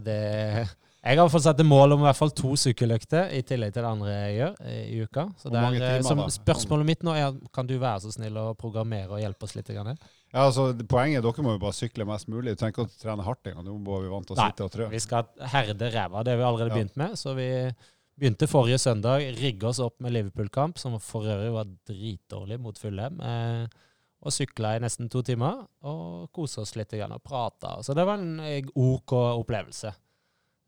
det, 0.05 0.69
jeg 1.05 1.19
har 1.21 1.29
fått 1.31 1.45
satt 1.45 1.61
et 1.63 1.67
mål 1.67 1.95
om 1.95 2.01
i 2.03 2.07
hvert 2.09 2.19
fall 2.19 2.33
to 2.35 2.57
sykkeløkter, 2.59 3.31
i 3.39 3.43
tillegg 3.47 3.73
til 3.75 3.85
det 3.85 3.91
andre 3.91 4.15
jeg 4.15 4.37
gjør 4.39 4.55
eh, 4.67 4.81
i 4.91 5.01
uka. 5.07 5.25
Så 5.39 5.53
der, 5.53 5.67
eh, 5.79 5.99
timer 6.01 6.07
som? 6.09 6.23
Spørsmålet 6.35 6.89
mitt 6.89 7.05
nå 7.07 7.15
er 7.15 7.37
kan 7.55 7.69
du 7.69 7.77
være 7.79 8.03
så 8.07 8.13
snill 8.17 8.37
å 8.41 8.47
programmere 8.59 9.15
og 9.15 9.23
hjelpe 9.23 9.47
oss 9.47 9.55
litt? 9.55 9.69
Grann? 9.69 9.95
Ja, 10.33 10.47
altså 10.49 10.73
Poenget 10.89 11.21
er 11.21 11.29
dere 11.29 11.45
må 11.47 11.55
jo 11.55 11.63
bare 11.63 11.77
sykle 11.77 12.05
mest 12.09 12.29
mulig. 12.29 12.57
Du 12.57 12.61
trenger 12.61 12.75
ikke 12.75 12.89
å 12.89 13.01
trene 13.01 13.25
hardt 13.25 13.47
engang. 13.47 13.65
Nå 13.65 13.79
må 13.79 14.01
vi 14.03 14.11
vant 14.13 14.27
til 14.29 14.37
å 14.37 14.41
Nei. 14.41 14.49
sitte 14.51 14.67
og 14.67 14.73
trø. 14.75 14.89
Vi 14.93 15.01
skal 15.05 15.31
herde 15.55 15.93
ræva, 15.95 16.25
det 16.25 16.35
har 16.35 16.43
vi 16.43 16.49
allerede 16.51 16.75
Ja. 16.75 16.77
begynt 16.81 16.97
med. 16.97 17.17
Så 17.17 17.35
vi 17.39 17.49
begynte 18.19 18.49
forrige 18.51 18.81
søndag, 18.83 19.23
rigge 19.39 19.69
oss 19.71 19.79
opp 19.79 20.01
med 20.01 20.13
Liverpool-kamp, 20.13 20.79
som 20.79 20.99
for 20.99 21.23
øvrig 21.23 21.53
var 21.55 21.71
dritdårlig 21.87 22.59
mot 22.61 22.77
Fulham. 22.77 23.21
Eh, 23.23 23.69
og 24.19 24.33
sykla 24.35 24.75
i 24.75 24.81
nesten 24.83 25.09
to 25.09 25.23
timer, 25.23 25.63
og 25.87 26.33
kosa 26.35 26.63
oss 26.63 26.75
litt 26.75 26.91
grann, 26.91 27.13
og 27.15 27.23
prata. 27.23 27.77
Så 27.87 27.95
det 27.95 28.05
var 28.05 28.19
en 28.19 28.41
eh, 28.41 28.65
OK 28.75 29.13
opplevelse. 29.39 29.95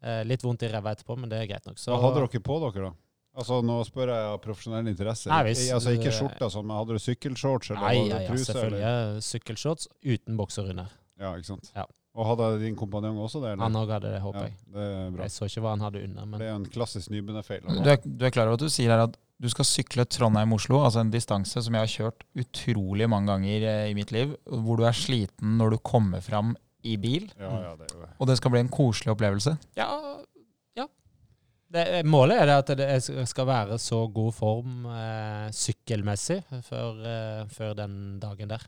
Eh, 0.03 0.22
litt 0.24 0.42
vondt 0.42 0.62
i 0.64 0.68
ræva 0.72 0.94
etterpå, 0.94 1.16
men 1.20 1.28
det 1.28 1.42
er 1.42 1.46
greit 1.51 1.66
nok. 1.68 1.76
Så 1.76 1.92
Hva 1.92 2.01
hadde 2.07 2.22
dere 2.24 2.40
på 2.40 2.57
dere, 2.62 2.88
da? 2.88 2.92
Altså 3.40 3.61
Nå 3.62 3.76
spør 3.86 4.11
jeg 4.11 4.28
av 4.32 4.38
profesjonell 4.42 4.88
interesse. 4.90 5.28
Nei, 5.30 5.42
hvis- 5.44 5.70
altså 5.72 5.92
Ikke 5.94 6.11
skjorte, 6.11 6.51
sånn, 6.51 6.66
men 6.66 6.76
hadde 6.76 6.96
du 6.96 6.98
sykkelshorts 6.98 7.70
eller 7.70 7.80
Nei, 7.80 7.94
hadde 7.94 8.09
ja, 8.09 8.18
du 8.18 8.22
ja, 8.24 8.28
truse? 8.30 8.46
selvfølgelig. 8.51 8.80
Eller? 8.80 9.20
Sykkelshorts 9.20 9.88
uten 10.03 10.36
bokser 10.36 10.70
under. 10.70 10.88
Ja, 11.20 11.34
ikke 11.36 11.46
sant? 11.53 11.70
Ja. 11.76 11.84
Og 12.16 12.26
hadde 12.26 12.59
din 12.64 12.74
kompanjong 12.74 13.20
også 13.22 13.40
det? 13.40 13.53
eller? 13.53 13.62
Han 13.62 13.72
òg 13.78 13.88
hadde 13.94 14.11
det, 14.11 14.20
håper 14.20 14.40
ja, 14.40 14.48
jeg. 14.48 14.57
det 14.74 14.82
er 14.82 15.11
bra. 15.14 15.22
Jeg 15.22 15.30
så 15.30 15.46
ikke 15.46 15.62
hva 15.62 15.70
han 15.76 15.80
hadde 15.84 16.03
under, 16.03 16.26
men 16.26 16.38
Det 16.40 16.48
er 16.48 16.55
en 16.57 16.66
klassisk 16.66 17.11
nybegynnerfeil. 17.11 17.61
Du 17.84 17.90
er, 17.90 18.01
du 18.03 18.24
er 18.26 18.30
klar 18.34 18.46
over 18.51 18.55
at 18.59 18.64
du 18.66 18.68
sier 18.68 18.90
her 18.90 19.05
at 19.05 19.16
du 19.40 19.48
skal 19.48 19.64
sykle 19.64 20.05
Trondheim-Oslo, 20.05 20.82
altså 20.84 21.01
en 21.01 21.11
distanse 21.12 21.62
som 21.62 21.72
jeg 21.72 21.80
har 21.80 21.92
kjørt 21.94 22.24
utrolig 22.36 23.09
mange 23.09 23.30
ganger 23.30 23.62
eh, 23.62 23.90
i 23.90 23.94
mitt 23.94 24.11
liv, 24.12 24.34
hvor 24.44 24.76
du 24.76 24.84
er 24.84 24.92
sliten 24.92 25.57
når 25.57 25.76
du 25.76 25.78
kommer 25.78 26.20
fram 26.20 26.57
i 26.84 26.96
bil, 26.96 27.30
Ja, 27.38 27.50
ja, 27.62 27.74
det 27.76 27.90
er 27.90 27.96
jo 27.98 28.06
og 28.18 28.26
det 28.30 28.36
skal 28.38 28.50
bli 28.54 28.60
en 28.60 28.68
koselig 28.72 29.12
opplevelse. 29.12 29.56
ja. 29.76 29.88
ja. 30.76 30.86
Det, 31.70 32.04
målet 32.06 32.40
er 32.40 32.46
det 32.46 32.54
at 32.58 32.70
det 32.78 32.86
er- 32.90 33.26
skal 33.26 33.46
være 33.46 33.78
så 33.78 34.00
god 34.12 34.32
form 34.34 34.86
eh, 34.86 35.50
sykkelmessig 35.54 36.40
før, 36.66 36.96
eh, 37.06 37.44
før 37.46 37.74
den 37.76 38.18
dagen 38.18 38.48
der. 38.48 38.64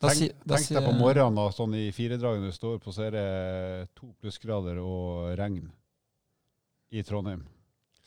Da 0.00 0.08
si- 0.10 0.28
da 0.44 0.56
tenk 0.56 0.68
deg 0.68 0.84
på 0.84 0.92
morgenen, 0.98 1.34
da, 1.34 1.48
sånn 1.50 1.74
i 1.74 1.90
firedragene 1.90 2.46
du 2.46 2.52
står 2.52 2.78
på, 2.78 2.92
så 2.92 3.06
er 3.06 3.10
det 3.10 3.88
to 3.96 4.12
plussgrader 4.20 4.78
og 4.78 5.34
regn 5.38 5.70
i 6.92 7.02
Trondheim. 7.02 7.42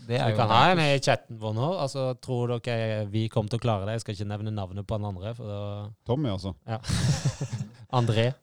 Det 0.08 0.20
er 0.22 0.30
Vi 0.30 0.36
kan 0.38 0.48
ha 0.48 0.72
en 0.72 0.80
i 0.80 1.00
chatten 1.00 1.40
vår 1.42 1.54
nå. 1.58 1.68
Altså, 1.82 2.14
tror 2.22 2.60
dere 2.62 3.08
vi 3.10 3.28
kommer 3.34 3.50
til 3.50 3.58
å 3.58 3.62
klare 3.64 3.86
det? 3.88 3.96
Jeg 3.98 4.02
skal 4.02 4.14
ikke 4.16 4.28
nevne 4.30 4.52
navnet 4.54 4.86
på 4.86 4.94
han 4.94 5.06
andre. 5.10 5.34
For 5.36 5.48
da, 5.50 5.90
Tommy, 6.06 6.30
altså. 6.30 6.54
ja. 6.68 6.78
André 8.00 8.34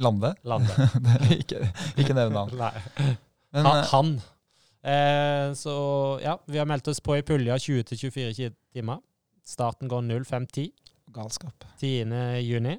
Lande. 0.00 0.32
Lande. 0.48 0.88
ikke, 1.40 1.60
ikke 2.00 2.14
nevn 2.16 2.32
navn. 2.34 2.54
Nei. 2.56 3.16
Men 3.52 3.66
Han. 3.66 3.78
eh, 3.78 3.90
han. 3.92 4.12
Eh, 4.80 5.46
så 5.60 5.74
ja, 6.24 6.38
vi 6.48 6.58
har 6.60 6.68
meldt 6.70 6.88
oss 6.88 7.02
på 7.04 7.18
i 7.18 7.24
pulja 7.26 7.58
20-24 7.60 8.52
timer. 8.72 9.02
Starten 9.46 9.90
går 9.90 10.06
05.10. 10.24 10.70
galskap. 11.12 11.64
10. 11.82 12.06
juni. 12.46 12.78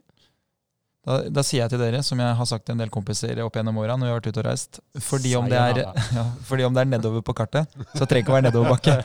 Da, 1.01 1.15
da 1.33 1.41
sier 1.41 1.63
jeg 1.63 1.71
til 1.73 1.79
dere, 1.81 2.03
som 2.05 2.19
jeg 2.21 2.33
har 2.37 2.45
sagt 2.45 2.67
til 2.67 2.75
en 2.75 2.81
del 2.83 2.91
kompiser 2.93 3.39
opp 3.41 3.55
gjennom 3.57 3.79
åra 3.81 3.95
når 3.97 4.05
vi 4.05 4.11
har 4.11 4.19
vært 4.19 4.27
ute 4.29 4.41
og 4.43 4.45
reist, 4.45 4.79
fordi 5.01 5.31
om, 5.39 5.47
det 5.49 5.57
er, 5.57 5.79
ja, 6.17 6.25
fordi 6.45 6.67
om 6.67 6.75
det 6.75 6.83
er 6.83 6.91
nedover 6.91 7.23
på 7.25 7.33
kartet, 7.39 7.73
så 7.95 8.05
trenger 8.05 8.11
det 8.11 8.21
ikke 8.21 8.33
å 8.33 8.35
være 8.35 8.45
nedoverbakke. 8.51 8.95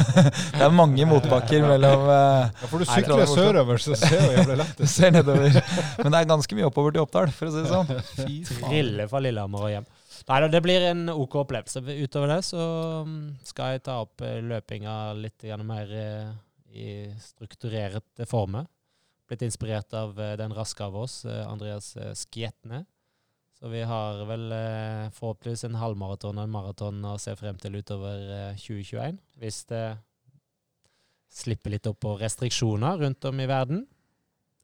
det 0.56 0.64
er 0.64 0.72
mange 0.72 1.08
motbakker 1.10 1.66
mellom 1.68 2.06
eh, 2.08 2.46
Ja, 2.62 2.70
For 2.70 2.80
du 2.80 2.88
sykler 2.88 3.24
sørover, 3.28 3.84
så 3.84 3.98
ser 4.00 4.16
det 4.16 4.22
jo 4.24 4.32
jævlig 4.38 4.58
lett 4.62 4.80
ut. 4.80 4.88
ser 4.96 5.12
nedover. 5.18 5.60
Men 6.00 6.08
det 6.08 6.22
er 6.22 6.32
ganske 6.32 6.56
mye 6.56 6.70
oppover 6.70 6.96
til 6.96 7.04
Oppdal, 7.04 7.36
for 7.36 7.50
å 7.50 7.52
si 7.52 7.66
det 7.66 7.74
sånn. 7.74 8.64
Trille 8.64 9.10
fra 9.12 9.20
Lillehammer 9.20 9.68
og 9.68 9.74
hjem. 9.74 9.92
Nei 10.32 10.40
da, 10.40 10.48
det 10.56 10.64
blir 10.64 10.88
en 10.88 11.06
OK 11.12 11.36
opplevelse. 11.42 11.84
Utover 11.84 12.32
det 12.32 12.42
så 12.48 12.64
mm, 13.04 13.18
skal 13.52 13.74
jeg 13.74 13.84
ta 13.90 14.00
opp 14.06 14.24
eh, 14.24 14.40
løpinga 14.40 14.96
litt 15.20 15.44
mer 15.68 15.92
eh, 16.00 16.30
i 16.72 16.92
strukturerte 17.20 18.24
former. 18.30 18.64
Blitt 19.32 19.46
inspirert 19.46 19.94
av 19.96 20.18
eh, 20.20 20.34
den 20.36 20.52
raske 20.52 20.84
av 20.84 20.96
oss, 20.96 21.24
eh, 21.24 21.48
Andreas 21.48 21.96
eh, 21.96 22.12
Skjetne. 22.12 22.82
Så 23.56 23.70
vi 23.72 23.80
har 23.88 24.26
vel 24.28 24.52
forhåpentligvis 25.16 25.64
en 25.64 25.78
halvmaraton 25.80 26.36
og 26.36 26.44
en 26.44 26.52
maraton 26.52 26.98
å 27.08 27.14
se 27.22 27.32
frem 27.40 27.56
til 27.62 27.78
utover 27.80 28.26
eh, 28.28 28.60
2021. 28.60 29.16
Hvis 29.40 29.62
det 29.70 29.86
slipper 31.32 31.72
litt 31.72 31.88
opp 31.88 32.02
på 32.04 32.12
restriksjoner 32.20 33.00
rundt 33.06 33.24
om 33.30 33.40
i 33.40 33.48
verden. 33.48 33.86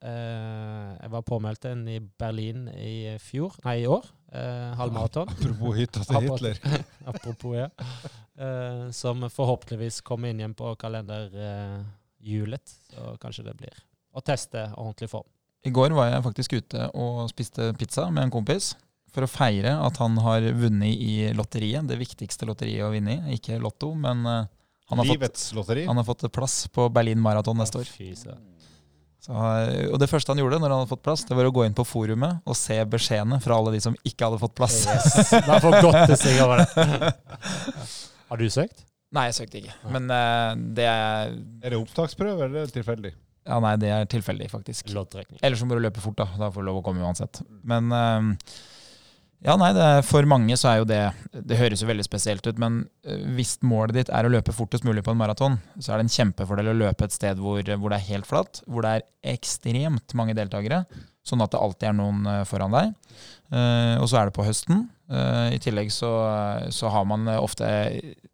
Jeg 0.05 1.11
var 1.11 1.25
påmeldt 1.27 1.65
en 1.71 1.89
i 1.89 1.97
Berlin 1.99 2.69
i 2.69 3.17
fjor, 3.25 3.57
nei 3.65 3.81
i 3.87 3.89
år. 3.89 4.05
Halvmaraton. 4.79 5.33
Apropos 5.33 5.79
hytta 5.81 6.05
til 6.05 6.29
Hitler. 6.29 6.61
Apropos, 7.15 7.57
ja. 7.57 7.71
Som 8.95 9.25
forhåpentligvis 9.33 10.05
kommer 10.07 10.29
inn 10.29 10.45
igjen 10.45 10.59
på 10.59 10.77
kalenderhjulet. 10.79 12.77
så 12.93 13.17
kanskje 13.25 13.49
det 13.49 13.57
blir 13.65 13.88
å 14.19 14.25
teste 14.25 14.69
ordentlig 14.75 15.11
form. 15.13 15.27
I 15.67 15.73
går 15.75 15.95
var 15.97 16.13
jeg 16.13 16.27
faktisk 16.27 16.59
ute 16.59 16.91
og 16.99 17.25
spiste 17.31 17.73
pizza 17.79 18.07
med 18.11 18.29
en 18.29 18.35
kompis 18.35 18.73
for 19.15 19.25
å 19.25 19.31
feire 19.31 19.73
at 19.83 19.99
han 20.03 20.19
har 20.23 20.45
vunnet 20.57 20.93
i 20.93 21.33
lotteriet. 21.37 21.87
Det 21.89 21.99
viktigste 21.99 22.47
lotteriet 22.49 22.87
å 22.87 22.93
vinne 22.93 23.17
i. 23.17 23.39
Ikke 23.39 23.59
Lotto, 23.63 23.91
men 23.99 24.23
eh, 24.29 24.47
han, 24.91 25.03
har 25.03 25.09
fått, 25.09 25.43
han 25.89 26.01
har 26.01 26.07
fått 26.07 26.29
plass 26.33 26.61
på 26.73 26.89
Berlin 26.93 27.21
Marathon 27.21 27.59
neste 27.59 27.83
år. 27.83 27.91
Så, 29.19 29.35
eh, 29.35 29.89
og 29.91 29.99
det 30.01 30.11
første 30.11 30.33
han 30.33 30.41
gjorde 30.41 30.61
når 30.61 30.71
han 30.71 30.83
hadde 30.83 30.93
fått 30.93 31.05
plass, 31.07 31.25
det 31.29 31.37
var 31.37 31.49
å 31.49 31.55
gå 31.55 31.65
inn 31.67 31.77
på 31.77 31.87
forumet 31.89 32.45
og 32.47 32.59
se 32.59 32.79
beskjedene 32.89 33.41
fra 33.43 33.59
alle 33.59 33.75
de 33.75 33.83
som 33.89 33.97
ikke 34.07 34.29
hadde 34.29 34.43
fått 34.45 34.57
plass. 34.59 34.83
Yes. 34.87 35.33
for 35.65 35.81
godt 35.83 36.15
å 36.15 36.19
seg 36.21 36.43
over 36.45 36.63
det. 36.63 37.15
Har 38.29 38.41
du 38.41 38.49
søkt? 38.53 38.85
Nei, 39.17 39.31
jeg 39.31 39.39
søkte 39.39 39.63
ikke. 39.63 39.75
Men 39.89 40.11
uh, 40.13 40.53
det 40.77 40.85
er 40.85 41.31
Er 41.65 41.73
det 41.73 41.79
opptaksprøve, 41.81 42.45
eller 42.45 42.61
er 42.61 42.69
det 42.69 42.77
tilfeldig? 42.77 43.15
Ja, 43.49 43.59
nei, 43.65 43.77
det 43.81 43.93
er 43.95 44.09
tilfeldig, 44.11 44.51
faktisk. 44.53 44.91
Loddtrekning. 44.93 45.41
Eller 45.43 45.57
så 45.57 45.67
må 45.67 45.77
du 45.77 45.85
løpe 45.85 46.03
fort, 46.05 46.19
da. 46.21 46.29
Da 46.37 46.51
får 46.53 46.63
du 46.65 46.69
lov 46.69 46.83
å 46.83 46.85
komme 46.85 47.05
uansett. 47.05 47.41
Men 47.69 47.89
eh, 47.97 48.51
ja, 49.47 49.55
nei, 49.61 49.71
det 49.77 49.87
for 50.09 50.27
mange 50.29 50.57
så 50.59 50.67
er 50.73 50.81
jo 50.81 50.87
det 50.91 51.01
Det 51.47 51.57
høres 51.61 51.85
jo 51.85 51.87
veldig 51.89 52.05
spesielt 52.05 52.47
ut, 52.49 52.59
men 52.61 52.81
eh, 53.07 53.23
hvis 53.39 53.57
målet 53.65 54.01
ditt 54.01 54.13
er 54.13 54.29
å 54.29 54.33
løpe 54.33 54.55
fortest 54.55 54.85
mulig 54.85 55.05
på 55.07 55.15
en 55.15 55.21
maraton, 55.21 55.57
så 55.79 55.95
er 55.95 56.01
det 56.03 56.09
en 56.09 56.17
kjempefordel 56.19 56.73
å 56.75 56.77
løpe 56.77 57.09
et 57.09 57.15
sted 57.17 57.41
hvor, 57.41 57.63
hvor 57.63 57.95
det 57.95 58.01
er 58.01 58.11
helt 58.11 58.29
flatt, 58.29 58.61
hvor 58.67 58.85
det 58.85 58.99
er 58.99 59.09
ekstremt 59.39 60.17
mange 60.19 60.37
deltakere, 60.37 60.85
sånn 61.27 61.45
at 61.45 61.55
det 61.55 61.63
alltid 61.63 61.93
er 61.93 61.99
noen 62.03 62.29
eh, 62.29 62.45
foran 62.51 62.77
deg. 62.77 62.93
Eh, 63.55 63.97
og 63.97 64.11
så 64.11 64.21
er 64.21 64.29
det 64.29 64.37
på 64.37 64.45
høsten, 64.49 64.89
Eh, 64.89 64.98
I 65.09 65.57
tillegg 65.65 65.89
så, 65.89 66.09
så 66.69 66.91
har 66.93 67.07
man 67.09 67.23
ofte 67.41 67.65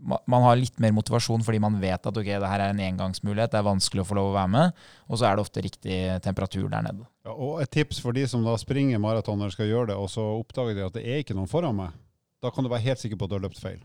Man 0.03 0.43
har 0.43 0.57
litt 0.59 0.81
mer 0.83 0.91
motivasjon 0.97 1.45
fordi 1.47 1.61
man 1.63 1.77
vet 1.79 2.09
at 2.11 2.17
ok, 2.19 2.27
det 2.27 2.51
her 2.51 2.65
er 2.65 2.73
en 2.73 2.83
engangsmulighet, 2.83 3.53
det 3.53 3.61
er 3.61 3.69
vanskelig 3.69 4.03
å 4.03 4.09
få 4.09 4.17
lov 4.19 4.33
å 4.33 4.35
være 4.35 4.51
med, 4.57 4.81
og 5.07 5.21
så 5.21 5.29
er 5.29 5.37
det 5.37 5.45
ofte 5.45 5.63
riktig 5.63 5.99
temperatur 6.25 6.67
der 6.73 6.83
nede. 6.89 7.07
Ja, 7.23 7.37
og 7.37 7.63
et 7.63 7.71
tips 7.77 8.03
for 8.03 8.17
de 8.17 8.27
som 8.27 8.43
da 8.43 8.57
springer 8.59 8.99
maraton 8.99 9.39
når 9.39 9.53
de 9.53 9.57
skal 9.57 9.71
gjøre 9.71 9.93
det, 9.93 10.01
og 10.03 10.11
så 10.11 10.25
oppdager 10.41 10.75
de 10.75 10.87
at 10.89 10.99
det 10.99 11.05
er 11.07 11.23
ikke 11.23 11.39
noen 11.39 11.51
foran 11.53 11.79
meg. 11.79 11.95
Da 12.43 12.51
kan 12.53 12.67
du 12.67 12.73
være 12.73 12.85
helt 12.91 13.01
sikker 13.01 13.21
på 13.21 13.29
at 13.29 13.33
du 13.33 13.39
har 13.39 13.47
løpt 13.47 13.63
feil. 13.63 13.79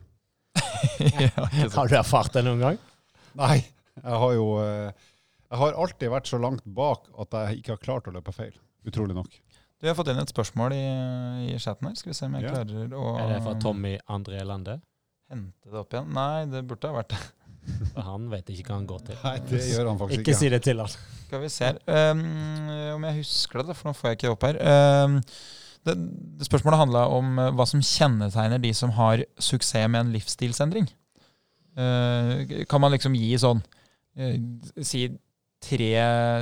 ja. 1.24 1.46
Har 1.76 1.92
du 1.92 1.96
erfart 2.00 2.34
det 2.36 2.44
noen 2.48 2.64
gang? 2.64 2.82
Nei, 3.40 3.60
jeg 4.00 4.20
har 4.24 4.34
jo 4.34 4.48
eh, 4.64 5.06
Jeg 5.50 5.62
har 5.62 5.78
alltid 5.84 6.12
vært 6.12 6.30
så 6.30 6.40
langt 6.42 6.66
bak 6.66 7.06
at 7.22 7.38
jeg 7.38 7.62
ikke 7.62 7.76
har 7.76 7.86
klart 7.86 8.10
å 8.10 8.16
løpe 8.16 8.34
feil. 8.36 8.52
Utrolig 8.88 9.16
nok. 9.18 9.32
Du, 9.80 9.88
har 9.88 9.96
fått 9.96 10.10
inn 10.12 10.20
et 10.20 10.32
spørsmål 10.32 10.74
i, 10.76 10.86
i 11.54 11.58
chatten 11.62 11.88
her. 11.88 11.96
Skal 11.96 12.12
vi 12.12 12.18
se 12.18 12.28
om 12.28 12.34
jeg 12.36 12.44
Ja. 12.48 12.52
klarer 12.58 12.96
å 13.00 13.04
Er 13.20 13.30
det 13.34 13.44
fra 13.46 13.54
Tommy 13.64 13.98
André 14.12 14.42
Lande? 14.46 14.82
hente 15.30 15.70
det 15.70 15.78
opp 15.78 15.94
igjen. 15.94 16.10
Nei, 16.16 16.46
det 16.50 16.64
burde 16.68 16.90
ha 16.90 16.96
vært 16.98 17.14
det. 17.14 17.20
For 17.94 18.02
han 18.02 18.26
vet 18.32 18.50
ikke 18.50 18.72
hva 18.72 18.80
han 18.80 18.88
går 18.90 19.04
til. 19.08 19.18
Nei, 19.24 19.36
det 19.52 19.62
gjør 19.70 19.90
han 19.92 20.00
faktisk 20.02 20.20
Ikke 20.24 20.34
ikke. 20.34 20.40
si 20.42 20.50
det 20.50 20.60
til 20.66 20.80
han. 20.82 20.94
Skal 21.28 21.42
vi 21.44 21.50
se 21.54 21.68
her. 21.70 21.80
Um, 21.86 22.24
om 22.98 23.04
jeg 23.06 23.20
husker 23.20 23.62
det, 23.62 23.76
for 23.78 23.90
nå 23.92 23.94
får 23.94 24.10
jeg 24.10 24.18
ikke 24.18 24.26
det 24.28 24.32
opp 24.34 24.46
her. 24.48 24.60
Um, 25.06 25.18
det, 25.86 25.96
det 26.40 26.48
spørsmålet 26.50 26.82
handla 26.82 27.04
om 27.14 27.38
uh, 27.38 27.50
hva 27.56 27.68
som 27.70 27.84
kjennetegner 27.86 28.64
de 28.64 28.72
som 28.74 28.92
har 28.98 29.22
suksess 29.38 29.86
med 29.88 30.02
en 30.08 30.14
livsstilsendring. 30.16 30.90
Uh, 31.78 32.66
kan 32.68 32.82
man 32.82 32.92
liksom 32.96 33.14
gi 33.16 33.30
sånn 33.40 33.62
uh, 33.62 34.34
Si 34.84 35.06
tre 35.60 35.92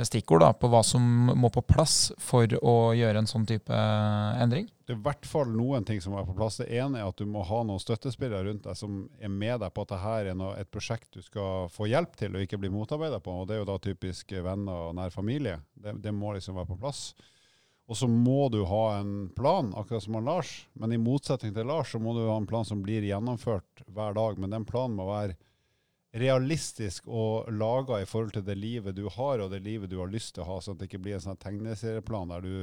stikkord 0.06 0.42
da, 0.44 0.52
på 0.54 0.70
hva 0.70 0.80
som 0.86 1.02
må 1.36 1.50
på 1.52 1.62
plass 1.66 2.12
for 2.22 2.50
å 2.62 2.74
gjøre 2.96 3.22
en 3.22 3.28
sånn 3.28 3.46
type 3.48 3.72
uh, 3.72 4.38
endring? 4.42 4.68
Det 4.86 4.94
er 4.94 5.00
i 5.00 5.04
hvert 5.04 5.26
fall 5.28 5.50
noen 5.52 5.84
ting 5.84 6.00
som 6.00 6.14
må 6.14 6.20
være 6.20 6.30
på 6.30 6.36
plass. 6.38 6.60
Det 6.62 6.68
ene 6.78 7.00
er 7.00 7.08
at 7.10 7.18
du 7.18 7.26
må 7.28 7.42
ha 7.44 7.62
noen 7.66 7.82
støttespillere 7.82 8.46
rundt 8.46 8.68
deg 8.68 8.78
som 8.78 9.02
er 9.20 9.32
med 9.32 9.58
deg 9.60 9.74
på 9.74 9.84
at 9.84 9.94
dette 9.94 10.12
er 10.20 10.30
et 10.62 10.70
prosjekt 10.72 11.10
du 11.18 11.20
skal 11.24 11.66
få 11.74 11.90
hjelp 11.90 12.14
til 12.16 12.36
og 12.36 12.46
ikke 12.46 12.60
bli 12.62 12.70
motarbeida 12.72 13.18
på. 13.20 13.34
Og 13.42 13.50
det 13.50 13.58
er 13.58 13.60
jo 13.64 13.68
da 13.68 13.80
typisk 13.84 14.32
venner 14.32 14.86
og 14.86 14.94
nær 14.96 15.12
familie. 15.12 15.58
Det, 15.74 15.98
det 16.04 16.14
må 16.14 16.32
liksom 16.36 16.56
være 16.56 16.70
på 16.70 16.80
plass. 16.86 17.10
Og 17.88 17.96
så 17.96 18.08
må 18.08 18.50
du 18.52 18.62
ha 18.68 18.98
en 18.98 19.30
plan, 19.36 19.72
akkurat 19.76 20.04
som 20.04 20.18
Lars. 20.24 20.54
Men 20.76 20.92
i 20.92 21.00
motsetning 21.00 21.54
til 21.56 21.68
Lars, 21.68 21.92
så 21.92 22.00
må 22.00 22.12
du 22.12 22.26
ha 22.26 22.36
en 22.36 22.48
plan 22.48 22.66
som 22.68 22.82
blir 22.84 23.04
gjennomført 23.06 23.84
hver 23.86 24.16
dag. 24.16 24.40
Men 24.40 24.52
den 24.52 24.66
planen 24.68 24.96
må 24.98 25.08
være 25.08 25.38
realistisk 26.20 27.08
og 27.08 27.48
laga 27.52 28.00
i 28.02 28.06
forhold 28.08 28.34
til 28.36 28.44
det 28.46 28.56
livet 28.58 28.96
du 28.96 29.06
har, 29.12 29.42
og 29.42 29.50
det 29.52 29.62
livet 29.64 29.90
du 29.90 29.98
har 30.00 30.10
lyst 30.12 30.34
til 30.36 30.44
å 30.44 30.48
ha, 30.52 30.60
sånn 30.62 30.76
at 30.76 30.82
det 30.82 30.88
ikke 30.90 31.02
blir 31.06 31.18
en 31.18 31.24
sånn 31.24 31.40
tegneserieplan 31.42 32.32
der 32.34 32.46
du 32.46 32.54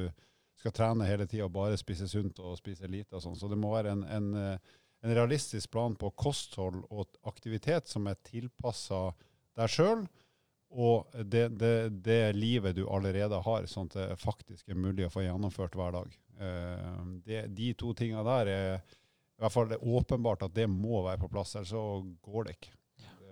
skal 0.60 0.74
trene 0.76 1.08
hele 1.08 1.28
tida 1.28 1.48
og 1.48 1.56
bare 1.56 1.78
spise 1.80 2.08
sunt 2.10 2.40
og 2.40 2.58
spise 2.60 2.88
lite 2.90 3.18
og 3.18 3.24
sånn. 3.26 3.38
Så 3.40 3.50
det 3.52 3.60
må 3.60 3.74
være 3.74 3.96
en, 3.96 4.04
en, 4.08 4.30
en 4.36 5.16
realistisk 5.18 5.74
plan 5.76 5.96
på 6.00 6.12
kosthold 6.18 6.84
og 6.90 7.20
aktivitet 7.30 7.92
som 7.92 8.08
er 8.10 8.22
tilpassa 8.26 9.10
deg 9.56 9.72
sjøl, 9.72 10.06
og 10.76 11.12
det, 11.24 11.48
det, 11.56 11.76
det 12.04 12.22
livet 12.36 12.76
du 12.76 12.84
allerede 12.92 13.38
har, 13.46 13.68
sånn 13.70 13.88
at 13.92 13.96
det 13.96 14.20
faktisk 14.20 14.68
er 14.72 14.80
mulig 14.80 15.06
å 15.08 15.14
få 15.14 15.24
gjennomført 15.24 15.78
hver 15.78 15.94
dag. 15.96 16.16
Eh, 16.42 17.04
det, 17.24 17.46
de 17.56 17.70
to 17.80 17.94
tinga 17.96 18.24
der 18.28 18.52
er 18.52 18.72
i 18.76 19.44
hvert 19.44 19.52
fall 19.52 19.70
det 19.70 19.78
er 19.78 19.94
åpenbart 20.00 20.44
at 20.48 20.56
det 20.56 20.68
må 20.72 21.02
være 21.06 21.20
på 21.22 21.30
plass, 21.32 21.56
ellers 21.56 21.72
så 21.76 21.86
går 22.24 22.48
det 22.48 22.58
ikke. 22.58 22.74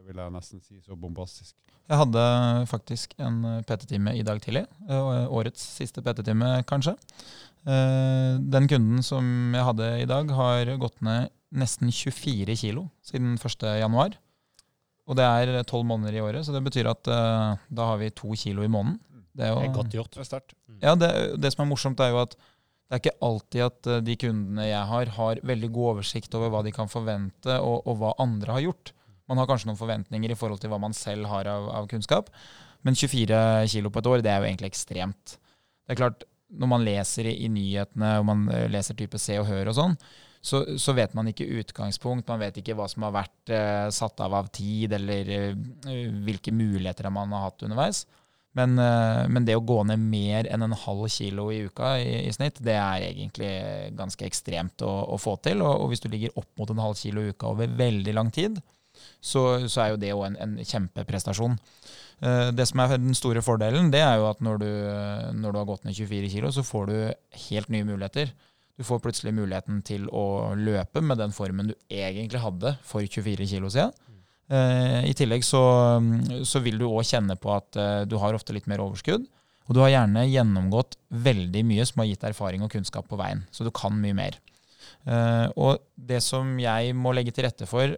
Vil 0.04 0.20
jeg 0.20 0.34
nesten 0.36 0.60
si 0.64 0.80
så 0.84 0.98
bombastisk. 1.00 1.54
Jeg 1.88 2.00
hadde 2.00 2.24
faktisk 2.68 3.14
en 3.24 3.38
eh, 3.48 3.62
PT-time 3.68 4.14
i 4.20 4.24
dag 4.26 4.42
tidlig. 4.44 4.66
eh, 4.90 5.28
Årets 5.32 5.64
siste 5.78 6.04
PT-time, 6.04 6.64
kanskje. 6.68 6.96
Eh, 7.68 8.36
Den 8.54 8.68
kunden 8.68 9.04
som 9.04 9.24
jeg 9.56 9.64
hadde 9.70 9.88
i 10.02 10.08
dag, 10.10 10.30
har 10.36 10.74
gått 10.82 11.00
ned 11.06 11.30
nesten 11.54 11.92
24 11.94 12.56
kilo 12.60 12.88
siden 13.06 13.36
1. 13.38 13.68
januar. 13.80 14.16
Og 15.08 15.18
det 15.20 15.24
er 15.28 15.64
tolv 15.68 15.86
måneder 15.86 16.16
i 16.16 16.24
året, 16.24 16.46
så 16.48 16.54
det 16.56 16.64
betyr 16.64 16.88
at 16.92 17.08
eh, 17.12 17.58
da 17.72 17.86
har 17.92 18.00
vi 18.02 18.10
to 18.16 18.32
kilo 18.40 18.64
i 18.64 18.72
måneden. 18.72 19.00
Det 19.34 19.48
er 19.48 19.56
Det 19.56 19.70
er 19.70 19.74
godt 19.76 19.94
gjort. 19.96 20.12
Det 20.14 20.20
er 20.24 20.30
sterkt. 20.30 20.54
ja, 20.82 20.96
det, 20.96 21.12
det 21.42 21.54
som 21.54 21.64
er 21.66 21.70
morsomt, 21.72 22.00
er 22.00 22.12
jo 22.14 22.22
at 22.22 22.36
det 22.36 22.98
er 22.98 23.02
ikke 23.02 23.20
alltid 23.26 23.62
at 23.66 23.88
eh, 23.88 24.02
de 24.06 24.16
kundene 24.20 24.68
jeg 24.68 24.84
har, 24.92 25.06
har 25.16 25.40
veldig 25.44 25.72
god 25.74 25.96
oversikt 25.96 26.36
over 26.36 26.52
hva 26.54 26.62
de 26.64 26.72
kan 26.76 26.92
forvente, 26.92 27.56
og, 27.60 27.88
og 27.88 27.98
hva 28.02 28.12
andre 28.22 28.52
har 28.60 28.66
gjort. 28.68 28.94
Man 29.32 29.40
har 29.40 29.48
kanskje 29.50 29.70
noen 29.70 29.80
forventninger 29.80 30.34
i 30.34 30.38
forhold 30.38 30.62
til 30.62 30.74
hva 30.74 30.82
man 30.84 30.96
selv 30.98 31.30
har 31.32 31.48
av, 31.52 31.70
av 31.82 31.88
kunnskap. 31.92 32.32
Men 32.84 32.98
24 33.00 33.40
kilo 33.72 33.92
på 33.94 34.02
et 34.04 34.12
år, 34.12 34.24
det 34.24 34.32
er 34.34 34.42
jo 34.42 34.50
egentlig 34.50 34.74
ekstremt. 34.74 35.38
Det 35.84 35.96
er 35.96 36.02
klart, 36.02 36.26
når 36.54 36.70
man 36.70 36.84
leser 36.86 37.30
i, 37.32 37.38
i 37.46 37.50
nyhetene, 37.52 38.18
og 38.20 38.28
man 38.28 38.46
eh, 38.54 38.68
leser 38.72 38.98
type 39.00 39.20
Se 39.22 39.40
og 39.40 39.48
Hør 39.48 39.72
og 39.72 39.78
sånn, 39.80 39.96
så, 40.44 40.60
så 40.80 40.92
vet 40.96 41.14
man 41.16 41.30
ikke 41.32 41.48
utgangspunkt, 41.62 42.28
man 42.28 42.42
vet 42.42 42.60
ikke 42.60 42.76
hva 42.76 42.90
som 42.92 43.06
har 43.08 43.14
vært 43.16 43.54
eh, 43.56 43.88
satt 43.96 44.20
av 44.26 44.36
av 44.36 44.50
tid, 44.52 44.92
eller 44.98 45.32
eh, 45.32 46.10
hvilke 46.26 46.52
muligheter 46.52 47.08
man 47.16 47.32
har 47.32 47.48
hatt 47.48 47.64
underveis. 47.64 48.04
Men, 48.54 48.76
eh, 48.78 49.24
men 49.32 49.48
det 49.48 49.56
å 49.58 49.64
gå 49.66 49.80
ned 49.88 50.04
mer 50.04 50.50
enn 50.52 50.66
en 50.68 50.76
halv 50.84 51.08
kilo 51.10 51.48
i 51.50 51.64
uka 51.64 51.96
i, 52.04 52.26
i 52.28 52.34
snitt, 52.36 52.60
det 52.62 52.76
er 52.76 53.08
egentlig 53.08 53.54
ganske 53.98 54.28
ekstremt 54.28 54.84
å, 54.86 54.92
å 55.16 55.18
få 55.22 55.38
til. 55.48 55.64
Og, 55.64 55.86
og 55.86 55.94
hvis 55.94 56.04
du 56.04 56.12
ligger 56.12 56.36
opp 56.38 56.52
mot 56.60 56.76
en 56.76 56.84
halv 56.84 57.00
kilo 57.00 57.24
i 57.24 57.32
uka 57.32 57.50
over 57.56 57.80
veldig 57.80 58.20
lang 58.20 58.30
tid, 58.36 58.60
så, 59.22 59.68
så 59.70 59.84
er 59.84 59.92
jo 59.94 60.00
det 60.02 60.14
òg 60.16 60.26
en, 60.32 60.38
en 60.46 60.56
kjempeprestasjon. 60.64 61.58
Eh, 62.24 62.50
Det 62.56 62.68
som 62.70 62.80
er 62.84 62.96
den 62.98 63.16
store 63.18 63.44
fordelen, 63.46 63.92
det 63.94 64.02
er 64.06 64.18
jo 64.22 64.30
at 64.30 64.42
når 64.44 64.64
du, 64.64 64.70
når 65.42 65.52
du 65.56 65.60
har 65.62 65.70
gått 65.70 65.86
ned 65.88 65.96
24 65.98 66.32
kilo, 66.34 66.52
så 66.56 66.64
får 66.66 66.90
du 66.92 66.98
helt 67.50 67.70
nye 67.74 67.88
muligheter. 67.88 68.34
Du 68.78 68.84
får 68.88 69.04
plutselig 69.04 69.36
muligheten 69.38 69.84
til 69.86 70.08
å 70.10 70.54
løpe 70.58 71.02
med 71.06 71.20
den 71.22 71.32
formen 71.36 71.70
du 71.70 71.76
egentlig 71.94 72.42
hadde 72.42 72.76
for 72.82 73.06
24 73.06 73.46
kilo 73.52 73.70
siden. 73.70 73.94
Eh, 74.54 75.06
I 75.08 75.14
tillegg 75.16 75.46
så, 75.46 75.62
så 76.44 76.60
vil 76.66 76.80
du 76.82 76.88
òg 76.90 77.06
kjenne 77.08 77.38
på 77.40 77.54
at 77.54 77.78
eh, 77.80 78.02
du 78.10 78.18
har 78.22 78.34
ofte 78.36 78.54
litt 78.56 78.68
mer 78.68 78.82
overskudd. 78.84 79.28
Og 79.64 79.78
du 79.78 79.80
har 79.80 79.94
gjerne 79.94 80.26
gjennomgått 80.28 80.98
veldig 81.24 81.62
mye 81.70 81.86
som 81.88 82.02
har 82.02 82.10
gitt 82.10 82.26
erfaring 82.28 82.66
og 82.66 82.74
kunnskap 82.74 83.06
på 83.08 83.16
veien. 83.22 83.46
Så 83.54 83.64
du 83.64 83.70
kan 83.72 83.96
mye 83.96 84.18
mer. 84.18 84.36
Eh, 85.08 85.48
og 85.56 85.80
det 85.96 86.20
som 86.26 86.58
jeg 86.60 86.92
må 86.98 87.14
legge 87.16 87.32
til 87.36 87.46
rette 87.48 87.68
for 87.70 87.94
eh, 87.94 87.98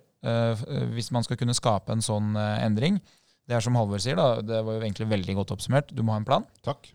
hvis 0.96 1.12
man 1.16 1.24
skal 1.26 1.38
kunne 1.40 1.56
skape 1.58 1.94
en 1.94 2.02
sånn 2.06 2.36
eh, 2.40 2.64
endring, 2.66 3.00
det 3.46 3.56
er 3.58 3.62
som 3.62 3.76
Halvor 3.78 4.02
sier, 4.02 4.18
da, 4.18 4.42
det 4.42 4.64
var 4.66 4.80
jo 4.80 4.82
egentlig 4.82 5.06
veldig 5.12 5.36
godt 5.38 5.52
oppsummert. 5.54 5.92
Du 5.94 6.02
må 6.02 6.16
ha 6.16 6.22
en 6.22 6.26
plan. 6.26 6.46
Takk. 6.66 6.90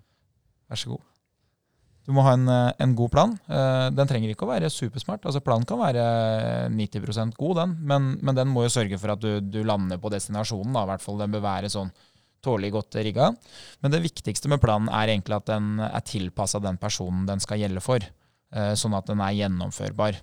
Vær 0.71 0.81
så 0.81 0.91
god. 0.97 1.07
Du 2.09 2.15
må 2.17 2.25
ha 2.27 2.33
en, 2.35 2.49
eh, 2.51 2.73
en 2.83 2.95
god 2.99 3.11
plan. 3.13 3.35
Eh, 3.47 3.91
Den 3.95 4.09
trenger 4.11 4.33
ikke 4.33 4.47
å 4.49 4.51
være 4.51 4.71
supersmart. 4.73 5.23
Altså 5.29 5.43
Planen 5.45 5.67
kan 5.69 5.79
være 5.79 6.03
90% 6.75 7.37
god, 7.39 7.57
den, 7.61 7.75
men, 7.87 8.09
men 8.25 8.35
den 8.39 8.49
må 8.51 8.65
jo 8.67 8.73
sørge 8.75 8.99
for 8.99 9.13
at 9.15 9.21
du, 9.23 9.39
du 9.41 9.61
lander 9.63 10.01
på 10.03 10.11
destinasjonen. 10.11 10.73
Da. 10.75 10.83
I 10.87 10.91
hvert 10.95 11.05
fall 11.05 11.21
Den 11.23 11.31
bør 11.37 11.45
være 11.45 11.71
sånn 11.71 11.93
tålelig 12.43 12.73
godt 12.73 12.97
rigga. 13.05 13.29
Men 13.85 13.93
det 13.93 14.01
viktigste 14.03 14.49
med 14.49 14.63
planen 14.63 14.89
er 14.89 15.13
egentlig 15.13 15.37
at 15.37 15.51
den 15.53 15.75
er 15.85 16.03
tilpassa 16.09 16.59
den 16.65 16.79
personen 16.81 17.27
den 17.29 17.43
skal 17.45 17.61
gjelde 17.61 17.83
for. 17.85 18.01
eh, 18.01 18.73
Sånn 18.81 18.97
at 18.97 19.07
den 19.07 19.21
er 19.23 19.37
gjennomførbar. 19.37 20.19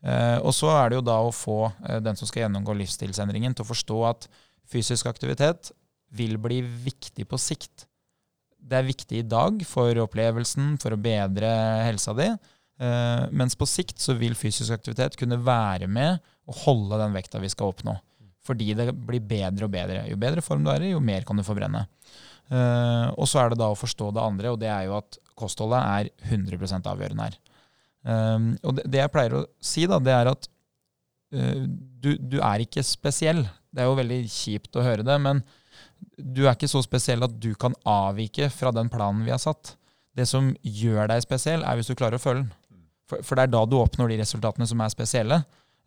Eh, 0.00 0.38
Og 0.40 0.54
så 0.56 0.70
er 0.72 0.90
det 0.90 1.00
jo 1.00 1.04
da 1.04 1.18
å 1.20 1.34
få 1.34 1.66
eh, 1.84 2.00
den 2.00 2.16
som 2.16 2.28
skal 2.28 2.46
gjennomgå 2.46 2.74
livsstilsendringen, 2.78 3.54
til 3.54 3.66
å 3.66 3.70
forstå 3.70 3.98
at 4.08 4.28
fysisk 4.70 5.10
aktivitet 5.10 5.72
vil 6.16 6.38
bli 6.40 6.60
viktig 6.62 7.26
på 7.28 7.38
sikt. 7.40 7.86
Det 8.60 8.78
er 8.80 8.88
viktig 8.88 9.20
i 9.20 9.26
dag 9.26 9.60
for 9.68 10.02
opplevelsen, 10.04 10.76
for 10.80 10.94
å 10.94 11.00
bedre 11.00 11.50
helsa 11.86 12.14
di. 12.16 12.28
Eh, 12.80 13.24
mens 13.36 13.56
på 13.58 13.68
sikt 13.68 14.00
så 14.00 14.16
vil 14.16 14.36
fysisk 14.38 14.72
aktivitet 14.78 15.18
kunne 15.20 15.40
være 15.44 15.88
med 15.90 16.20
å 16.48 16.56
holde 16.64 17.00
den 17.00 17.16
vekta 17.16 17.42
vi 17.42 17.52
skal 17.52 17.74
oppnå. 17.74 17.98
Fordi 18.46 18.72
det 18.74 18.88
blir 18.96 19.20
bedre 19.20 19.68
og 19.68 19.74
bedre. 19.74 20.06
Jo 20.08 20.16
bedre 20.18 20.42
form 20.42 20.64
du 20.64 20.72
er 20.72 20.86
i, 20.86 20.94
jo 20.94 21.02
mer 21.04 21.26
kan 21.28 21.36
du 21.36 21.44
forbrenne. 21.44 21.84
Og 22.50 23.28
så 23.30 23.38
er 23.38 23.52
det 23.52 23.60
da 23.60 23.68
å 23.70 23.76
forstå 23.78 24.08
det 24.16 24.22
andre, 24.24 24.50
og 24.50 24.56
det 24.58 24.70
er 24.72 24.88
jo 24.88 24.96
at 24.96 25.18
kostholdet 25.38 25.78
er 25.78 26.08
100 26.32 26.88
avgjørende 26.88 27.28
her. 27.28 27.36
Eh, 28.06 28.38
og 28.64 28.76
det, 28.78 28.86
det 28.90 29.02
jeg 29.02 29.12
pleier 29.14 29.38
å 29.38 29.46
si, 29.62 29.86
da, 29.90 30.00
det 30.02 30.14
er 30.16 30.32
at 30.32 30.50
uh, 31.36 31.64
du, 32.00 32.14
du 32.16 32.38
er 32.40 32.64
ikke 32.64 32.84
spesiell. 32.86 33.44
Det 33.70 33.82
er 33.82 33.90
jo 33.90 33.98
veldig 33.98 34.20
kjipt 34.30 34.78
å 34.78 34.84
høre 34.84 35.06
det, 35.06 35.18
men 35.22 35.42
du 36.16 36.44
er 36.46 36.54
ikke 36.54 36.70
så 36.70 36.82
spesiell 36.84 37.22
at 37.24 37.36
du 37.40 37.52
kan 37.58 37.76
avvike 37.88 38.48
fra 38.52 38.72
den 38.74 38.90
planen 38.92 39.24
vi 39.26 39.34
har 39.34 39.40
satt. 39.42 39.74
Det 40.16 40.26
som 40.26 40.50
gjør 40.62 41.10
deg 41.12 41.22
spesiell, 41.24 41.62
er 41.64 41.78
hvis 41.78 41.90
du 41.90 41.96
klarer 41.98 42.18
å 42.18 42.22
følge 42.22 42.44
den. 42.44 42.52
For, 43.10 43.22
for 43.26 43.38
det 43.38 43.46
er 43.46 43.52
da 43.54 43.64
du 43.66 43.76
oppnår 43.80 44.12
de 44.12 44.20
resultatene 44.20 44.68
som 44.70 44.82
er 44.82 44.92
spesielle. 44.92 45.40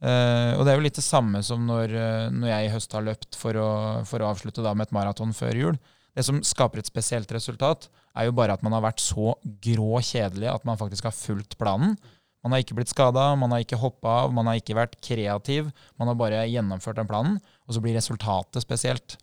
Uh, 0.03 0.57
og 0.57 0.66
det 0.66 0.74
er 0.74 0.80
jo 0.80 0.84
litt 0.84 0.99
det 0.99 1.05
samme 1.05 1.39
som 1.47 1.61
når, 1.64 1.93
eh, 1.95 2.26
når 2.36 2.49
jeg 2.49 2.66
i 2.66 2.72
høst 2.74 2.95
har 2.97 3.05
løpt 3.05 3.38
for 3.39 3.55
å, 3.55 3.70
for 4.03 4.20
å 4.20 4.34
avslutte 4.34 4.64
da 4.66 4.74
med 4.76 4.89
et 4.89 4.95
maraton 4.95 5.32
før 5.36 5.59
jul. 5.59 5.78
Det 6.14 6.26
som 6.28 6.41
skaper 6.43 6.82
et 6.82 6.89
spesielt 6.89 7.32
resultat, 7.32 7.88
er 8.18 8.28
jo 8.28 8.36
bare 8.38 8.55
at 8.57 8.64
man 8.66 8.76
har 8.76 8.84
vært 8.86 9.01
så 9.01 9.34
grå 9.64 10.01
kjedelig 10.05 10.51
at 10.51 10.68
man 10.68 10.80
faktisk 10.80 11.07
har 11.09 11.16
fulgt 11.16 11.57
planen. 11.59 11.95
Man 12.43 12.53
har 12.53 12.64
ikke 12.64 12.76
blitt 12.76 12.91
skada, 12.91 13.32
man 13.39 13.53
har 13.55 13.64
ikke 13.64 13.80
hoppa 13.80 14.24
av, 14.24 14.34
man 14.36 14.49
har 14.49 14.59
ikke 14.59 14.76
vært 14.76 14.97
kreativ. 15.03 15.70
Man 15.99 16.11
har 16.11 16.18
bare 16.20 16.43
gjennomført 16.51 16.99
den 16.99 17.09
planen, 17.09 17.38
og 17.66 17.76
så 17.76 17.84
blir 17.84 17.95
resultatet 17.95 18.66
spesielt. 18.66 19.16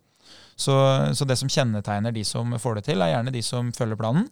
Så, 0.57 0.73
så 1.15 1.27
det 1.27 1.37
som 1.39 1.49
kjennetegner 1.51 2.13
de 2.15 2.23
som 2.27 2.51
får 2.59 2.79
det 2.79 2.87
til, 2.89 3.01
er 3.01 3.13
gjerne 3.13 3.33
de 3.33 3.43
som 3.45 3.69
følger 3.75 3.99
planen. 3.99 4.27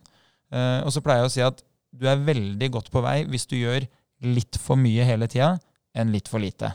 Eh, 0.49 0.82
og 0.82 0.91
så 0.93 1.03
pleier 1.05 1.24
jeg 1.24 1.30
å 1.30 1.34
si 1.36 1.45
at 1.45 1.64
du 1.93 2.05
er 2.10 2.22
veldig 2.22 2.70
godt 2.74 2.91
på 2.93 3.01
vei 3.05 3.24
hvis 3.30 3.47
du 3.49 3.57
gjør 3.60 3.86
litt 4.26 4.57
for 4.62 4.78
mye 4.80 5.05
hele 5.07 5.30
tida 5.32 5.55
enn 5.97 6.14
litt 6.14 6.30
for 6.30 6.41
lite. 6.41 6.74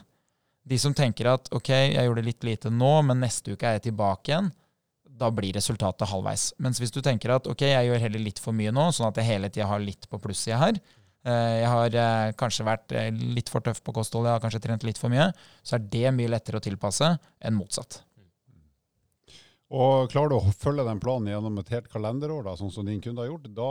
De 0.64 0.78
som 0.80 0.94
tenker 0.96 1.28
at 1.28 1.50
ok, 1.54 1.70
jeg 1.92 2.06
gjorde 2.06 2.24
litt 2.24 2.46
lite 2.46 2.72
nå, 2.72 2.92
men 3.06 3.20
neste 3.20 3.54
uke 3.54 3.68
er 3.68 3.78
jeg 3.78 3.90
tilbake 3.90 4.32
igjen, 4.32 4.48
da 5.18 5.30
blir 5.34 5.54
resultatet 5.56 6.10
halvveis. 6.10 6.50
Mens 6.62 6.80
hvis 6.82 6.94
du 6.94 7.00
tenker 7.04 7.34
at 7.36 7.48
ok, 7.50 7.66
jeg 7.68 7.88
gjør 7.88 8.02
heller 8.06 8.24
litt 8.24 8.40
for 8.42 8.56
mye 8.56 8.72
nå, 8.74 8.88
sånn 8.94 9.10
at 9.10 9.20
jeg 9.20 9.30
hele 9.30 9.50
tida 9.52 9.70
har 9.70 9.82
litt 9.82 10.08
på 10.10 10.20
plussida 10.22 10.60
her, 10.62 10.80
eh, 11.26 11.52
jeg 11.62 11.70
har 11.74 12.00
eh, 12.04 12.32
kanskje 12.40 12.66
vært 12.66 12.96
eh, 12.96 13.12
litt 13.36 13.52
for 13.52 13.64
tøff 13.64 13.82
på 13.84 13.94
kostholdet, 13.96 14.32
jeg 14.32 14.38
har 14.38 14.46
kanskje 14.46 14.64
trent 14.66 14.88
litt 14.88 15.00
for 15.00 15.14
mye, 15.14 15.30
så 15.62 15.78
er 15.78 15.86
det 15.94 16.10
mye 16.16 16.34
lettere 16.34 16.60
å 16.60 16.66
tilpasse 16.66 17.14
enn 17.44 17.56
motsatt. 17.58 18.02
Og 19.74 20.10
klarer 20.12 20.30
du 20.30 20.36
å 20.36 20.52
følge 20.54 20.84
den 20.86 21.00
planen 21.02 21.32
gjennom 21.32 21.56
et 21.58 21.70
helt 21.72 21.88
kalenderår, 21.90 22.44
da, 22.46 22.52
sånn 22.58 22.70
som 22.70 22.86
din 22.86 23.00
kunde 23.02 23.24
har 23.24 23.30
gjort, 23.30 23.48
da 23.56 23.70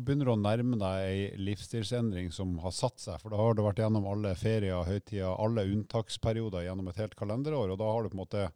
begynner 0.00 0.26
du 0.26 0.32
å 0.32 0.40
nærme 0.40 0.78
deg 0.80 1.02
ei 1.06 1.20
livsstilsendring 1.44 2.32
som 2.34 2.56
har 2.64 2.74
satt 2.74 2.98
seg. 2.98 3.20
For 3.20 3.30
da 3.30 3.38
har 3.38 3.54
du 3.54 3.62
vært 3.62 3.82
gjennom 3.82 4.08
alle 4.10 4.32
ferier, 4.38 4.80
høytider, 4.88 5.36
alle 5.36 5.68
unntaksperioder 5.70 6.64
gjennom 6.66 6.88
et 6.90 6.98
helt 7.04 7.14
kalenderår. 7.20 7.70
Og 7.70 7.78
da 7.78 7.92
har 7.92 8.02
du 8.02 8.10
på 8.10 8.18
en 8.18 8.22
måte 8.24 8.48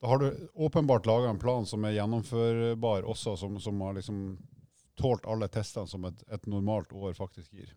da 0.00 0.10
har 0.10 0.20
du 0.20 0.48
åpenbart 0.54 1.06
laga 1.08 1.30
en 1.32 1.40
plan 1.40 1.66
som 1.66 1.84
er 1.84 1.96
gjennomførbar 1.96 3.06
også, 3.08 3.36
som, 3.40 3.60
som 3.60 3.80
har 3.80 3.96
liksom 3.96 4.20
tålt 4.96 5.26
alle 5.28 5.48
testene 5.52 5.88
som 5.88 6.04
et, 6.08 6.24
et 6.32 6.48
normalt 6.48 6.92
år 6.96 7.14
faktisk 7.16 7.52
gir. 7.56 7.72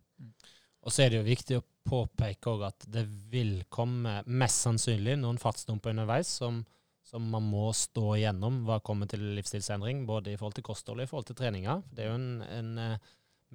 Og 0.84 0.94
så 0.94 1.04
er 1.04 1.12
det 1.12 1.20
jo 1.20 1.28
viktig 1.28 1.60
å 1.60 1.66
påpeke 1.90 2.52
òg 2.54 2.66
at 2.70 2.86
det 2.92 3.06
vil 3.32 3.64
komme 3.72 4.22
mest 4.28 4.64
sannsynlig 4.64 5.18
noen 5.20 5.40
fartsdumper 5.42 5.92
underveis 5.96 6.32
som, 6.42 6.62
som 7.04 7.26
man 7.32 7.48
må 7.52 7.70
stå 7.76 8.14
igjennom 8.16 8.62
hva 8.68 8.80
kommer 8.84 9.10
til 9.12 9.24
livsstilsendring, 9.36 10.06
både 10.08 10.34
i 10.34 10.40
forhold 10.40 10.60
til 10.60 10.68
kosthold 10.70 11.02
og 11.02 11.08
i 11.08 11.12
forhold 11.12 11.32
til 11.32 11.40
treninga. 11.40 11.82
Det 11.92 12.06
er 12.06 12.12
jo 12.12 12.20
en, 12.20 12.30
en 12.48 12.72
eh, 12.86 13.10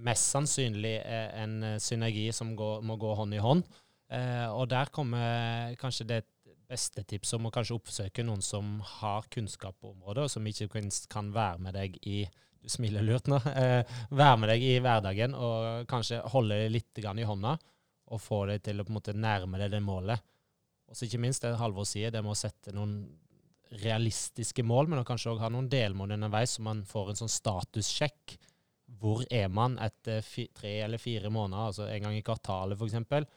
mest 0.08 0.34
sannsynlig 0.34 0.96
eh, 1.00 1.30
en 1.42 1.56
eh, 1.62 1.80
synergi 1.82 2.28
som 2.34 2.52
går, 2.58 2.82
må 2.84 2.98
gå 3.00 3.14
hånd 3.16 3.36
i 3.36 3.42
hånd. 3.42 3.64
Eh, 4.12 4.48
og 4.52 4.68
der 4.72 4.92
kommer 4.92 5.74
kanskje 5.80 6.08
det 6.10 6.22
beste 6.70 7.04
tips 7.04 7.34
om 7.36 7.48
å 7.48 7.52
kanskje 7.54 7.76
oppsøke 7.76 8.24
noen 8.24 8.42
som 8.44 8.78
har 9.00 9.26
kunnskap 9.32 9.76
på 9.80 9.92
området, 9.92 10.26
og 10.26 10.32
som 10.32 10.46
ikke 10.48 10.70
minst 10.78 11.08
kan 11.12 11.30
være 11.34 11.62
med 11.66 11.76
deg 11.76 11.98
i 12.08 12.24
du 12.64 12.70
smiler 12.72 13.04
lurt 13.04 13.28
nå. 13.28 13.36
Eh, 13.52 13.96
være 14.16 14.36
med 14.40 14.48
deg 14.54 14.62
i 14.64 14.76
hverdagen 14.80 15.34
og 15.36 15.84
kanskje 15.90 16.22
holde 16.32 16.56
deg 16.62 16.72
litt 16.72 17.00
i 17.04 17.26
hånda 17.28 17.58
og 18.14 18.20
få 18.20 18.44
deg 18.48 18.62
til 18.64 18.80
å 18.80 18.86
på 18.86 18.92
en 18.92 18.98
måte 18.98 19.16
nærme 19.16 19.60
deg 19.60 19.74
det 19.74 19.82
målet. 19.84 20.24
Og 20.88 20.96
så 20.96 21.06
ikke 21.06 21.20
minst 21.20 21.44
det 21.44 21.54
Halvor 21.60 21.86
sier, 21.88 22.12
det 22.12 22.22
med 22.24 22.32
å 22.32 22.38
sette 22.38 22.72
noen 22.72 22.96
realistiske 23.82 24.64
mål, 24.64 24.90
men 24.90 25.04
kanskje 25.06 25.32
òg 25.32 25.42
ha 25.42 25.50
noen 25.52 25.70
delmål 25.72 26.16
underveis, 26.16 26.56
så 26.56 26.64
man 26.64 26.84
får 26.88 27.12
en 27.12 27.20
sånn 27.24 27.32
statussjekk. 27.32 28.36
Hvor 29.00 29.24
er 29.32 29.48
man 29.52 29.78
etter 29.82 30.24
tre 30.54 30.74
eller 30.84 31.00
fire 31.02 31.32
måneder, 31.32 31.70
altså 31.70 31.88
en 31.88 32.06
gang 32.06 32.18
i 32.18 32.24
kvartalet 32.24 32.78
f.eks. 32.78 33.28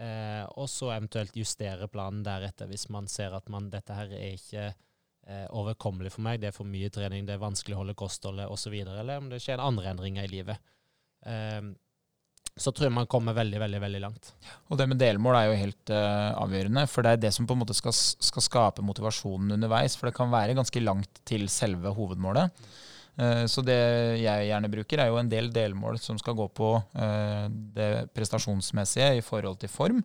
Eh, 0.00 0.44
og 0.56 0.70
så 0.72 0.88
eventuelt 0.94 1.36
justere 1.36 1.88
planen 1.92 2.22
deretter 2.24 2.70
hvis 2.70 2.88
man 2.92 3.08
ser 3.12 3.34
at 3.36 3.50
man, 3.52 3.68
dette 3.72 3.96
her 3.96 4.12
er 4.16 4.38
ikke 4.38 4.66
eh, 4.70 5.46
overkommelig 5.52 6.14
for 6.14 6.24
meg, 6.24 6.40
det 6.40 6.48
er 6.50 6.56
for 6.56 6.68
mye 6.68 6.90
trening, 6.92 7.26
det 7.28 7.36
er 7.36 7.42
vanskelig 7.44 7.76
å 7.76 7.82
holde 7.82 7.98
kostholdet 7.98 8.48
osv., 8.48 8.78
eller 8.82 9.20
om 9.20 9.28
det 9.32 9.42
skjer 9.44 9.62
andre 9.62 9.92
endringer 9.92 10.28
i 10.28 10.32
livet. 10.32 10.72
Eh, 11.28 11.72
så 12.52 12.72
tror 12.72 12.88
jeg 12.88 12.94
man 12.94 13.08
kommer 13.08 13.36
veldig 13.36 13.60
veldig, 13.62 13.80
veldig 13.80 14.00
langt. 14.02 14.32
Og 14.68 14.76
det 14.76 14.86
med 14.90 15.00
delmål 15.00 15.38
er 15.38 15.46
jo 15.46 15.54
helt 15.56 15.92
uh, 15.94 16.36
avgjørende. 16.36 16.84
For 16.90 17.04
det 17.04 17.14
er 17.14 17.22
det 17.22 17.30
som 17.32 17.46
på 17.48 17.56
en 17.56 17.62
måte 17.62 17.76
skal, 17.76 17.94
skal, 17.96 18.44
skape 18.44 18.84
motivasjonen 18.84 19.54
underveis. 19.56 19.96
For 19.96 20.10
det 20.10 20.16
kan 20.18 20.32
være 20.32 20.58
ganske 20.58 20.82
langt 20.84 21.22
til 21.28 21.46
selve 21.52 21.94
hovedmålet. 21.96 22.52
Uh, 23.20 23.44
så 23.50 23.64
det 23.66 23.78
jeg 24.22 24.48
gjerne 24.48 24.72
bruker, 24.72 25.02
er 25.02 25.12
jo 25.12 25.20
en 25.20 25.30
del 25.30 25.50
delmål 25.52 26.00
som 26.00 26.18
skal 26.20 26.36
gå 26.38 26.48
på 26.56 26.74
uh, 26.80 27.46
det 27.50 28.08
prestasjonsmessige 28.16 29.14
i 29.18 29.24
forhold 29.24 29.60
til 29.62 29.72
form. 29.72 30.02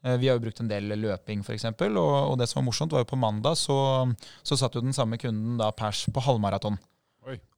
Vi 0.00 0.30
har 0.30 0.38
jo 0.38 0.40
brukt 0.40 0.62
en 0.62 0.68
del 0.70 0.94
løping, 0.96 1.42
f.eks. 1.44 1.66
Og, 1.76 1.98
og 2.00 2.38
det 2.40 2.46
som 2.48 2.62
var 2.62 2.64
morsomt, 2.70 2.94
var 2.96 3.02
jo 3.02 3.10
på 3.10 3.18
mandag 3.20 3.58
så, 3.60 3.74
så 4.40 4.56
satt 4.56 4.78
jo 4.78 4.80
den 4.80 4.96
samme 4.96 5.18
kunden 5.20 5.58
da 5.60 5.66
pers 5.76 6.06
på 6.08 6.22
halvmaraton. 6.24 6.78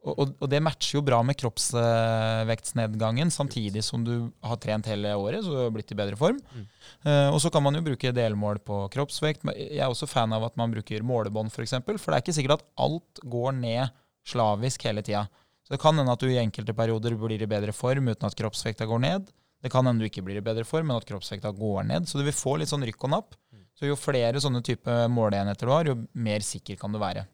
Og, 0.03 0.16
og, 0.18 0.32
og, 0.40 0.48
det 0.50 0.59
matcher 0.64 0.96
jo 0.96 1.05
bra 1.07 1.20
med 1.24 1.38
kroppsvektsnedgangen, 1.38 3.30
samtidig 3.30 3.84
som 3.86 4.03
du 4.05 4.14
har 4.42 4.59
trent 4.61 4.88
hele 4.90 5.14
året, 5.14 5.44
så 5.44 5.55
du 5.55 5.61
har 5.61 5.74
blitt 5.74 5.92
i 5.94 5.98
bedre 5.98 6.18
form. 6.18 6.40
Mm. 6.53 6.66
Uh, 7.07 7.28
og 7.30 7.38
så 7.44 7.53
kan 7.55 7.62
man 7.62 7.78
jo 7.78 7.84
bruke 7.86 8.14
delmål 8.14 8.59
på 8.66 8.82
kroppsvekt. 8.96 9.46
Jeg 9.55 9.78
er 9.78 9.88
også 9.88 10.11
fan 10.11 10.34
av 10.34 10.48
at 10.48 10.59
man 10.59 10.74
bruker 10.74 11.07
målebånd, 11.07 11.53
f.eks. 11.53 11.57
For, 11.57 11.66
eksempel, 11.68 12.00
for 12.03 12.11
det 12.11 12.18
er 12.18 12.26
ikke 12.26 12.36
sikkert 12.40 12.59
at 12.59 12.66
alt 12.82 13.22
går 13.22 13.55
ned 13.61 14.01
slavisk 14.29 14.85
hele 14.89 15.03
tida. 15.05 15.27
Så 15.62 15.75
det 15.75 15.81
kan 15.83 15.97
hende 15.99 16.12
at 16.12 16.23
du 16.23 16.31
i 16.31 16.41
enkelte 16.41 16.75
perioder 16.77 17.14
blir 17.18 17.43
i 17.43 17.49
bedre 17.49 17.75
form 17.77 18.11
uten 18.11 18.29
at 18.29 18.37
kroppsvekta 18.39 18.89
går 18.91 19.03
ned. 19.05 19.31
Det 19.62 19.70
kan 19.70 19.87
hende 19.87 20.03
du 20.03 20.09
ikke 20.09 20.25
blir 20.27 20.41
i 20.41 20.45
bedre 20.45 20.66
form, 20.66 20.89
men 20.91 20.99
at 20.99 21.07
kroppsvekta 21.07 21.53
går 21.55 21.87
ned. 21.87 22.09
Så 22.11 22.18
du 22.18 22.27
vil 22.27 22.35
få 22.35 22.57
litt 22.59 22.73
sånn 22.73 22.85
rykk 22.87 23.07
og 23.07 23.14
napp. 23.14 23.39
Så 23.79 23.89
jo 23.89 23.99
flere 23.99 24.41
sånne 24.43 24.61
type 24.62 24.97
måleenheter 25.11 25.66
du 25.68 25.73
har, 25.73 25.89
jo 25.89 25.97
mer 26.12 26.45
sikker 26.45 26.77
kan 26.81 26.93
du 26.93 27.01
være. 27.03 27.25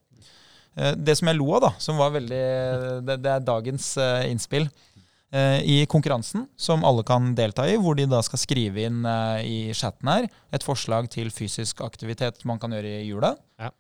Eh, 0.79 0.95
det 0.95 1.17
som 1.19 1.31
jeg 1.31 1.39
lo 1.39 1.49
av, 1.57 1.65
da, 1.67 1.73
som 1.83 1.99
var 2.01 2.15
veldig 2.15 2.45
Det, 3.09 3.17
det 3.25 3.33
er 3.33 3.45
dagens 3.45 3.91
uh, 4.01 4.23
innspill. 4.29 4.69
Uh, 5.35 5.59
I 5.61 5.83
konkurransen, 5.91 6.47
som 6.57 6.87
alle 6.89 7.05
kan 7.05 7.35
delta 7.37 7.67
i, 7.69 7.77
hvor 7.81 7.99
de 7.99 8.07
da 8.09 8.23
skal 8.25 8.41
skrive 8.41 8.87
inn 8.89 9.03
i 9.45 9.75
chatten 9.77 10.09
her 10.09 10.29
et 10.55 10.65
forslag 10.65 11.11
til 11.13 11.33
fysisk 11.35 11.83
aktivitet 11.85 12.47
man 12.49 12.61
kan 12.63 12.73
gjøre 12.73 13.01
i 13.03 13.09
jula, 13.11 13.35
ja. 13.61 13.73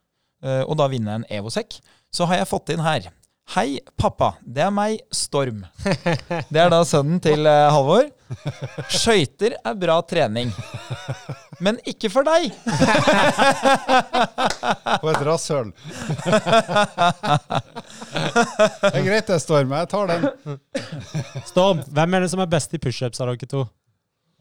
Og 0.42 0.74
da 0.78 0.86
vinne 0.92 1.18
en 1.18 1.28
Evosekk, 1.34 1.80
så 2.14 2.28
har 2.30 2.42
jeg 2.42 2.50
fått 2.50 2.74
inn 2.74 2.84
her 2.84 3.08
Hei, 3.48 3.78
pappa. 3.96 4.34
Det 4.44 4.60
er 4.60 4.72
meg, 4.76 4.98
Storm. 5.14 5.62
Det 6.52 6.60
er 6.60 6.68
da 6.68 6.82
sønnen 6.84 7.16
til 7.24 7.46
uh, 7.48 7.70
Halvor. 7.72 8.10
Skøyter 8.92 9.54
er 9.56 9.78
bra 9.80 9.94
trening. 10.04 10.50
Men 11.64 11.78
ikke 11.88 12.10
for 12.12 12.28
deg! 12.28 12.52
Og 15.00 15.08
et 15.14 15.24
rasshøl. 15.30 15.72
Det 18.84 18.92
er 18.92 19.08
greit 19.08 19.32
det, 19.32 19.40
Storm. 19.40 19.72
Jeg 19.80 19.92
tar 19.96 20.12
den. 20.12 20.28
Storm, 21.48 21.80
hvem 21.88 22.18
er 22.18 22.26
det 22.26 22.32
som 22.34 22.44
er 22.44 22.52
best 22.52 22.76
i 22.76 22.82
pushups 22.84 23.24
av 23.24 23.32
dere 23.32 23.48
to? 23.48 23.64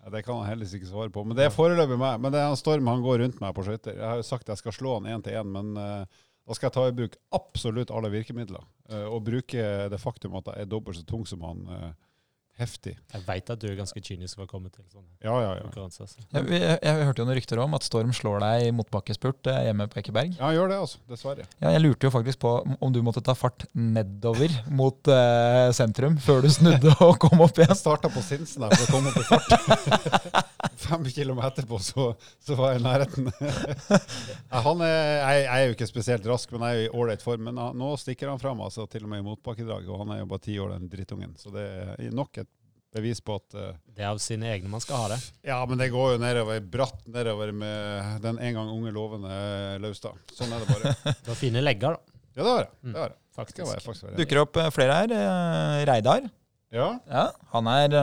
Ja, 0.08 0.12
det 0.12 0.22
kan 0.24 0.38
han 0.40 0.48
heldigvis 0.48 0.78
ikke 0.78 0.88
svare 0.88 1.12
på. 1.12 1.20
Men 1.28 1.36
det 1.36 1.44
er 1.44 1.52
foreløpig 1.52 1.98
meg. 2.00 2.22
Men 2.24 2.32
det 2.32 2.40
er 2.40 2.46
han 2.48 2.56
Storm 2.56 2.88
han 2.88 3.02
går 3.04 3.18
rundt 3.26 3.42
meg 3.44 3.52
på 3.58 3.66
skøyter. 3.68 3.98
Jeg 3.98 4.08
har 4.08 4.22
jo 4.22 4.24
sagt 4.24 4.48
jeg 4.48 4.62
skal 4.62 4.76
slå 4.78 4.94
han 4.96 5.10
én 5.12 5.24
til 5.26 5.36
én, 5.36 5.50
men 5.52 5.74
uh, 5.76 6.22
da 6.48 6.56
skal 6.56 6.70
jeg 6.70 6.76
ta 6.78 6.86
i 6.88 6.94
bruk 6.96 7.18
absolutt 7.36 7.92
alle 7.92 8.14
virkemidler. 8.14 8.64
Uh, 8.88 9.04
og 9.12 9.26
bruke 9.28 9.66
det 9.92 10.00
faktum 10.00 10.38
at 10.40 10.48
jeg 10.54 10.64
er 10.64 10.70
dobbelt 10.72 10.96
så 10.96 11.04
tung 11.10 11.28
som 11.28 11.44
han 11.44 11.60
uh, 11.68 11.92
heftig. 12.58 12.94
Jeg 13.14 13.24
veit 13.28 13.50
at 13.54 13.62
du 13.62 13.68
er 13.70 13.76
ganske 13.78 14.02
kynisk 14.02 14.40
for 14.40 14.48
å 14.48 14.50
komme 14.50 14.72
til 14.74 14.84
sånne 14.90 15.06
ja, 15.22 15.34
ja, 15.44 15.52
ja. 15.58 15.66
konkurranser. 15.68 16.08
Altså. 16.08 16.24
Jeg, 16.34 16.48
jeg, 16.54 16.78
jeg, 16.82 17.06
hørte 17.08 17.22
jo 17.22 17.28
noen 17.28 17.38
rykter 17.38 17.62
om 17.62 17.78
at 17.78 17.86
Storm 17.86 18.14
slår 18.16 18.42
deg 18.44 18.66
i 18.68 18.72
motbakkespurt 18.76 19.50
eh, 19.52 19.60
hjemme 19.68 19.88
på 19.92 20.02
Ekeberg. 20.02 20.34
Ja, 20.40 20.50
gjør 20.56 20.72
det, 20.74 20.80
altså. 20.86 21.02
Dessverre. 21.12 21.46
Ja, 21.62 21.74
jeg 21.76 21.84
lurte 21.86 22.10
jo 22.10 22.14
faktisk 22.14 22.42
på 22.42 22.54
om 22.66 22.96
du 22.96 23.02
måtte 23.06 23.22
ta 23.26 23.36
fart 23.38 23.68
nedover 23.78 24.54
mot 24.74 25.12
eh, 25.14 25.70
sentrum 25.78 26.18
før 26.24 26.46
du 26.46 26.50
snudde 26.54 26.96
og 27.06 27.20
kom 27.22 27.46
opp 27.46 27.62
igjen. 27.62 27.74
Jeg 27.74 27.82
starta 27.84 28.12
på 28.14 28.26
Sinsen 28.26 28.66
der 28.66 28.74
for 28.74 28.88
å 28.88 28.98
komme 28.98 29.14
opp 29.14 29.22
i 29.22 29.28
fart. 29.28 30.44
Fem 30.88 31.06
kilometer 31.12 31.48
etterpå 31.48 31.80
så, 31.82 32.12
så, 32.44 32.56
var 32.58 32.74
jeg 32.74 32.82
i 32.82 32.86
nærheten. 32.86 33.30
han 34.68 34.84
er, 34.86 34.94
jeg, 34.94 35.44
jeg, 35.44 35.54
er 35.54 35.66
jo 35.66 35.76
ikke 35.78 35.90
spesielt 35.90 36.28
rask, 36.30 36.52
men 36.54 36.66
jeg 36.68 36.78
er 36.78 36.88
i 36.88 36.92
ålreit 36.98 37.24
form. 37.26 37.50
Men 37.50 37.62
nå 37.78 37.94
stikker 38.02 38.32
han 38.32 38.42
fram, 38.42 38.62
altså, 38.66 38.86
til 38.90 39.06
og 39.06 39.14
med 39.14 39.24
i 39.24 39.28
motbakkedrag. 39.28 39.88
Og 39.90 40.04
han 40.04 40.16
er 40.16 40.22
jo 40.22 40.30
bare 40.32 40.46
ti 40.48 40.58
år, 40.62 40.76
den 40.76 40.90
drittungen. 40.92 41.36
Så 41.40 41.54
det 41.54 41.66
er 41.98 42.14
nok 42.16 42.42
et 42.42 42.47
bevis 42.96 43.22
på 43.24 43.38
at 43.38 43.58
uh, 43.58 43.70
Det 43.96 44.04
er 44.04 44.10
av 44.10 44.20
sine 44.24 44.50
egne 44.54 44.72
man 44.72 44.84
skal 44.84 45.04
ha 45.04 45.10
det. 45.14 45.20
Ja, 45.48 45.60
men 45.70 45.80
det 45.82 45.90
går 45.94 46.16
jo 46.16 46.22
nedover, 46.22 46.62
bratt 46.76 47.02
nedover 47.10 47.54
med 47.56 48.22
den 48.24 48.40
en 48.40 48.60
gang 48.60 48.74
unge 48.74 48.94
lovende 48.96 49.38
Laustad. 49.84 50.18
Sånn 50.34 50.54
er 50.54 50.64
det 50.64 50.72
bare. 50.72 50.96
du 51.26 51.32
har 51.34 51.40
fine 51.40 51.64
legger, 51.64 51.98
da. 51.98 52.18
Ja, 52.38 52.44
det 52.44 52.50
har 52.50 52.60
jeg. 52.66 52.74
Det 52.86 53.00
har 53.02 53.10
jeg. 53.12 53.18
Mm, 53.18 53.24
faktisk. 53.38 53.64
faktisk 53.86 54.20
Dukker 54.20 54.44
opp 54.44 54.60
eh, 54.62 54.70
flere 54.74 55.00
her. 55.00 55.16
Eh, 55.18 55.86
Reidar. 55.90 56.28
Ja. 56.74 56.88
ja. 57.08 57.24
han, 57.54 57.68
er, 57.72 57.94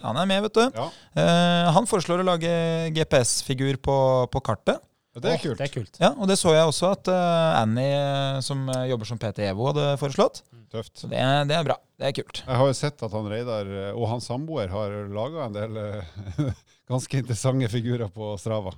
han 0.00 0.16
er 0.16 0.26
med, 0.26 0.46
vet 0.46 0.56
du. 0.56 0.64
Ja. 0.72 0.86
Uh, 1.12 1.68
han 1.76 1.86
foreslår 1.86 2.22
å 2.22 2.26
lage 2.26 2.50
GPS-figur 2.96 3.78
på, 3.84 3.96
på 4.32 4.42
kartet. 4.42 4.80
Det 5.24 5.34
er, 5.34 5.42
kult. 5.42 5.58
det 5.58 5.66
er 5.66 5.72
kult. 5.72 5.98
Ja, 6.02 6.12
og 6.14 6.30
det 6.30 6.38
så 6.40 6.54
jeg 6.54 6.68
også 6.68 6.92
at 6.94 7.10
uh, 7.10 7.60
Annie, 7.62 7.98
som 8.44 8.66
jobber 8.88 9.08
som 9.08 9.20
PT 9.20 9.46
Evo, 9.48 9.70
hadde 9.72 9.92
foreslått. 10.00 10.42
Mm. 10.52 10.58
Tøft. 10.72 10.98
Så 11.00 11.08
det, 11.08 11.20
det, 11.48 11.56
er 11.56 11.64
bra. 11.64 11.78
Det 11.96 12.10
er 12.10 12.16
kult. 12.18 12.42
Jeg 12.44 12.60
har 12.60 12.68
jo 12.68 12.74
sett 12.76 13.04
at 13.04 13.14
han 13.16 13.30
Reidar 13.30 13.70
og 13.94 14.04
hans 14.10 14.28
samboer 14.28 14.68
har 14.72 14.96
laga 15.12 15.46
en 15.46 15.56
del 15.56 15.78
uh, 15.80 16.50
ganske 16.92 17.22
interessante 17.22 17.70
figurer 17.72 18.12
på 18.12 18.34
Strava. 18.40 18.74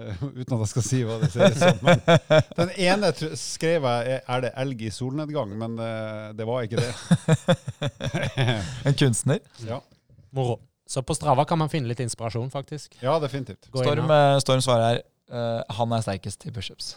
Uh, 0.00 0.24
uten 0.40 0.56
at 0.56 0.64
jeg 0.64 0.70
skal 0.72 0.86
si 0.86 1.02
hva 1.06 1.20
det 1.22 1.30
ser 1.30 1.54
ut 1.54 1.60
som. 1.60 1.78
Men 1.86 2.02
den 2.62 2.72
ene 2.88 3.12
skrev 3.38 3.86
jeg 3.86 4.18
er 4.20 4.42
det 4.46 4.50
elg 4.64 4.82
i 4.88 4.90
solnedgang, 4.94 5.54
men 5.60 5.78
det 6.34 6.48
var 6.48 6.66
ikke 6.66 6.82
det. 6.82 6.90
en 8.90 8.98
kunstner? 8.98 9.38
Ja. 9.68 9.78
Moro. 10.34 10.58
Så 10.90 11.04
på 11.06 11.14
Strava 11.14 11.44
kan 11.46 11.60
man 11.60 11.70
finne 11.70 11.86
litt 11.86 12.02
inspirasjon, 12.02 12.50
faktisk. 12.50 12.96
Ja, 12.98 13.14
definitivt. 13.22 13.68
Storm, 13.70 14.10
Storm 14.42 14.62
svarer 14.66 14.88
her 14.88 15.02
Uh, 15.30 15.62
han 15.78 15.92
er 15.94 16.02
sterkest 16.02 16.46
i 16.48 16.52
pushups. 16.54 16.94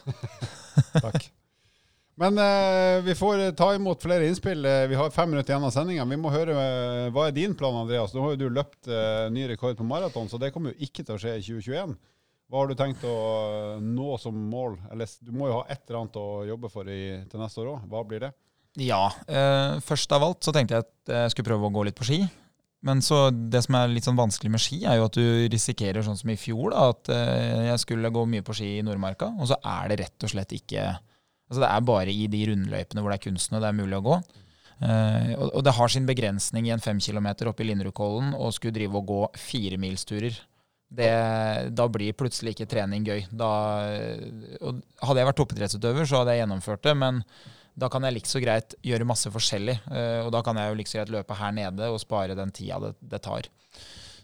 Takk. 1.04 1.30
Men 2.16 2.38
eh, 2.38 3.00
vi 3.02 3.14
får 3.18 3.40
ta 3.58 3.72
imot 3.74 4.02
flere 4.02 4.26
innspill. 4.28 4.60
Eh, 4.70 4.84
Vi 4.86 4.94
har 4.94 5.10
fem 5.10 5.30
minutter 5.32 5.50
igjen 5.54 5.64
av 5.66 5.72
sendinga. 5.74 6.04
Vi 6.06 6.18
må 6.22 6.30
høre 6.30 6.54
eh, 6.54 7.08
hva 7.14 7.24
er 7.26 7.34
din 7.34 7.56
plan, 7.58 7.74
Andreas? 7.80 8.14
Nå 8.14 8.22
har 8.22 8.36
jo 8.36 8.44
du 8.44 8.54
løpt 8.54 8.86
eh, 8.86 9.24
ny 9.34 9.48
rekord 9.50 9.74
på 9.80 9.86
maraton, 9.88 10.28
så 10.30 10.38
det 10.38 10.52
kommer 10.54 10.70
jo 10.70 10.86
ikke 10.86 11.02
til 11.02 11.16
å 11.16 11.18
skje 11.18 11.32
i 11.40 11.42
2021. 11.42 11.96
Hva 12.52 12.60
har 12.60 12.70
du 12.70 12.76
tenkt 12.78 13.02
å 13.08 13.16
eh, 13.16 13.82
nå 13.82 14.14
som 14.22 14.38
mål? 14.52 14.76
Eller 14.94 15.10
du 15.26 15.32
må 15.34 15.50
jo 15.50 15.56
ha 15.58 15.64
et 15.74 15.82
eller 15.88 16.04
annet 16.04 16.20
å 16.22 16.28
jobbe 16.52 16.70
for 16.70 16.86
i, 16.94 17.00
til 17.32 17.42
neste 17.42 17.64
år 17.64 17.72
òg. 17.74 17.90
Hva 17.90 18.04
blir 18.06 18.22
det? 18.28 18.30
Ja. 18.84 19.02
Eh, 19.26 19.82
først 19.82 20.14
av 20.14 20.28
alt 20.28 20.46
så 20.46 20.54
tenkte 20.54 20.78
jeg 20.78 20.86
at 20.86 21.14
jeg 21.18 21.34
skulle 21.34 21.50
prøve 21.50 21.66
å 21.66 21.74
gå 21.74 21.82
litt 21.90 21.98
på 21.98 22.06
ski. 22.06 22.20
Men 22.84 23.00
så 23.04 23.30
det 23.32 23.62
som 23.64 23.78
er 23.78 23.92
litt 23.92 24.04
sånn 24.04 24.18
vanskelig 24.18 24.52
med 24.52 24.60
ski, 24.60 24.82
er 24.84 24.98
jo 24.98 25.08
at 25.08 25.16
du 25.16 25.48
risikerer 25.52 26.04
sånn 26.04 26.18
som 26.20 26.30
i 26.32 26.38
fjor, 26.38 26.74
da, 26.74 26.90
at 26.92 27.10
eh, 27.14 27.66
jeg 27.70 27.80
skulle 27.80 28.12
gå 28.12 28.24
mye 28.28 28.44
på 28.44 28.56
ski 28.56 28.70
i 28.78 28.84
Nordmarka, 28.84 29.30
og 29.40 29.48
så 29.48 29.56
er 29.60 29.90
det 29.90 30.00
rett 30.02 30.26
og 30.26 30.34
slett 30.34 30.56
ikke 30.56 30.92
Altså 31.44 31.60
det 31.60 31.68
er 31.68 31.82
bare 31.84 32.08
i 32.12 32.22
de 32.32 32.38
rundløypene 32.48 33.02
hvor 33.04 33.12
det 33.12 33.18
er 33.18 33.24
kunsten 33.26 33.58
det 33.60 33.68
er 33.68 33.76
mulig 33.76 33.98
å 33.98 34.04
gå. 34.06 34.14
Eh, 34.80 35.34
og, 35.36 35.58
det 35.62 35.74
har 35.76 35.90
sin 35.92 36.06
begrensning 36.08 36.66
i 36.66 36.72
en 36.72 36.82
fem 36.82 36.98
kilometer 37.04 37.50
oppe 37.50 37.62
i 37.62 37.68
Linderudkollen 37.68 38.32
å 38.32 38.48
skulle 38.56 38.74
drive 38.74 38.96
og 38.98 39.10
gå 39.10 39.18
firemilsturer. 39.38 40.38
Da 40.94 41.86
blir 41.92 42.16
plutselig 42.16 42.54
ikke 42.54 42.70
trening 42.72 43.04
gøy. 43.06 43.26
Da, 43.28 43.50
hadde 45.04 45.20
jeg 45.20 45.28
vært 45.28 45.40
toppidrettsutøver, 45.42 46.08
så 46.08 46.22
hadde 46.22 46.34
jeg 46.34 46.42
gjennomført 46.42 46.84
det, 46.88 46.96
men 46.96 47.20
da 47.74 47.88
kan 47.90 48.04
jeg 48.06 48.14
like 48.14 48.30
så 48.30 48.40
greit 48.42 48.76
gjøre 48.86 49.06
masse 49.08 49.30
forskjellig. 49.34 49.76
eh, 49.90 50.20
Og 50.24 50.30
da 50.34 50.42
kan 50.46 50.56
jeg 50.56 50.70
jo 50.70 50.78
likså 50.78 51.00
greit 51.00 51.12
løpe 51.14 51.36
her 51.38 51.52
nede 51.56 51.90
og 51.90 52.00
spare 52.02 52.36
den 52.38 52.52
tida 52.54 52.78
det, 52.82 52.94
det 53.02 53.22
tar. 53.24 53.48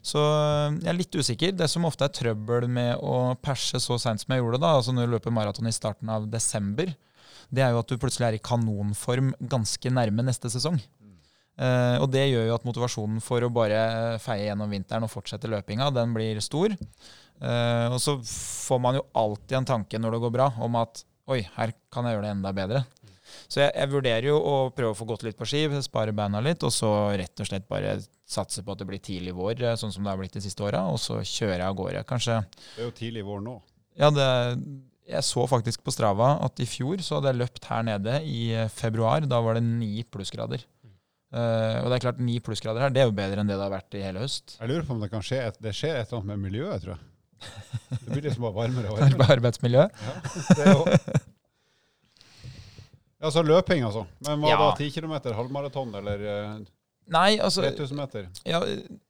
Så 0.01 0.21
eh, 0.21 0.79
jeg 0.79 0.89
er 0.93 0.97
litt 0.97 1.17
usikker. 1.19 1.51
Det 1.57 1.67
som 1.69 1.85
ofte 1.85 2.07
er 2.07 2.15
trøbbel 2.15 2.69
med 2.71 2.95
å 3.03 3.35
perse 3.43 3.81
så 3.83 3.99
seint 4.01 4.23
som 4.23 4.33
jeg 4.33 4.41
gjorde 4.41 4.61
da, 4.63 4.75
altså 4.79 4.95
når 4.95 5.07
du 5.09 5.15
løper 5.17 5.35
maraton 5.35 5.67
i 5.69 5.75
starten 5.75 6.09
av 6.09 6.29
desember, 6.31 6.93
det 7.51 7.65
er 7.65 7.73
jo 7.75 7.81
at 7.83 7.91
du 7.91 7.99
plutselig 7.99 8.29
er 8.29 8.39
i 8.39 8.43
kanonform 8.43 9.33
ganske 9.51 9.91
nærme 9.91 10.23
neste 10.23 10.49
sesong. 10.53 10.79
Eh, 11.61 11.97
og 12.01 12.07
det 12.09 12.23
gjør 12.31 12.47
jo 12.47 12.55
at 12.55 12.63
motivasjonen 12.65 13.19
for 13.21 13.43
å 13.43 13.51
bare 13.53 14.17
feie 14.23 14.47
gjennom 14.47 14.71
vinteren 14.71 15.03
og 15.05 15.11
fortsette 15.11 15.51
løpinga, 15.51 15.91
den 15.93 16.15
blir 16.15 16.39
stor. 16.41 16.71
Eh, 16.71 17.87
og 17.91 17.99
så 18.01 18.15
får 18.23 18.79
man 18.81 18.97
jo 18.97 19.03
alltid 19.19 19.59
en 19.59 19.69
tanke 19.75 19.99
når 19.99 20.15
det 20.15 20.21
går 20.23 20.33
bra, 20.39 20.47
om 20.63 20.79
at 20.79 21.03
oi, 21.31 21.43
her 21.59 21.75
kan 21.93 22.07
jeg 22.07 22.15
gjøre 22.15 22.25
det 22.29 22.33
enda 22.37 22.55
bedre. 22.55 22.81
Så 23.47 23.63
jeg, 23.63 23.71
jeg 23.75 23.91
vurderer 23.91 24.27
jo 24.29 24.37
å 24.37 24.55
prøve 24.75 24.93
å 24.95 24.97
få 24.97 25.07
gått 25.09 25.25
litt 25.27 25.39
på 25.39 25.47
ski, 25.49 25.63
spare 25.85 26.15
beina 26.15 26.41
litt, 26.43 26.63
og 26.67 26.73
så 26.75 26.91
rett 27.19 27.43
og 27.43 27.49
slett 27.49 27.67
bare 27.71 27.97
satse 28.31 28.63
på 28.63 28.75
at 28.75 28.81
det 28.81 28.87
blir 28.89 29.01
tidlig 29.03 29.35
vår, 29.37 29.57
eh, 29.61 29.79
sånn 29.79 29.93
som 29.93 30.05
det 30.05 30.13
har 30.13 30.21
blitt 30.21 30.37
de 30.37 30.43
siste 30.43 30.63
åra, 30.65 30.85
og 30.91 30.99
så 31.01 31.19
kjører 31.19 31.59
jeg 31.59 31.67
av 31.67 31.77
gårde. 31.79 32.05
Kanskje 32.09 32.39
Det 32.47 32.83
er 32.83 32.87
jo 32.87 32.95
tidlig 32.97 33.25
vår 33.27 33.43
nå. 33.45 33.57
Ja, 33.99 34.11
det, 34.15 34.27
jeg 35.11 35.27
så 35.27 35.43
faktisk 35.49 35.83
på 35.83 35.93
Strava 35.93 36.37
at 36.45 36.61
i 36.63 36.67
fjor 36.69 37.01
så 37.03 37.19
hadde 37.19 37.33
jeg 37.33 37.41
løpt 37.41 37.67
her 37.71 37.83
nede 37.87 38.21
i 38.27 38.51
eh, 38.55 38.69
februar. 38.71 39.25
Da 39.27 39.41
var 39.43 39.59
det 39.59 39.65
ni 39.67 40.05
plussgrader. 40.07 40.63
Uh, 41.31 41.79
og 41.79 41.85
det 41.87 41.95
er 41.95 42.03
klart, 42.03 42.17
ni 42.19 42.41
plussgrader 42.43 42.83
her, 42.83 42.91
det 42.91 42.99
er 42.99 43.05
jo 43.07 43.13
bedre 43.15 43.39
enn 43.39 43.47
det 43.47 43.55
det 43.55 43.63
har 43.63 43.71
vært 43.71 43.95
i 43.95 44.01
hele 44.03 44.19
høst. 44.19 44.57
Jeg 44.57 44.67
lurer 44.67 44.83
på 44.83 44.97
om 44.97 44.99
det 44.99 45.07
kan 45.13 45.23
skje 45.23 45.37
et, 45.45 45.59
det 45.63 45.71
skjer 45.77 45.95
et 45.95 46.09
eller 46.09 46.17
annet 46.19 46.27
med 46.33 46.41
miljøet, 46.49 46.83
tror 46.83 46.97
jeg. 46.97 47.05
Det 47.91 48.09
blir 48.09 48.25
liksom 48.25 48.43
bare 48.49 48.57
varmere 48.57 48.91
og 48.91 48.99
varmere. 48.99 49.27
Arbeidsmiljø. 49.37 49.85
Ja, 49.87 50.15
det 50.59 50.65
jo. 50.73 50.81
Ja, 53.21 53.29
så 53.31 53.43
løping, 53.45 53.83
altså. 53.85 54.05
Men 54.25 54.41
var 54.41 54.49
Ja. 54.49 54.57
da? 54.57 54.75
10 54.77 54.91
km, 54.95 55.13
halvmaraton 55.37 55.93
eller 55.99 56.23
eh, 56.25 56.59
Nei, 57.11 57.37
altså 57.43 57.61
3000 57.65 57.97
meter? 57.97 58.27
ja, 58.47 58.59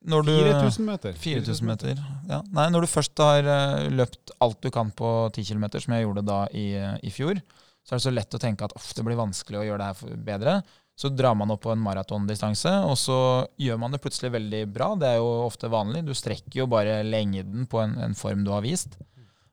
når 0.09 0.23
du, 0.25 0.31
4000 0.41 0.85
meter? 0.87 1.13
4000 1.13 1.67
meter. 1.67 1.99
Ja. 2.29 2.41
Nei, 2.51 2.65
når 2.73 2.81
du 2.87 2.87
først 2.91 3.17
har 3.21 3.45
eh, 3.45 3.89
løpt 3.93 4.31
alt 4.41 4.59
du 4.63 4.71
kan 4.73 4.91
på 4.91 5.29
10 5.35 5.43
km, 5.53 5.65
som 5.79 5.93
jeg 5.95 6.05
gjorde 6.07 6.25
da 6.25 6.39
i, 6.51 6.71
eh, 6.75 6.97
i 7.03 7.11
fjor, 7.13 7.39
så 7.85 7.93
er 7.93 7.99
det 7.99 8.05
så 8.07 8.13
lett 8.13 8.35
å 8.37 8.41
tenke 8.41 8.65
at 8.65 8.73
«Uff, 8.77 8.91
det 8.97 9.03
blir 9.05 9.19
vanskelig 9.19 9.59
å 9.61 9.65
gjøre 9.67 9.77
det 9.83 9.89
her 9.91 10.17
bedre. 10.27 10.55
Så 11.01 11.09
drar 11.15 11.33
man 11.35 11.49
opp 11.53 11.63
på 11.63 11.71
en 11.73 11.81
maratondistanse, 11.81 12.69
og 12.85 12.97
så 12.99 13.15
gjør 13.57 13.79
man 13.81 13.91
det 13.95 14.01
plutselig 14.03 14.31
veldig 14.35 14.65
bra. 14.73 14.91
Det 14.99 15.07
er 15.07 15.17
jo 15.21 15.29
ofte 15.47 15.69
vanlig. 15.71 16.03
Du 16.05 16.11
strekker 16.13 16.59
jo 16.61 16.67
bare 16.69 16.99
lengden 17.07 17.65
på 17.71 17.79
en, 17.81 17.95
en 17.97 18.13
form 18.17 18.43
du 18.45 18.51
har 18.53 18.61
vist. 18.61 18.97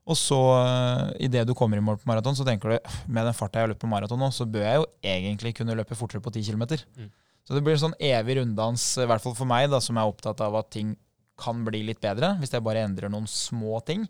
Og 0.09 0.17
så, 0.17 0.37
uh, 0.57 1.09
idet 1.21 1.45
du 1.45 1.53
kommer 1.57 1.77
i 1.77 1.83
mål 1.85 1.99
på 2.01 2.09
maraton, 2.09 2.37
så 2.37 2.45
tenker 2.47 2.73
du 2.73 2.93
med 3.13 3.27
den 3.27 3.35
farta 3.37 3.59
jeg 3.59 3.67
har 3.67 3.73
løpt 3.73 3.83
på 3.83 3.91
maraton 3.91 4.21
nå, 4.21 4.31
så 4.33 4.47
bør 4.49 4.65
jeg 4.65 4.79
jo 4.79 4.87
egentlig 5.05 5.53
kunne 5.59 5.75
løpe 5.77 5.97
fortere 5.97 6.23
på 6.25 6.33
10 6.33 6.49
km. 6.49 6.65
Mm. 6.97 7.11
Så 7.45 7.57
det 7.57 7.61
blir 7.65 7.77
en 7.77 7.83
sånn 7.87 7.99
evig 8.01 8.39
runddans, 8.39 8.85
i 9.01 9.07
hvert 9.09 9.23
fall 9.23 9.37
for 9.37 9.49
meg, 9.49 9.69
da, 9.73 9.81
som 9.81 9.97
er 9.97 10.09
opptatt 10.09 10.41
av 10.45 10.57
at 10.59 10.71
ting 10.73 10.95
kan 11.39 11.61
bli 11.65 11.83
litt 11.87 12.01
bedre. 12.03 12.33
Hvis 12.41 12.53
jeg 12.53 12.65
bare 12.65 12.83
endrer 12.85 13.11
noen 13.11 13.29
små 13.29 13.79
ting, 13.85 14.03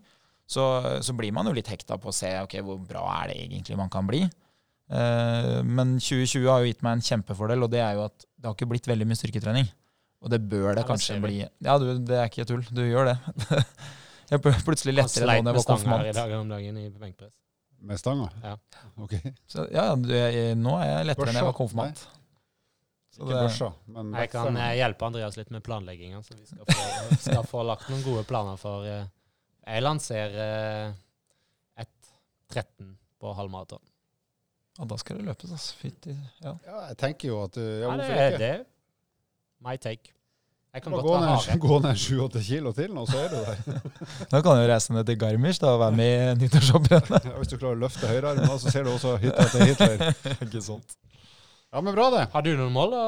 så, 0.50 0.64
så 1.04 1.14
blir 1.14 1.32
man 1.36 1.46
jo 1.46 1.54
litt 1.54 1.70
hekta 1.70 1.98
på 2.00 2.10
å 2.10 2.14
se 2.14 2.32
ok, 2.42 2.58
hvor 2.66 2.80
bra 2.82 3.04
er 3.20 3.30
det 3.30 3.36
egentlig 3.44 3.78
man 3.78 3.92
kan 3.92 4.08
bli. 4.08 4.24
Eh, 4.90 5.60
men 5.62 5.94
2020 6.02 6.48
har 6.50 6.64
jo 6.64 6.72
gitt 6.72 6.82
meg 6.82 6.98
en 6.98 7.06
kjempefordel, 7.06 7.62
og 7.64 7.70
det 7.72 7.84
er 7.84 7.94
jo 7.98 8.08
at 8.08 8.26
det 8.26 8.48
har 8.48 8.56
ikke 8.56 8.70
blitt 8.72 8.90
veldig 8.90 9.06
mye 9.06 9.20
styrketrening. 9.20 9.70
Og 10.20 10.32
det 10.32 10.42
bør 10.50 10.74
det 10.74 10.82
Ja, 10.82 10.88
kanskje 10.88 11.20
bli. 11.22 11.38
Ja, 11.64 11.78
du, 11.80 11.94
det 12.04 12.18
er 12.18 12.28
ikke 12.28 12.48
tull. 12.48 12.64
Du 12.68 12.82
gjør 12.84 13.12
det. 13.12 13.16
jeg 14.30 14.38
er 14.38 14.62
plutselig 14.66 14.94
lettere 14.94 15.26
nå 15.26 15.26
sleit 15.26 15.44
når 15.44 15.58
jeg 15.58 15.60
Han 15.60 15.64
sleit 15.64 15.68
med 15.70 15.82
stanger 15.82 16.06
i 16.06 16.12
konfirmant. 16.12 16.16
dag 16.20 16.38
om 16.40 16.48
dagen 16.54 16.78
i 16.80 16.86
benkpress. 17.02 17.34
Med 17.80 17.98
stanger? 18.00 18.32
Ja. 18.44 18.54
Ok. 19.00 19.14
Så, 19.48 19.66
ja, 19.72 19.84
jeg, 19.96 20.56
nå 20.60 20.74
er 20.78 20.88
jeg 20.90 21.06
lettere 21.10 21.32
enn 21.32 21.38
jeg 21.40 21.48
var 21.48 21.56
konfirmant. 21.56 22.02
Så 23.10 23.24
Ikke 23.24 23.34
børsa, 23.40 23.68
men 23.90 24.12
Jeg 24.14 24.30
kan 24.30 24.56
eh, 24.56 24.74
hjelpe 24.78 25.06
Andreas 25.08 25.36
litt 25.36 25.48
med 25.50 25.64
planlegginga, 25.66 26.20
så 26.22 26.36
vi 26.38 26.44
skal 26.46 26.62
få, 26.68 27.16
skal 27.26 27.46
få 27.48 27.64
lagt 27.66 27.88
noen 27.90 28.04
gode 28.06 28.22
planer 28.28 28.60
for 28.60 28.86
eh, 28.86 29.02
Jeg 29.66 29.82
lanserer 29.82 30.36
eh, 30.44 30.92
et 31.82 32.12
13 32.54 32.92
på 33.20 33.32
halvmaraton. 33.34 33.82
Ja, 34.78 34.86
da 34.88 34.96
skal 35.00 35.18
det 35.18 35.26
løpes, 35.26 35.50
altså. 35.52 35.74
Fytti. 35.80 36.14
Ja. 36.44 36.54
Ja, 36.64 36.76
jeg 36.92 36.96
tenker 37.02 37.32
jo 37.32 37.40
at 37.48 37.58
du... 37.58 37.64
ja, 37.64 37.90
Ja, 37.90 37.96
det 37.98 38.20
er 38.28 38.38
det. 38.40 38.54
My 39.60 39.74
take. 39.76 40.14
Jeg 40.70 40.84
kan 40.84 40.94
godt 40.94 41.02
gå 41.02 41.14
være 41.16 41.30
ned, 41.34 41.60
gå 41.64 41.76
ned 41.82 41.96
7-8 41.98 42.40
kilo 42.46 42.72
til, 42.74 42.92
nå, 42.94 43.02
så 43.10 43.18
er 43.18 43.32
du 43.32 43.38
der. 43.42 43.80
nå 44.30 44.40
kan 44.46 44.60
du 44.60 44.66
reise 44.70 44.94
ned 44.94 45.08
til 45.08 45.16
Garmisch 45.18 45.58
da, 45.58 45.72
og 45.74 45.80
være 45.82 45.96
med 45.98 46.12
i 46.14 46.44
nyttårshopprennet. 46.44 47.26
Ja, 47.26 47.32
hvis 47.40 47.50
du 47.50 47.56
klarer 47.56 47.74
å 47.74 47.80
løfte 47.80 48.10
høyrearmen, 48.10 48.52
så 48.62 48.70
ser 48.70 48.86
du 48.86 48.92
også 48.92 49.16
hytta 49.18 49.48
til 49.50 49.66
Hitler. 49.66 50.04
Ikke 50.46 50.62
sant. 50.62 50.94
Ja, 51.70 51.82
men 51.82 51.90
bra 51.96 52.06
det. 52.14 52.22
Har 52.30 52.46
du 52.46 52.52
noen 52.54 52.70
mål? 52.74 52.94
da? 52.94 53.02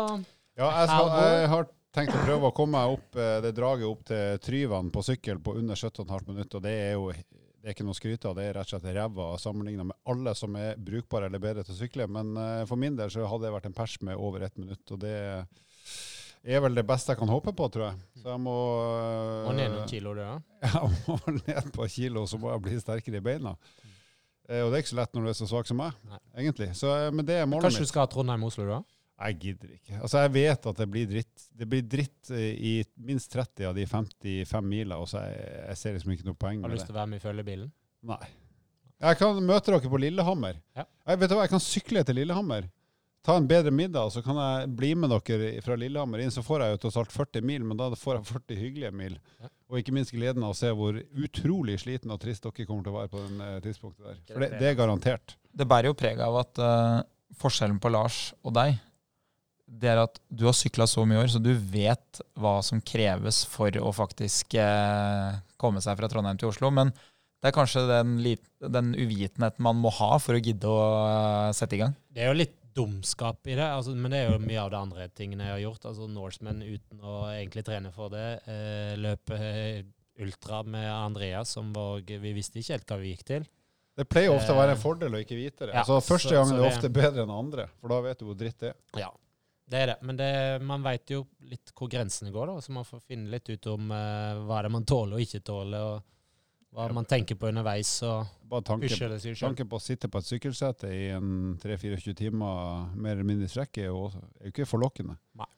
Ja, 0.59 0.73
jeg, 0.81 0.91
skal, 0.91 1.13
jeg 1.23 1.53
har 1.55 1.71
tenkt 1.95 2.17
å 2.19 2.25
prøve 2.27 2.51
å 2.51 2.57
komme 2.57 2.81
meg 2.81 2.97
opp 2.97 3.21
eh, 3.21 3.39
det 3.45 3.55
draget 3.57 3.89
opp 3.89 4.03
til 4.11 4.43
Tryvann 4.43 4.91
på 4.95 5.07
sykkel 5.07 5.39
på 5.45 5.55
under 5.61 5.79
17,5 5.79 6.29
minutter. 6.33 6.59
Og 6.59 6.67
det 6.67 6.75
er 6.89 6.93
jo 6.97 7.09
det 7.13 7.71
er 7.71 7.77
ikke 7.77 7.87
noe 7.87 7.95
å 7.95 8.01
skryte 8.01 8.27
av, 8.27 8.35
det 8.35 8.49
er 8.49 8.57
rett 8.57 8.67
og 8.67 8.75
slett 8.75 8.97
ræva 8.97 9.27
sammenligna 9.39 9.85
med 9.87 10.11
alle 10.11 10.33
som 10.35 10.57
er 10.59 10.81
brukbare 10.83 11.29
eller 11.31 11.39
bedre 11.39 11.63
til 11.63 11.77
å 11.77 11.79
sykle. 11.79 12.09
Men 12.11 12.35
eh, 12.35 12.63
for 12.67 12.81
min 12.81 12.99
del 12.99 13.13
så 13.15 13.23
hadde 13.23 13.47
det 13.47 13.55
vært 13.55 13.69
en 13.71 13.77
pers 13.77 13.95
med 14.03 14.19
over 14.19 14.43
ett 14.49 14.59
minutt, 14.59 14.83
og 14.91 14.99
det 15.05 15.15
er 16.45 16.63
vel 16.65 16.75
det 16.75 16.85
beste 16.87 17.15
jeg 17.15 17.21
kan 17.21 17.31
håpe 17.31 17.53
på, 17.55 17.69
tror 17.71 17.85
jeg. 17.89 18.01
Så 18.19 18.33
jeg 18.33 18.43
må 18.43 18.55
uh, 18.55 19.51
Og 19.51 19.55
ned 19.59 19.71
noen 19.75 19.89
kilo, 19.91 20.15
du, 20.17 20.23
da? 20.23 20.39
Jeg 20.63 20.91
må 21.07 21.17
ned 21.39 21.71
på 21.75 21.87
kilo, 21.91 22.25
så 22.31 22.39
må 22.39 22.51
jeg 22.53 22.63
bli 22.65 22.79
sterkere 22.83 23.19
i 23.19 23.25
beina. 23.25 23.55
Uh, 24.51 24.65
og 24.65 24.73
det 24.73 24.77
er 24.77 24.83
ikke 24.83 24.93
så 24.93 24.99
lett 24.99 25.15
når 25.15 25.27
du 25.27 25.31
er 25.33 25.39
så 25.39 25.49
svak 25.51 25.71
som 25.71 25.79
meg, 25.79 25.95
Nei. 26.11 26.19
egentlig. 26.43 26.69
Så, 26.79 26.91
eh, 26.91 27.13
men 27.15 27.27
det 27.27 27.39
er 27.39 27.49
målet 27.51 27.69
Kanskje 27.69 27.83
mitt. 27.83 27.91
du 27.91 27.93
skal 27.93 28.05
ha 28.05 28.11
Trondheim-Oslo, 28.11 28.67
da? 28.71 28.81
Jeg 29.23 29.39
gidder 29.45 29.75
ikke. 29.77 29.97
Altså, 30.01 30.23
jeg 30.25 30.33
vet 30.35 30.69
at 30.73 30.79
det 30.83 30.87
blir 30.91 31.11
dritt. 31.11 31.45
Det 31.61 31.69
blir 31.71 31.83
dritt 31.87 32.31
eh, 32.35 32.55
i 32.59 32.73
minst 33.07 33.31
30 33.35 33.69
av 33.71 33.77
de 33.79 33.87
55 33.87 34.67
mila, 34.67 34.99
og 34.99 35.11
så 35.11 35.23
jeg, 35.29 35.51
jeg 35.69 35.79
ser 35.79 35.99
liksom 35.99 36.15
ikke 36.17 36.27
noe 36.31 36.39
poeng 36.39 36.59
med 36.59 36.65
det. 36.65 36.71
Har 36.71 36.75
du 36.75 36.81
lyst 36.81 36.91
til 36.91 36.97
å 36.97 37.01
være 37.01 37.13
med 37.13 37.23
i 37.23 37.27
følgebilen? 37.27 37.73
Nei. 38.11 38.23
Jeg 39.03 39.19
kan 39.19 39.39
møte 39.43 39.71
dere 39.71 39.91
på 39.91 39.99
Lillehammer. 39.99 40.59
Ja. 40.79 40.87
Jeg, 41.07 41.21
vet 41.23 41.31
du 41.31 41.37
hva, 41.37 41.47
jeg 41.47 41.55
kan 41.55 41.63
sykle 41.63 42.03
til 42.07 42.19
Lillehammer. 42.19 42.67
Ta 43.23 43.37
en 43.39 43.47
bedre 43.47 43.71
middag, 43.71 44.11
så 44.11 44.19
kan 44.23 44.35
jeg 44.35 44.71
bli 44.75 44.89
med 44.99 45.13
dere 45.13 45.53
fra 45.63 45.77
Lillehammer 45.79 46.25
inn. 46.25 46.33
Så 46.35 46.43
får 46.43 46.65
jeg 46.65 46.75
jo 46.75 46.79
tross 46.83 46.97
alt 46.99 47.13
40 47.15 47.45
mil, 47.47 47.67
men 47.69 47.79
da 47.79 47.87
får 47.95 48.17
jeg 48.19 48.29
40 48.33 48.59
hyggelige 48.59 48.95
mil. 48.99 49.19
Og 49.71 49.79
ikke 49.79 49.95
minst 49.95 50.11
gleden 50.15 50.43
av 50.43 50.57
å 50.57 50.59
se 50.59 50.73
hvor 50.75 50.99
utrolig 50.99 51.79
sliten 51.85 52.11
og 52.11 52.19
trist 52.23 52.43
dere 52.43 52.67
kommer 52.67 52.83
til 52.83 52.91
å 52.91 52.97
være 52.99 53.13
på 53.13 53.21
den 53.23 53.45
eh, 53.47 53.61
tidspunktet 53.63 54.09
der. 54.09 54.17
For 54.33 54.43
det, 54.43 54.49
det 54.59 54.71
er 54.73 54.79
garantert. 54.81 55.37
Det 55.55 55.67
bærer 55.71 55.93
jo 55.93 55.99
preg 55.99 56.23
av 56.25 56.39
at 56.41 56.63
uh, 56.65 56.97
forskjellen 57.39 57.79
på 57.83 57.93
Lars 57.95 58.19
og 58.43 58.57
deg, 58.59 58.75
det 59.73 59.89
er 59.93 60.03
at 60.03 60.19
du 60.29 60.43
har 60.49 60.57
sykla 60.57 60.89
så 60.91 61.05
mye 61.09 61.23
år, 61.23 61.31
så 61.33 61.41
du 61.41 61.53
vet 61.55 62.21
hva 62.37 62.57
som 62.67 62.83
kreves 62.85 63.45
for 63.49 63.73
å 63.79 63.93
faktisk 63.95 64.59
uh, 64.59 65.39
komme 65.63 65.81
seg 65.85 65.95
fra 66.01 66.11
Trondheim 66.11 66.41
til 66.43 66.51
Oslo. 66.51 66.73
Men 66.75 66.91
det 66.91 67.53
er 67.53 67.55
kanskje 67.55 67.85
den, 67.87 68.19
den 68.67 68.91
uvitenheten 68.99 69.63
man 69.63 69.79
må 69.79 69.95
ha 69.95 70.17
for 70.23 70.35
å 70.35 70.43
gidde 70.43 70.69
å 70.75 70.83
sette 71.55 71.79
i 71.79 71.85
gang. 71.85 71.95
Det 72.11 72.27
er 72.27 72.35
jo 72.35 72.41
litt 72.43 72.59
dumskap 72.75 73.47
i 73.47 73.55
det, 73.59 73.65
altså, 73.67 73.95
men 73.95 74.11
det 74.15 74.19
er 74.25 74.31
jo 74.33 74.39
mye 74.43 74.61
av 74.63 74.71
de 74.73 74.77
andre 74.79 75.09
tingene 75.15 75.45
jeg 75.49 75.53
har 75.57 75.63
gjort. 75.65 75.85
Altså 75.91 76.07
Norseman 76.11 76.63
uten 76.63 77.01
å 77.01 77.17
egentlig 77.33 77.65
trene 77.67 77.93
for 77.95 78.13
det. 78.13 78.27
Eh, 78.49 78.93
løpe 79.01 79.39
eh, 79.39 79.83
ultra 80.23 80.63
med 80.63 80.87
Andreas, 80.93 81.55
som 81.57 81.73
var, 81.73 82.01
vi 82.07 82.33
visste 82.37 82.61
ikke 82.61 82.77
helt 82.77 82.87
hva 82.93 82.99
vi 83.03 83.15
gikk 83.15 83.25
til. 83.29 83.49
Det 83.97 84.07
pleier 84.09 84.33
ofte 84.33 84.55
å 84.55 84.57
være 84.57 84.73
en 84.73 84.79
Eh, 84.79 84.83
fordel 84.83 85.17
å 85.19 85.21
ikke 85.21 85.37
vite 85.37 85.67
det. 85.67 85.75
ja, 85.75 85.83
altså, 85.85 85.99
første 86.01 86.33
gangen 86.33 86.49
så 86.55 86.61
er 86.61 86.63
det- 86.63 86.71
ofte 86.77 86.89
bedre 86.93 87.23
enn 87.27 87.31
andre, 87.35 87.69
for 87.81 87.89
da 87.93 88.01
vet 88.01 88.19
du 88.19 88.25
hvor 88.25 88.35
dritt 88.41 88.59
det 88.59 88.71
er. 88.71 88.77
Ja, 89.03 89.11
det 89.69 89.79
er 89.83 89.87
det. 89.93 89.97
Men 90.03 90.17
det, 90.17 90.63
man 90.63 90.83
veit 90.83 91.07
jo 91.13 91.27
litt 91.41 91.73
hvor 91.77 91.89
grensene 91.93 92.33
går, 92.33 92.47
da. 92.47 92.61
Så 92.61 92.71
man 92.73 92.85
får 92.89 93.03
finne 93.03 93.29
litt 93.31 93.49
ut 93.51 93.67
om 93.67 93.91
eh, 93.93 94.41
hva 94.49 94.63
det 94.63 94.71
er 94.71 94.77
man 94.79 94.85
tåler 94.89 95.15
og 95.19 95.21
ikke 95.21 95.43
tåler. 95.45 95.81
Og 95.97 96.03
Hva 96.73 96.87
man 96.97 97.05
tenker 97.05 97.37
på 97.37 97.51
underveis, 97.51 97.91
og 98.09 98.27
Bare 98.49 98.65
tanken, 98.65 98.89
det 98.89 99.21
seg 99.21 99.35
sjøl. 99.37 99.51
tanken 99.51 99.69
på 99.69 99.77
å 99.77 99.83
sitte 99.83 100.09
på 100.09 100.21
et 100.23 100.29
sykkelsete 100.29 100.89
i 100.93 101.03
en 101.13 101.59
3-24 101.61 102.15
timer 102.17 102.87
mer 102.97 103.13
eller 103.19 103.29
mindre 103.29 103.49
strekk 103.49 103.83
er 103.83 103.91
jo, 103.91 104.07
er 104.41 104.49
jo 104.49 104.53
ikke 104.55 104.67
forlokkende. 104.71 105.17
Nei. 105.37 105.49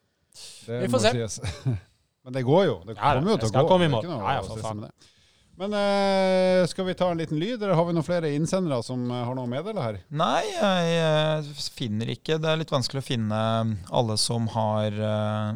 Det 0.67 0.81
Vi 0.85 0.89
får 0.91 1.05
se. 1.05 1.13
sies. 1.15 1.41
Men 2.25 2.33
det 2.39 2.43
går 2.47 2.65
jo. 2.67 2.77
Det 2.89 2.97
Ja, 2.97 3.13
kommer 3.19 3.35
jo 3.35 3.37
til 3.43 3.47
å 3.47 3.53
skal 3.53 3.67
gå. 3.67 3.69
komme 3.71 3.87
i 3.87 3.93
mål. 3.93 4.07
Ja, 4.11 4.39
ja. 4.41 4.91
Men 5.55 5.75
eh, 5.79 6.65
skal 6.67 6.87
vi 6.89 6.95
ta 6.99 7.13
en 7.13 7.21
liten 7.21 7.39
lyd, 7.39 7.61
eller 7.63 7.77
har 7.79 7.87
vi 7.87 7.93
noen 7.95 8.03
flere 8.07 8.31
innsendere 8.35 8.81
som 8.83 9.05
eh, 9.07 9.21
har 9.29 9.37
noe 9.39 9.47
å 9.47 9.51
meddele 9.53 9.85
her? 9.85 10.01
Nei, 10.11 10.41
jeg 10.51 10.97
eh, 10.99 11.51
finner 11.77 12.11
ikke 12.17 12.41
Det 12.43 12.51
er 12.51 12.59
litt 12.59 12.73
vanskelig 12.75 13.05
å 13.05 13.07
finne 13.07 13.39
alle 13.95 14.17
som 14.19 14.49
har 14.57 14.91
eh, 14.99 15.53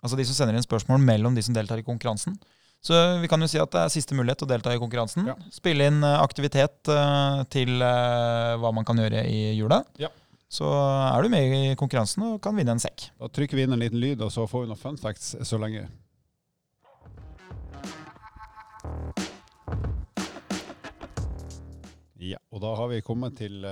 Altså 0.00 0.16
de 0.16 0.24
som 0.24 0.38
sender 0.38 0.56
inn 0.56 0.64
spørsmål 0.64 1.04
mellom 1.04 1.36
de 1.36 1.44
som 1.44 1.52
deltar 1.54 1.78
i 1.82 1.84
konkurransen. 1.84 2.38
Så 2.82 3.18
vi 3.22 3.28
kan 3.30 3.38
jo 3.38 3.46
si 3.46 3.60
at 3.62 3.70
det 3.70 3.84
er 3.84 3.92
siste 3.94 4.16
mulighet 4.18 4.40
til 4.42 4.48
å 4.48 4.50
delta 4.50 4.72
i 4.74 4.80
konkurransen. 4.82 5.28
Ja. 5.30 5.36
Spille 5.54 5.86
inn 5.86 6.02
eh, 6.02 6.18
aktivitet 6.18 6.90
eh, 6.90 7.42
til 7.54 7.76
eh, 7.78 8.54
hva 8.58 8.72
man 8.74 8.86
kan 8.88 8.98
gjøre 8.98 9.22
i 9.30 9.52
jula. 9.54 9.84
Ja. 10.02 10.10
Så 10.50 10.66
er 10.66 11.22
du 11.22 11.30
med 11.32 11.54
i 11.54 11.76
konkurransen 11.78 12.26
og 12.26 12.40
kan 12.42 12.58
vinne 12.58 12.74
en 12.74 12.82
sekk. 12.82 13.06
Da 13.22 13.30
trykker 13.30 13.56
vi 13.56 13.68
inn 13.68 13.76
en 13.76 13.80
liten 13.80 14.02
lyd, 14.02 14.24
og 14.26 14.34
så 14.34 14.48
får 14.50 14.64
vi 14.64 14.72
noen 14.72 14.82
fun 14.82 14.98
facts 15.00 15.36
så 15.46 15.60
lenge. 15.62 15.86
Ja, 22.22 22.42
og 22.50 22.60
da 22.66 22.74
har 22.78 22.90
vi 22.90 23.00
kommet 23.06 23.38
til 23.38 23.62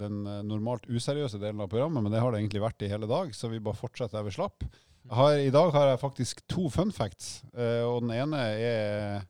den 0.00 0.24
normalt 0.46 0.86
useriøse 0.88 1.42
delen 1.42 1.60
av 1.62 1.68
programmet, 1.74 2.06
men 2.06 2.14
det 2.14 2.22
har 2.22 2.32
det 2.32 2.40
egentlig 2.40 2.64
vært 2.64 2.86
i 2.86 2.90
hele 2.90 3.10
dag, 3.10 3.34
så 3.36 3.50
vi 3.50 3.62
bare 3.62 3.78
fortsetter 3.82 4.16
der 4.16 4.26
vi 4.30 4.38
slapp. 4.38 4.64
Har, 5.10 5.36
I 5.36 5.52
dag 5.52 5.70
har 5.74 5.90
jeg 5.90 6.00
faktisk 6.00 6.40
to 6.48 6.70
fun 6.72 6.92
facts, 6.94 7.42
eh, 7.52 7.82
og 7.84 8.06
den 8.06 8.14
ene 8.16 8.40
er 8.40 9.24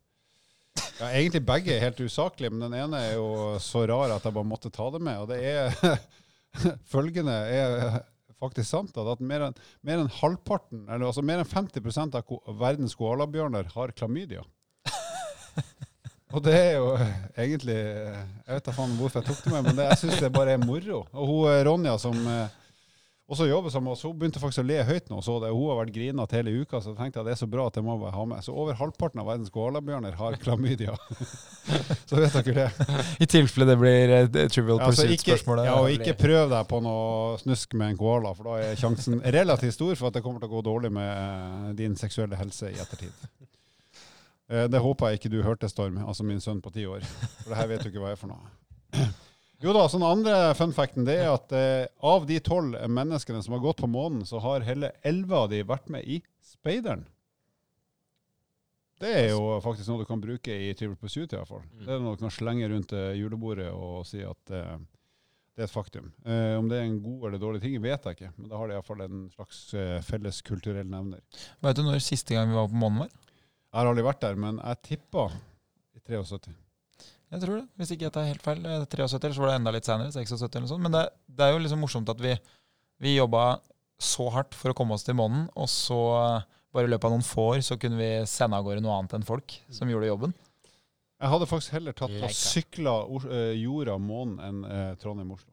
ja, 1.01 1.09
Egentlig 1.09 1.43
begge 1.47 1.75
er 1.75 1.83
helt 1.83 2.01
usaklige, 2.01 2.53
men 2.55 2.69
den 2.69 2.77
ene 2.79 3.01
er 3.03 3.17
jo 3.17 3.57
så 3.63 3.83
rar 3.91 4.15
at 4.15 4.27
jeg 4.27 4.35
bare 4.37 4.47
måtte 4.47 4.71
ta 4.75 4.87
det 4.95 5.01
med. 5.03 5.19
Og 5.25 5.31
det 5.33 5.41
er 5.43 5.99
Følgende 6.93 7.35
er 7.51 7.99
faktisk 8.39 8.69
sant, 8.71 8.95
at 8.95 9.23
mer 9.23 9.49
enn 9.49 9.57
mer 9.83 10.03
enn 10.03 10.13
halvparten, 10.21 10.85
eller 10.87 11.09
altså 11.09 11.25
mer 11.27 11.43
enn 11.43 11.51
50 11.51 12.15
av 12.15 12.23
ko 12.29 12.39
verdens 12.61 12.95
koalabjørner 12.99 13.73
har 13.75 13.95
klamydia. 13.99 14.45
Og 16.35 16.43
det 16.43 16.55
er 16.59 16.73
jo 16.81 16.89
egentlig 17.39 17.77
Jeg 17.79 18.49
vet 18.49 18.67
da 18.67 18.73
faen 18.75 18.95
hvorfor 18.99 19.23
jeg 19.23 19.29
tok 19.29 19.43
det 19.45 19.53
med, 19.53 19.67
men 19.69 19.77
det, 19.79 19.89
jeg 19.93 20.01
syns 20.03 20.23
det 20.23 20.35
bare 20.35 20.57
er 20.57 20.63
moro. 20.63 21.05
Og 21.15 21.31
hun 21.31 21.51
eh, 21.51 21.63
Ronja 21.67 21.95
som 22.03 22.19
eh, 23.25 23.31
også 23.33 23.47
jobber 23.49 23.73
sammen 23.73 23.89
og 23.89 23.95
oss, 23.97 24.03
hun 24.05 24.19
begynte 24.21 24.39
faktisk 24.43 24.61
å 24.61 24.67
le 24.69 24.83
høyt 24.85 25.07
nå. 25.09 25.21
Så 25.25 25.39
det, 25.41 25.49
hun 25.55 25.71
har 25.71 25.79
vært 25.81 25.95
grinete 25.95 26.37
hele 26.37 26.53
uka, 26.61 26.81
så 26.85 26.93
jeg 26.93 26.99
tenkte 26.99 27.21
at 27.23 27.27
det 27.27 27.33
er 27.33 27.39
så 27.41 27.49
bra 27.49 27.67
at 27.71 27.75
det 27.79 27.85
må 27.87 27.95
jeg 28.03 28.13
ha 28.15 28.25
med. 28.29 28.45
Så 28.45 28.53
over 28.53 28.77
halvparten 28.77 29.21
av 29.23 29.27
verdens 29.31 29.51
koalabjørner 29.55 30.19
har 30.19 30.37
klamydia. 30.43 30.95
så 32.09 32.21
vet 32.21 32.37
dere 32.45 32.67
det. 32.69 32.99
I 33.25 33.29
tilfelle 33.33 33.69
det 33.71 33.79
blir 33.81 34.13
et 34.21 34.37
trivial 34.53 34.83
Ja, 34.83 34.91
pursuit-spørsmålet. 34.93 35.71
ja, 35.71 35.79
og 35.81 35.89
ikke 35.97 36.17
prøv 36.21 36.53
deg 36.53 36.69
på 36.69 36.83
noe 36.85 37.39
snusk 37.41 37.73
med 37.81 37.95
en 37.95 38.01
koala, 38.05 38.35
for 38.37 38.51
da 38.53 38.59
er 38.71 38.77
sjansen 38.81 39.23
relativt 39.25 39.79
stor 39.79 39.97
for 39.97 40.11
at 40.13 40.19
det 40.19 40.25
kommer 40.27 40.45
til 40.45 40.53
å 40.53 40.57
gå 40.59 40.65
dårlig 40.69 40.93
med 40.93 41.09
eh, 41.09 41.73
din 41.81 41.97
seksuelle 41.97 42.37
helse 42.37 42.71
i 42.75 42.77
ettertid. 42.77 43.25
Eh, 44.53 44.67
Det 44.69 44.85
håper 44.85 45.15
jeg 45.15 45.23
ikke 45.23 45.33
du 45.33 45.41
hørte, 45.43 45.69
Storm, 45.73 45.97
altså 46.05 46.29
min 46.29 46.45
sønn 46.45 46.61
på 46.61 46.71
ti 46.77 46.85
år. 46.85 47.01
For 47.41 47.55
det 47.55 47.63
her 47.63 47.73
vet 47.73 47.87
du 47.87 47.89
ikke 47.89 48.05
hva 48.05 48.13
er 48.13 48.21
for 48.21 48.29
noe. 48.35 49.09
Jo 49.65 49.73
da, 49.73 49.87
sånn 49.89 50.05
andre 50.05 50.53
fun 50.59 50.75
facten 50.77 51.07
det 51.09 51.15
er 51.23 51.31
at 51.33 51.53
eh, 51.57 51.87
av 52.05 52.27
de 52.29 52.37
tolv 52.45 52.77
menneskene 52.85 53.41
som 53.41 53.55
har 53.57 53.63
gått 53.65 53.81
på 53.81 53.89
månen, 53.89 54.27
så 54.29 54.43
har 54.45 54.67
hele 54.67 54.91
elleve 55.01 55.39
av 55.39 55.47
de 55.49 55.63
vært 55.65 55.87
med 55.93 56.05
i 56.05 56.19
Speideren. 56.45 57.07
Det 59.01 59.09
er 59.09 59.31
jo 59.33 59.55
faktisk 59.65 59.89
noe 59.89 60.05
du 60.05 60.09
kan 60.09 60.21
bruke 60.21 60.53
i 60.53 60.69
Trivial 60.77 60.99
Pursuit 61.01 61.33
i 61.33 61.39
hvert 61.39 61.49
fall. 61.49 61.63
Mm. 61.65 61.79
Det 61.87 61.95
er 61.95 62.03
noe 62.05 62.19
du 62.19 62.21
kan 62.27 62.35
slenge 62.35 62.69
rundt 62.71 62.93
eh, 62.93 63.15
julebordet 63.17 63.71
og 63.73 64.05
si 64.09 64.21
at 64.25 64.53
eh, 64.53 64.75
det 65.55 65.65
er 65.65 65.69
et 65.69 65.73
faktum. 65.73 66.11
Eh, 66.27 66.57
om 66.59 66.69
det 66.69 66.79
er 66.79 66.85
en 66.89 67.01
god 67.03 67.29
eller 67.31 67.41
dårlig 67.41 67.63
ting, 67.63 67.79
vet 67.83 68.05
jeg 68.05 68.19
ikke, 68.19 68.33
men 68.37 68.51
da 68.51 68.61
har 68.61 68.69
det 68.69 68.77
iallfall 68.77 69.05
en 69.07 69.25
slags 69.33 69.63
eh, 69.79 69.97
felles 70.05 70.43
kulturell 70.45 70.93
nevner. 70.93 71.25
Vet 71.65 71.81
du 71.81 71.85
når 71.87 72.05
siste 72.05 72.37
gang 72.37 72.53
vi 72.53 72.59
var 72.59 72.69
på 72.69 72.83
månen 72.85 73.07
var? 73.07 73.17
Jeg 73.17 73.81
har 73.81 73.91
aldri 73.95 74.07
vært 74.07 74.23
der, 74.27 74.39
men 74.45 74.61
jeg 74.61 74.83
tippa 74.91 75.29
i 75.97 76.05
73. 76.05 76.53
Jeg 77.35 77.43
tror 77.43 77.57
det, 77.59 77.65
hvis 77.81 77.91
ikke 77.95 78.07
jeg 78.07 78.15
tar 78.15 78.27
helt 78.31 78.45
feil. 78.45 78.61
Eh, 78.63 78.85
73, 78.87 79.19
eller 79.19 79.37
så 79.37 79.43
var 79.43 79.51
det 79.51 79.59
enda 79.59 79.73
litt 79.75 79.89
senere. 79.89 80.15
76 80.15 80.45
eller 80.47 80.65
noe 80.65 80.71
sånt. 80.71 80.85
Men 80.87 80.95
det, 80.95 81.05
det 81.27 81.47
er 81.47 81.55
jo 81.55 81.63
liksom 81.65 81.83
morsomt 81.83 82.13
at 82.13 82.21
vi, 82.23 82.35
vi 83.03 83.17
jobba 83.17 83.45
så 84.01 84.29
hardt 84.35 84.55
for 84.59 84.71
å 84.71 84.77
komme 84.79 84.95
oss 84.95 85.07
til 85.07 85.17
månen, 85.19 85.47
og 85.59 85.69
så 85.71 85.99
bare 86.75 86.89
i 86.89 86.91
løpet 86.91 87.07
av 87.07 87.15
noen 87.15 87.27
få 87.27 87.47
år 87.53 87.63
så 87.63 87.77
kunne 87.81 87.99
vi 87.99 88.09
sende 88.27 88.59
av 88.59 88.67
gårde 88.67 88.83
noe 88.83 88.97
annet 88.99 89.15
enn 89.19 89.27
folk 89.27 89.55
som 89.73 89.91
gjorde 89.91 90.11
jobben. 90.11 90.35
Jeg 91.23 91.31
hadde 91.31 91.47
faktisk 91.49 91.75
heller 91.77 91.95
tatt 91.97 92.15
og 92.19 92.35
sykla 92.35 92.95
eh, 93.31 93.53
jorda 93.63 93.95
månen 94.03 94.41
enn 94.45 94.65
eh, 94.67 94.89
Trondheim-Oslo. 95.01 95.53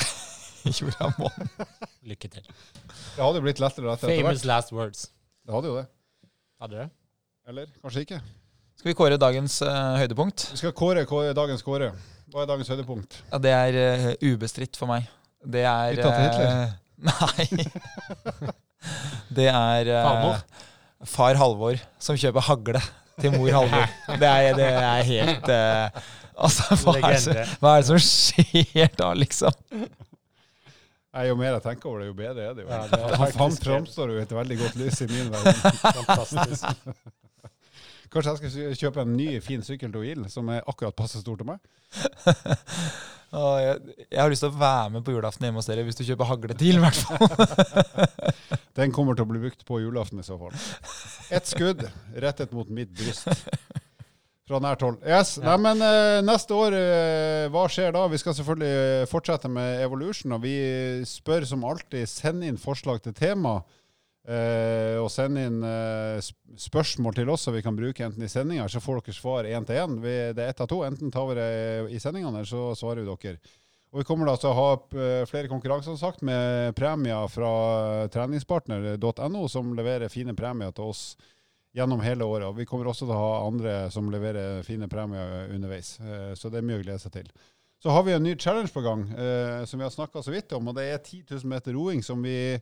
Jorda 0.80 1.10
månen. 1.20 1.52
Lykke 2.08 2.30
til. 2.32 2.48
Det 2.48 3.20
hadde 3.20 3.40
jo 3.40 3.44
blitt 3.44 3.60
lettere 3.62 3.92
etter 3.92 4.08
hvert. 4.10 4.24
Famous 4.24 4.46
last 4.48 4.72
words. 4.74 5.06
Det 5.44 5.54
hadde 5.54 5.70
jo 5.70 5.76
det. 5.78 5.86
Hadde 6.64 6.80
det? 6.80 6.88
Eller 7.52 7.70
kanskje 7.84 8.06
ikke. 8.08 8.22
Skal 8.80 8.94
vi 8.94 8.96
kåre 8.96 9.16
dagens 9.20 9.58
uh, 9.60 9.98
høydepunkt? 10.00 10.46
Vi 10.54 10.56
skal 10.56 10.70
kåre, 10.72 11.02
kåre 11.04 11.34
dagens 11.36 11.60
kåre. 11.60 11.90
Hva 12.32 12.46
er 12.46 12.46
dagens 12.48 12.70
høydepunkt? 12.72 13.18
Ja, 13.28 13.40
det 13.44 13.50
er 13.52 13.76
uh, 13.76 14.06
ubestridt 14.24 14.78
for 14.80 14.88
meg. 14.88 15.04
Det 15.44 15.66
er 15.68 15.90
Hytta 15.98 16.12
til 16.14 16.24
Hitler? 16.24 16.48
Uh, 16.56 16.70
Nei. 17.10 18.54
Det 19.36 19.50
er 19.52 19.90
far 21.04 21.36
Halvor 21.36 21.76
som 22.00 22.16
kjøper 22.16 22.46
hagle 22.46 22.80
til 23.20 23.36
mor 23.36 23.52
Halvor. 23.52 23.92
Det 24.16 24.32
er, 24.32 24.56
det 24.56 24.72
er 24.72 25.04
helt 25.10 25.52
Altså, 26.40 26.80
hva 26.80 26.96
er, 26.96 27.20
det, 27.20 27.46
hva 27.60 27.76
er 27.76 27.84
det 27.84 27.90
som 27.90 28.00
skjer 28.00 28.88
da, 28.96 29.12
liksom? 29.12 29.60
Nei, 29.76 31.28
jo 31.28 31.36
mer 31.36 31.58
jeg 31.58 31.66
tenker 31.68 31.92
over 31.92 32.00
det, 32.00 32.08
jo 32.08 32.16
bedre 32.16 32.48
er 32.48 32.56
det 32.56 32.64
jo. 32.64 32.72
Ja, 32.72 32.82
det 32.88 33.04
er 33.04 33.36
Han 33.44 33.56
framstår 33.60 34.14
jo 34.14 34.20
i 34.22 34.24
et 34.24 34.36
veldig 34.40 34.62
godt 34.64 34.80
lys 34.80 35.04
i 35.04 35.12
min 35.12 35.28
verden. 35.36 35.80
Fantastisk. 35.84 36.86
Kanskje 38.10 38.32
jeg 38.34 38.50
skal 38.50 38.78
kjøpe 38.80 39.04
en 39.04 39.16
ny, 39.16 39.28
fin 39.44 39.62
sykkel 39.62 39.92
til 39.94 40.02
Will, 40.02 40.26
som 40.32 40.48
er 40.50 40.64
akkurat 40.66 40.96
passe 40.98 41.22
stor 41.22 41.38
til 41.38 41.50
meg? 41.52 41.62
Jeg, 43.30 43.74
jeg 44.10 44.18
har 44.18 44.30
lyst 44.32 44.42
til 44.42 44.50
å 44.50 44.58
være 44.58 44.90
med 44.90 45.04
på 45.06 45.12
julaften 45.14 45.44
hjemme 45.46 45.60
hos 45.60 45.68
dere 45.70 45.84
hvis 45.86 46.00
du 46.00 46.02
kjøper 46.02 46.26
hagle 46.26 46.54
til, 46.58 46.80
i 46.80 46.82
hvert 46.82 46.98
fall. 46.98 48.08
Den 48.80 48.90
kommer 48.94 49.14
til 49.14 49.22
å 49.22 49.30
bli 49.30 49.42
brukt 49.44 49.62
på 49.68 49.78
julaften 49.78 50.18
i 50.18 50.26
så 50.26 50.34
fall. 50.40 50.56
Ett 51.30 51.46
skudd 51.46 51.84
rettet 52.24 52.50
mot 52.56 52.66
mitt 52.74 52.90
bryst. 52.90 53.30
Fra 54.50 54.58
nært 54.58 54.82
hold. 54.82 54.98
Yes. 55.06 55.36
Nei, 55.44 55.54
men 55.62 55.78
eh, 55.86 56.18
neste 56.26 56.56
år, 56.58 56.74
eh, 56.74 57.46
hva 57.54 57.68
skjer 57.70 57.94
da? 57.94 58.08
Vi 58.10 58.18
skal 58.18 58.34
selvfølgelig 58.34 58.70
eh, 58.80 59.06
fortsette 59.06 59.50
med 59.52 59.84
Evolution, 59.84 60.34
og 60.34 60.42
vi 60.42 60.56
spør 61.06 61.46
som 61.46 61.62
alltid, 61.70 62.10
send 62.10 62.42
inn 62.48 62.58
forslag 62.58 62.98
til 63.04 63.14
tema. 63.14 63.60
Eh, 64.28 64.98
og 65.00 65.08
send 65.12 65.38
inn 65.40 65.62
eh, 65.64 66.20
spørsmål 66.60 67.16
til 67.16 67.32
oss 67.32 67.46
som 67.46 67.56
vi 67.56 67.62
kan 67.64 67.78
bruke 67.78 68.04
enten 68.04 68.26
i 68.26 68.30
sendinga, 68.30 68.68
så 68.68 68.82
får 68.82 69.00
dere 69.00 69.16
svar 69.16 69.48
én 69.48 69.66
til 69.66 69.80
én. 69.80 69.96
Det 70.02 70.44
er 70.44 70.50
ett 70.50 70.60
av 70.60 70.68
to. 70.70 70.82
Enten 70.86 71.10
tar 71.14 71.28
vi 71.30 71.38
det 71.40 71.50
i 71.96 72.02
sendingene, 72.02 72.42
eller 72.42 72.50
så 72.50 72.70
svarer 72.78 73.04
vi 73.04 73.16
dere. 73.26 73.40
Og 73.90 73.98
vi 73.98 74.06
kommer 74.06 74.28
da 74.28 74.36
til 74.38 74.52
å 74.52 74.54
ha 74.54 74.68
eh, 74.76 75.24
flere 75.26 75.50
konkurranser 75.50 75.96
sagt, 75.98 76.22
med 76.22 76.76
premier 76.78 77.26
fra 77.32 77.50
treningspartner.no, 78.14 79.48
som 79.50 79.72
leverer 79.74 80.12
fine 80.12 80.36
premier 80.38 80.70
til 80.76 80.92
oss 80.92 81.04
gjennom 81.74 82.02
hele 82.02 82.26
året. 82.26 82.46
Og 82.50 82.58
vi 82.58 82.66
kommer 82.70 82.90
også 82.90 83.08
til 83.08 83.14
å 83.16 83.22
ha 83.22 83.32
andre 83.48 83.74
som 83.94 84.10
leverer 84.10 84.62
fine 84.66 84.86
premier 84.90 85.50
underveis. 85.50 85.96
Eh, 86.00 86.34
Så 86.38 86.50
det 86.50 86.60
er 86.60 86.68
mye 86.68 86.78
å 86.78 86.84
glede 86.84 87.02
seg 87.02 87.16
til. 87.18 87.32
Så 87.80 87.90
har 87.90 88.04
vi 88.04 88.12
en 88.12 88.22
ny 88.22 88.36
challenge 88.36 88.70
på 88.74 88.82
gang, 88.84 89.06
eh, 89.10 89.64
som 89.64 89.80
vi 89.80 89.86
har 89.86 89.90
snakka 89.94 90.22
så 90.22 90.30
vidt 90.34 90.52
om. 90.52 90.68
Og 90.68 90.76
det 90.76 90.86
er 90.86 90.98
10 90.98 91.24
000 91.30 91.50
meter 91.50 91.72
roing 91.74 92.02
som 92.04 92.22
vi 92.22 92.60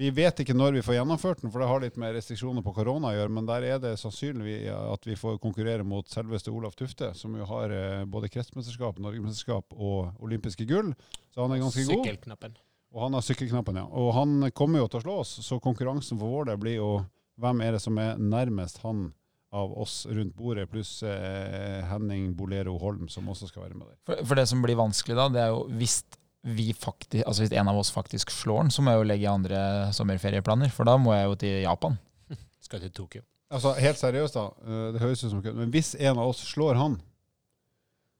vi 0.00 0.08
vet 0.14 0.40
ikke 0.40 0.56
når 0.56 0.78
vi 0.78 0.82
får 0.86 0.96
gjennomført 0.96 1.42
den, 1.42 1.52
for 1.52 1.62
det 1.62 1.68
har 1.68 1.82
litt 1.84 1.98
med 2.00 2.14
restriksjoner 2.16 2.64
på 2.64 2.72
korona 2.76 3.10
å 3.10 3.14
gjøre. 3.16 3.34
Men 3.36 3.48
der 3.48 3.66
er 3.68 3.80
det 3.82 3.92
sannsynlig 4.00 4.56
at 4.72 5.08
vi 5.08 5.16
får 5.18 5.40
konkurrere 5.42 5.84
mot 5.86 6.08
selveste 6.08 6.52
Olaf 6.52 6.76
Tufte, 6.78 7.12
som 7.18 7.36
jo 7.36 7.46
har 7.50 7.74
eh, 7.76 8.04
både 8.08 8.30
kretsmesterskap, 8.32 9.00
norgesmesterskap 9.02 9.76
og 9.76 10.24
olympiske 10.24 10.66
gull. 10.68 10.94
Så 11.34 11.44
han 11.44 11.54
er 11.54 11.62
ganske 11.62 11.84
god. 11.88 12.06
Sykkelknappen. 12.06 12.56
Og 12.92 13.06
han 13.06 13.16
har 13.16 13.24
sykkelknappen, 13.24 13.80
ja. 13.80 13.88
Og 13.88 14.12
han 14.16 14.52
kommer 14.56 14.82
jo 14.82 14.88
til 14.92 15.00
å 15.00 15.04
slå 15.06 15.18
oss, 15.22 15.34
så 15.44 15.60
konkurransen 15.64 16.20
for 16.20 16.32
vår 16.32 16.50
del 16.50 16.60
blir 16.60 16.78
jo 16.78 16.92
hvem 17.40 17.62
er 17.64 17.76
det 17.76 17.82
som 17.84 17.96
er 18.00 18.20
nærmest 18.20 18.82
han 18.84 19.10
av 19.52 19.72
oss 19.76 20.06
rundt 20.08 20.32
bordet, 20.36 20.64
pluss 20.72 21.02
eh, 21.04 21.84
Henning 21.84 22.30
Bolero 22.36 22.78
Holm, 22.80 23.08
som 23.12 23.28
også 23.28 23.50
skal 23.50 23.66
være 23.66 23.76
med 23.76 23.90
der. 23.90 23.98
For, 24.08 24.24
for 24.28 24.40
det 24.40 24.46
som 24.48 24.64
blir 24.64 24.78
vanskelig 24.80 25.16
da, 25.18 25.28
det 25.32 25.42
er 25.44 25.50
jo 25.52 25.66
hvis 25.76 25.98
vi 26.44 26.72
faktisk, 26.74 27.22
altså 27.26 27.44
hvis 27.44 27.52
en 27.54 27.68
av 27.70 27.76
oss 27.78 27.92
faktisk 27.94 28.30
slår 28.34 28.64
den, 28.64 28.70
så 28.74 28.82
må 28.82 28.90
jeg 28.90 28.98
jo 29.02 29.08
legge 29.12 29.30
andre 29.30 29.58
sommerferieplaner, 29.94 30.72
for 30.74 30.84
da 30.88 30.96
må 30.98 31.12
jeg 31.14 31.28
jo 31.28 31.34
til 31.38 31.60
Japan. 31.62 31.98
Skal 32.66 32.80
til 32.82 32.90
Tokyo. 32.90 33.22
Altså, 33.52 33.74
helt 33.78 33.98
seriøst, 34.00 34.34
da. 34.34 34.46
eh, 34.64 34.92
Det 34.94 35.00
høres 35.04 35.22
ut 35.24 35.30
som 35.30 35.42
kødd, 35.44 35.54
men 35.60 35.70
hvis 35.70 35.94
en 36.00 36.18
av 36.18 36.32
oss 36.32 36.40
slår 36.48 36.74
han, 36.80 36.96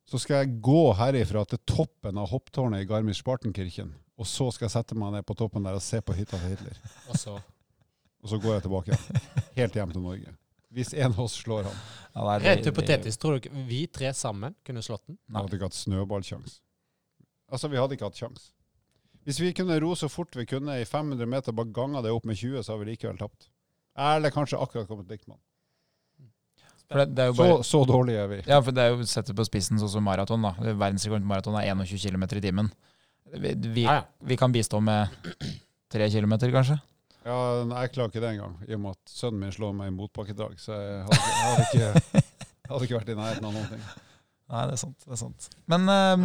så 0.07 0.19
skal 0.21 0.43
jeg 0.43 0.59
gå 0.63 0.93
herifra 0.99 1.45
til 1.49 1.59
toppen 1.67 2.19
av 2.21 2.29
hopptårnet 2.31 2.83
i 2.85 2.89
Garmisch-Spartenkirchen, 2.91 3.93
og 4.19 4.27
så 4.29 4.51
skal 4.53 4.67
jeg 4.69 4.75
sette 4.77 4.95
meg 4.99 5.15
ned 5.15 5.25
på 5.27 5.35
toppen 5.39 5.65
der 5.65 5.79
og 5.79 5.83
se 5.83 6.03
på 6.05 6.15
hytta 6.15 6.37
til 6.39 6.53
Hitler. 6.53 6.79
Og 7.09 7.17
så 7.19 7.39
Og 8.23 8.29
så 8.31 8.39
går 8.39 8.53
jeg 8.55 8.63
tilbake 8.63 8.93
igjen. 8.93 9.23
Helt 9.57 9.75
hjem 9.75 9.91
til 9.97 10.03
Norge. 10.05 10.33
Hvis 10.71 10.93
en 10.95 11.11
av 11.11 11.25
oss 11.25 11.33
slår 11.43 11.65
han. 11.67 11.79
Ja, 12.15 12.37
det 12.39 12.47
er- 12.53 12.69
hypotetisk, 12.71 13.19
tror 13.19 13.35
du 13.35 13.41
ikke 13.41 13.65
vi 13.67 13.81
tre 13.91 14.13
sammen 14.15 14.55
kunne 14.65 14.79
slått 14.85 15.03
den? 15.09 15.17
Nei. 15.29 15.41
hadde 15.43 15.57
ikke 15.59 15.67
hatt 15.67 15.75
snøballsjanse. 15.81 16.61
Altså, 17.53 17.69
vi 17.69 17.79
hadde 17.81 17.97
ikke 17.99 18.09
hatt 18.09 18.19
sjans. 18.19 18.51
Hvis 19.27 19.39
vi 19.39 19.53
kunne 19.55 19.77
ro 19.85 19.93
så 19.95 20.09
fort 20.11 20.35
vi 20.35 20.47
kunne 20.51 20.81
i 20.81 20.85
500 20.89 21.29
meter, 21.31 21.55
bare 21.55 21.71
ganga 21.75 22.01
det 22.03 22.11
opp 22.11 22.25
med 22.27 22.39
20, 22.41 22.63
så 22.65 22.73
har 22.75 22.81
vi 22.83 22.89
likevel 22.91 23.21
tapt. 23.21 23.51
Eller 23.99 24.33
kanskje 24.35 24.59
akkurat 24.59 24.89
kommet 24.89 25.11
likt 25.13 25.29
med. 25.31 25.37
For 26.91 27.03
det, 27.05 27.15
det 27.17 27.23
er 27.25 27.29
jo 27.31 27.35
Så, 27.37 27.45
bare, 27.45 27.65
så 27.65 27.83
dårlige 27.89 28.23
er 28.25 28.31
vi. 28.33 28.39
ja, 28.49 28.59
for 28.61 28.75
det 28.77 28.83
er 28.83 28.91
jo 28.97 29.05
sett 29.09 29.29
det 29.31 29.37
på 29.39 29.45
spissen 29.47 29.79
sånn 29.81 29.93
som 29.93 30.05
maraton. 30.05 30.43
da. 30.45 30.51
Verdensrekorden 30.61 31.25
på 31.25 31.31
maraton 31.31 31.57
er 31.61 31.69
21 31.71 32.03
km 32.11 32.25
i 32.27 32.43
timen. 32.45 32.73
Vi, 33.33 33.53
vi, 33.77 33.85
vi 34.29 34.37
kan 34.37 34.53
bistå 34.53 34.81
med 34.85 35.13
3 35.95 36.09
km, 36.13 36.35
kanskje. 36.53 36.81
Ja, 37.23 37.37
jeg 37.63 37.93
klarer 37.95 38.11
ikke 38.11 38.21
det 38.25 38.33
engang, 38.35 38.57
i 38.67 38.75
og 38.75 38.81
med 38.83 38.97
at 38.97 39.13
sønnen 39.15 39.45
min 39.45 39.53
slår 39.55 39.77
meg 39.79 39.93
i 39.93 39.95
motbakkedrag. 39.95 40.57
Så 40.61 40.75
jeg 40.75 41.05
hadde, 41.07 41.21
jeg 41.31 41.45
hadde, 41.47 41.67
ikke, 41.69 42.23
jeg 42.67 42.73
hadde 42.73 42.89
ikke 42.89 42.99
vært 42.99 43.13
i 43.15 43.19
nærheten 43.21 43.47
av 43.47 43.55
noen 43.57 43.69
ting. 43.77 43.85
Nei, 44.53 44.67
det 44.69 44.75
er 44.75 44.81
sant. 44.83 44.99
det 45.07 45.15
er 45.15 45.21
sant. 45.23 45.47
Men 45.73 45.89
ehm, 45.89 46.25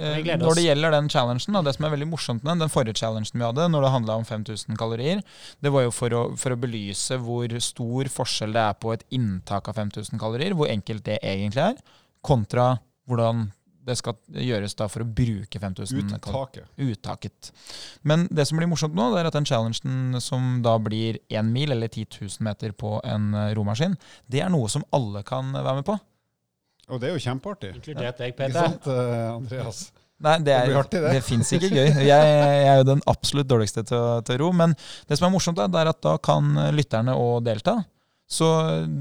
eh, 0.00 0.30
når 0.40 0.56
det 0.56 0.64
gjelder 0.64 0.94
den 0.94 1.10
challengen, 1.12 1.58
og 1.58 1.66
det 1.66 1.74
som 1.76 1.84
er 1.84 1.92
veldig 1.92 2.08
morsomt 2.08 2.40
med 2.40 2.54
den, 2.54 2.62
den 2.64 2.72
forrige 2.72 2.96
challengen 2.96 3.36
vi 3.36 3.44
hadde, 3.44 3.66
når 3.74 3.84
det 3.84 3.92
handla 3.92 4.16
om 4.22 4.24
5000 4.24 4.78
kalorier, 4.80 5.20
det 5.60 5.72
var 5.74 5.84
jo 5.84 5.92
for 5.92 6.16
å, 6.16 6.22
for 6.40 6.56
å 6.56 6.60
belyse 6.62 7.20
hvor 7.20 7.52
stor 7.60 8.12
forskjell 8.14 8.56
det 8.56 8.64
er 8.64 8.80
på 8.80 8.94
et 8.96 9.04
inntak 9.18 9.68
av 9.68 9.76
5000 9.82 10.22
kalorier, 10.22 10.56
hvor 10.56 10.72
enkelt 10.72 11.04
det 11.10 11.20
egentlig 11.20 11.66
er, 11.66 11.84
kontra 12.24 12.72
hvordan 13.08 13.50
det 13.88 13.96
skal 14.00 14.16
gjøres 14.28 14.76
da 14.76 14.88
for 14.88 15.04
å 15.04 15.08
bruke 15.20 15.60
5000 15.60 16.18
kalorier. 16.24 16.64
Uttaket. 16.68 16.72
Uttaket. 16.76 17.52
Men 18.08 18.26
det 18.32 18.48
som 18.48 18.60
blir 18.60 18.68
morsomt 18.70 18.96
nå, 18.96 19.10
det 19.12 19.22
er 19.22 19.30
at 19.30 19.36
den 19.36 19.48
challengen 19.48 20.20
som 20.24 20.58
da 20.64 20.76
blir 20.82 21.20
én 21.28 21.52
mil, 21.52 21.72
eller 21.72 21.88
10 21.92 22.16
000 22.16 22.48
meter 22.48 22.72
på 22.76 22.98
en 23.04 23.32
eh, 23.36 23.52
romaskin, 23.56 23.96
det 24.28 24.44
er 24.44 24.52
noe 24.52 24.68
som 24.72 24.84
alle 24.96 25.24
kan 25.28 25.52
være 25.56 25.80
med 25.80 25.88
på. 25.88 25.96
Og 26.88 27.00
det 27.00 27.10
er 27.10 27.16
jo 27.16 27.22
kjempeartig. 27.22 27.72
Inkludert 27.76 28.20
deg, 28.20 28.34
Ikke 28.34 28.52
sant, 28.54 28.88
eh, 28.92 29.24
Andreas? 29.34 29.82
Nei, 30.18 30.34
det, 30.42 30.46
Det 30.50 30.54
er, 30.56 30.78
artig, 30.80 31.02
det. 31.04 31.12
det 31.14 31.20
fins 31.22 31.52
ikke 31.54 31.68
gøy. 31.70 31.84
Jeg, 31.86 32.08
jeg 32.08 32.64
er 32.72 32.80
jo 32.80 32.88
den 32.88 33.02
absolutt 33.06 33.46
dårligste 33.50 33.84
til, 33.86 34.06
til 34.26 34.40
ro. 34.42 34.48
Men 34.56 34.74
det 35.06 35.18
som 35.18 35.28
er 35.28 35.34
morsomt, 35.34 35.60
da, 35.60 35.68
det 35.70 35.84
er 35.84 35.92
at 35.92 36.00
da 36.02 36.16
kan 36.18 36.56
lytterne 36.74 37.14
òg 37.14 37.44
delta. 37.46 37.76
Så 38.28 38.46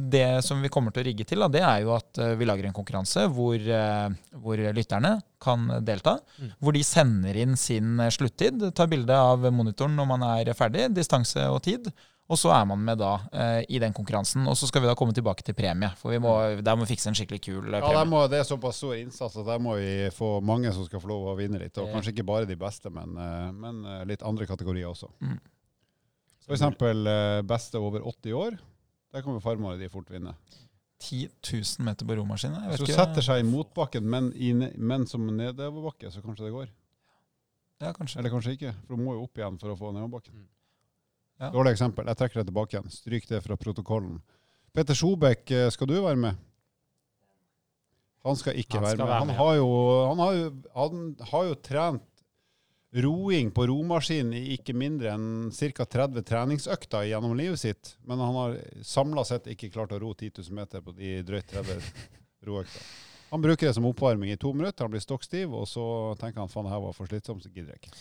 det 0.07 0.39
som 0.45 0.61
vi 0.63 0.69
kommer 0.71 0.93
til 0.95 1.03
å 1.03 1.07
rigge 1.09 1.25
til, 1.27 1.41
da, 1.43 1.49
det 1.51 1.63
er 1.65 1.81
jo 1.83 1.95
at 1.97 2.19
eh, 2.23 2.35
vi 2.39 2.47
lager 2.47 2.69
en 2.69 2.75
konkurranse 2.75 3.25
hvor, 3.35 3.57
eh, 3.59 4.05
hvor 4.39 4.61
lytterne 4.77 5.17
kan 5.43 5.65
delta. 5.83 6.15
Mm. 6.37 6.53
Hvor 6.63 6.77
de 6.77 6.83
sender 6.87 7.41
inn 7.41 7.57
sin 7.59 7.97
sluttid, 8.13 8.69
tar 8.77 8.87
bilde 8.91 9.17
av 9.17 9.49
monitoren 9.51 9.97
når 9.99 10.07
man 10.13 10.23
er 10.29 10.53
ferdig, 10.55 10.87
distanse 10.95 11.43
og 11.51 11.59
tid. 11.65 11.89
Og 12.27 12.35
så 12.35 12.51
er 12.51 12.65
man 12.67 12.81
med 12.83 12.99
da 12.99 13.13
eh, 13.31 13.61
i 13.71 13.79
den 13.79 13.93
konkurransen. 13.95 14.43
Og 14.51 14.57
så 14.59 14.67
skal 14.67 14.83
vi 14.83 14.89
da 14.89 14.95
komme 14.99 15.15
tilbake 15.15 15.45
til 15.47 15.55
premie. 15.55 15.89
For 15.99 16.11
vi 16.11 16.19
må, 16.19 16.33
der 16.59 16.75
må 16.75 16.83
vi 16.83 16.91
fikse 16.91 17.07
en 17.11 17.15
skikkelig 17.15 17.39
kul 17.45 17.61
premie. 17.61 17.79
Ja, 17.79 18.01
der 18.01 18.09
må, 18.09 18.25
Det 18.27 18.41
er 18.41 18.47
såpass 18.47 18.81
stor 18.81 18.97
innsats 18.99 19.37
at 19.39 19.47
der 19.47 19.61
må 19.63 19.77
vi 19.79 20.09
få 20.15 20.37
mange 20.43 20.73
som 20.75 20.83
skal 20.87 21.03
få 21.03 21.11
lov 21.13 21.29
å 21.31 21.35
vinne 21.39 21.61
litt. 21.61 21.79
Og 21.79 21.93
kanskje 21.93 22.11
ikke 22.11 22.27
bare 22.27 22.49
de 22.49 22.57
beste, 22.59 22.91
men, 22.91 23.15
eh, 23.15 23.51
men 23.55 23.79
eh, 23.85 24.03
litt 24.11 24.25
andre 24.27 24.47
kategorier 24.49 24.89
også. 24.91 25.07
Mm. 25.23 25.37
For 26.47 26.57
eksempel 26.57 27.11
eh, 27.13 27.41
beste 27.47 27.79
over 27.79 28.03
80 28.03 28.35
år. 28.35 28.59
Der 29.15 29.23
kan 29.23 29.37
jo 29.37 29.43
farmere 29.43 29.79
de 29.79 29.87
fort 29.91 30.11
vinne. 30.11 30.35
10 30.99 31.29
000 31.45 31.85
meter 31.87 32.09
på 32.09 32.19
romaskin. 32.19 32.59
Hvis 32.73 32.83
du 32.83 32.91
setter 32.91 33.23
seg 33.23 33.39
i 33.39 33.47
motbakken, 33.47 34.03
men, 34.03 34.33
i, 34.35 34.51
men 34.51 35.07
som 35.07 35.23
nedoverbakke, 35.29 36.11
så 36.11 36.23
kanskje 36.25 36.49
det 36.49 36.53
går. 36.57 36.67
Ja, 37.79 37.93
kanskje. 37.95 38.19
Eller 38.19 38.33
kanskje 38.33 38.57
ikke, 38.57 38.75
for 38.83 38.97
du 38.97 39.05
må 39.05 39.15
jo 39.15 39.27
opp 39.27 39.39
igjen 39.39 39.59
for 39.61 39.71
å 39.71 39.79
få 39.79 39.95
nedoverbakken. 39.95 40.41
Mm. 40.41 40.47
Ja. 41.37 41.51
Dårlig 41.53 41.75
eksempel. 41.75 42.07
Jeg 42.09 42.17
trekker 42.17 42.41
det 42.41 42.47
tilbake 42.49 42.75
igjen. 42.77 42.91
Stryk 42.93 43.27
det 43.29 43.43
fra 43.45 43.57
protokollen. 43.61 44.19
Peter 44.73 44.97
Skjobekk, 44.97 45.51
eh, 45.53 45.69
skal 45.73 45.89
du 45.89 45.95
være 46.01 46.17
med? 46.17 46.43
Han 48.25 48.35
skal 48.35 48.57
ikke 48.59 48.79
Han 48.79 48.83
være 48.87 48.97
med. 48.97 49.05
være 49.07 49.19
Han 49.19 49.27
med, 49.27 49.35
ja. 49.35 49.43
har, 49.43 49.55
jo, 49.55 49.67
han, 50.09 50.19
har 50.19 50.33
jo, 50.33 50.47
han 50.75 51.03
har 51.31 51.43
jo 51.47 51.57
trent 51.63 52.03
roing 52.97 53.51
på 53.53 53.67
romaskin 53.67 54.31
i 54.33 54.41
ikke 54.55 54.73
mindre 54.73 55.11
enn 55.13 55.51
ca. 55.53 55.85
30 55.85 56.23
treningsøkter 56.25 57.05
gjennom 57.11 57.35
livet 57.37 57.59
sitt, 57.61 57.93
men 58.07 58.19
han 58.23 58.35
har 58.35 58.55
samla 58.81 59.23
sett 59.27 59.49
ikke 59.51 59.69
klart 59.73 59.91
å 59.93 59.99
ro 60.01 60.13
10 60.15 60.31
000 60.39 60.55
meter 60.57 60.81
på 60.81 60.95
de 60.97 61.17
drøyt 61.27 61.51
30 61.51 61.83
roøkter. 62.47 62.87
Han 63.31 63.43
bruker 63.43 63.67
det 63.67 63.73
som 63.75 63.87
oppvarming 63.89 64.31
i 64.31 64.37
to 64.39 64.53
minutter, 64.55 64.85
han 64.85 64.93
blir 64.93 65.03
stokk 65.03 65.25
stiv, 65.27 65.51
og 65.51 65.67
så 65.67 65.83
tenker 66.21 66.43
han 66.43 66.51
faen, 66.51 66.67
det 66.67 66.73
her 66.75 66.83
var 66.85 66.95
for 66.95 67.09
slitsomt, 67.09 67.43
så 67.43 67.51
gidder 67.51 67.75
jeg 67.75 67.81
ikke. 67.81 67.91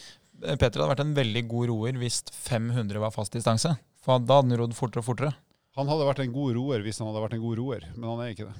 Peter 0.61 0.79
hadde 0.79 0.93
vært 0.93 1.03
en 1.03 1.16
veldig 1.16 1.43
god 1.51 1.70
roer 1.72 1.99
hvis 1.99 2.20
500 2.31 3.03
var 3.03 3.14
fast 3.14 3.35
distanse. 3.35 3.72
For 4.05 4.22
da 4.22 4.39
hadde 4.39 4.55
han 4.55 4.61
rodd 4.62 4.77
fortere 4.79 5.03
og 5.03 5.09
fortere. 5.09 5.35
Han 5.77 5.91
hadde 5.91 6.07
vært 6.09 6.22
en 6.24 6.33
god 6.33 6.57
roer 6.57 6.85
hvis 6.85 7.03
han 7.03 7.11
hadde 7.11 7.24
vært 7.24 7.37
en 7.37 7.45
god 7.45 7.61
roer, 7.61 7.87
men 7.97 8.11
han 8.12 8.22
er 8.24 8.33
ikke 8.33 8.49
det. 8.49 8.57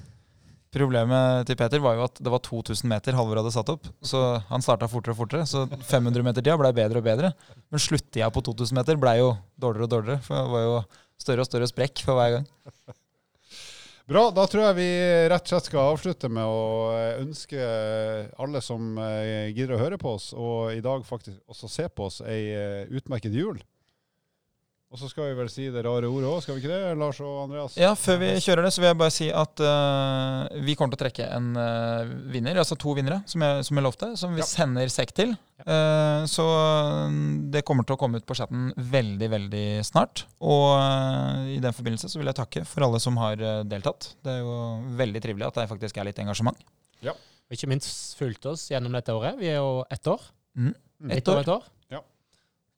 Problemet 0.77 1.47
til 1.47 1.55
Peter 1.57 1.81
var 1.81 1.95
jo 1.95 2.03
at 2.05 2.19
det 2.19 2.31
var 2.31 2.41
2000 2.43 2.89
meter 2.91 3.15
Halvor 3.15 3.39
hadde 3.39 3.53
satt 3.55 3.69
opp. 3.71 3.87
Så 4.05 4.19
han 4.49 4.61
starta 4.61 4.89
fortere 4.91 5.15
og 5.15 5.21
fortere. 5.21 5.47
Så 5.47 5.63
500 5.71 6.25
meter 6.27 6.43
tida 6.43 6.57
ble 6.59 6.73
bedre 6.75 6.99
og 6.99 7.07
bedre. 7.07 7.31
Men 7.71 7.81
sluttida 7.81 8.27
på 8.33 8.43
2000 8.45 8.75
meter 8.77 8.99
ble 8.99 9.15
jo 9.21 9.29
dårligere 9.63 9.87
og 9.87 9.93
dårligere. 9.95 10.23
For 10.27 10.35
det 10.35 10.53
var 10.53 10.65
jo 10.65 10.75
større 11.23 11.45
og 11.45 11.49
større 11.49 11.69
sprekk 11.71 12.03
for 12.05 12.19
hver 12.19 12.35
gang. 12.35 12.49
Bra, 14.07 14.29
da 14.31 14.45
tror 14.47 14.69
jeg 14.69 14.75
vi 14.77 14.91
rett 15.27 15.43
og 15.43 15.49
slett 15.51 15.65
skal 15.67 15.89
avslutte 15.91 16.29
med 16.31 16.47
å 16.47 16.93
ønske 17.19 17.59
alle 18.39 18.61
som 18.63 18.93
eh, 19.03 19.49
gidder 19.51 19.75
å 19.75 19.79
høre 19.81 19.97
på 19.99 20.13
oss, 20.15 20.29
og 20.31 20.71
i 20.71 20.83
dag 20.83 21.03
faktisk 21.03 21.41
også 21.51 21.67
se 21.67 21.87
på 21.91 22.05
oss, 22.07 22.21
ei 22.23 22.45
eh, 22.55 22.85
utmerket 22.87 23.35
jul. 23.35 23.59
Og 24.87 24.99
så 25.01 25.09
skal 25.11 25.25
vi 25.27 25.35
vel 25.35 25.49
si 25.51 25.65
det 25.67 25.81
rare 25.83 26.07
ordet 26.07 26.29
òg, 26.31 26.37
skal 26.45 26.55
vi 26.55 26.61
ikke 26.61 26.71
det, 26.71 26.91
Lars 26.95 27.17
og 27.19 27.41
Andreas? 27.41 27.73
Ja, 27.75 27.89
Før 27.99 28.21
vi 28.21 28.29
kjører 28.39 28.63
det, 28.63 28.69
så 28.71 28.79
vil 28.79 28.87
jeg 28.87 28.99
bare 29.01 29.13
si 29.13 29.27
at 29.35 29.63
uh, 29.63 30.61
vi 30.63 30.77
kommer 30.79 30.95
til 30.95 31.01
å 31.01 31.01
trekke 31.01 31.27
en 31.35 31.49
uh, 31.59 32.13
vinner. 32.31 32.55
Altså 32.61 32.77
to 32.79 32.93
vinnere, 32.95 33.17
som 33.27 33.43
jeg, 33.43 33.65
som 33.67 33.81
jeg 33.81 33.83
lovte, 33.83 34.09
som 34.21 34.37
vi 34.37 34.39
Ja. 34.39 34.47
sender 34.47 34.93
sekk 34.93 35.11
til. 35.17 35.35
Uh, 35.65 36.23
så 36.31 36.47
mm, 37.11 37.51
det 37.51 37.65
kommer 37.67 37.83
til 37.83 37.97
å 37.97 37.99
komme 37.99 38.21
ut 38.21 38.29
på 38.29 38.39
chatten 38.39 38.71
veldig, 38.79 39.31
veldig 39.35 39.67
snart. 39.91 40.23
Og 40.39 40.79
i 41.51 41.59
den 41.59 41.75
forbindelse 41.75 42.07
så 42.13 42.21
vil 42.21 42.31
jeg 42.31 42.39
takke 42.39 42.63
for 42.69 42.87
alle 42.87 43.03
som 43.03 43.19
har 43.19 43.43
deltatt. 43.67 44.13
Det 44.23 44.37
er 44.37 44.43
jo 44.47 44.57
veldig 45.03 45.25
trivelig 45.27 45.49
at 45.51 45.59
det 45.59 45.71
faktisk 45.75 45.99
er 45.99 46.07
litt 46.07 46.23
engasjement. 46.23 46.63
Og 47.47 47.55
ikke 47.55 47.69
minst 47.71 48.17
fulgt 48.19 48.45
oss 48.49 48.67
gjennom 48.71 48.95
dette 48.97 49.13
året. 49.15 49.37
Vi 49.39 49.47
er 49.47 49.61
jo 49.61 49.83
ett 49.91 50.07
år. 50.11 50.23
Mm. 50.57 50.73
Mm. 50.99 51.11
et 51.15 51.29
år. 51.31 51.39
Et 51.41 51.51
år. 51.53 51.67
Ja. 51.93 52.01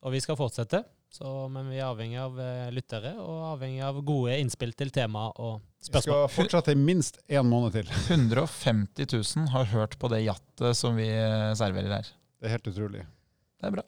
Og 0.06 0.14
vi 0.14 0.20
skal 0.22 0.38
fortsette. 0.38 0.84
Så, 1.10 1.26
men 1.50 1.66
vi 1.72 1.80
er 1.80 1.88
avhengig 1.88 2.20
av 2.22 2.36
eh, 2.38 2.68
lyttere 2.70 3.16
og 3.18 3.40
avhengig 3.56 3.80
av 3.82 3.96
gode 4.06 4.36
innspill 4.38 4.70
til 4.78 4.92
tema 4.94 5.24
og 5.42 5.56
spørsmål. 5.82 6.20
Vi 6.20 6.28
skal 6.28 6.34
fortsette 6.36 6.74
i 6.76 6.78
minst 6.78 7.18
én 7.26 7.48
måned 7.50 7.74
til. 7.74 7.90
150 8.14 9.08
000 9.10 9.48
har 9.50 9.66
hørt 9.72 9.96
på 9.98 10.10
det 10.12 10.22
jattet 10.22 10.78
som 10.78 10.94
vi 10.98 11.08
eh, 11.10 11.50
serverer 11.58 11.96
her. 11.98 12.12
Det 12.38 12.46
er 12.46 12.54
helt 12.54 12.70
utrolig. 12.70 13.02
Det 13.58 13.68
er 13.68 13.74
bra. 13.74 13.84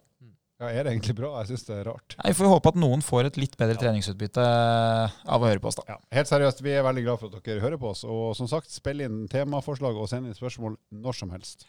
Ja, 0.61 0.67
Er 0.69 0.85
det 0.85 0.91
egentlig 0.93 1.15
bra? 1.17 1.31
Jeg 1.41 1.53
syns 1.53 1.63
det 1.67 1.77
er 1.79 1.87
rart. 1.89 2.13
Vi 2.27 2.35
får 2.37 2.51
håpe 2.51 2.71
at 2.71 2.77
noen 2.79 3.01
får 3.03 3.31
et 3.31 3.39
litt 3.41 3.55
bedre 3.59 3.79
treningsutbytte 3.79 4.43
av 4.43 5.41
å 5.43 5.47
høre 5.49 5.59
på 5.63 5.71
oss, 5.71 5.79
da. 5.79 5.87
Ja, 5.95 5.97
helt 6.19 6.29
seriøst, 6.29 6.61
vi 6.63 6.75
er 6.75 6.85
veldig 6.85 7.03
glad 7.07 7.19
for 7.23 7.31
at 7.33 7.47
dere 7.47 7.63
hører 7.63 7.79
på 7.81 7.89
oss. 7.89 8.03
Og 8.07 8.35
som 8.37 8.47
sagt, 8.51 8.71
spill 8.71 9.01
inn 9.03 9.23
temaforslag 9.31 9.97
og 9.97 10.07
send 10.11 10.29
inn 10.29 10.37
spørsmål 10.37 10.77
når 11.03 11.17
som 11.23 11.33
helst. 11.35 11.65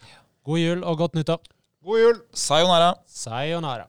God 0.47 0.61
jul 0.61 0.85
og 0.85 1.01
godt 1.01 1.17
nyttår. 1.19 1.41
God 1.87 2.03
jul! 2.03 2.21
Sayonara! 2.39 2.93
Sayonara. 3.11 3.89